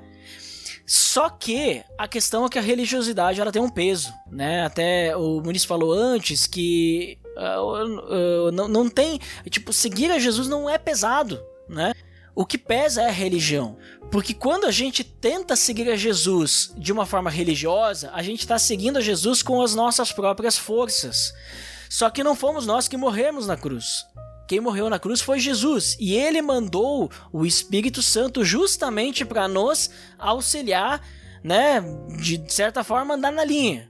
Só 0.85 1.29
que 1.29 1.83
a 1.97 2.07
questão 2.07 2.45
é 2.45 2.49
que 2.49 2.59
a 2.59 2.61
religiosidade 2.61 3.39
ela 3.39 3.51
tem 3.51 3.61
um 3.61 3.69
peso, 3.69 4.13
né? 4.29 4.65
Até 4.65 5.15
o 5.15 5.39
Muniz 5.39 5.63
falou 5.63 5.93
antes 5.93 6.47
que 6.47 7.17
uh, 7.37 8.47
uh, 8.47 8.51
não, 8.51 8.67
não 8.67 8.89
tem. 8.89 9.19
Tipo, 9.49 9.71
seguir 9.71 10.11
a 10.11 10.19
Jesus 10.19 10.47
não 10.49 10.69
é 10.69 10.77
pesado, 10.77 11.41
né? 11.69 11.93
O 12.33 12.45
que 12.45 12.57
pesa 12.57 13.01
é 13.01 13.09
a 13.09 13.11
religião. 13.11 13.77
Porque 14.09 14.33
quando 14.33 14.65
a 14.65 14.71
gente 14.71 15.03
tenta 15.03 15.55
seguir 15.55 15.89
a 15.89 15.95
Jesus 15.95 16.73
de 16.77 16.91
uma 16.91 17.05
forma 17.05 17.29
religiosa, 17.29 18.09
a 18.13 18.23
gente 18.23 18.39
está 18.39 18.57
seguindo 18.57 18.97
a 18.97 19.01
Jesus 19.01 19.41
com 19.41 19.61
as 19.61 19.75
nossas 19.75 20.11
próprias 20.11 20.57
forças. 20.57 21.33
Só 21.89 22.09
que 22.09 22.23
não 22.23 22.35
fomos 22.35 22.65
nós 22.65 22.87
que 22.87 22.97
morremos 22.97 23.47
na 23.47 23.57
cruz. 23.57 24.05
Quem 24.47 24.59
morreu 24.59 24.89
na 24.89 24.99
cruz 24.99 25.21
foi 25.21 25.39
Jesus 25.39 25.95
e 25.99 26.13
ele 26.13 26.41
mandou 26.41 27.09
o 27.31 27.45
Espírito 27.45 28.01
Santo 28.01 28.43
justamente 28.43 29.23
para 29.23 29.47
nos 29.47 29.89
auxiliar, 30.17 31.01
né, 31.43 31.81
de 32.21 32.43
certa 32.47 32.83
forma 32.83 33.15
andar 33.15 33.31
na 33.31 33.45
linha. 33.45 33.89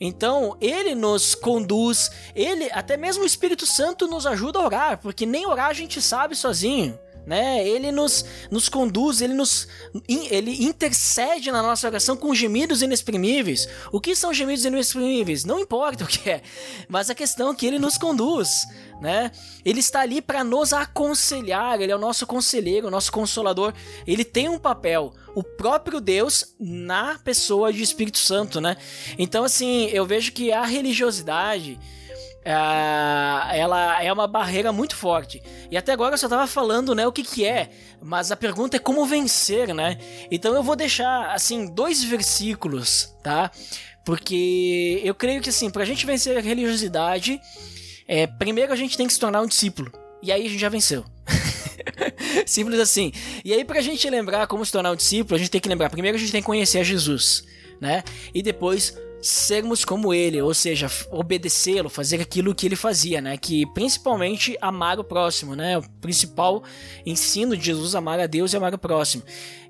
Então, 0.00 0.56
ele 0.60 0.94
nos 0.94 1.34
conduz, 1.34 2.12
ele, 2.32 2.70
até 2.70 2.96
mesmo 2.96 3.24
o 3.24 3.26
Espírito 3.26 3.66
Santo 3.66 4.06
nos 4.06 4.24
ajuda 4.24 4.60
a 4.60 4.64
orar, 4.64 4.98
porque 4.98 5.26
nem 5.26 5.44
orar 5.46 5.66
a 5.66 5.72
gente 5.72 6.00
sabe 6.00 6.36
sozinho 6.36 6.96
né? 7.28 7.68
Ele 7.68 7.92
nos, 7.92 8.24
nos 8.50 8.70
conduz, 8.70 9.20
ele 9.20 9.34
nos 9.34 9.68
ele 10.08 10.64
intercede 10.64 11.52
na 11.52 11.62
nossa 11.62 11.86
oração 11.86 12.16
com 12.16 12.34
gemidos 12.34 12.80
inexprimíveis. 12.80 13.68
O 13.92 14.00
que 14.00 14.16
são 14.16 14.32
gemidos 14.32 14.64
inexprimíveis? 14.64 15.44
Não 15.44 15.60
importa 15.60 16.04
o 16.04 16.06
que 16.06 16.30
é, 16.30 16.42
mas 16.88 17.10
a 17.10 17.14
questão 17.14 17.50
é 17.50 17.54
que 17.54 17.66
ele 17.66 17.78
nos 17.78 17.98
conduz, 17.98 18.66
né? 18.98 19.30
Ele 19.62 19.80
está 19.80 20.00
ali 20.00 20.22
para 20.22 20.42
nos 20.42 20.72
aconselhar, 20.72 21.78
ele 21.82 21.92
é 21.92 21.94
o 21.94 21.98
nosso 21.98 22.26
conselheiro, 22.26 22.88
o 22.88 22.90
nosso 22.90 23.12
consolador. 23.12 23.74
Ele 24.06 24.24
tem 24.24 24.48
um 24.48 24.58
papel, 24.58 25.12
o 25.34 25.42
próprio 25.42 26.00
Deus 26.00 26.54
na 26.58 27.18
pessoa 27.18 27.70
de 27.70 27.82
Espírito 27.82 28.18
Santo, 28.18 28.58
né? 28.58 28.74
Então 29.18 29.44
assim, 29.44 29.84
eu 29.92 30.06
vejo 30.06 30.32
que 30.32 30.50
a 30.50 30.64
religiosidade 30.64 31.78
é, 32.48 33.58
ela 33.58 34.02
é 34.02 34.10
uma 34.10 34.26
barreira 34.26 34.72
muito 34.72 34.96
forte. 34.96 35.42
E 35.70 35.76
até 35.76 35.92
agora 35.92 36.14
eu 36.14 36.18
só 36.18 36.30
tava 36.30 36.46
falando, 36.46 36.94
né, 36.94 37.06
o 37.06 37.12
que 37.12 37.22
que 37.22 37.44
é, 37.44 37.68
mas 38.00 38.32
a 38.32 38.36
pergunta 38.36 38.78
é 38.78 38.80
como 38.80 39.04
vencer, 39.04 39.74
né? 39.74 39.98
Então 40.30 40.54
eu 40.54 40.62
vou 40.62 40.74
deixar, 40.74 41.30
assim, 41.34 41.66
dois 41.66 42.02
versículos, 42.02 43.14
tá? 43.22 43.50
Porque 44.02 45.02
eu 45.04 45.14
creio 45.14 45.42
que, 45.42 45.50
assim, 45.50 45.68
pra 45.68 45.84
gente 45.84 46.06
vencer 46.06 46.38
a 46.38 46.40
religiosidade, 46.40 47.38
é, 48.06 48.26
primeiro 48.26 48.72
a 48.72 48.76
gente 48.76 48.96
tem 48.96 49.06
que 49.06 49.12
se 49.12 49.20
tornar 49.20 49.42
um 49.42 49.46
discípulo. 49.46 49.92
E 50.22 50.32
aí 50.32 50.46
a 50.46 50.48
gente 50.48 50.60
já 50.60 50.70
venceu. 50.70 51.04
Simples 52.46 52.80
assim. 52.80 53.12
E 53.44 53.52
aí, 53.52 53.62
pra 53.62 53.82
gente 53.82 54.08
lembrar 54.08 54.46
como 54.46 54.64
se 54.64 54.72
tornar 54.72 54.92
um 54.92 54.96
discípulo, 54.96 55.36
a 55.36 55.38
gente 55.38 55.50
tem 55.50 55.60
que 55.60 55.68
lembrar: 55.68 55.90
primeiro 55.90 56.16
a 56.16 56.20
gente 56.20 56.32
tem 56.32 56.40
que 56.40 56.46
conhecer 56.46 56.82
Jesus, 56.82 57.44
né? 57.78 58.02
E 58.34 58.42
depois 58.42 58.96
sermos 59.20 59.84
como 59.84 60.14
ele, 60.14 60.40
ou 60.40 60.54
seja, 60.54 60.90
obedecê-lo, 61.10 61.88
fazer 61.88 62.20
aquilo 62.20 62.54
que 62.54 62.66
ele 62.66 62.76
fazia, 62.76 63.20
né? 63.20 63.36
Que 63.36 63.66
principalmente 63.72 64.56
amar 64.60 64.98
o 64.98 65.04
próximo, 65.04 65.56
né? 65.56 65.78
O 65.78 65.82
principal 66.00 66.62
ensino 67.04 67.56
de 67.56 67.66
Jesus 67.66 67.94
amar 67.94 68.20
a 68.20 68.26
Deus 68.26 68.52
e 68.52 68.56
amar 68.56 68.74
o 68.74 68.78
próximo. 68.78 69.22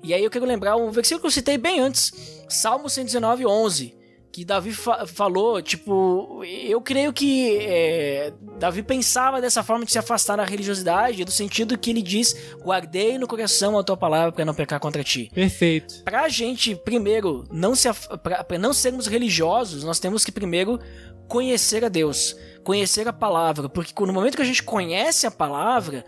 E 0.03 0.13
aí 0.13 0.23
eu 0.23 0.29
quero 0.29 0.45
lembrar 0.45 0.75
um 0.75 0.91
versículo 0.91 1.21
que 1.21 1.27
eu 1.27 1.31
citei 1.31 1.57
bem 1.57 1.79
antes, 1.79 2.11
Salmo 2.47 2.89
119, 2.89 3.45
11 3.45 3.98
que 4.31 4.45
Davi 4.45 4.71
fa 4.71 5.05
falou, 5.07 5.61
tipo, 5.61 6.43
eu 6.45 6.79
creio 6.81 7.11
que 7.11 7.57
é, 7.57 8.31
Davi 8.59 8.83
pensava 8.83 9.41
dessa 9.41 9.63
forma 9.63 9.85
de 9.85 9.91
se 9.91 9.97
afastar 9.97 10.35
da 10.35 10.45
religiosidade, 10.45 11.25
no 11.25 11.31
sentido 11.31 11.77
que 11.77 11.89
ele 11.89 12.01
diz: 12.01 12.35
guardei 12.61 13.17
no 13.17 13.27
coração 13.27 13.77
a 13.77 13.83
tua 13.83 13.97
palavra 13.97 14.31
para 14.31 14.45
não 14.45 14.53
pecar 14.53 14.79
contra 14.79 15.03
ti. 15.03 15.31
Perfeito. 15.33 16.03
Pra 16.03 16.29
gente, 16.29 16.75
primeiro, 16.75 17.45
não 17.51 17.73
se 17.73 17.89
para 18.23 18.57
não 18.59 18.73
sermos 18.73 19.07
religiosos, 19.07 19.83
nós 19.83 19.99
temos 19.99 20.23
que 20.23 20.31
primeiro 20.31 20.79
conhecer 21.27 21.83
a 21.83 21.89
Deus, 21.89 22.35
conhecer 22.63 23.07
a 23.07 23.13
palavra, 23.13 23.67
porque 23.67 23.93
no 24.05 24.13
momento 24.13 24.35
que 24.35 24.41
a 24.41 24.45
gente 24.45 24.63
conhece 24.63 25.25
a 25.25 25.31
palavra, 25.31 26.05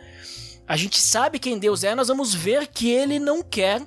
a 0.67 0.77
gente 0.77 0.99
sabe 0.99 1.39
quem 1.39 1.59
Deus 1.59 1.83
é, 1.83 1.95
nós 1.95 2.07
vamos 2.07 2.33
ver 2.33 2.67
que 2.67 2.89
ele 2.89 3.19
não 3.19 3.41
quer 3.41 3.81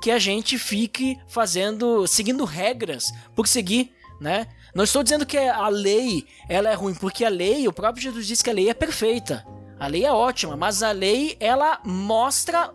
que 0.00 0.10
a 0.10 0.18
gente 0.18 0.58
fique 0.58 1.18
fazendo, 1.28 2.06
seguindo 2.06 2.44
regras 2.44 3.12
por 3.34 3.46
seguir, 3.46 3.92
né? 4.20 4.46
Não 4.74 4.84
estou 4.84 5.02
dizendo 5.02 5.24
que 5.24 5.38
a 5.38 5.68
lei 5.68 6.26
ela 6.48 6.70
é 6.70 6.74
ruim, 6.74 6.94
porque 6.94 7.24
a 7.24 7.28
lei, 7.28 7.66
o 7.68 7.72
próprio 7.72 8.02
Jesus 8.02 8.26
diz 8.26 8.42
que 8.42 8.50
a 8.50 8.52
lei 8.52 8.68
é 8.68 8.74
perfeita. 8.74 9.46
A 9.78 9.86
lei 9.86 10.04
é 10.04 10.12
ótima, 10.12 10.56
mas 10.56 10.82
a 10.82 10.92
lei 10.92 11.36
ela 11.38 11.80
mostra 11.84 12.72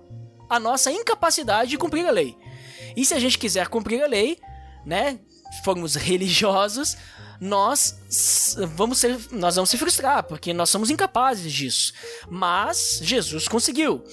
a 0.49 0.59
nossa 0.59 0.91
incapacidade 0.91 1.71
de 1.71 1.77
cumprir 1.77 2.05
a 2.05 2.11
lei. 2.11 2.37
E 2.95 3.05
se 3.05 3.13
a 3.13 3.19
gente 3.19 3.37
quiser 3.37 3.67
cumprir 3.67 4.01
a 4.01 4.07
lei, 4.07 4.37
né, 4.85 5.19
formos 5.63 5.95
religiosos, 5.95 6.97
nós 7.39 7.97
vamos 8.75 8.97
ser, 8.97 9.17
nós 9.31 9.55
vamos 9.55 9.69
se 9.69 9.77
frustrar, 9.77 10.23
porque 10.23 10.53
nós 10.53 10.69
somos 10.69 10.89
incapazes 10.89 11.51
disso. 11.51 11.93
Mas 12.29 12.99
Jesus 13.01 13.47
conseguiu. 13.47 14.03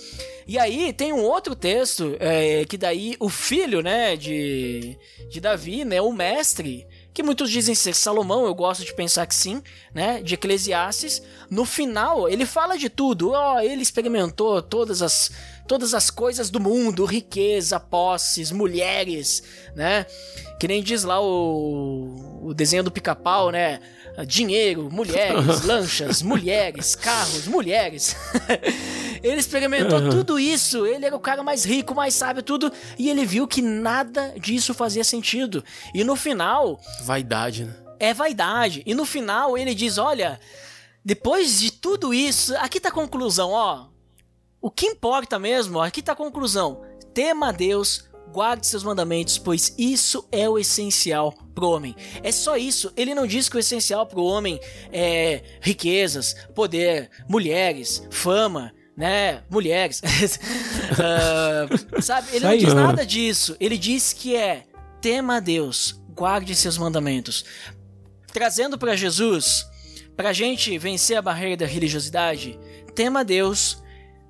E 0.46 0.58
aí 0.58 0.92
tem 0.92 1.12
um 1.12 1.22
outro 1.22 1.56
texto 1.56 2.16
é, 2.20 2.64
que 2.64 2.78
daí 2.78 3.16
o 3.18 3.28
filho, 3.28 3.82
né, 3.82 4.16
de, 4.16 4.96
de 5.28 5.40
Davi, 5.40 5.84
né, 5.84 6.00
o 6.00 6.12
mestre, 6.12 6.86
que 7.12 7.22
muitos 7.22 7.50
dizem 7.50 7.74
ser 7.74 7.94
Salomão, 7.94 8.44
eu 8.44 8.54
gosto 8.54 8.84
de 8.84 8.94
pensar 8.94 9.26
que 9.26 9.34
sim, 9.34 9.60
né, 9.92 10.22
de 10.22 10.34
Eclesiastes, 10.34 11.20
no 11.50 11.64
final 11.64 12.28
ele 12.28 12.46
fala 12.46 12.76
de 12.78 12.88
tudo, 12.88 13.32
ó, 13.32 13.54
oh, 13.54 13.58
ele 13.58 13.82
experimentou 13.82 14.62
todas 14.62 15.02
as 15.02 15.32
todas 15.66 15.94
as 15.94 16.10
coisas 16.10 16.50
do 16.50 16.60
mundo, 16.60 17.04
riqueza, 17.04 17.78
posses, 17.78 18.52
mulheres, 18.52 19.42
né? 19.74 20.06
Que 20.58 20.68
nem 20.68 20.82
diz 20.82 21.04
lá 21.04 21.20
o, 21.20 22.40
o 22.42 22.54
desenho 22.54 22.84
do 22.84 22.90
pica-pau, 22.90 23.50
né? 23.50 23.80
Dinheiro, 24.26 24.88
mulheres, 24.90 25.62
lanchas, 25.66 26.22
mulheres, 26.22 26.94
carros, 26.94 27.46
mulheres. 27.46 28.16
ele 29.22 29.38
experimentou 29.38 30.00
uhum. 30.00 30.10
tudo 30.10 30.38
isso. 30.38 30.86
Ele 30.86 31.04
era 31.04 31.14
o 31.16 31.20
cara 31.20 31.42
mais 31.42 31.64
rico, 31.64 31.94
mais 31.94 32.14
sábio, 32.14 32.42
tudo. 32.42 32.72
E 32.98 33.10
ele 33.10 33.26
viu 33.26 33.46
que 33.46 33.60
nada 33.60 34.34
disso 34.40 34.72
fazia 34.72 35.04
sentido. 35.04 35.62
E 35.92 36.02
no 36.02 36.16
final. 36.16 36.80
Vaidade, 37.02 37.64
né? 37.64 37.74
É 37.98 38.14
vaidade. 38.14 38.82
E 38.86 38.94
no 38.94 39.04
final 39.04 39.58
ele 39.58 39.74
diz: 39.74 39.98
olha. 39.98 40.40
Depois 41.04 41.60
de 41.60 41.70
tudo 41.70 42.12
isso, 42.12 42.52
aqui 42.56 42.80
tá 42.80 42.88
a 42.88 42.92
conclusão, 42.92 43.52
ó. 43.52 43.86
O 44.66 44.70
que 44.72 44.86
importa 44.86 45.38
mesmo, 45.38 45.80
aqui 45.80 46.02
tá 46.02 46.10
a 46.10 46.16
conclusão. 46.16 46.82
Tema 47.14 47.50
a 47.50 47.52
Deus, 47.52 48.10
guarde 48.32 48.66
seus 48.66 48.82
mandamentos, 48.82 49.38
pois 49.38 49.72
isso 49.78 50.26
é 50.32 50.48
o 50.48 50.58
essencial 50.58 51.32
pro 51.54 51.68
homem. 51.68 51.94
É 52.20 52.32
só 52.32 52.56
isso. 52.56 52.92
Ele 52.96 53.14
não 53.14 53.28
diz 53.28 53.48
que 53.48 53.56
o 53.56 53.60
essencial 53.60 54.04
pro 54.08 54.24
homem 54.24 54.58
é 54.92 55.40
riquezas, 55.60 56.34
poder, 56.52 57.08
mulheres, 57.28 58.08
fama, 58.10 58.72
né? 58.96 59.44
Mulheres. 59.48 60.02
uh, 60.98 62.02
sabe? 62.02 62.26
Ele 62.32 62.44
não 62.44 62.56
diz 62.56 62.74
nada 62.74 63.06
disso. 63.06 63.56
Ele 63.60 63.78
diz 63.78 64.12
que 64.12 64.34
é 64.34 64.64
tema 65.00 65.36
a 65.36 65.40
Deus, 65.40 66.02
guarde 66.08 66.56
seus 66.56 66.76
mandamentos. 66.76 67.44
Trazendo 68.32 68.76
para 68.76 68.96
Jesus, 68.96 69.64
pra 70.16 70.32
gente 70.32 70.76
vencer 70.76 71.16
a 71.16 71.22
barreira 71.22 71.58
da 71.58 71.66
religiosidade, 71.66 72.58
tema 72.96 73.20
a 73.20 73.22
Deus 73.22 73.85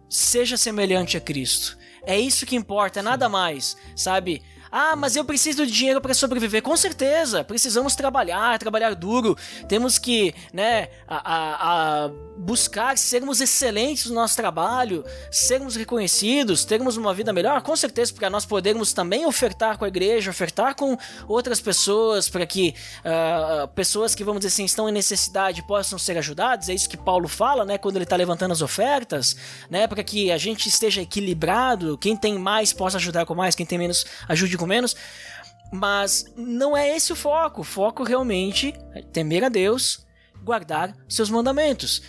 seja 0.08 0.56
semelhante 0.56 1.16
a 1.16 1.20
Cristo. 1.20 1.78
É 2.02 2.18
isso 2.18 2.46
que 2.46 2.56
importa, 2.56 3.02
nada 3.02 3.28
mais, 3.28 3.76
sabe? 3.94 4.42
Ah, 4.70 4.97
mas 4.97 5.16
eu 5.16 5.24
preciso 5.24 5.66
de 5.66 5.72
dinheiro 5.72 6.01
para 6.01 6.14
sobreviver. 6.14 6.62
Com 6.62 6.76
certeza, 6.76 7.44
precisamos 7.44 7.94
trabalhar, 7.94 8.59
trabalhar 8.59 8.94
duro. 8.94 9.36
Temos 9.68 9.98
que, 9.98 10.34
né, 10.52 10.88
a, 11.06 11.34
a, 11.34 12.05
a 12.05 12.10
buscar 12.36 12.98
sermos 12.98 13.40
excelentes 13.40 14.06
no 14.06 14.14
nosso 14.14 14.36
trabalho, 14.36 15.05
sermos 15.30 15.76
reconhecidos, 15.76 16.64
termos 16.64 16.97
uma 16.97 17.14
vida 17.14 17.32
melhor. 17.32 17.62
Com 17.62 17.74
certeza, 17.76 18.12
para 18.12 18.28
nós 18.28 18.44
podermos 18.44 18.93
também 18.93 19.24
ofertar 19.26 19.78
com 19.78 19.84
a 19.84 19.88
igreja, 19.88 20.30
ofertar 20.30 20.74
com 20.74 20.97
outras 21.26 21.60
pessoas, 21.60 22.28
para 22.28 22.47
que 22.47 22.74
uh, 23.01 23.68
pessoas 23.68 24.14
que, 24.14 24.24
vamos 24.24 24.40
dizer 24.40 24.48
assim, 24.48 24.64
estão 24.64 24.88
em 24.88 24.93
necessidade 24.93 25.62
possam 25.62 25.98
ser 25.98 26.18
ajudadas. 26.18 26.68
É 26.68 26.74
isso 26.74 26.88
que 26.88 26.97
Paulo 26.97 27.28
fala, 27.28 27.64
né, 27.64 27.78
quando 27.78 27.97
ele 27.97 28.05
está 28.05 28.16
levantando 28.16 28.52
as 28.52 28.62
ofertas, 28.62 29.36
né, 29.70 29.86
para 29.86 30.02
que 30.02 30.30
a 30.30 30.38
gente 30.38 30.68
esteja 30.68 31.02
equilibrado. 31.02 31.97
Quem 31.98 32.16
tem 32.16 32.38
mais 32.38 32.72
possa 32.72 32.97
ajudar 32.97 33.24
com 33.24 33.34
mais, 33.34 33.55
quem 33.55 33.66
tem 33.66 33.78
menos 33.78 34.05
ajude 34.28 34.55
com 34.56 34.66
menos. 34.66 34.96
Mas 35.72 36.32
não 36.36 36.76
é 36.76 36.96
esse 36.96 37.12
o 37.12 37.16
foco. 37.16 37.60
O 37.60 37.64
foco 37.64 38.04
realmente 38.04 38.74
é 38.94 39.02
temer 39.02 39.44
a 39.44 39.48
Deus, 39.48 40.06
guardar 40.42 40.96
seus 41.08 41.28
mandamentos. 41.28 42.02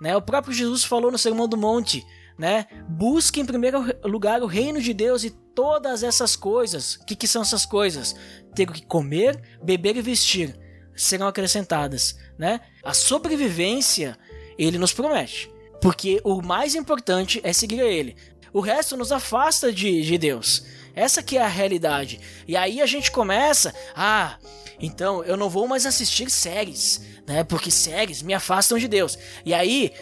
Né? 0.00 0.16
O 0.16 0.22
próprio 0.22 0.52
Jesus 0.52 0.84
falou 0.84 1.10
no 1.10 1.18
Sermão 1.18 1.48
do 1.48 1.56
Monte, 1.56 2.04
né? 2.38 2.66
Busque 2.88 3.38
em 3.38 3.44
primeiro 3.44 3.84
lugar 4.02 4.42
o 4.42 4.46
reino 4.46 4.80
de 4.80 4.94
Deus 4.94 5.24
e 5.24 5.30
todas 5.30 6.02
essas 6.02 6.34
coisas. 6.34 6.94
O 6.94 7.04
que, 7.04 7.14
que 7.14 7.28
são 7.28 7.42
essas 7.42 7.66
coisas? 7.66 8.16
Ter 8.54 8.68
o 8.68 8.72
que 8.72 8.86
comer, 8.86 9.38
beber 9.62 9.96
e 9.96 10.02
vestir 10.02 10.58
serão 10.96 11.26
acrescentadas, 11.26 12.18
né? 12.38 12.60
A 12.82 12.94
sobrevivência 12.94 14.18
ele 14.58 14.78
nos 14.78 14.92
promete, 14.92 15.50
porque 15.80 16.20
o 16.24 16.42
mais 16.42 16.74
importante 16.74 17.40
é 17.44 17.52
seguir 17.52 17.80
a 17.80 17.86
ele. 17.86 18.16
O 18.52 18.60
resto 18.60 18.96
nos 18.96 19.12
afasta 19.12 19.72
de, 19.72 20.02
de 20.02 20.18
Deus. 20.18 20.64
Essa 20.94 21.22
que 21.22 21.38
é 21.38 21.42
a 21.42 21.48
realidade. 21.48 22.20
E 22.46 22.56
aí 22.56 22.80
a 22.80 22.86
gente 22.86 23.10
começa, 23.10 23.74
ah, 23.94 24.36
então 24.80 25.22
eu 25.24 25.36
não 25.36 25.48
vou 25.48 25.66
mais 25.68 25.86
assistir 25.86 26.30
séries, 26.30 27.00
né? 27.26 27.44
Porque 27.44 27.70
séries 27.70 28.22
me 28.22 28.34
afastam 28.34 28.78
de 28.78 28.88
Deus. 28.88 29.18
E 29.44 29.54
aí 29.54 29.92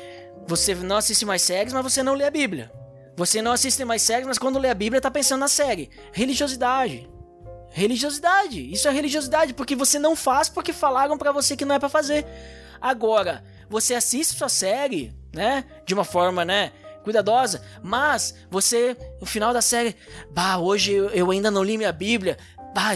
você 0.46 0.74
não 0.74 0.96
assiste 0.96 1.24
mais 1.24 1.42
séries, 1.42 1.72
mas 1.72 1.82
você 1.82 2.02
não 2.02 2.14
lê 2.14 2.24
a 2.24 2.30
Bíblia. 2.30 2.72
Você 3.16 3.42
não 3.42 3.52
assiste 3.52 3.84
mais 3.84 4.02
séries, 4.02 4.26
mas 4.26 4.38
quando 4.38 4.58
lê 4.58 4.70
a 4.70 4.74
Bíblia 4.74 5.00
tá 5.00 5.10
pensando 5.10 5.40
na 5.40 5.48
série. 5.48 5.90
Religiosidade. 6.12 7.10
Religiosidade. 7.70 8.72
Isso 8.72 8.88
é 8.88 8.90
religiosidade 8.90 9.52
porque 9.52 9.74
você 9.74 9.98
não 9.98 10.16
faz 10.16 10.48
porque 10.48 10.72
falaram 10.72 11.18
para 11.18 11.32
você 11.32 11.56
que 11.56 11.64
não 11.64 11.74
é 11.74 11.78
para 11.78 11.88
fazer. 11.88 12.24
Agora, 12.80 13.44
você 13.68 13.94
assiste 13.94 14.36
sua 14.36 14.48
série, 14.48 15.12
né, 15.34 15.64
de 15.84 15.94
uma 15.94 16.04
forma, 16.04 16.44
né, 16.44 16.72
cuidadosa, 17.08 17.62
mas 17.82 18.34
você 18.50 18.96
no 19.18 19.26
final 19.26 19.52
da 19.52 19.62
série, 19.62 19.96
bah, 20.30 20.58
hoje 20.58 20.92
eu 20.92 21.30
ainda 21.30 21.50
não 21.50 21.64
li 21.64 21.78
minha 21.78 21.92
Bíblia. 21.92 22.36
Bah, 22.74 22.94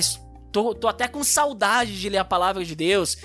tô, 0.53 0.75
tô 0.75 0.87
até 0.87 1.09
com 1.09 1.25
saudade 1.25 1.99
de 1.99 2.09
ler 2.11 2.19
a 2.19 2.25
palavra 2.25 2.65
de 2.65 2.77
Deus 2.77 3.17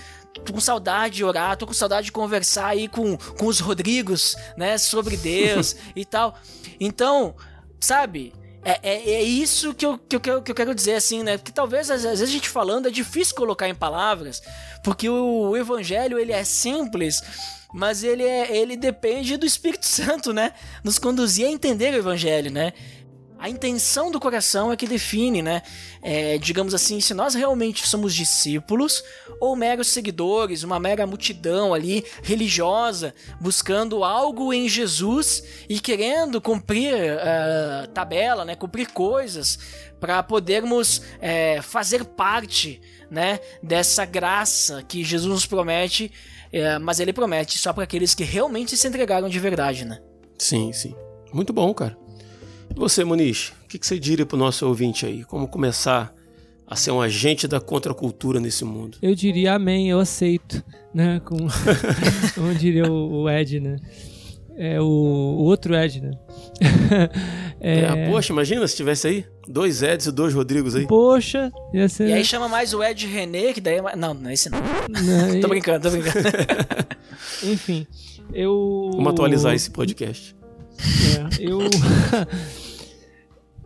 tô 0.45 0.53
com 0.53 0.59
saudade 0.59 1.15
de 1.15 1.25
orar, 1.25 1.57
tô 1.57 1.65
com 1.65 1.73
saudade 1.73 2.05
de 2.05 2.11
conversar 2.11 2.67
aí 2.67 2.87
com, 2.87 3.17
com 3.17 3.47
os 3.47 3.59
Rodrigos, 3.59 4.35
né, 4.55 4.77
sobre 4.77 5.17
Deus 5.17 5.75
e 5.95 6.05
tal. 6.05 6.37
Então, 6.79 7.35
sabe, 7.79 8.31
é, 8.63 8.79
é, 8.83 9.11
é, 9.13 9.23
isso 9.23 9.73
que 9.73 9.83
eu, 9.83 9.97
que, 9.97 10.15
eu, 10.15 10.41
que 10.43 10.51
eu 10.51 10.55
quero 10.55 10.75
dizer, 10.75 10.93
assim, 10.93 11.23
né? 11.23 11.39
Que 11.39 11.51
talvez 11.51 11.89
às 11.89 12.03
vezes 12.03 12.21
a 12.21 12.31
gente 12.31 12.49
falando 12.49 12.87
é 12.87 12.91
difícil 12.91 13.35
colocar 13.35 13.67
em 13.67 13.73
palavras, 13.73 14.43
porque 14.83 15.09
o, 15.09 15.49
o 15.49 15.57
evangelho 15.57 16.19
ele 16.19 16.31
é 16.31 16.43
simples, 16.43 17.56
mas 17.73 18.03
ele, 18.03 18.23
é, 18.23 18.55
ele 18.55 18.77
depende 18.77 19.37
do 19.37 19.45
Espírito 19.45 19.85
Santo, 19.85 20.33
né? 20.33 20.53
Nos 20.83 20.97
conduzir 20.97 21.47
a 21.47 21.51
entender 21.51 21.93
o 21.93 21.97
evangelho, 21.97 22.51
né? 22.51 22.73
A 23.39 23.49
intenção 23.49 24.09
do 24.09 24.19
coração 24.19 24.71
é 24.71 24.75
que 24.75 24.87
define, 24.87 25.43
né? 25.43 25.61
É, 26.01 26.39
digamos 26.39 26.73
assim, 26.73 26.99
se 26.99 27.13
nós 27.13 27.35
realmente 27.35 27.87
somos 27.87 28.15
discípulos 28.15 29.03
ou 29.39 29.55
meros 29.55 29.87
seguidores, 29.89 30.63
uma 30.63 30.79
mera 30.79 31.05
multidão 31.05 31.71
ali 31.71 32.03
religiosa 32.23 33.13
buscando 33.39 34.03
algo 34.03 34.51
em 34.51 34.67
Jesus 34.67 35.43
e 35.69 35.79
querendo 35.79 36.41
cumprir 36.41 36.95
uh, 36.95 37.87
tabela, 37.89 38.43
né? 38.43 38.55
Cumprir 38.55 38.87
coisas 38.91 39.59
para 39.99 40.23
podermos 40.23 41.03
é, 41.21 41.61
fazer 41.61 42.05
parte, 42.05 42.81
né? 43.09 43.39
Dessa 43.61 44.03
graça 44.03 44.81
que 44.81 45.03
Jesus 45.03 45.31
nos 45.31 45.45
promete, 45.45 46.11
é, 46.51 46.77
mas 46.79 46.99
Ele 46.99 47.13
promete 47.13 47.57
só 47.57 47.73
para 47.73 47.83
aqueles 47.83 48.13
que 48.13 48.23
realmente 48.23 48.75
se 48.75 48.87
entregaram 48.87 49.29
de 49.29 49.39
verdade, 49.39 49.85
né? 49.85 49.99
Sim, 50.37 50.71
sim. 50.71 50.95
Muito 51.33 51.51
bom, 51.51 51.73
cara. 51.73 51.97
E 52.75 52.79
você, 52.79 53.03
Muniz, 53.03 53.53
o 53.63 53.67
que, 53.67 53.79
você 53.81 53.99
diria 53.99 54.25
para 54.25 54.35
o 54.35 54.39
nosso 54.39 54.67
ouvinte 54.67 55.05
aí? 55.05 55.23
Como 55.23 55.47
começar 55.47 56.13
a 56.65 56.75
ser 56.75 56.91
um 56.91 57.01
agente 57.01 57.47
da 57.47 57.59
contracultura 57.59 58.39
nesse 58.39 58.63
mundo? 58.65 58.97
Eu 59.01 59.15
diria 59.15 59.53
amém, 59.53 59.89
eu 59.89 59.99
aceito, 59.99 60.63
né? 60.93 61.21
Como, 61.23 61.47
como 62.35 62.53
diria 62.53 62.91
o, 62.91 63.23
o 63.23 63.29
Ed, 63.29 63.59
né? 63.59 63.77
É 64.57 64.81
o, 64.81 64.85
o 64.85 65.43
outro 65.43 65.75
Ed, 65.75 66.01
né? 66.01 66.11
é... 67.61 67.79
É, 67.81 68.09
poxa, 68.09 68.33
imagina 68.33 68.67
se 68.67 68.75
tivesse 68.75 69.07
aí 69.07 69.25
dois 69.47 69.83
Eds 69.83 70.07
e 70.07 70.11
dois 70.11 70.33
Rodrigos 70.33 70.75
aí. 70.75 70.87
Poxa, 70.87 71.51
ia 71.71 71.87
ser... 71.87 72.09
E 72.09 72.13
aí 72.13 72.25
chama 72.25 72.49
mais 72.49 72.73
o 72.73 72.83
Ed 72.83 73.05
René, 73.05 73.53
que 73.53 73.61
daí 73.61 73.75
é 73.75 73.81
mais... 73.81 73.95
Não, 73.95 74.15
não 74.15 74.31
é 74.31 74.33
esse 74.33 74.49
não. 74.49 74.59
não 74.59 75.37
tô 75.39 75.47
brincando, 75.47 75.87
tô 75.87 75.91
brincando. 75.95 76.27
Enfim, 77.43 77.85
eu... 78.33 78.89
Vamos 78.93 79.13
atualizar 79.13 79.53
esse 79.53 79.69
podcast. 79.69 80.35
É, 80.79 81.43
eu... 81.47 81.61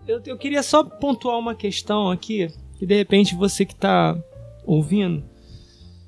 eu... 0.07 0.21
Eu 0.25 0.37
queria 0.37 0.61
só 0.61 0.83
pontuar 0.83 1.39
uma 1.39 1.55
questão 1.55 2.11
aqui, 2.11 2.49
que 2.77 2.85
de 2.85 2.95
repente 2.97 3.33
você 3.33 3.63
que 3.65 3.73
está 3.73 4.17
ouvindo, 4.65 5.23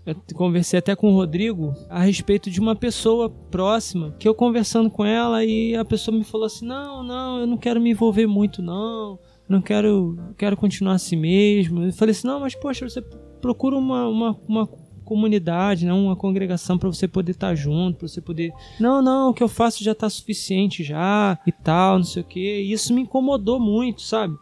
eu 0.05 0.15
conversei 0.33 0.79
até 0.79 0.95
com 0.95 1.11
o 1.11 1.15
Rodrigo 1.15 1.73
a 1.89 2.01
respeito 2.01 2.49
de 2.49 2.59
uma 2.59 2.75
pessoa 2.75 3.29
próxima, 3.29 4.13
que 4.19 4.27
eu 4.27 4.35
conversando 4.35 4.89
com 4.89 5.05
ela 5.05 5.45
e 5.45 5.75
a 5.75 5.85
pessoa 5.85 6.17
me 6.17 6.23
falou 6.23 6.45
assim: 6.45 6.65
"Não, 6.65 7.03
não, 7.03 7.39
eu 7.39 7.47
não 7.47 7.57
quero 7.57 7.79
me 7.79 7.91
envolver 7.91 8.27
muito 8.27 8.61
não, 8.61 9.17
não 9.47 9.61
quero, 9.61 10.17
quero 10.37 10.57
continuar 10.57 10.93
assim 10.93 11.15
mesmo". 11.15 11.83
Eu 11.83 11.93
falei 11.93 12.11
assim: 12.11 12.27
"Não, 12.27 12.39
mas 12.39 12.55
poxa, 12.55 12.87
você 12.87 13.01
procura 13.41 13.77
uma, 13.77 14.07
uma, 14.07 14.39
uma 14.47 14.67
comunidade, 15.03 15.85
né? 15.85 15.93
uma 15.93 16.15
congregação 16.15 16.77
para 16.77 16.89
você 16.89 17.07
poder 17.07 17.33
estar 17.33 17.49
tá 17.49 17.55
junto, 17.55 17.99
para 17.99 18.07
você 18.07 18.21
poder. 18.21 18.51
Não, 18.79 19.01
não, 19.01 19.29
o 19.29 19.33
que 19.33 19.43
eu 19.43 19.47
faço 19.47 19.83
já 19.83 19.91
está 19.91 20.09
suficiente 20.09 20.83
já 20.83 21.37
e 21.45 21.51
tal, 21.51 21.97
não 21.97 22.05
sei 22.05 22.23
o 22.23 22.25
que. 22.25 22.61
Isso 22.61 22.93
me 22.93 23.01
incomodou 23.01 23.59
muito, 23.59 24.01
sabe? 24.01 24.35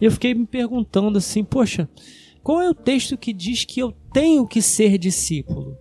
Eu 0.00 0.10
fiquei 0.10 0.34
me 0.34 0.46
perguntando 0.46 1.18
assim, 1.18 1.44
poxa, 1.44 1.88
qual 2.48 2.62
é 2.62 2.70
o 2.70 2.74
texto 2.74 3.14
que 3.14 3.34
diz 3.34 3.66
que 3.66 3.78
eu 3.78 3.92
tenho 4.10 4.46
que 4.46 4.62
ser 4.62 4.96
discípulo? 4.96 5.76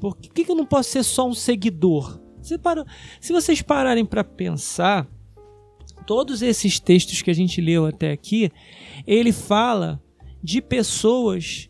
Por 0.00 0.16
que, 0.16 0.42
que 0.42 0.50
eu 0.50 0.56
não 0.56 0.64
posso 0.64 0.88
ser 0.88 1.02
só 1.02 1.28
um 1.28 1.34
seguidor? 1.34 2.18
Se, 2.40 2.56
para... 2.56 2.86
Se 3.20 3.30
vocês 3.30 3.60
pararem 3.60 4.06
para 4.06 4.24
pensar, 4.24 5.06
todos 6.06 6.40
esses 6.40 6.80
textos 6.80 7.20
que 7.20 7.30
a 7.30 7.34
gente 7.34 7.60
leu 7.60 7.84
até 7.84 8.10
aqui, 8.10 8.50
ele 9.06 9.32
fala 9.32 10.02
de 10.42 10.62
pessoas 10.62 11.68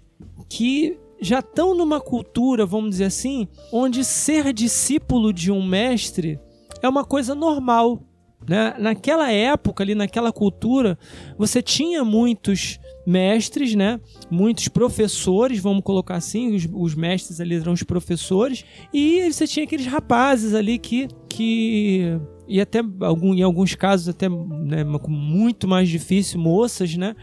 que 0.49 0.97
já 1.21 1.41
estão 1.41 1.75
numa 1.75 2.01
cultura, 2.01 2.65
vamos 2.65 2.91
dizer 2.91 3.07
assim, 3.07 3.49
onde 3.73 4.05
ser 4.05 4.53
discípulo 4.53 5.33
de 5.33 5.51
um 5.51 5.67
mestre 5.67 6.39
é 6.81 6.89
uma 6.89 7.05
coisa 7.05 7.35
normal. 7.35 8.01
Né? 8.49 8.75
Naquela 8.79 9.31
época, 9.31 9.85
ali 9.85 9.95
naquela 9.95 10.33
cultura, 10.33 10.99
você 11.37 11.63
tinha 11.63 12.03
muitos 12.05 12.81
mestres, 13.07 13.75
né? 13.75 14.01
muitos 14.31 14.67
professores, 14.69 15.61
vamos 15.61 15.83
colocar 15.83 16.17
assim, 16.17 16.55
os, 16.55 16.67
os 16.73 16.95
mestres 16.95 17.41
ali 17.41 17.57
eram 17.57 17.73
os 17.73 17.83
professores, 17.83 18.65
e 18.93 19.31
você 19.31 19.47
tinha 19.47 19.65
aqueles 19.65 19.87
rapazes 19.87 20.55
ali 20.55 20.79
que, 20.79 21.09
que 21.29 22.19
e 22.51 22.61
até 22.61 22.81
algum, 23.01 23.33
em 23.33 23.43
alguns 23.43 23.77
casos 23.77 24.09
até 24.09 24.29
né, 24.29 24.85
muito 25.07 25.69
mais 25.69 25.89
difícil, 25.89 26.41
moças, 26.41 26.97
né? 26.97 27.15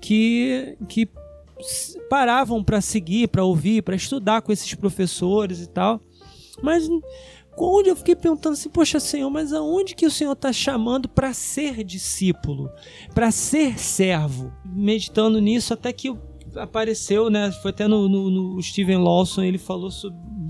Que, 0.00 0.76
que 0.88 1.08
paravam 2.08 2.62
para 2.62 2.80
seguir, 2.80 3.26
para 3.26 3.42
ouvir, 3.42 3.82
para 3.82 3.96
estudar 3.96 4.40
com 4.40 4.52
esses 4.52 4.72
professores 4.74 5.60
e 5.60 5.68
tal. 5.68 6.00
Mas 6.62 6.88
onde 7.64 7.88
eu 7.88 7.96
fiquei 7.96 8.14
perguntando 8.14 8.54
assim, 8.54 8.68
poxa 8.68 9.00
Senhor, 9.00 9.30
mas 9.30 9.52
aonde 9.52 9.94
que 9.94 10.06
o 10.06 10.10
Senhor 10.10 10.32
está 10.32 10.52
chamando 10.52 11.08
para 11.08 11.32
ser 11.32 11.84
discípulo, 11.84 12.70
para 13.14 13.30
ser 13.30 13.78
servo? 13.78 14.52
Meditando 14.64 15.40
nisso 15.40 15.74
até 15.74 15.92
que 15.92 16.08
eu 16.08 16.18
apareceu, 16.58 17.30
né? 17.30 17.50
Foi 17.62 17.70
até 17.70 17.86
no, 17.86 18.08
no, 18.08 18.30
no 18.30 18.62
Steven 18.62 18.98
Lawson, 18.98 19.42
ele 19.42 19.58
falou 19.58 19.90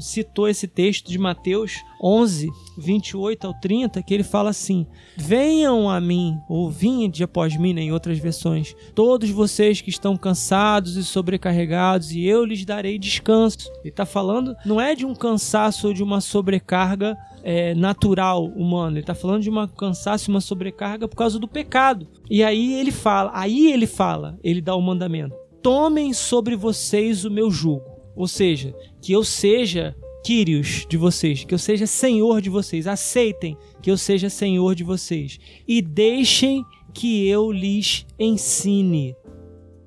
citou 0.00 0.48
esse 0.48 0.66
texto 0.66 1.10
de 1.10 1.18
Mateus 1.18 1.72
11, 2.02 2.48
28 2.76 3.46
ao 3.46 3.54
30, 3.54 4.02
que 4.02 4.14
ele 4.14 4.22
fala 4.22 4.50
assim: 4.50 4.86
Venham 5.16 5.90
a 5.90 6.00
mim, 6.00 6.38
ou 6.48 6.70
vinde 6.70 7.24
após 7.24 7.56
mim, 7.56 7.72
né, 7.72 7.82
em 7.82 7.92
outras 7.92 8.18
versões, 8.18 8.74
todos 8.94 9.30
vocês 9.30 9.80
que 9.80 9.90
estão 9.90 10.16
cansados 10.16 10.96
e 10.96 11.04
sobrecarregados, 11.04 12.12
e 12.12 12.24
eu 12.24 12.44
lhes 12.44 12.64
darei 12.64 12.98
descanso. 12.98 13.70
Ele 13.80 13.90
está 13.90 14.06
falando, 14.06 14.56
não 14.64 14.80
é 14.80 14.94
de 14.94 15.04
um 15.04 15.14
cansaço 15.14 15.88
ou 15.88 15.94
de 15.94 16.02
uma 16.02 16.20
sobrecarga 16.20 17.16
é, 17.42 17.74
natural 17.74 18.44
humano. 18.44 18.96
Ele 18.96 19.00
está 19.00 19.14
falando 19.14 19.42
de 19.42 19.50
uma 19.50 19.68
cansaço, 19.68 20.30
uma 20.30 20.40
sobrecarga 20.40 21.08
por 21.08 21.16
causa 21.16 21.38
do 21.38 21.48
pecado. 21.48 22.06
E 22.30 22.42
aí 22.42 22.74
ele 22.74 22.90
fala, 22.90 23.30
aí 23.34 23.72
ele 23.72 23.86
fala, 23.86 24.38
ele 24.42 24.60
dá 24.60 24.74
o 24.74 24.82
mandamento 24.82 25.47
tomem 25.62 26.12
sobre 26.12 26.56
vocês 26.56 27.24
o 27.24 27.30
meu 27.30 27.50
jugo. 27.50 27.84
Ou 28.14 28.26
seja, 28.26 28.74
que 29.00 29.12
eu 29.12 29.22
seja 29.22 29.94
Quírios 30.24 30.84
de 30.86 30.96
vocês, 30.96 31.44
que 31.44 31.54
eu 31.54 31.58
seja 31.58 31.86
senhor 31.86 32.42
de 32.42 32.50
vocês. 32.50 32.86
Aceitem 32.86 33.56
que 33.80 33.90
eu 33.90 33.96
seja 33.96 34.28
senhor 34.28 34.74
de 34.74 34.84
vocês. 34.84 35.38
E 35.66 35.80
deixem 35.80 36.64
que 36.92 37.26
eu 37.28 37.50
lhes 37.50 38.04
ensine. 38.18 39.16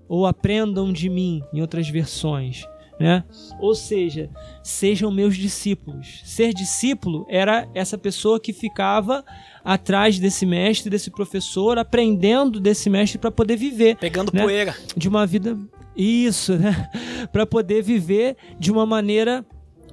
Ou 0.07 0.25
aprendam 0.25 0.91
de 0.91 1.09
mim, 1.09 1.43
em 1.53 1.61
outras 1.61 1.87
versões. 1.89 2.65
Né? 2.99 3.23
Ou 3.59 3.75
seja, 3.75 4.29
sejam 4.63 5.11
meus 5.11 5.35
discípulos. 5.35 6.21
Ser 6.23 6.53
discípulo 6.53 7.25
era 7.29 7.69
essa 7.73 7.97
pessoa 7.97 8.39
que 8.39 8.53
ficava 8.53 9.23
atrás 9.63 10.19
desse 10.19 10.45
mestre, 10.45 10.89
desse 10.89 11.09
professor, 11.09 11.77
aprendendo 11.77 12.59
desse 12.59 12.89
mestre 12.89 13.17
para 13.17 13.31
poder 13.31 13.55
viver. 13.55 13.97
Pegando 13.97 14.31
né? 14.33 14.43
poeira. 14.43 14.75
De 14.95 15.07
uma 15.07 15.25
vida. 15.25 15.57
Isso, 15.95 16.57
né? 16.57 16.89
para 17.31 17.45
poder 17.45 17.81
viver 17.81 18.35
de 18.59 18.71
uma 18.71 18.85
maneira 18.85 19.45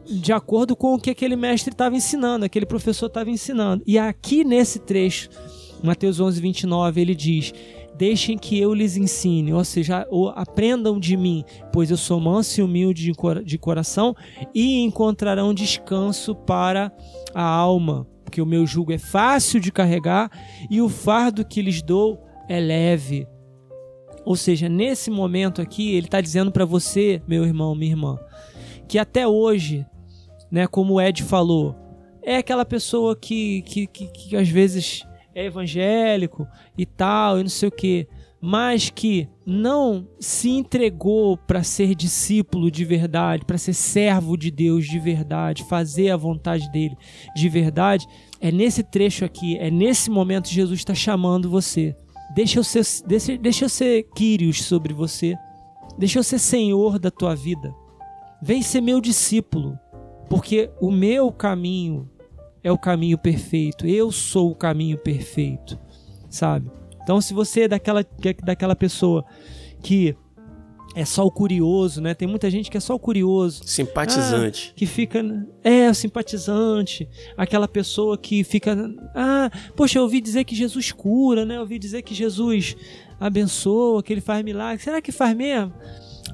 de 0.08 0.32
acordo 0.32 0.74
com 0.74 0.94
o 0.94 0.98
que 0.98 1.10
aquele 1.10 1.36
mestre 1.36 1.72
estava 1.72 1.94
ensinando, 1.94 2.44
aquele 2.44 2.64
professor 2.64 3.06
estava 3.06 3.30
ensinando. 3.30 3.82
E 3.86 3.98
aqui 3.98 4.42
nesse 4.42 4.78
trecho, 4.78 5.28
Mateus 5.82 6.18
11, 6.18 6.40
29, 6.40 7.00
ele 7.00 7.14
diz: 7.14 7.52
Deixem 7.96 8.38
que 8.38 8.58
eu 8.58 8.72
lhes 8.72 8.96
ensine, 8.96 9.52
ou 9.52 9.64
seja, 9.64 10.06
ou 10.10 10.30
aprendam 10.30 10.98
de 10.98 11.16
mim, 11.16 11.44
pois 11.72 11.90
eu 11.90 11.96
sou 11.96 12.18
manso 12.20 12.60
e 12.60 12.62
humilde 12.62 13.12
de 13.44 13.58
coração, 13.58 14.14
e 14.54 14.80
encontrarão 14.80 15.52
descanso 15.52 16.34
para 16.34 16.92
a 17.34 17.44
alma 17.44 18.06
porque 18.28 18.42
o 18.42 18.46
meu 18.46 18.66
jugo 18.66 18.92
é 18.92 18.98
fácil 18.98 19.58
de 19.58 19.72
carregar 19.72 20.30
e 20.70 20.82
o 20.82 20.88
fardo 20.88 21.46
que 21.46 21.62
lhes 21.62 21.80
dou 21.80 22.22
é 22.46 22.60
leve. 22.60 23.26
Ou 24.22 24.36
seja, 24.36 24.68
nesse 24.68 25.10
momento 25.10 25.62
aqui, 25.62 25.94
ele 25.94 26.06
está 26.06 26.20
dizendo 26.20 26.52
para 26.52 26.66
você, 26.66 27.22
meu 27.26 27.42
irmão, 27.46 27.74
minha 27.74 27.92
irmã, 27.92 28.18
que 28.86 28.98
até 28.98 29.26
hoje, 29.26 29.86
né, 30.50 30.66
como 30.66 30.94
o 30.94 31.00
Ed 31.00 31.22
falou, 31.22 31.74
é 32.22 32.36
aquela 32.36 32.66
pessoa 32.66 33.16
que, 33.16 33.62
que, 33.62 33.86
que, 33.86 34.08
que 34.08 34.36
às 34.36 34.50
vezes 34.50 35.06
é 35.34 35.46
evangélico 35.46 36.46
e 36.76 36.84
tal, 36.84 37.40
e 37.40 37.42
não 37.42 37.48
sei 37.48 37.70
o 37.70 37.72
que, 37.72 38.06
mas 38.42 38.90
que 38.90 39.26
não 39.50 40.06
se 40.20 40.50
entregou 40.50 41.34
para 41.34 41.62
ser 41.62 41.94
discípulo 41.94 42.70
de 42.70 42.84
verdade, 42.84 43.46
para 43.46 43.56
ser 43.56 43.72
servo 43.72 44.36
de 44.36 44.50
Deus 44.50 44.86
de 44.86 44.98
verdade, 44.98 45.64
fazer 45.64 46.10
a 46.10 46.18
vontade 46.18 46.70
dele 46.70 46.94
de 47.34 47.48
verdade, 47.48 48.06
é 48.42 48.52
nesse 48.52 48.82
trecho 48.82 49.24
aqui, 49.24 49.56
é 49.56 49.70
nesse 49.70 50.10
momento 50.10 50.50
Jesus 50.50 50.80
está 50.80 50.94
chamando 50.94 51.48
você. 51.48 51.96
Deixa 52.34 52.58
eu 52.58 52.64
ser, 52.64 52.84
deixa, 53.06 53.38
deixa 53.38 53.64
eu 53.64 53.68
ser 53.70 54.06
Quírios 54.14 54.62
sobre 54.64 54.92
você. 54.92 55.34
Deixa 55.96 56.18
eu 56.18 56.22
ser 56.22 56.38
Senhor 56.38 56.98
da 56.98 57.10
tua 57.10 57.34
vida. 57.34 57.74
Vem 58.42 58.60
ser 58.60 58.82
meu 58.82 59.00
discípulo, 59.00 59.78
porque 60.28 60.70
o 60.78 60.90
meu 60.90 61.32
caminho 61.32 62.06
é 62.62 62.70
o 62.70 62.76
caminho 62.76 63.16
perfeito. 63.16 63.86
Eu 63.86 64.12
sou 64.12 64.50
o 64.50 64.54
caminho 64.54 64.98
perfeito, 64.98 65.78
sabe? 66.28 66.70
Então, 67.08 67.22
se 67.22 67.32
você 67.32 67.62
é 67.62 67.68
daquela, 67.68 68.00
é 68.02 68.34
daquela 68.44 68.76
pessoa 68.76 69.24
que 69.82 70.14
é 70.94 71.06
só 71.06 71.24
o 71.24 71.30
curioso, 71.30 72.02
né? 72.02 72.12
Tem 72.12 72.28
muita 72.28 72.50
gente 72.50 72.70
que 72.70 72.76
é 72.76 72.80
só 72.80 72.94
o 72.94 72.98
curioso. 72.98 73.62
Simpatizante. 73.64 74.72
Ah, 74.72 74.76
que 74.76 74.84
fica. 74.84 75.24
É, 75.64 75.88
o 75.88 75.94
simpatizante. 75.94 77.08
Aquela 77.34 77.66
pessoa 77.66 78.18
que 78.18 78.44
fica. 78.44 78.76
Ah, 79.14 79.50
poxa, 79.74 79.98
eu 79.98 80.02
ouvi 80.02 80.20
dizer 80.20 80.44
que 80.44 80.54
Jesus 80.54 80.92
cura, 80.92 81.46
né? 81.46 81.56
Eu 81.56 81.60
ouvi 81.60 81.78
dizer 81.78 82.02
que 82.02 82.14
Jesus 82.14 82.76
abençoa, 83.18 84.02
que 84.02 84.12
ele 84.12 84.20
faz 84.20 84.44
milagre. 84.44 84.84
Será 84.84 85.00
que 85.00 85.10
faz 85.10 85.34
mesmo? 85.34 85.72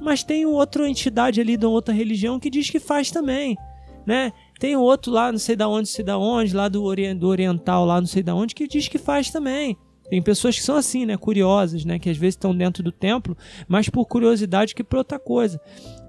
Mas 0.01 0.24
tem 0.24 0.44
outra 0.44 0.88
entidade 0.90 1.40
ali 1.40 1.56
de 1.56 1.66
outra 1.66 1.94
religião 1.94 2.40
que 2.40 2.51
diz 2.51 2.68
que 2.68 2.80
faz 2.80 3.12
também, 3.12 3.56
né? 4.05 4.32
Tem 4.59 4.74
outro 4.74 5.12
lá, 5.12 5.30
não 5.30 5.38
sei 5.38 5.55
da 5.55 5.68
onde, 5.68 5.88
não 5.88 5.94
sei 5.94 6.05
da 6.05 6.18
onde, 6.18 6.52
lá 6.52 6.68
do, 6.68 6.80
do 7.16 7.28
oriental, 7.28 7.86
lá 7.86 8.01
não 8.01 8.09
sei 8.09 8.24
da 8.24 8.34
onde, 8.34 8.56
que 8.56 8.66
diz 8.66 8.88
que 8.88 8.98
faz 8.98 9.30
também. 9.30 9.78
Tem 10.09 10.20
pessoas 10.20 10.56
que 10.56 10.62
são 10.62 10.76
assim, 10.76 11.06
né, 11.06 11.16
curiosas, 11.16 11.85
né, 11.85 11.98
que 11.98 12.10
às 12.10 12.16
vezes 12.16 12.35
estão 12.35 12.55
dentro 12.55 12.82
do 12.82 12.93
templo, 12.93 13.36
mas 13.66 13.89
por 13.89 14.06
curiosidade 14.06 14.74
que 14.74 14.85
por 14.85 14.98
outra 14.98 15.18
coisa, 15.18 15.60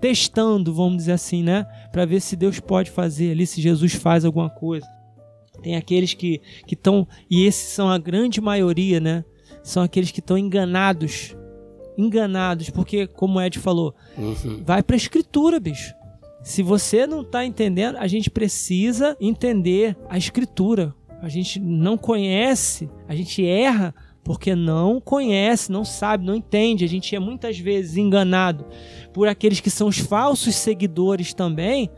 testando, 0.01 0.73
vamos 0.73 0.97
dizer 0.97 1.13
assim, 1.13 1.41
né, 1.41 1.65
para 1.91 2.05
ver 2.05 2.19
se 2.19 2.35
Deus 2.35 2.59
pode 2.59 2.91
fazer 2.91 3.31
ali, 3.31 3.47
se 3.47 3.61
Jesus 3.61 3.93
faz 3.93 4.25
alguma 4.25 4.49
coisa. 4.49 4.85
Tem 5.63 5.75
aqueles 5.75 6.13
que 6.13 6.41
que 6.67 6.75
estão 6.75 7.07
e 7.31 7.45
esses 7.45 7.69
são 7.69 7.89
a 7.89 7.97
grande 7.97 8.41
maioria, 8.41 8.99
né, 8.99 9.23
são 9.63 9.81
aqueles 9.81 10.11
que 10.11 10.19
estão 10.19 10.37
enganados, 10.37 11.35
enganados, 11.97 12.69
porque 12.69 13.07
como 13.07 13.39
o 13.39 13.41
Ed 13.41 13.57
falou, 13.59 13.95
uhum. 14.17 14.61
vai 14.63 14.83
para 14.83 14.95
a 14.95 14.97
escritura, 14.97 15.59
bicho. 15.59 15.93
Se 16.43 16.61
você 16.61 17.07
não 17.07 17.21
está 17.21 17.43
entendendo, 17.43 17.97
a 17.97 18.05
gente 18.05 18.29
precisa 18.29 19.17
entender 19.19 19.97
a 20.07 20.15
escritura, 20.15 20.93
a 21.21 21.29
gente 21.29 21.59
não 21.59 21.97
conhece, 21.97 22.89
a 23.07 23.15
gente 23.15 23.45
erra 23.45 23.93
porque 24.25 24.55
não 24.55 24.99
conhece, 24.99 25.71
não 25.71 25.85
sabe, 25.85 26.25
não 26.25 26.35
entende. 26.35 26.83
A 26.83 26.87
gente 26.87 27.15
é 27.15 27.19
muitas 27.19 27.59
vezes 27.59 27.95
enganado 27.95 28.65
por 29.13 29.27
aqueles 29.27 29.59
que 29.59 29.69
são 29.69 29.87
os 29.87 29.99
falsos 29.99 30.55
seguidores 30.55 31.31
também, 31.31 31.91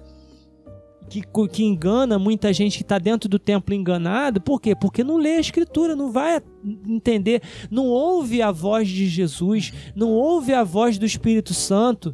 que, 1.09 1.21
que 1.49 1.63
engana 1.63 2.19
muita 2.19 2.51
gente 2.51 2.77
que 2.77 2.83
está 2.83 2.99
dentro 2.99 3.29
do 3.29 3.39
templo 3.39 3.73
enganado. 3.73 4.41
Por 4.41 4.59
quê? 4.59 4.75
Porque 4.75 5.05
não 5.05 5.15
lê 5.15 5.37
a 5.37 5.39
escritura, 5.39 5.95
não 5.95 6.11
vai 6.11 6.41
entender, 6.85 7.41
não 7.71 7.85
ouve 7.85 8.41
a 8.41 8.51
voz 8.51 8.89
de 8.89 9.07
Jesus, 9.07 9.71
não 9.95 10.11
ouve 10.11 10.53
a 10.53 10.65
voz 10.65 10.97
do 10.97 11.05
Espírito 11.05 11.53
Santo. 11.53 12.13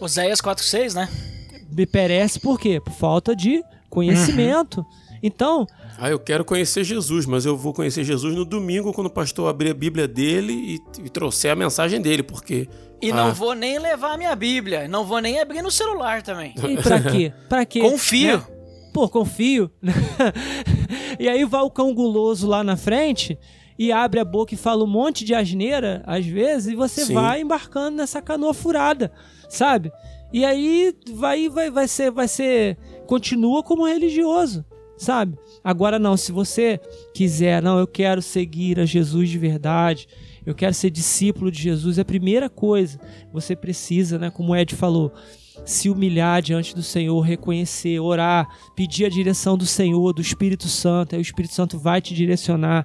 Oséias 0.00 0.40
4,6, 0.40 0.94
né? 0.94 1.08
Me 1.76 1.86
perece 1.86 2.38
por 2.38 2.58
quê? 2.58 2.80
Por 2.80 2.92
falta 2.92 3.34
de 3.34 3.64
conhecimento. 3.90 4.78
Uhum. 4.78 5.03
Então, 5.26 5.66
ah, 5.96 6.10
eu 6.10 6.18
quero 6.18 6.44
conhecer 6.44 6.84
Jesus, 6.84 7.24
mas 7.24 7.46
eu 7.46 7.56
vou 7.56 7.72
conhecer 7.72 8.04
Jesus 8.04 8.34
no 8.34 8.44
domingo 8.44 8.92
quando 8.92 9.06
o 9.06 9.10
pastor 9.10 9.48
abrir 9.48 9.70
a 9.70 9.74
Bíblia 9.74 10.06
dele 10.06 10.52
e, 10.52 11.02
e 11.02 11.08
trouxer 11.08 11.50
a 11.50 11.56
mensagem 11.56 11.98
dele, 11.98 12.22
porque. 12.22 12.68
E 13.00 13.10
ah, 13.10 13.14
não 13.14 13.32
vou 13.32 13.54
nem 13.54 13.78
levar 13.78 14.12
a 14.12 14.18
minha 14.18 14.36
Bíblia, 14.36 14.86
não 14.86 15.06
vou 15.06 15.20
nem 15.20 15.40
abrir 15.40 15.62
no 15.62 15.70
celular 15.70 16.20
também. 16.20 16.54
E 16.68 16.76
pra 16.76 17.00
quê? 17.00 17.32
Pra 17.48 17.64
quê? 17.64 17.80
Confio. 17.80 18.36
Né? 18.36 18.46
Pô, 18.92 19.08
confio. 19.08 19.70
e 21.18 21.26
aí 21.26 21.42
vai 21.46 21.62
o 21.62 21.70
cão 21.70 21.94
guloso 21.94 22.46
lá 22.46 22.62
na 22.62 22.76
frente 22.76 23.38
e 23.78 23.90
abre 23.90 24.20
a 24.20 24.24
boca 24.26 24.52
e 24.52 24.58
fala 24.58 24.84
um 24.84 24.86
monte 24.86 25.24
de 25.24 25.34
asneira, 25.34 26.02
às 26.06 26.26
vezes, 26.26 26.72
e 26.72 26.76
você 26.76 27.06
Sim. 27.06 27.14
vai 27.14 27.40
embarcando 27.40 27.96
nessa 27.96 28.20
canoa 28.20 28.52
furada, 28.52 29.10
sabe? 29.48 29.90
E 30.30 30.44
aí 30.44 30.94
vai, 31.14 31.48
vai, 31.48 31.70
vai 31.70 31.88
ser, 31.88 32.10
vai 32.10 32.28
ser, 32.28 32.76
continua 33.06 33.62
como 33.62 33.86
religioso, 33.86 34.64
sabe? 34.96 35.36
Agora 35.62 35.98
não, 35.98 36.16
se 36.16 36.32
você 36.32 36.80
quiser, 37.14 37.62
não, 37.62 37.78
eu 37.78 37.86
quero 37.86 38.22
seguir 38.22 38.78
a 38.80 38.84
Jesus 38.84 39.28
de 39.28 39.38
verdade, 39.38 40.06
eu 40.44 40.54
quero 40.54 40.74
ser 40.74 40.90
discípulo 40.90 41.50
de 41.50 41.60
Jesus, 41.60 41.98
é 41.98 42.02
a 42.02 42.04
primeira 42.04 42.48
coisa 42.48 42.98
você 43.32 43.56
precisa, 43.56 44.18
né, 44.18 44.30
como 44.30 44.52
o 44.52 44.56
Ed 44.56 44.74
falou, 44.74 45.12
se 45.64 45.88
humilhar 45.88 46.42
diante 46.42 46.74
do 46.74 46.82
Senhor, 46.82 47.20
reconhecer, 47.20 47.98
orar, 48.00 48.48
pedir 48.74 49.06
a 49.06 49.08
direção 49.08 49.56
do 49.56 49.66
Senhor, 49.66 50.12
do 50.12 50.20
Espírito 50.20 50.68
Santo, 50.68 51.14
aí 51.14 51.20
o 51.20 51.22
Espírito 51.22 51.54
Santo 51.54 51.78
vai 51.78 52.00
te 52.00 52.14
direcionar. 52.14 52.84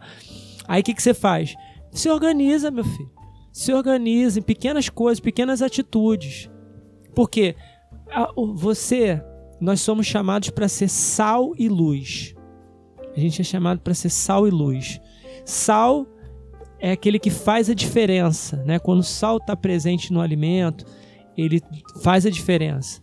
Aí 0.67 0.81
o 0.81 0.83
que, 0.83 0.93
que 0.93 1.01
você 1.01 1.13
faz? 1.13 1.55
Se 1.91 2.09
organiza, 2.09 2.69
meu 2.69 2.83
filho. 2.83 3.11
Se 3.51 3.73
organiza 3.73 4.39
em 4.39 4.43
pequenas 4.43 4.87
coisas, 4.87 5.19
pequenas 5.19 5.61
atitudes. 5.61 6.49
Porque 7.15 7.55
você, 8.55 9.21
nós 9.59 9.81
somos 9.81 10.05
chamados 10.05 10.49
para 10.49 10.67
ser 10.67 10.89
sal 10.89 11.53
e 11.57 11.67
luz. 11.67 12.35
A 13.15 13.19
gente 13.19 13.41
é 13.41 13.43
chamado 13.43 13.81
para 13.81 13.93
ser 13.93 14.09
sal 14.09 14.47
e 14.47 14.51
luz. 14.51 14.99
Sal 15.45 16.05
é 16.79 16.91
aquele 16.91 17.19
que 17.19 17.29
faz 17.29 17.69
a 17.69 17.73
diferença, 17.73 18.63
né? 18.65 18.79
Quando 18.79 18.99
o 18.99 19.03
sal 19.03 19.37
está 19.37 19.55
presente 19.55 20.13
no 20.13 20.21
alimento, 20.21 20.85
ele 21.37 21.61
faz 22.01 22.25
a 22.25 22.29
diferença. 22.29 23.01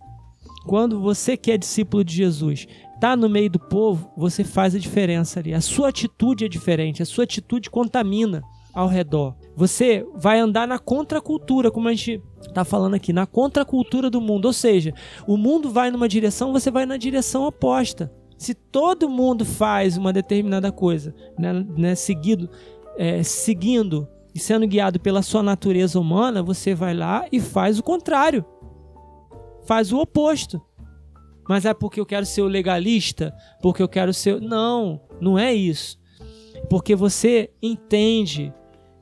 Quando 0.66 1.00
você 1.00 1.36
que 1.36 1.52
é 1.52 1.58
discípulo 1.58 2.02
de 2.02 2.14
Jesus 2.14 2.66
está 2.94 3.14
no 3.14 3.28
meio 3.28 3.50
do 3.50 3.58
povo, 3.58 4.10
você 4.16 4.42
faz 4.42 4.74
a 4.74 4.78
diferença 4.78 5.38
ali. 5.38 5.52
A 5.52 5.60
sua 5.60 5.90
atitude 5.90 6.44
é 6.44 6.48
diferente, 6.48 7.02
a 7.02 7.06
sua 7.06 7.24
atitude 7.24 7.70
contamina 7.70 8.42
ao 8.76 8.86
redor. 8.86 9.34
Você 9.56 10.06
vai 10.14 10.38
andar 10.38 10.68
na 10.68 10.78
contracultura, 10.78 11.70
como 11.70 11.88
a 11.88 11.94
gente 11.94 12.22
está 12.46 12.62
falando 12.62 12.92
aqui, 12.92 13.10
na 13.10 13.26
contracultura 13.26 14.10
do 14.10 14.20
mundo. 14.20 14.44
Ou 14.44 14.52
seja, 14.52 14.92
o 15.26 15.38
mundo 15.38 15.70
vai 15.70 15.90
numa 15.90 16.06
direção, 16.06 16.52
você 16.52 16.70
vai 16.70 16.84
na 16.84 16.98
direção 16.98 17.46
oposta. 17.46 18.12
Se 18.36 18.52
todo 18.52 19.08
mundo 19.08 19.46
faz 19.46 19.96
uma 19.96 20.12
determinada 20.12 20.70
coisa, 20.70 21.14
né, 21.38 21.54
né, 21.74 21.94
seguido, 21.94 22.50
é, 22.98 23.22
seguindo 23.22 24.06
e 24.34 24.38
sendo 24.38 24.68
guiado 24.68 25.00
pela 25.00 25.22
sua 25.22 25.42
natureza 25.42 25.98
humana, 25.98 26.42
você 26.42 26.74
vai 26.74 26.92
lá 26.92 27.24
e 27.32 27.40
faz 27.40 27.78
o 27.78 27.82
contrário. 27.82 28.44
Faz 29.64 29.90
o 29.90 29.98
oposto. 29.98 30.60
Mas 31.48 31.64
é 31.64 31.72
porque 31.72 31.98
eu 31.98 32.04
quero 32.04 32.26
ser 32.26 32.42
o 32.42 32.46
legalista? 32.46 33.34
Porque 33.62 33.82
eu 33.82 33.88
quero 33.88 34.12
ser. 34.12 34.38
Não, 34.38 35.00
não 35.18 35.38
é 35.38 35.54
isso. 35.54 35.98
Porque 36.68 36.94
você 36.94 37.50
entende 37.62 38.52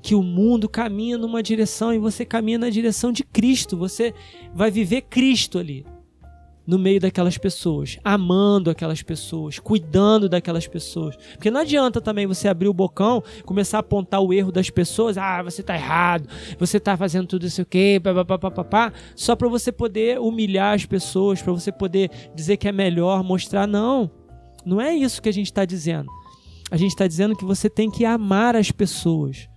que 0.04 0.14
o 0.14 0.22
mundo 0.22 0.68
caminha 0.68 1.16
numa 1.16 1.42
direção 1.42 1.90
e 1.90 1.98
você 1.98 2.26
caminha 2.26 2.58
na 2.58 2.68
direção 2.68 3.10
de 3.10 3.24
Cristo. 3.24 3.74
Você 3.78 4.12
vai 4.54 4.70
viver 4.70 5.00
Cristo 5.00 5.58
ali 5.58 5.86
no 6.66 6.78
meio 6.78 7.00
daquelas 7.00 7.38
pessoas, 7.38 7.98
amando 8.04 8.68
aquelas 8.68 9.02
pessoas, 9.02 9.58
cuidando 9.58 10.28
daquelas 10.28 10.66
pessoas. 10.66 11.16
Porque 11.32 11.50
não 11.50 11.62
adianta 11.62 12.02
também 12.02 12.26
você 12.26 12.48
abrir 12.48 12.68
o 12.68 12.74
bocão, 12.74 13.22
começar 13.46 13.78
a 13.78 13.80
apontar 13.80 14.20
o 14.20 14.30
erro 14.30 14.52
das 14.52 14.68
pessoas, 14.68 15.16
ah, 15.16 15.42
você 15.42 15.62
tá 15.62 15.74
errado, 15.74 16.28
você 16.58 16.78
tá 16.78 16.98
fazendo 16.98 17.26
tudo 17.26 17.46
isso 17.46 17.62
aqui, 17.62 17.98
papapá, 17.98 18.92
só 19.16 19.34
para 19.34 19.48
você 19.48 19.72
poder 19.72 20.20
humilhar 20.20 20.74
as 20.74 20.84
pessoas, 20.84 21.40
para 21.40 21.52
você 21.54 21.72
poder 21.72 22.10
dizer 22.34 22.58
que 22.58 22.68
é 22.68 22.72
melhor, 22.72 23.24
mostrar 23.24 23.66
não. 23.66 24.10
Não 24.66 24.78
é 24.78 24.94
isso 24.94 25.22
que 25.22 25.30
a 25.30 25.32
gente 25.32 25.46
está 25.46 25.64
dizendo. 25.64 26.10
A 26.70 26.76
gente 26.76 26.90
está 26.90 27.06
dizendo 27.06 27.34
que 27.34 27.44
você 27.44 27.70
tem 27.70 27.90
que 27.90 28.04
amar 28.04 28.54
as 28.54 28.70
pessoas 28.70 29.48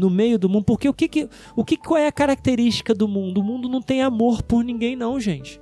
no 0.00 0.10
meio 0.10 0.38
do 0.38 0.48
mundo, 0.48 0.64
porque 0.64 0.88
o 0.88 0.94
que, 0.94 1.06
que 1.06 1.28
o 1.54 1.64
que 1.64 1.76
qual 1.76 1.98
é 1.98 2.06
a 2.06 2.12
característica 2.12 2.94
do 2.94 3.06
mundo? 3.06 3.40
O 3.40 3.44
mundo 3.44 3.68
não 3.68 3.82
tem 3.82 4.02
amor 4.02 4.42
por 4.42 4.64
ninguém 4.64 4.96
não, 4.96 5.20
gente. 5.20 5.60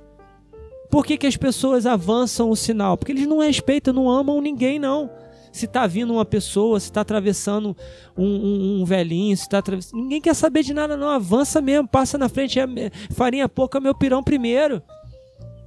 Por 0.89 1.05
que, 1.05 1.17
que 1.17 1.27
as 1.27 1.37
pessoas 1.37 1.85
avançam 1.85 2.49
o 2.49 2.55
sinal? 2.55 2.97
Porque 2.97 3.11
eles 3.11 3.27
não 3.27 3.39
respeitam, 3.39 3.93
não 3.93 4.09
amam 4.09 4.41
ninguém, 4.41 4.79
não. 4.79 5.09
Se 5.51 5.65
está 5.65 5.85
vindo 5.85 6.13
uma 6.13 6.25
pessoa, 6.25 6.79
se 6.79 6.87
está 6.87 7.01
atravessando 7.01 7.75
um, 8.17 8.25
um, 8.25 8.81
um, 8.81 8.85
velhinho, 8.85 9.35
se 9.35 9.43
está 9.43 9.59
atravessando. 9.59 10.01
Ninguém 10.01 10.21
quer 10.21 10.33
saber 10.33 10.63
de 10.63 10.73
nada, 10.73 10.97
não. 10.97 11.09
Avança 11.09 11.61
mesmo, 11.61 11.87
passa 11.87 12.17
na 12.17 12.27
frente, 12.27 12.59
é, 12.59 12.65
farinha 13.11 13.47
pouca, 13.47 13.79
meu 13.79 13.93
pirão 13.93 14.23
primeiro. 14.23 14.81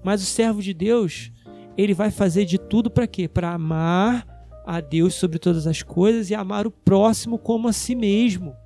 Mas 0.03 0.23
o 0.23 0.27
servo 0.27 0.61
de 0.61 0.75
Deus, 0.75 1.31
ele 1.77 1.95
vai 1.95 2.11
fazer 2.11 2.45
de 2.45 2.59
tudo 2.59 2.91
para 2.91 3.07
quê? 3.07 3.29
Para 3.29 3.53
amar 3.53 4.27
a 4.67 4.81
Deus 4.81 5.15
sobre 5.15 5.39
todas 5.39 5.67
as 5.67 5.83
coisas 5.83 6.31
e 6.31 6.35
amar 6.35 6.67
o 6.67 6.71
próximo 6.71 7.39
como 7.39 7.69
a 7.69 7.73
si 7.73 7.95
mesmo. 7.95 8.57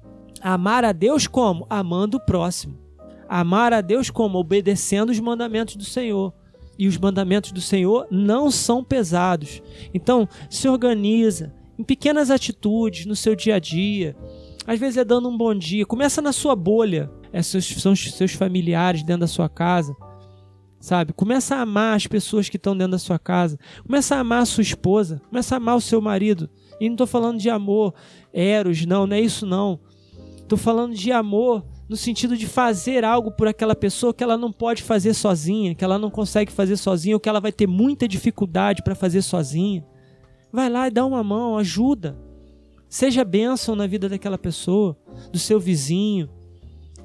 Amar 0.43 0.85
a 0.85 0.93
Deus 0.93 1.27
como? 1.27 1.67
Amando 1.69 2.19
o 2.19 2.21
próximo. 2.21 2.79
Amar 3.29 3.73
a 3.73 3.81
Deus 3.81 4.11
como? 4.11 4.39
Obedecendo 4.39 5.11
os 5.11 5.21
mandamentos 5.21 5.77
do 5.77 5.85
Senhor. 5.85 6.33
E 6.79 6.87
os 6.87 6.99
mandamentos 6.99 7.53
do 7.53 7.61
Senhor 7.61 8.07
não 8.11 8.51
são 8.51 8.85
pesados. 8.85 9.63
Então, 9.95 10.29
se 10.51 10.69
organiza 10.69 11.55
em 11.79 11.83
pequenas 11.83 12.31
atitudes 12.31 13.07
no 13.07 13.17
seu 13.17 13.35
dia 13.35 13.57
a 13.57 13.59
dia. 13.59 14.17
Às 14.67 14.79
vezes 14.79 14.97
é 14.97 15.05
dando 15.05 15.29
um 15.29 15.37
bom 15.37 15.55
dia. 15.55 15.87
Começa 15.87 16.21
na 16.21 16.33
sua 16.33 16.55
bolha. 16.55 17.11
É, 17.33 17.43
são 17.43 17.93
os 17.93 18.13
seus 18.13 18.33
familiares 18.33 19.03
dentro 19.03 19.21
da 19.21 19.27
sua 19.27 19.49
casa. 19.49 19.97
Sabe? 20.79 21.13
Começa 21.13 21.57
a 21.57 21.63
amar 21.63 21.97
as 21.97 22.07
pessoas 22.07 22.49
que 22.49 22.57
estão 22.57 22.77
dentro 22.77 22.93
da 22.93 22.99
sua 22.99 23.19
casa. 23.19 23.59
Começa 23.85 24.17
a 24.17 24.21
amar 24.21 24.43
a 24.43 24.47
sua 24.47 24.63
esposa. 24.63 25.21
Começa 25.29 25.55
a 25.55 25.59
amar 25.59 25.77
o 25.77 25.81
seu 25.81 26.01
marido. 26.01 26.49
E 26.81 26.89
não 26.89 26.95
estou 26.95 27.07
falando 27.07 27.39
de 27.39 27.49
amor 27.49 27.95
eros, 28.33 28.85
não, 28.85 29.07
não 29.07 29.17
é 29.17 29.21
isso 29.21 29.47
não. 29.47 29.81
Estou 30.47 30.57
falando 30.57 30.95
de 30.95 31.11
amor 31.11 31.67
no 31.89 31.97
sentido 31.97 32.37
de 32.37 32.47
fazer 32.47 33.05
algo 33.05 33.33
por 33.33 33.49
aquela 33.49 33.75
pessoa 33.75 34.15
que 34.15 34.23
ela 34.23 34.39
não 34.39 34.53
pode 34.53 34.81
fazer 34.81 35.13
sozinha, 35.13 35.75
que 35.75 35.83
ela 35.83 35.99
não 35.99 36.09
consegue 36.09 36.53
fazer 36.53 36.77
sozinha, 36.77 37.17
ou 37.17 37.21
que 37.21 37.29
ela 37.29 37.41
vai 37.41 37.51
ter 37.51 37.67
muita 37.67 38.07
dificuldade 38.07 38.81
para 38.81 38.95
fazer 38.95 39.23
sozinha. 39.23 39.85
Vai 40.53 40.71
lá 40.71 40.87
e 40.87 40.91
dá 40.93 41.05
uma 41.05 41.25
mão, 41.25 41.59
ajuda. 41.59 42.17
Seja 42.89 43.25
bênção 43.25 43.75
na 43.75 43.89
vida 43.89 44.09
daquela 44.09 44.39
pessoa, 44.39 44.97
do 45.33 45.39
seu 45.39 45.59
vizinho, 45.59 46.31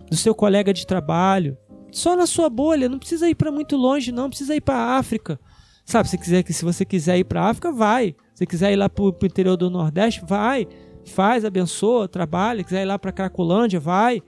do 0.07 0.15
seu 0.15 0.35
colega 0.35 0.71
de 0.71 0.85
trabalho. 0.85 1.57
Só 1.91 2.15
na 2.15 2.27
sua 2.27 2.47
bolha, 2.47 2.87
não 2.87 2.99
precisa 2.99 3.27
ir 3.27 3.33
para 3.33 3.51
muito 3.51 3.75
longe, 3.75 4.11
não, 4.11 4.29
precisa 4.29 4.55
ir 4.55 4.61
para 4.61 4.75
a 4.75 4.97
África. 4.97 5.39
Sabe, 5.83 6.07
se, 6.07 6.17
quiser, 6.19 6.45
se 6.45 6.63
você 6.63 6.85
quiser 6.85 7.17
ir 7.17 7.23
para 7.23 7.41
a 7.41 7.49
África, 7.49 7.71
vai. 7.71 8.15
Se 8.35 8.45
quiser 8.45 8.71
ir 8.71 8.75
lá 8.75 8.87
para 8.87 9.03
o 9.03 9.09
interior 9.23 9.57
do 9.57 9.67
Nordeste, 9.67 10.21
vai. 10.27 10.67
Faz, 11.05 11.43
abençoa, 11.45 12.07
trabalha. 12.07 12.59
Se 12.59 12.65
quiser 12.65 12.83
ir 12.83 12.85
lá 12.85 12.97
para 12.99 13.11
Cracolândia, 13.11 13.79
vai. 13.79 14.21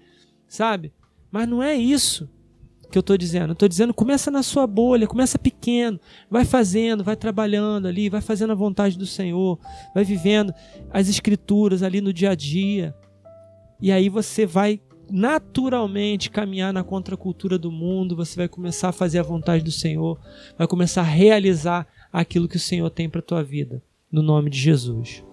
Sabe? 0.48 0.91
Mas 1.32 1.48
não 1.48 1.64
é 1.64 1.76
isso 1.76 2.30
que 2.94 2.98
eu 2.98 3.02
estou 3.02 3.18
dizendo. 3.18 3.50
Eu 3.50 3.54
estou 3.54 3.68
dizendo, 3.68 3.94
começa 3.94 4.30
na 4.30 4.44
sua 4.44 4.68
bolha, 4.68 5.08
começa 5.08 5.40
pequeno, 5.40 6.00
vai 6.30 6.45
fazendo, 6.45 7.04
vai 7.04 7.16
trabalhando 7.16 7.88
ali, 7.88 8.08
vai 8.08 8.22
fazendo 8.22 8.52
a 8.52 8.56
vontade 8.56 8.98
do 8.98 9.08
Senhor, 9.08 9.60
vai 9.95 10.04
vivendo 10.04 10.54
as 10.91 11.10
escrituras 11.10 11.82
ali 11.82 12.00
no 12.02 12.14
dia 12.14 12.30
a 12.30 12.36
dia. 12.36 12.95
E 13.82 13.91
aí 13.91 14.10
você 14.10 14.45
vai 14.45 14.80
naturalmente 15.10 16.30
caminhar 16.30 16.72
na 16.72 16.84
contracultura 16.84 17.58
do 17.58 17.72
mundo, 17.72 18.16
você 18.16 18.36
vai 18.36 18.48
começar 18.48 18.90
a 18.90 18.94
fazer 18.94 19.18
a 19.18 19.24
vontade 19.24 19.64
do 19.64 19.72
Senhor, 19.72 20.20
vai 20.56 20.68
começar 20.68 21.02
a 21.02 21.06
realizar 21.06 21.88
aquilo 22.12 22.48
que 22.48 22.58
o 22.58 22.60
Senhor 22.60 22.90
tem 22.91 23.10
para 23.10 23.22
tua 23.22 23.44
vida, 23.44 23.82
no 24.12 24.22
nome 24.22 24.52
de 24.52 24.60
Jesus. 24.60 25.24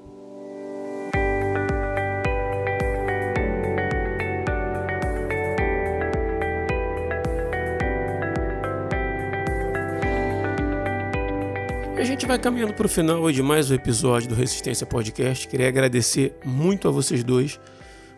Gente 12.11 12.27
vai 12.27 12.41
caminhando 12.41 12.75
para 12.75 12.87
o 12.87 12.89
final 12.89 13.31
de 13.31 13.41
mais 13.41 13.71
um 13.71 13.75
episódio 13.75 14.29
do 14.29 14.35
Resistência 14.35 14.85
Podcast. 14.85 15.47
Queria 15.47 15.69
agradecer 15.69 16.37
muito 16.45 16.89
a 16.89 16.91
vocês 16.91 17.23
dois 17.23 17.61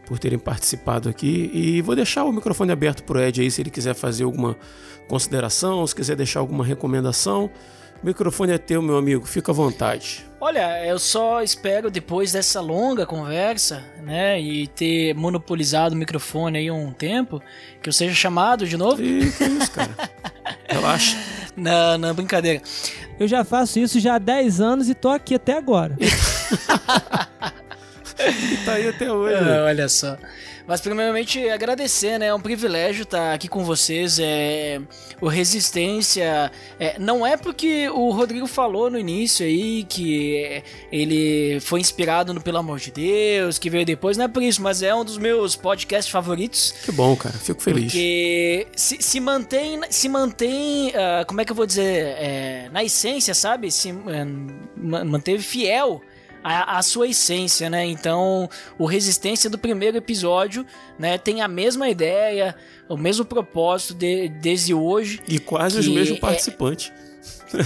por 0.06 0.18
terem 0.18 0.38
participado 0.38 1.10
aqui 1.10 1.50
e 1.52 1.82
vou 1.82 1.94
deixar 1.94 2.24
o 2.24 2.32
microfone 2.32 2.72
aberto 2.72 3.04
para 3.04 3.18
o 3.18 3.20
Ed 3.20 3.42
aí 3.42 3.50
se 3.50 3.60
ele 3.60 3.68
quiser 3.68 3.94
fazer 3.94 4.24
alguma 4.24 4.56
consideração, 5.06 5.86
se 5.86 5.94
quiser 5.94 6.16
deixar 6.16 6.40
alguma 6.40 6.64
recomendação. 6.64 7.50
O 8.02 8.06
microfone 8.06 8.52
é 8.52 8.58
teu, 8.58 8.80
meu 8.80 8.96
amigo, 8.96 9.26
fica 9.26 9.52
à 9.52 9.54
vontade. 9.54 10.24
Olha, 10.40 10.84
eu 10.86 10.98
só 10.98 11.42
espero 11.42 11.90
depois 11.90 12.32
dessa 12.32 12.62
longa 12.62 13.04
conversa, 13.04 13.84
né, 14.02 14.40
e 14.40 14.68
ter 14.68 15.14
monopolizado 15.14 15.94
o 15.94 15.98
microfone 15.98 16.56
aí 16.56 16.70
um 16.70 16.92
tempo, 16.92 17.42
que 17.82 17.90
eu 17.90 17.92
seja 17.92 18.14
chamado 18.14 18.66
de 18.66 18.78
novo. 18.78 19.02
E 19.02 19.30
que 19.30 19.44
isso, 19.44 19.70
cara? 19.70 19.94
Relaxa. 20.66 21.16
Não, 21.56 21.98
não, 21.98 22.14
brincadeira. 22.14 22.62
Eu 23.22 23.28
já 23.28 23.44
faço 23.44 23.78
isso 23.78 24.00
já 24.00 24.16
há 24.16 24.18
10 24.18 24.60
anos 24.60 24.88
e 24.88 24.94
tô 24.94 25.08
aqui 25.08 25.36
até 25.36 25.56
agora. 25.56 25.96
e 28.30 28.56
tá 28.64 28.74
aí 28.74 28.88
até 28.88 29.12
hoje. 29.12 29.34
Ah, 29.34 29.64
olha 29.66 29.88
só. 29.88 30.16
Mas 30.66 30.80
primeiramente 30.80 31.48
agradecer, 31.48 32.18
né? 32.18 32.26
É 32.26 32.34
um 32.34 32.40
privilégio 32.40 33.02
estar 33.02 33.34
aqui 33.34 33.48
com 33.48 33.64
vocês. 33.64 34.18
É 34.20 34.80
o 35.20 35.28
Resistência. 35.28 36.50
É, 36.78 36.98
não 36.98 37.26
é 37.26 37.36
porque 37.36 37.88
o 37.88 38.10
Rodrigo 38.10 38.46
falou 38.46 38.90
no 38.90 38.98
início 38.98 39.46
aí 39.46 39.84
que 39.84 40.62
ele 40.90 41.60
foi 41.60 41.80
inspirado 41.80 42.34
no 42.34 42.40
Pelo 42.40 42.58
Amor 42.58 42.78
de 42.78 42.90
Deus, 42.90 43.58
que 43.58 43.70
veio 43.70 43.84
depois, 43.84 44.16
não 44.16 44.24
é 44.24 44.28
por 44.28 44.42
isso, 44.42 44.60
mas 44.60 44.82
é 44.82 44.94
um 44.94 45.04
dos 45.04 45.18
meus 45.18 45.54
podcasts 45.56 46.10
favoritos. 46.10 46.74
Que 46.84 46.92
bom, 46.92 47.14
cara. 47.16 47.34
Fico 47.34 47.62
feliz. 47.62 47.84
Porque 47.84 48.66
se, 48.74 48.98
se 49.00 49.20
mantém, 49.20 49.80
se 49.90 50.08
mantém, 50.08 50.88
uh, 50.88 51.26
como 51.26 51.40
é 51.40 51.44
que 51.44 51.52
eu 51.52 51.56
vou 51.56 51.66
dizer, 51.66 52.16
é, 52.18 52.68
na 52.72 52.82
essência, 52.82 53.34
sabe? 53.34 53.70
Se 53.70 53.92
uh, 53.92 54.04
manteve 54.76 55.42
fiel 55.42 56.02
a, 56.42 56.78
a, 56.78 56.82
sua 56.82 57.08
essência, 57.08 57.68
né? 57.70 57.84
Então, 57.86 58.48
o 58.78 58.86
Resistência 58.86 59.48
do 59.48 59.58
primeiro 59.58 59.96
episódio, 59.96 60.66
né, 60.98 61.18
tem 61.18 61.40
a 61.40 61.48
mesma 61.48 61.88
ideia, 61.88 62.54
o 62.88 62.96
mesmo 62.96 63.24
propósito 63.24 63.94
de, 63.94 64.28
desde 64.28 64.74
hoje. 64.74 65.20
E 65.28 65.38
quase 65.38 65.78
os 65.78 65.88
mesmos 65.88 66.18
participantes. 66.18 66.92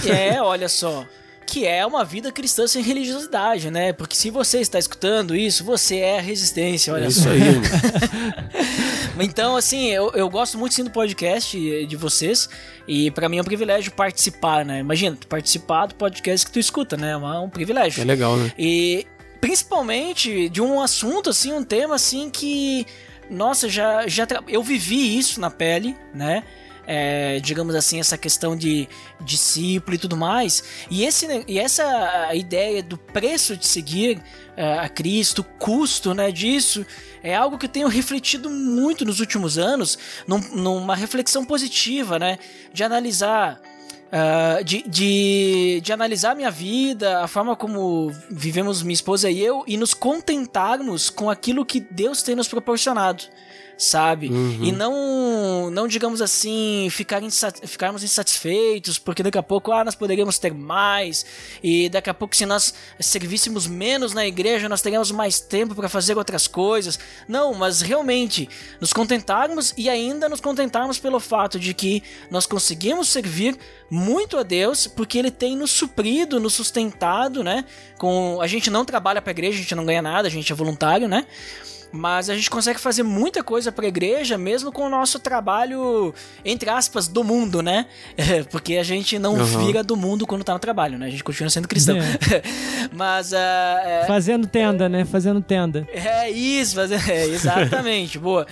É, 0.05 0.35
é, 0.35 0.41
olha 0.41 0.67
só 0.67 1.05
que 1.47 1.65
é 1.65 1.85
uma 1.85 2.03
vida 2.03 2.29
cristã 2.29 2.67
sem 2.67 2.83
religiosidade, 2.83 3.71
né? 3.71 3.93
Porque 3.93 4.15
se 4.15 4.29
você 4.29 4.59
está 4.59 4.77
escutando 4.77 5.33
isso, 5.33 5.63
você 5.63 5.99
é 5.99 6.19
a 6.19 6.21
resistência, 6.21 6.93
olha 6.93 7.07
isso 7.07 7.23
só. 7.23 7.29
aí. 7.29 7.39
então, 9.25 9.55
assim, 9.55 9.87
eu, 9.87 10.11
eu 10.13 10.29
gosto 10.29 10.57
muito 10.57 10.75
sim 10.75 10.83
do 10.83 10.91
podcast 10.91 11.57
de 11.85 11.95
vocês 11.95 12.49
e 12.85 13.09
para 13.11 13.29
mim 13.29 13.37
é 13.37 13.41
um 13.41 13.45
privilégio 13.45 13.93
participar, 13.93 14.65
né? 14.65 14.79
Imagina, 14.79 15.17
participar 15.29 15.85
do 15.85 15.95
podcast 15.95 16.45
que 16.45 16.51
tu 16.51 16.59
escuta, 16.59 16.97
né? 16.97 17.11
É 17.11 17.17
um 17.17 17.49
privilégio. 17.49 18.01
É 18.01 18.05
legal, 18.05 18.35
né? 18.35 18.51
E 18.57 19.07
principalmente 19.39 20.49
de 20.49 20.61
um 20.61 20.81
assunto 20.81 21.29
assim, 21.29 21.53
um 21.53 21.63
tema 21.63 21.95
assim 21.95 22.29
que 22.29 22.85
nossa, 23.29 23.69
já 23.69 24.05
já 24.07 24.27
eu 24.47 24.61
vivi 24.61 25.17
isso 25.17 25.39
na 25.39 25.49
pele, 25.49 25.95
né? 26.13 26.43
É, 26.87 27.41
digamos 27.41 27.75
assim, 27.75 27.99
essa 27.99 28.17
questão 28.17 28.55
de 28.55 28.87
discípulo 29.19 29.95
e 29.95 29.99
tudo 29.99 30.15
mais. 30.15 30.63
E, 30.89 31.03
esse, 31.03 31.27
e 31.45 31.59
essa 31.59 32.33
ideia 32.33 32.81
do 32.81 32.97
preço 32.97 33.57
de 33.57 33.67
seguir 33.67 34.23
é, 34.55 34.79
a 34.79 34.87
Cristo, 34.87 35.39
o 35.39 35.43
custo 35.43 36.13
né, 36.13 36.31
disso, 36.31 36.85
é 37.21 37.35
algo 37.35 37.57
que 37.57 37.65
eu 37.65 37.69
tenho 37.69 37.89
refletido 37.89 38.49
muito 38.49 39.03
nos 39.03 39.19
últimos 39.19 39.57
anos, 39.57 39.99
num, 40.25 40.39
numa 40.55 40.95
reflexão 40.95 41.43
positiva, 41.43 42.17
né? 42.17 42.39
De 42.73 42.83
analisar. 42.83 43.61
Uh, 44.07 44.63
de, 44.63 44.83
de, 44.87 45.81
de 45.83 45.91
analisar 45.91 46.33
minha 46.33 46.49
vida, 46.49 47.21
a 47.21 47.27
forma 47.27 47.57
como 47.57 48.09
vivemos 48.31 48.81
minha 48.81 48.93
esposa 48.93 49.29
e 49.29 49.43
eu, 49.43 49.65
e 49.67 49.75
nos 49.75 49.93
contentarmos 49.93 51.09
com 51.09 51.29
aquilo 51.29 51.65
que 51.65 51.81
Deus 51.81 52.23
tem 52.23 52.33
nos 52.33 52.47
proporcionado 52.47 53.25
sabe? 53.77 54.29
Uhum. 54.29 54.63
E 54.63 54.71
não, 54.71 55.69
não 55.69 55.87
digamos 55.87 56.21
assim, 56.21 56.87
ficar 56.89 57.21
insat 57.21 57.59
ficarmos 57.65 58.03
insatisfeitos, 58.03 58.97
porque 58.97 59.21
daqui 59.21 59.37
a 59.37 59.43
pouco, 59.43 59.71
ah, 59.71 59.83
nós 59.83 59.95
poderíamos 59.95 60.39
ter 60.39 60.53
mais, 60.53 61.25
e 61.63 61.87
daqui 61.89 62.09
a 62.09 62.13
pouco, 62.13 62.35
se 62.35 62.45
nós 62.45 62.73
servíssemos 62.99 63.67
menos 63.67 64.13
na 64.13 64.25
igreja, 64.25 64.67
nós 64.67 64.81
teríamos 64.81 65.11
mais 65.11 65.39
tempo 65.39 65.75
para 65.75 65.87
fazer 65.87 66.17
outras 66.17 66.47
coisas. 66.47 66.97
Não, 67.27 67.53
mas 67.53 67.81
realmente 67.81 68.49
nos 68.81 68.91
contentarmos 68.93 69.73
e 69.77 69.89
ainda 69.89 70.27
nos 70.27 70.41
contentarmos 70.41 70.97
pelo 70.97 71.19
fato 71.19 71.59
de 71.59 71.73
que 71.73 72.01
nós 72.31 72.45
conseguimos 72.45 73.09
servir 73.09 73.57
muito 73.89 74.37
a 74.37 74.43
Deus, 74.43 74.87
porque 74.87 75.17
Ele 75.17 75.31
tem 75.31 75.55
nos 75.55 75.71
suprido, 75.71 76.39
nos 76.39 76.53
sustentado, 76.53 77.43
né? 77.43 77.65
Com 77.97 78.39
a 78.41 78.47
gente 78.47 78.69
não 78.69 78.83
trabalha 78.83 79.21
para 79.21 79.31
a 79.31 79.35
igreja, 79.35 79.57
a 79.57 79.61
gente 79.61 79.75
não 79.75 79.85
ganha 79.85 80.01
nada, 80.01 80.27
a 80.27 80.31
gente 80.31 80.51
é 80.51 80.55
voluntário, 80.55 81.07
né? 81.07 81.25
Mas 81.91 82.29
a 82.29 82.35
gente 82.35 82.49
consegue 82.49 82.79
fazer 82.79 83.03
muita 83.03 83.43
coisa 83.43 83.71
para 83.71 83.85
a 83.85 83.87
igreja, 83.87 84.37
mesmo 84.37 84.71
com 84.71 84.83
o 84.83 84.89
nosso 84.89 85.19
trabalho, 85.19 86.13
entre 86.43 86.69
aspas, 86.69 87.07
do 87.07 87.23
mundo, 87.23 87.61
né? 87.61 87.85
É, 88.17 88.43
porque 88.43 88.75
a 88.75 88.83
gente 88.83 89.17
não 89.19 89.35
uhum. 89.35 89.65
vira 89.65 89.83
do 89.83 89.95
mundo 89.95 90.25
quando 90.25 90.43
tá 90.43 90.51
no 90.51 90.59
trabalho, 90.59 90.97
né? 90.97 91.05
A 91.05 91.09
gente 91.09 91.23
continua 91.23 91.49
sendo 91.49 91.67
cristão. 91.67 91.95
É. 91.97 92.41
mas. 92.91 93.31
Uh, 93.31 93.35
é, 93.35 94.03
Fazendo 94.07 94.47
tenda, 94.47 94.89
né? 94.89 95.05
Fazendo 95.05 95.39
tenda. 95.39 95.87
É 95.93 96.29
isso, 96.29 96.75
fazendo, 96.75 97.07
é, 97.09 97.25
exatamente, 97.27 98.17
boa. 98.19 98.45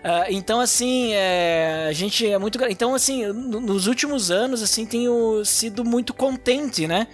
Uh, 0.00 0.30
então, 0.30 0.58
assim, 0.58 1.12
é, 1.12 1.86
a 1.88 1.92
gente 1.92 2.26
é 2.26 2.38
muito. 2.38 2.58
Então, 2.64 2.94
assim, 2.94 3.26
nos 3.26 3.86
últimos 3.86 4.30
anos, 4.30 4.62
assim, 4.62 4.86
tenho 4.86 5.44
sido 5.44 5.84
muito 5.84 6.14
contente, 6.14 6.86
né? 6.86 7.06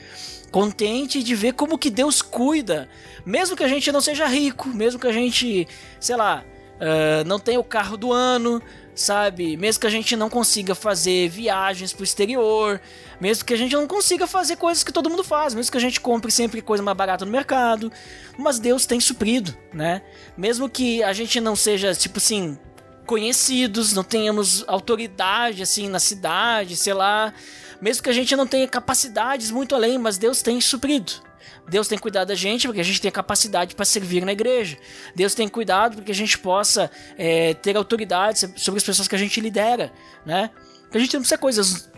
Contente 0.50 1.22
de 1.22 1.34
ver 1.34 1.52
como 1.52 1.76
que 1.76 1.90
Deus 1.90 2.22
cuida 2.22 2.88
mesmo 3.26 3.56
que 3.56 3.64
a 3.64 3.68
gente 3.68 3.90
não 3.90 4.00
seja 4.00 4.24
rico, 4.26 4.68
mesmo 4.68 5.00
que 5.00 5.06
a 5.08 5.12
gente, 5.12 5.66
sei 5.98 6.14
lá, 6.14 6.44
uh, 6.76 7.26
não 7.26 7.40
tenha 7.40 7.58
o 7.58 7.64
carro 7.64 7.96
do 7.96 8.12
ano, 8.12 8.62
sabe? 8.94 9.56
Mesmo 9.56 9.80
que 9.80 9.86
a 9.86 9.90
gente 9.90 10.14
não 10.14 10.30
consiga 10.30 10.76
fazer 10.76 11.28
viagens 11.28 11.92
pro 11.92 12.04
exterior, 12.04 12.80
mesmo 13.20 13.44
que 13.44 13.52
a 13.52 13.56
gente 13.56 13.74
não 13.74 13.88
consiga 13.88 14.28
fazer 14.28 14.56
coisas 14.56 14.84
que 14.84 14.92
todo 14.92 15.10
mundo 15.10 15.24
faz, 15.24 15.54
mesmo 15.54 15.72
que 15.72 15.76
a 15.76 15.80
gente 15.80 16.00
compre 16.00 16.30
sempre 16.30 16.62
coisa 16.62 16.84
mais 16.84 16.96
barata 16.96 17.24
no 17.24 17.32
mercado, 17.32 17.90
mas 18.38 18.60
Deus 18.60 18.86
tem 18.86 19.00
suprido, 19.00 19.54
né? 19.74 20.02
Mesmo 20.36 20.68
que 20.68 21.02
a 21.02 21.12
gente 21.12 21.40
não 21.40 21.56
seja, 21.56 21.92
tipo 21.94 22.18
assim, 22.18 22.56
conhecidos, 23.04 23.92
não 23.92 24.04
tenhamos 24.04 24.64
autoridade 24.68 25.62
assim 25.62 25.88
na 25.88 25.98
cidade, 25.98 26.76
sei 26.76 26.94
lá, 26.94 27.34
mesmo 27.80 28.02
que 28.02 28.10
a 28.10 28.14
gente 28.14 28.36
não 28.36 28.46
tenha 28.46 28.68
capacidades 28.68 29.50
muito 29.50 29.74
além, 29.74 29.98
mas 29.98 30.16
Deus 30.16 30.42
tem 30.42 30.60
suprido. 30.60 31.25
Deus 31.68 31.88
tem 31.88 31.98
cuidado 31.98 32.28
da 32.28 32.34
gente 32.34 32.66
porque 32.66 32.80
a 32.80 32.84
gente 32.84 33.00
tem 33.00 33.10
capacidade 33.10 33.74
para 33.74 33.84
servir 33.84 34.24
na 34.24 34.32
igreja. 34.32 34.76
Deus 35.14 35.34
tem 35.34 35.48
cuidado 35.48 35.96
porque 35.96 36.12
a 36.12 36.14
gente 36.14 36.38
possa 36.38 36.90
é, 37.18 37.54
ter 37.54 37.76
autoridade 37.76 38.50
sobre 38.56 38.78
as 38.78 38.84
pessoas 38.84 39.08
que 39.08 39.14
a 39.14 39.18
gente 39.18 39.40
lidera, 39.40 39.92
né? 40.24 40.50
Porque 40.82 40.98
a 40.98 41.00
gente 41.00 41.14
não 41.14 41.20
precisa 41.20 41.38
coisas 41.38 41.90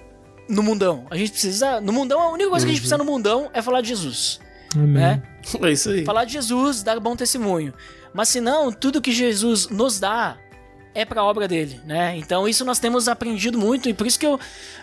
no 0.48 0.62
mundão. 0.62 1.06
A 1.10 1.16
gente 1.16 1.32
precisa. 1.32 1.80
No 1.80 1.92
mundão, 1.92 2.20
a 2.20 2.32
única 2.32 2.48
coisa 2.50 2.64
uhum. 2.64 2.68
que 2.68 2.72
a 2.72 2.74
gente 2.74 2.80
precisa 2.80 2.98
no 2.98 3.04
mundão 3.04 3.50
é 3.52 3.60
falar 3.60 3.80
de 3.82 3.88
Jesus. 3.88 4.40
Amém. 4.74 4.88
Né? 4.88 5.22
É 5.62 5.70
isso 5.70 5.90
aí. 5.90 6.04
Falar 6.04 6.24
de 6.24 6.32
Jesus, 6.32 6.82
dar 6.82 6.98
bom 7.00 7.16
testemunho. 7.16 7.72
Mas 8.12 8.28
se 8.28 8.40
não, 8.40 8.72
tudo 8.72 9.00
que 9.00 9.12
Jesus 9.12 9.68
nos 9.68 9.98
dá 10.00 10.38
é 10.98 11.04
para 11.04 11.20
a 11.20 11.24
obra 11.24 11.46
dele, 11.46 11.80
né? 11.84 12.16
Então 12.16 12.48
isso 12.48 12.64
nós 12.64 12.80
temos 12.80 13.06
aprendido 13.06 13.56
muito 13.56 13.88
e 13.88 13.94
por 13.94 14.04
isso 14.04 14.18
que 14.18 14.26
eu, 14.26 14.38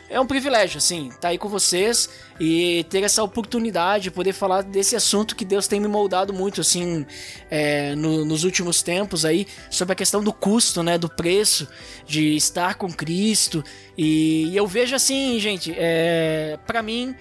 é 0.09 0.17
um 0.17 0.25
privilégio, 0.25 0.77
assim, 0.77 1.09
estar 1.09 1.19
tá 1.19 1.27
aí 1.27 1.37
com 1.37 1.49
vocês 1.49 2.09
e 2.39 2.85
ter 2.89 3.03
essa 3.03 3.21
oportunidade 3.21 4.05
de 4.05 4.11
poder 4.11 4.31
falar 4.31 4.61
desse 4.61 4.95
assunto 4.95 5.35
que 5.35 5.43
Deus 5.43 5.67
tem 5.67 5.77
me 5.77 5.89
moldado 5.89 6.31
muito, 6.31 6.61
assim, 6.61 7.05
é, 7.51 7.95
no, 7.95 8.23
nos 8.23 8.45
últimos 8.45 8.81
tempos 8.81 9.25
aí, 9.25 9.45
sobre 9.69 9.91
a 9.91 9.95
questão 9.95 10.23
do 10.23 10.31
custo, 10.31 10.81
né? 10.81 10.97
Do 10.97 11.09
preço 11.09 11.67
de 12.07 12.33
estar 12.37 12.75
com 12.75 12.89
Cristo 12.89 13.61
e, 13.97 14.47
e 14.51 14.55
eu 14.55 14.65
vejo 14.65 14.95
assim, 14.95 15.37
gente, 15.37 15.75
é, 15.77 16.57
para 16.65 16.81
mim 16.81 17.13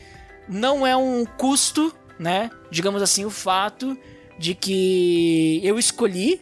não 0.48 0.86
é 0.86 0.96
um 0.96 1.24
custo, 1.24 1.92
né? 2.16 2.48
Digamos 2.70 3.02
assim, 3.02 3.24
o 3.24 3.30
fato 3.30 3.98
de 4.38 4.54
que 4.54 5.60
eu 5.64 5.80
escolhi 5.80 6.40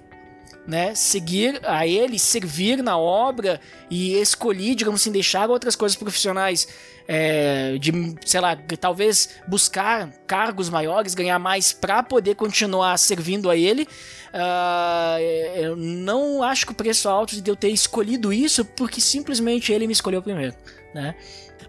né, 0.66 0.94
seguir 0.94 1.60
a 1.64 1.86
ele, 1.86 2.18
servir 2.18 2.82
na 2.82 2.96
obra 2.96 3.60
e 3.90 4.14
escolhi, 4.14 4.74
digamos 4.74 5.00
assim, 5.00 5.10
deixar 5.10 5.50
outras 5.50 5.74
coisas 5.74 5.96
profissionais 5.96 6.68
é, 7.08 7.76
de, 7.78 7.92
sei 8.24 8.40
lá, 8.40 8.56
talvez 8.80 9.30
buscar 9.46 10.10
cargos 10.26 10.68
maiores, 10.68 11.14
ganhar 11.14 11.38
mais 11.38 11.72
para 11.72 12.02
poder 12.02 12.36
continuar 12.36 12.96
servindo 12.98 13.50
a 13.50 13.56
ele. 13.56 13.88
Uh, 14.32 15.20
eu 15.56 15.76
não 15.76 16.42
acho 16.42 16.64
que 16.64 16.72
o 16.72 16.74
preço 16.74 17.08
alto 17.08 17.40
de 17.40 17.50
eu 17.50 17.56
ter 17.56 17.68
escolhido 17.68 18.32
isso, 18.32 18.64
porque 18.64 19.00
simplesmente 19.00 19.72
ele 19.72 19.86
me 19.86 19.92
escolheu 19.92 20.22
primeiro, 20.22 20.54
né? 20.94 21.14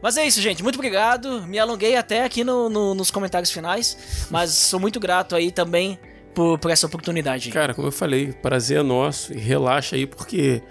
Mas 0.01 0.17
é 0.17 0.27
isso, 0.27 0.41
gente. 0.41 0.61
Muito 0.61 0.75
obrigado. 0.75 1.47
Me 1.47 1.57
alonguei 1.57 1.95
até 1.95 2.23
aqui 2.23 2.43
no, 2.43 2.69
no, 2.69 2.93
nos 2.93 3.09
comentários 3.09 3.49
finais, 3.49 4.27
mas 4.29 4.51
sou 4.51 4.79
muito 4.79 4.99
grato 4.99 5.35
aí 5.35 5.49
também 5.49 5.97
por, 6.33 6.57
por 6.57 6.71
essa 6.71 6.87
oportunidade. 6.87 7.49
Cara, 7.49 7.73
como 7.73 7.87
eu 7.87 7.91
falei, 7.91 8.33
prazer 8.33 8.79
é 8.79 8.83
nosso 8.83 9.33
e 9.33 9.37
relaxa 9.37 9.95
aí 9.95 10.05
porque 10.05 10.61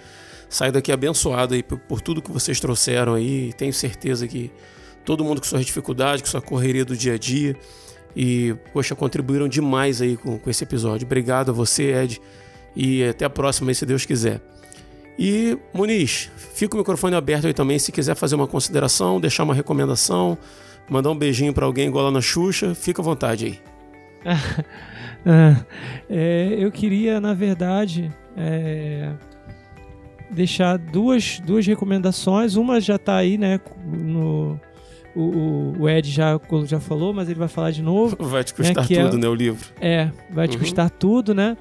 saio 0.49 0.73
daqui 0.73 0.93
abençoado 0.93 1.55
aí 1.55 1.63
por, 1.63 1.79
por, 1.79 2.01
tudo 2.01 2.21
que 2.21 2.31
vocês 2.31 2.61
trouxeram 2.61 3.15
aí. 3.15 3.53
Tenho 3.55 3.73
certeza 3.73 4.27
que 4.27 4.51
todo 5.05 5.25
mundo 5.25 5.41
com 5.41 5.47
suas 5.47 5.65
dificuldades, 5.65 6.23
com 6.23 6.29
sua 6.29 6.43
correria 6.43 6.85
do 6.85 6.97
dia 6.97 7.15
a 7.15 7.19
dia 7.19 7.57
e, 8.15 8.55
poxa, 8.73 8.95
contribuíram 8.95 9.49
demais 9.49 10.03
aí 10.03 10.17
com, 10.17 10.39
com 10.39 10.51
esse 10.51 10.65
episódio. 10.65 11.07
Obrigado 11.07 11.51
a 11.51 11.53
você, 11.53 11.95
Ed, 11.95 12.21
e 12.77 13.05
até 13.05 13.25
a 13.25 13.31
próxima 13.31 13.71
aí, 13.71 13.75
se 13.75 13.87
Deus 13.87 14.05
quiser. 14.05 14.41
E, 15.19 15.59
Muniz, 15.73 16.31
fica 16.55 16.75
o 16.75 16.79
microfone 16.79 17.15
aberto 17.15 17.47
aí 17.47 17.55
também 17.55 17.79
se 17.79 17.93
quiser 17.93 18.15
fazer 18.15 18.35
uma 18.35 18.47
consideração, 18.47 19.21
deixar 19.21 19.45
uma 19.45 19.55
recomendação, 19.55 20.39
mandar 20.89 21.11
um 21.11 21.17
beijinho 21.17 21.53
para 21.53 21.67
alguém 21.67 21.89
igual 21.89 22.07
lá 22.07 22.11
na 22.11 22.21
Xuxa, 22.21 22.75
fica 22.75 23.03
à 23.03 23.05
vontade 23.05 23.47
aí. 23.47 23.61
é, 26.09 26.57
eu 26.59 26.70
queria, 26.70 27.20
na 27.20 27.35
verdade, 27.35 28.11
é, 28.36 29.12
deixar 30.31 30.78
duas, 30.78 31.40
duas 31.40 31.66
recomendações. 31.66 32.57
Uma 32.57 32.81
já 32.81 32.97
está 32.97 33.16
aí, 33.16 33.39
né? 33.39 33.61
No, 33.86 34.59
o, 35.15 35.74
o, 35.78 35.89
Ed 35.89 36.11
já, 36.11 36.40
já 36.66 36.81
falou, 36.81 37.12
mas 37.12 37.28
ele 37.28 37.39
vai 37.39 37.49
falar 37.49 37.70
de 37.70 37.82
novo. 37.82 38.16
Vai 38.19 38.43
te 38.43 38.55
custar 38.55 38.89
né, 38.89 39.05
tudo, 39.05 39.16
é, 39.16 39.20
né? 39.20 39.28
O 39.28 39.35
livro. 39.35 39.69
É, 39.81 40.11
vai 40.31 40.49
te 40.49 40.57
uhum. 40.57 40.62
custar 40.62 40.90
tudo, 40.90 41.35
né? 41.35 41.57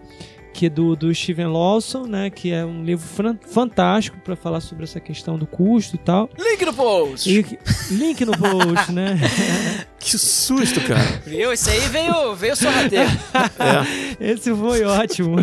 Que 0.54 0.66
é 0.66 0.70
do, 0.70 0.96
do 0.96 1.14
Steven 1.14 1.48
Lawson, 1.48 2.06
né? 2.06 2.30
Que 2.30 2.52
é 2.52 2.66
um 2.66 2.84
livro 2.84 3.06
fantástico 3.48 4.18
para 4.24 4.36
falar 4.36 4.62
sobre 4.62 4.84
essa 4.84 5.00
questão 5.00 5.38
do 5.38 5.48
custo 5.48 5.96
e 5.96 6.00
tal. 6.00 6.30
Link 6.38 6.66
no 6.66 6.74
post! 6.74 7.30
E, 7.30 7.60
link 7.94 8.26
no 8.26 8.34
post, 8.38 8.92
né? 8.92 9.18
que 10.00 10.18
susto, 10.18 10.82
cara! 10.82 11.22
Viu? 11.26 11.52
Esse 11.52 11.70
aí 11.70 11.88
veio, 11.90 12.36
veio 12.36 12.56
sorrateiro. 12.56 13.10
é. 14.20 14.32
Esse 14.32 14.54
foi 14.54 14.84
ótimo. 14.84 15.38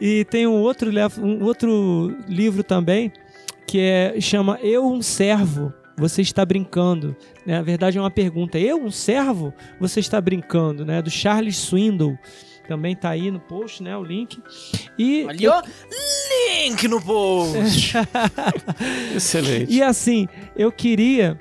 E 0.00 0.24
tem 0.26 0.46
um 0.46 0.60
outro, 0.60 0.90
um 1.20 1.44
outro 1.44 2.16
livro 2.28 2.62
também 2.62 3.12
que 3.66 3.80
é, 3.80 4.20
chama 4.20 4.58
Eu, 4.62 4.86
um 4.86 5.00
Servo. 5.00 5.72
Você 5.96 6.22
está 6.22 6.44
brincando. 6.44 7.16
Né? 7.46 7.56
Na 7.56 7.62
verdade, 7.62 7.98
é 7.98 8.00
uma 8.00 8.10
pergunta. 8.10 8.58
Eu, 8.58 8.82
um 8.82 8.90
servo? 8.90 9.54
Você 9.80 10.00
está 10.00 10.20
brincando, 10.20 10.84
né? 10.84 11.00
Do 11.00 11.10
Charles 11.10 11.56
Swindoll. 11.56 12.18
Também 12.66 12.96
tá 12.96 13.10
aí 13.10 13.30
no 13.30 13.40
post, 13.40 13.82
né? 13.82 13.96
O 13.96 14.02
link. 14.02 14.42
E 14.98 15.26
Ali, 15.28 15.46
ó. 15.46 15.62
Link 16.62 16.88
no 16.88 17.00
post! 17.00 17.94
Excelente. 19.14 19.72
E 19.72 19.82
assim, 19.82 20.26
eu 20.56 20.72
queria 20.72 21.38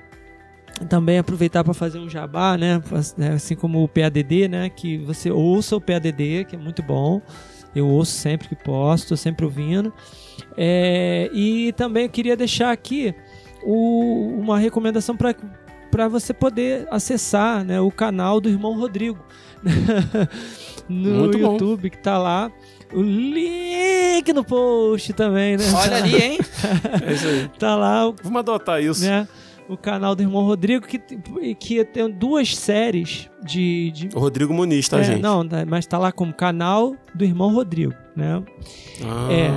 também 0.89 1.17
aproveitar 1.17 1.63
para 1.63 1.73
fazer 1.73 1.99
um 1.99 2.09
jabá, 2.09 2.57
né? 2.57 2.81
né? 3.17 3.33
Assim 3.33 3.55
como 3.55 3.83
o 3.83 3.87
PADD, 3.87 4.47
né? 4.47 4.69
Que 4.69 4.97
você 4.97 5.31
ouça 5.31 5.75
o 5.75 5.81
PADD, 5.81 6.45
que 6.45 6.55
é 6.55 6.59
muito 6.59 6.81
bom. 6.83 7.21
Eu 7.75 7.87
ouço 7.87 8.11
sempre 8.11 8.47
que 8.47 8.55
posso, 8.55 9.03
estou 9.03 9.17
sempre 9.17 9.45
ouvindo. 9.45 9.93
É, 10.57 11.29
e 11.33 11.71
também 11.73 12.03
eu 12.03 12.09
queria 12.09 12.35
deixar 12.35 12.71
aqui 12.71 13.15
o, 13.63 14.37
uma 14.39 14.59
recomendação 14.59 15.15
para 15.17 16.07
você 16.07 16.33
poder 16.33 16.87
acessar 16.91 17.63
né, 17.63 17.79
o 17.79 17.91
canal 17.91 18.39
do 18.39 18.49
irmão 18.49 18.77
Rodrigo. 18.77 19.23
no 20.87 21.19
Muito 21.19 21.37
YouTube 21.37 21.81
bom. 21.83 21.89
que 21.89 21.97
tá 21.97 22.17
lá. 22.17 22.51
O 22.93 23.01
link 23.01 24.31
no 24.33 24.43
post 24.43 25.13
também, 25.13 25.57
né? 25.57 25.63
Olha 25.73 25.97
ali, 25.97 26.15
hein? 26.15 26.39
é 27.05 27.13
isso 27.13 27.27
aí. 27.27 27.49
Tá 27.57 27.75
lá. 27.75 28.13
Vamos 28.21 28.39
adotar 28.39 28.81
isso. 28.81 29.03
Né? 29.03 29.27
O 29.67 29.77
canal 29.77 30.13
do 30.13 30.21
irmão 30.21 30.43
Rodrigo, 30.43 30.85
que, 30.85 30.99
que 31.55 31.85
tem 31.85 32.09
duas 32.09 32.55
séries 32.55 33.29
de. 33.43 33.91
de... 33.91 34.09
O 34.13 34.19
Rodrigo 34.19 34.53
Muniz, 34.53 34.87
tá, 34.89 34.99
é, 34.99 35.03
gente? 35.03 35.21
Não, 35.21 35.43
mas 35.67 35.85
tá 35.85 35.97
lá 35.97 36.11
como 36.11 36.33
canal 36.33 36.95
do 37.15 37.23
irmão 37.23 37.53
Rodrigo, 37.53 37.93
né? 38.15 38.43
Ah. 39.03 39.27
É. 39.31 39.49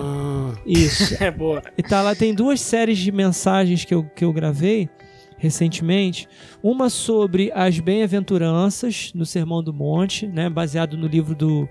Isso. 0.64 1.16
é 1.22 1.30
boa. 1.30 1.62
E 1.76 1.82
tá 1.82 2.02
lá, 2.02 2.14
tem 2.14 2.32
duas 2.32 2.60
séries 2.60 2.98
de 2.98 3.10
mensagens 3.10 3.84
que 3.84 3.94
eu, 3.94 4.04
que 4.04 4.24
eu 4.24 4.32
gravei 4.32 4.88
recentemente, 5.36 6.28
uma 6.62 6.88
sobre 6.88 7.52
as 7.54 7.78
bem-aventuranças 7.78 9.12
no 9.14 9.26
Sermão 9.26 9.62
do 9.62 9.72
Monte, 9.72 10.26
né, 10.26 10.48
baseado 10.48 10.96
no 10.96 11.06
livro 11.06 11.34
do 11.34 11.68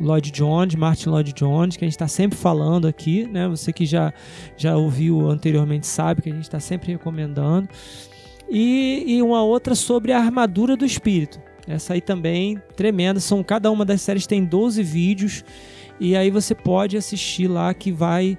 Lloyd 0.00 0.30
Jones, 0.30 0.74
Martin 0.74 1.10
Lloyd 1.10 1.32
Jones, 1.32 1.76
que 1.76 1.84
a 1.84 1.86
gente 1.86 1.94
está 1.94 2.08
sempre 2.08 2.38
falando 2.38 2.88
aqui, 2.88 3.26
né? 3.26 3.46
Você 3.48 3.72
que 3.72 3.84
já, 3.84 4.12
já 4.56 4.74
ouviu 4.76 5.28
anteriormente 5.28 5.86
sabe 5.86 6.22
que 6.22 6.30
a 6.30 6.32
gente 6.32 6.44
está 6.44 6.58
sempre 6.58 6.92
recomendando. 6.92 7.68
E, 8.48 9.04
e 9.06 9.22
uma 9.22 9.42
outra 9.42 9.74
sobre 9.74 10.12
a 10.12 10.18
armadura 10.18 10.76
do 10.76 10.86
espírito. 10.86 11.40
Essa 11.68 11.94
aí 11.94 12.00
também 12.00 12.60
tremenda. 12.74 13.20
São 13.20 13.44
cada 13.44 13.70
uma 13.70 13.84
das 13.84 14.00
séries 14.00 14.26
tem 14.26 14.44
12 14.44 14.82
vídeos 14.82 15.44
e 16.00 16.16
aí 16.16 16.30
você 16.30 16.54
pode 16.54 16.96
assistir 16.96 17.46
lá 17.46 17.72
que 17.74 17.92
vai 17.92 18.38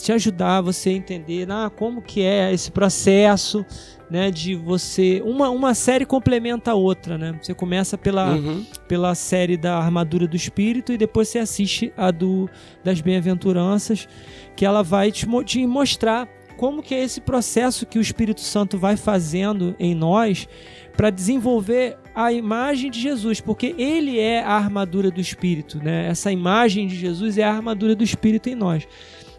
te 0.00 0.12
ajudar 0.12 0.60
você 0.60 0.90
a 0.90 0.92
entender 0.92 1.50
ah, 1.50 1.68
como 1.68 2.00
que 2.00 2.22
é 2.22 2.52
esse 2.52 2.70
processo 2.70 3.66
né, 4.12 4.30
de 4.30 4.54
você 4.54 5.22
uma, 5.24 5.48
uma 5.48 5.72
série 5.72 6.04
complementa 6.04 6.72
a 6.72 6.74
outra, 6.74 7.16
né? 7.16 7.34
Você 7.40 7.54
começa 7.54 7.96
pela, 7.96 8.34
uhum. 8.34 8.62
pela 8.86 9.14
série 9.14 9.56
da 9.56 9.78
armadura 9.78 10.28
do 10.28 10.36
espírito 10.36 10.92
e 10.92 10.98
depois 10.98 11.28
você 11.28 11.38
assiste 11.38 11.90
a 11.96 12.10
do 12.10 12.46
das 12.84 13.00
bem-aventuranças, 13.00 14.06
que 14.54 14.66
ela 14.66 14.82
vai 14.82 15.10
te, 15.10 15.26
te 15.46 15.66
mostrar 15.66 16.28
como 16.58 16.82
que 16.82 16.94
é 16.94 17.02
esse 17.02 17.22
processo 17.22 17.86
que 17.86 17.98
o 17.98 18.02
Espírito 18.02 18.42
Santo 18.42 18.76
vai 18.76 18.96
fazendo 18.96 19.74
em 19.80 19.94
nós 19.94 20.46
para 20.94 21.08
desenvolver 21.08 21.96
a 22.14 22.30
imagem 22.30 22.90
de 22.90 23.00
Jesus, 23.00 23.40
porque 23.40 23.74
ele 23.78 24.20
é 24.20 24.42
a 24.42 24.52
armadura 24.52 25.10
do 25.10 25.22
Espírito, 25.22 25.82
né? 25.82 26.06
Essa 26.06 26.30
imagem 26.30 26.86
de 26.86 26.94
Jesus 26.96 27.38
é 27.38 27.44
a 27.44 27.50
armadura 27.50 27.96
do 27.96 28.04
Espírito 28.04 28.50
em 28.50 28.54
nós. 28.54 28.86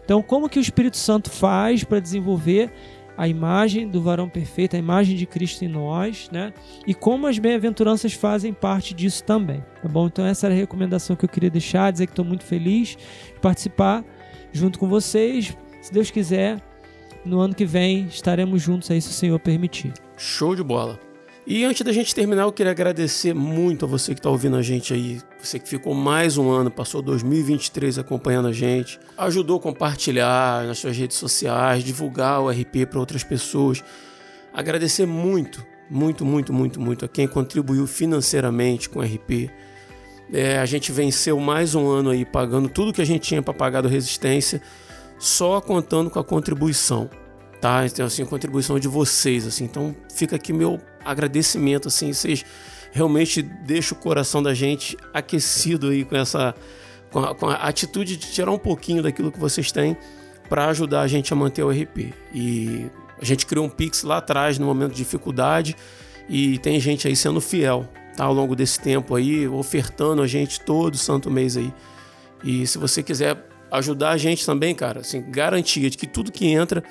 Então, 0.04 0.20
como 0.20 0.48
que 0.48 0.58
o 0.58 0.60
Espírito 0.60 0.96
Santo 0.96 1.30
faz 1.30 1.84
para 1.84 2.00
desenvolver 2.00 2.70
a 3.16 3.28
imagem 3.28 3.88
do 3.88 4.02
varão 4.02 4.28
perfeito, 4.28 4.76
a 4.76 4.78
imagem 4.78 5.16
de 5.16 5.26
Cristo 5.26 5.64
em 5.64 5.68
nós, 5.68 6.28
né? 6.32 6.52
E 6.86 6.94
como 6.94 7.26
as 7.26 7.38
bem-aventuranças 7.38 8.12
fazem 8.12 8.52
parte 8.52 8.94
disso 8.94 9.22
também, 9.24 9.64
tá 9.82 9.88
bom? 9.88 10.06
Então 10.06 10.24
essa 10.24 10.46
era 10.46 10.54
a 10.54 10.58
recomendação 10.58 11.14
que 11.16 11.24
eu 11.24 11.28
queria 11.28 11.50
deixar, 11.50 11.90
dizer 11.90 12.06
que 12.06 12.12
estou 12.12 12.24
muito 12.24 12.44
feliz 12.44 12.96
de 13.34 13.40
participar 13.40 14.04
junto 14.52 14.78
com 14.78 14.88
vocês. 14.88 15.56
Se 15.80 15.92
Deus 15.92 16.10
quiser, 16.10 16.60
no 17.24 17.40
ano 17.40 17.54
que 17.54 17.64
vem 17.64 18.06
estaremos 18.06 18.62
juntos 18.62 18.90
aí, 18.90 19.00
se 19.00 19.10
o 19.10 19.12
Senhor 19.12 19.38
permitir. 19.38 19.92
Show 20.16 20.54
de 20.54 20.62
bola. 20.62 20.98
E 21.46 21.62
antes 21.62 21.82
da 21.82 21.92
gente 21.92 22.14
terminar, 22.14 22.44
eu 22.44 22.52
queria 22.52 22.72
agradecer 22.72 23.34
muito 23.34 23.84
a 23.84 23.88
você 23.88 24.14
que 24.14 24.18
está 24.18 24.30
ouvindo 24.30 24.56
a 24.56 24.62
gente 24.62 24.94
aí. 24.94 25.20
Você 25.42 25.58
que 25.58 25.68
ficou 25.68 25.92
mais 25.92 26.38
um 26.38 26.50
ano, 26.50 26.70
passou 26.70 27.02
2023 27.02 27.98
acompanhando 27.98 28.48
a 28.48 28.52
gente, 28.52 28.98
ajudou 29.18 29.58
a 29.58 29.60
compartilhar 29.60 30.64
nas 30.64 30.78
suas 30.78 30.96
redes 30.96 31.18
sociais, 31.18 31.84
divulgar 31.84 32.40
o 32.40 32.48
RP 32.48 32.86
para 32.88 32.98
outras 32.98 33.22
pessoas. 33.22 33.84
Agradecer 34.54 35.04
muito, 35.04 35.62
muito, 35.90 36.24
muito, 36.24 36.50
muito, 36.50 36.80
muito 36.80 37.04
a 37.04 37.08
quem 37.08 37.28
contribuiu 37.28 37.86
financeiramente 37.86 38.88
com 38.88 39.00
o 39.00 39.02
RP. 39.02 39.50
É, 40.32 40.58
a 40.58 40.64
gente 40.64 40.92
venceu 40.92 41.38
mais 41.38 41.74
um 41.74 41.86
ano 41.90 42.08
aí 42.08 42.24
pagando 42.24 42.70
tudo 42.70 42.90
que 42.90 43.02
a 43.02 43.06
gente 43.06 43.20
tinha 43.20 43.42
para 43.42 43.52
pagar 43.52 43.82
do 43.82 43.88
Resistência, 43.88 44.62
só 45.18 45.60
contando 45.60 46.08
com 46.08 46.18
a 46.18 46.24
contribuição 46.24 47.10
tá? 47.64 47.86
Então, 47.86 48.04
assim, 48.04 48.22
a 48.22 48.26
contribuição 48.26 48.78
de 48.78 48.86
vocês, 48.86 49.46
assim. 49.46 49.64
Então, 49.64 49.96
fica 50.12 50.36
aqui 50.36 50.52
meu 50.52 50.78
agradecimento, 51.04 51.88
assim, 51.88 52.12
vocês 52.12 52.44
realmente 52.92 53.42
deixam 53.42 53.98
o 53.98 54.00
coração 54.00 54.42
da 54.42 54.54
gente 54.54 54.96
aquecido 55.12 55.88
aí 55.88 56.04
com 56.04 56.16
essa 56.16 56.54
com 57.10 57.20
a, 57.20 57.34
com 57.34 57.48
a 57.48 57.54
atitude 57.54 58.16
de 58.16 58.32
tirar 58.32 58.50
um 58.50 58.58
pouquinho 58.58 59.02
daquilo 59.02 59.30
que 59.30 59.38
vocês 59.38 59.70
têm 59.70 59.96
para 60.48 60.66
ajudar 60.66 61.02
a 61.02 61.06
gente 61.06 61.32
a 61.32 61.36
manter 61.36 61.62
o 61.62 61.70
RP. 61.70 62.12
E 62.32 62.86
a 63.20 63.24
gente 63.24 63.46
criou 63.46 63.64
um 63.64 63.68
Pix 63.68 64.02
lá 64.02 64.18
atrás 64.18 64.58
no 64.58 64.66
momento 64.66 64.90
de 64.90 64.98
dificuldade 64.98 65.76
e 66.28 66.58
tem 66.58 66.78
gente 66.80 67.06
aí 67.06 67.14
sendo 67.14 67.40
fiel, 67.40 67.88
tá? 68.16 68.24
Ao 68.24 68.34
longo 68.34 68.56
desse 68.56 68.80
tempo 68.80 69.14
aí, 69.14 69.46
ofertando 69.46 70.22
a 70.22 70.26
gente 70.26 70.60
todo 70.60 70.96
santo 70.98 71.30
mês 71.30 71.56
aí. 71.56 71.72
E 72.42 72.66
se 72.66 72.78
você 72.78 73.02
quiser 73.02 73.46
ajudar 73.70 74.10
a 74.10 74.16
gente 74.16 74.44
também, 74.44 74.74
cara, 74.74 75.00
assim, 75.00 75.24
garantia 75.30 75.88
de 75.88 75.96
que 75.96 76.06
tudo 76.06 76.30
que 76.30 76.46
entra 76.46 76.82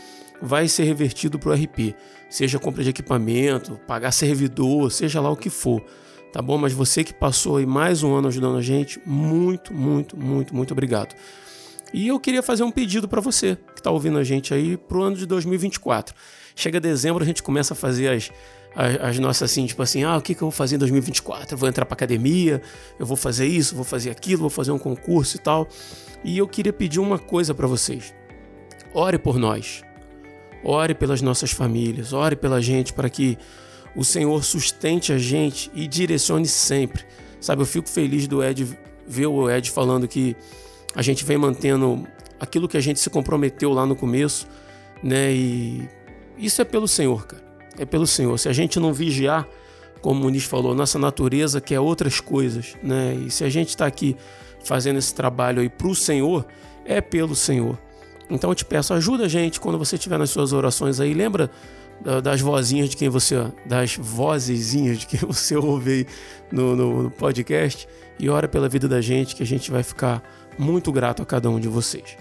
vai 0.43 0.67
ser 0.67 0.83
revertido 0.83 1.39
para 1.39 1.51
o 1.51 1.53
RP, 1.53 1.95
seja 2.29 2.59
compra 2.59 2.83
de 2.83 2.89
equipamento, 2.89 3.79
pagar 3.87 4.11
servidor, 4.11 4.91
seja 4.91 5.21
lá 5.21 5.31
o 5.31 5.37
que 5.37 5.49
for, 5.49 5.81
tá 6.33 6.41
bom? 6.41 6.57
Mas 6.57 6.73
você 6.73 7.01
que 7.01 7.13
passou 7.13 7.55
aí 7.55 7.65
mais 7.65 8.03
um 8.03 8.13
ano 8.13 8.27
ajudando 8.27 8.57
a 8.57 8.61
gente, 8.61 8.99
muito, 9.05 9.73
muito, 9.73 10.17
muito, 10.17 10.53
muito 10.53 10.71
obrigado. 10.71 11.15
E 11.93 12.09
eu 12.09 12.19
queria 12.19 12.43
fazer 12.43 12.63
um 12.63 12.71
pedido 12.71 13.07
para 13.07 13.21
você 13.21 13.57
que 13.73 13.79
está 13.79 13.89
ouvindo 13.89 14.17
a 14.17 14.23
gente 14.23 14.53
aí 14.53 14.75
para 14.75 14.97
o 14.97 15.01
ano 15.01 15.15
de 15.15 15.25
2024. 15.25 16.13
Chega 16.55 16.77
dezembro, 16.77 17.23
a 17.23 17.25
gente 17.25 17.41
começa 17.41 17.73
a 17.73 17.77
fazer 17.77 18.09
as, 18.09 18.29
as, 18.75 19.01
as, 19.01 19.19
nossas 19.19 19.49
assim, 19.49 19.65
tipo 19.65 19.81
assim, 19.81 20.03
ah, 20.03 20.17
o 20.17 20.21
que, 20.21 20.35
que 20.35 20.41
eu 20.41 20.47
vou 20.47 20.51
fazer 20.51 20.75
em 20.75 20.79
2024? 20.79 21.53
Eu 21.53 21.57
vou 21.57 21.69
entrar 21.69 21.85
para 21.85 21.93
academia, 21.93 22.61
eu 22.99 23.05
vou 23.05 23.15
fazer 23.15 23.47
isso, 23.47 23.75
vou 23.75 23.85
fazer 23.85 24.09
aquilo, 24.09 24.41
vou 24.41 24.49
fazer 24.49 24.71
um 24.71 24.79
concurso 24.79 25.37
e 25.37 25.39
tal. 25.39 25.69
E 26.21 26.37
eu 26.37 26.47
queria 26.49 26.73
pedir 26.73 26.99
uma 26.99 27.17
coisa 27.17 27.53
para 27.53 27.67
vocês. 27.67 28.13
Ore 28.93 29.17
por 29.17 29.37
nós. 29.37 29.83
Ore 30.63 30.93
pelas 30.93 31.21
nossas 31.21 31.51
famílias, 31.51 32.13
ore 32.13 32.35
pela 32.35 32.61
gente 32.61 32.93
para 32.93 33.09
que 33.09 33.37
o 33.95 34.03
Senhor 34.03 34.43
sustente 34.43 35.11
a 35.11 35.17
gente 35.17 35.69
e 35.73 35.87
direcione 35.87 36.47
sempre. 36.47 37.03
Sabe, 37.39 37.61
eu 37.61 37.65
fico 37.65 37.89
feliz 37.89 38.27
do 38.27 38.43
Ed 38.43 38.65
ver 39.05 39.27
o 39.27 39.49
Ed 39.49 39.69
falando 39.69 40.07
que 40.07 40.35
a 40.95 41.01
gente 41.01 41.25
vem 41.25 41.37
mantendo 41.37 42.07
aquilo 42.39 42.67
que 42.67 42.77
a 42.77 42.81
gente 42.81 42.99
se 42.99 43.09
comprometeu 43.09 43.71
lá 43.71 43.85
no 43.85 43.95
começo, 43.95 44.47
né? 45.01 45.33
E 45.33 45.87
isso 46.37 46.61
é 46.61 46.65
pelo 46.65 46.87
Senhor, 46.87 47.25
cara. 47.27 47.43
É 47.77 47.85
pelo 47.85 48.07
Senhor. 48.07 48.37
Se 48.37 48.47
a 48.47 48.53
gente 48.53 48.79
não 48.79 48.93
vigiar, 48.93 49.47
como 50.01 50.19
o 50.19 50.23
Muniz 50.23 50.43
falou, 50.43 50.75
nossa 50.75 50.99
natureza 50.99 51.59
quer 51.59 51.79
outras 51.79 52.19
coisas, 52.19 52.75
né? 52.81 53.15
E 53.15 53.31
se 53.31 53.43
a 53.43 53.49
gente 53.49 53.69
está 53.69 53.85
aqui 53.85 54.15
fazendo 54.63 54.99
esse 54.99 55.13
trabalho 55.13 55.61
aí 55.61 55.69
para 55.69 55.87
o 55.87 55.95
Senhor, 55.95 56.45
é 56.85 57.01
pelo 57.01 57.35
Senhor. 57.35 57.77
Então 58.33 58.49
eu 58.49 58.55
te 58.55 58.65
peço, 58.65 58.93
ajuda 58.93 59.25
a 59.25 59.27
gente 59.27 59.59
quando 59.59 59.77
você 59.77 59.95
estiver 59.95 60.17
nas 60.17 60.31
suas 60.31 60.53
orações 60.53 60.99
aí. 60.99 61.13
Lembra 61.13 61.51
das 62.23 62.41
vozinhas 62.41 62.89
de 62.89 62.97
quem 62.97 63.07
você. 63.07 63.35
das 63.65 63.95
vozezinhas 63.95 64.97
de 64.99 65.05
quem 65.05 65.19
você 65.25 65.55
ouve 65.55 65.91
aí 65.91 66.07
no, 66.51 66.75
no, 66.75 67.03
no 67.03 67.11
podcast. 67.11 67.87
E 68.19 68.29
ora 68.29 68.47
pela 68.47 68.67
vida 68.67 68.87
da 68.87 69.01
gente, 69.01 69.35
que 69.35 69.43
a 69.43 69.45
gente 69.45 69.69
vai 69.69 69.83
ficar 69.83 70.23
muito 70.57 70.91
grato 70.91 71.21
a 71.21 71.25
cada 71.25 71.49
um 71.49 71.59
de 71.59 71.67
vocês. 71.67 72.17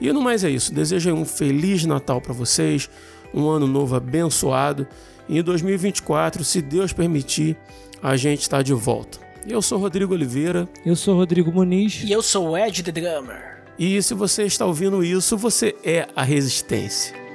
E 0.00 0.10
no 0.12 0.22
mais 0.22 0.44
é 0.44 0.50
isso. 0.50 0.72
Desejo 0.72 1.12
um 1.12 1.24
feliz 1.24 1.84
Natal 1.84 2.20
para 2.20 2.32
vocês, 2.32 2.88
um 3.34 3.48
ano 3.48 3.66
novo 3.66 3.96
abençoado. 3.96 4.86
E 5.28 5.38
em 5.38 5.42
2024, 5.42 6.44
se 6.44 6.62
Deus 6.62 6.92
permitir, 6.92 7.56
a 8.02 8.16
gente 8.16 8.42
está 8.42 8.62
de 8.62 8.72
volta. 8.72 9.18
Eu 9.46 9.60
sou 9.60 9.78
Rodrigo 9.78 10.14
Oliveira. 10.14 10.68
Eu 10.84 10.94
sou 10.94 11.16
Rodrigo 11.16 11.52
Muniz. 11.52 12.02
E 12.04 12.12
eu 12.12 12.22
sou 12.22 12.50
o 12.50 12.58
Ed 12.58 12.82
The 12.82 12.92
Drummer. 12.92 13.49
E 13.82 14.02
se 14.02 14.12
você 14.12 14.44
está 14.44 14.66
ouvindo 14.66 15.02
isso, 15.02 15.38
você 15.38 15.74
é 15.82 16.06
a 16.14 16.22
resistência. 16.22 17.29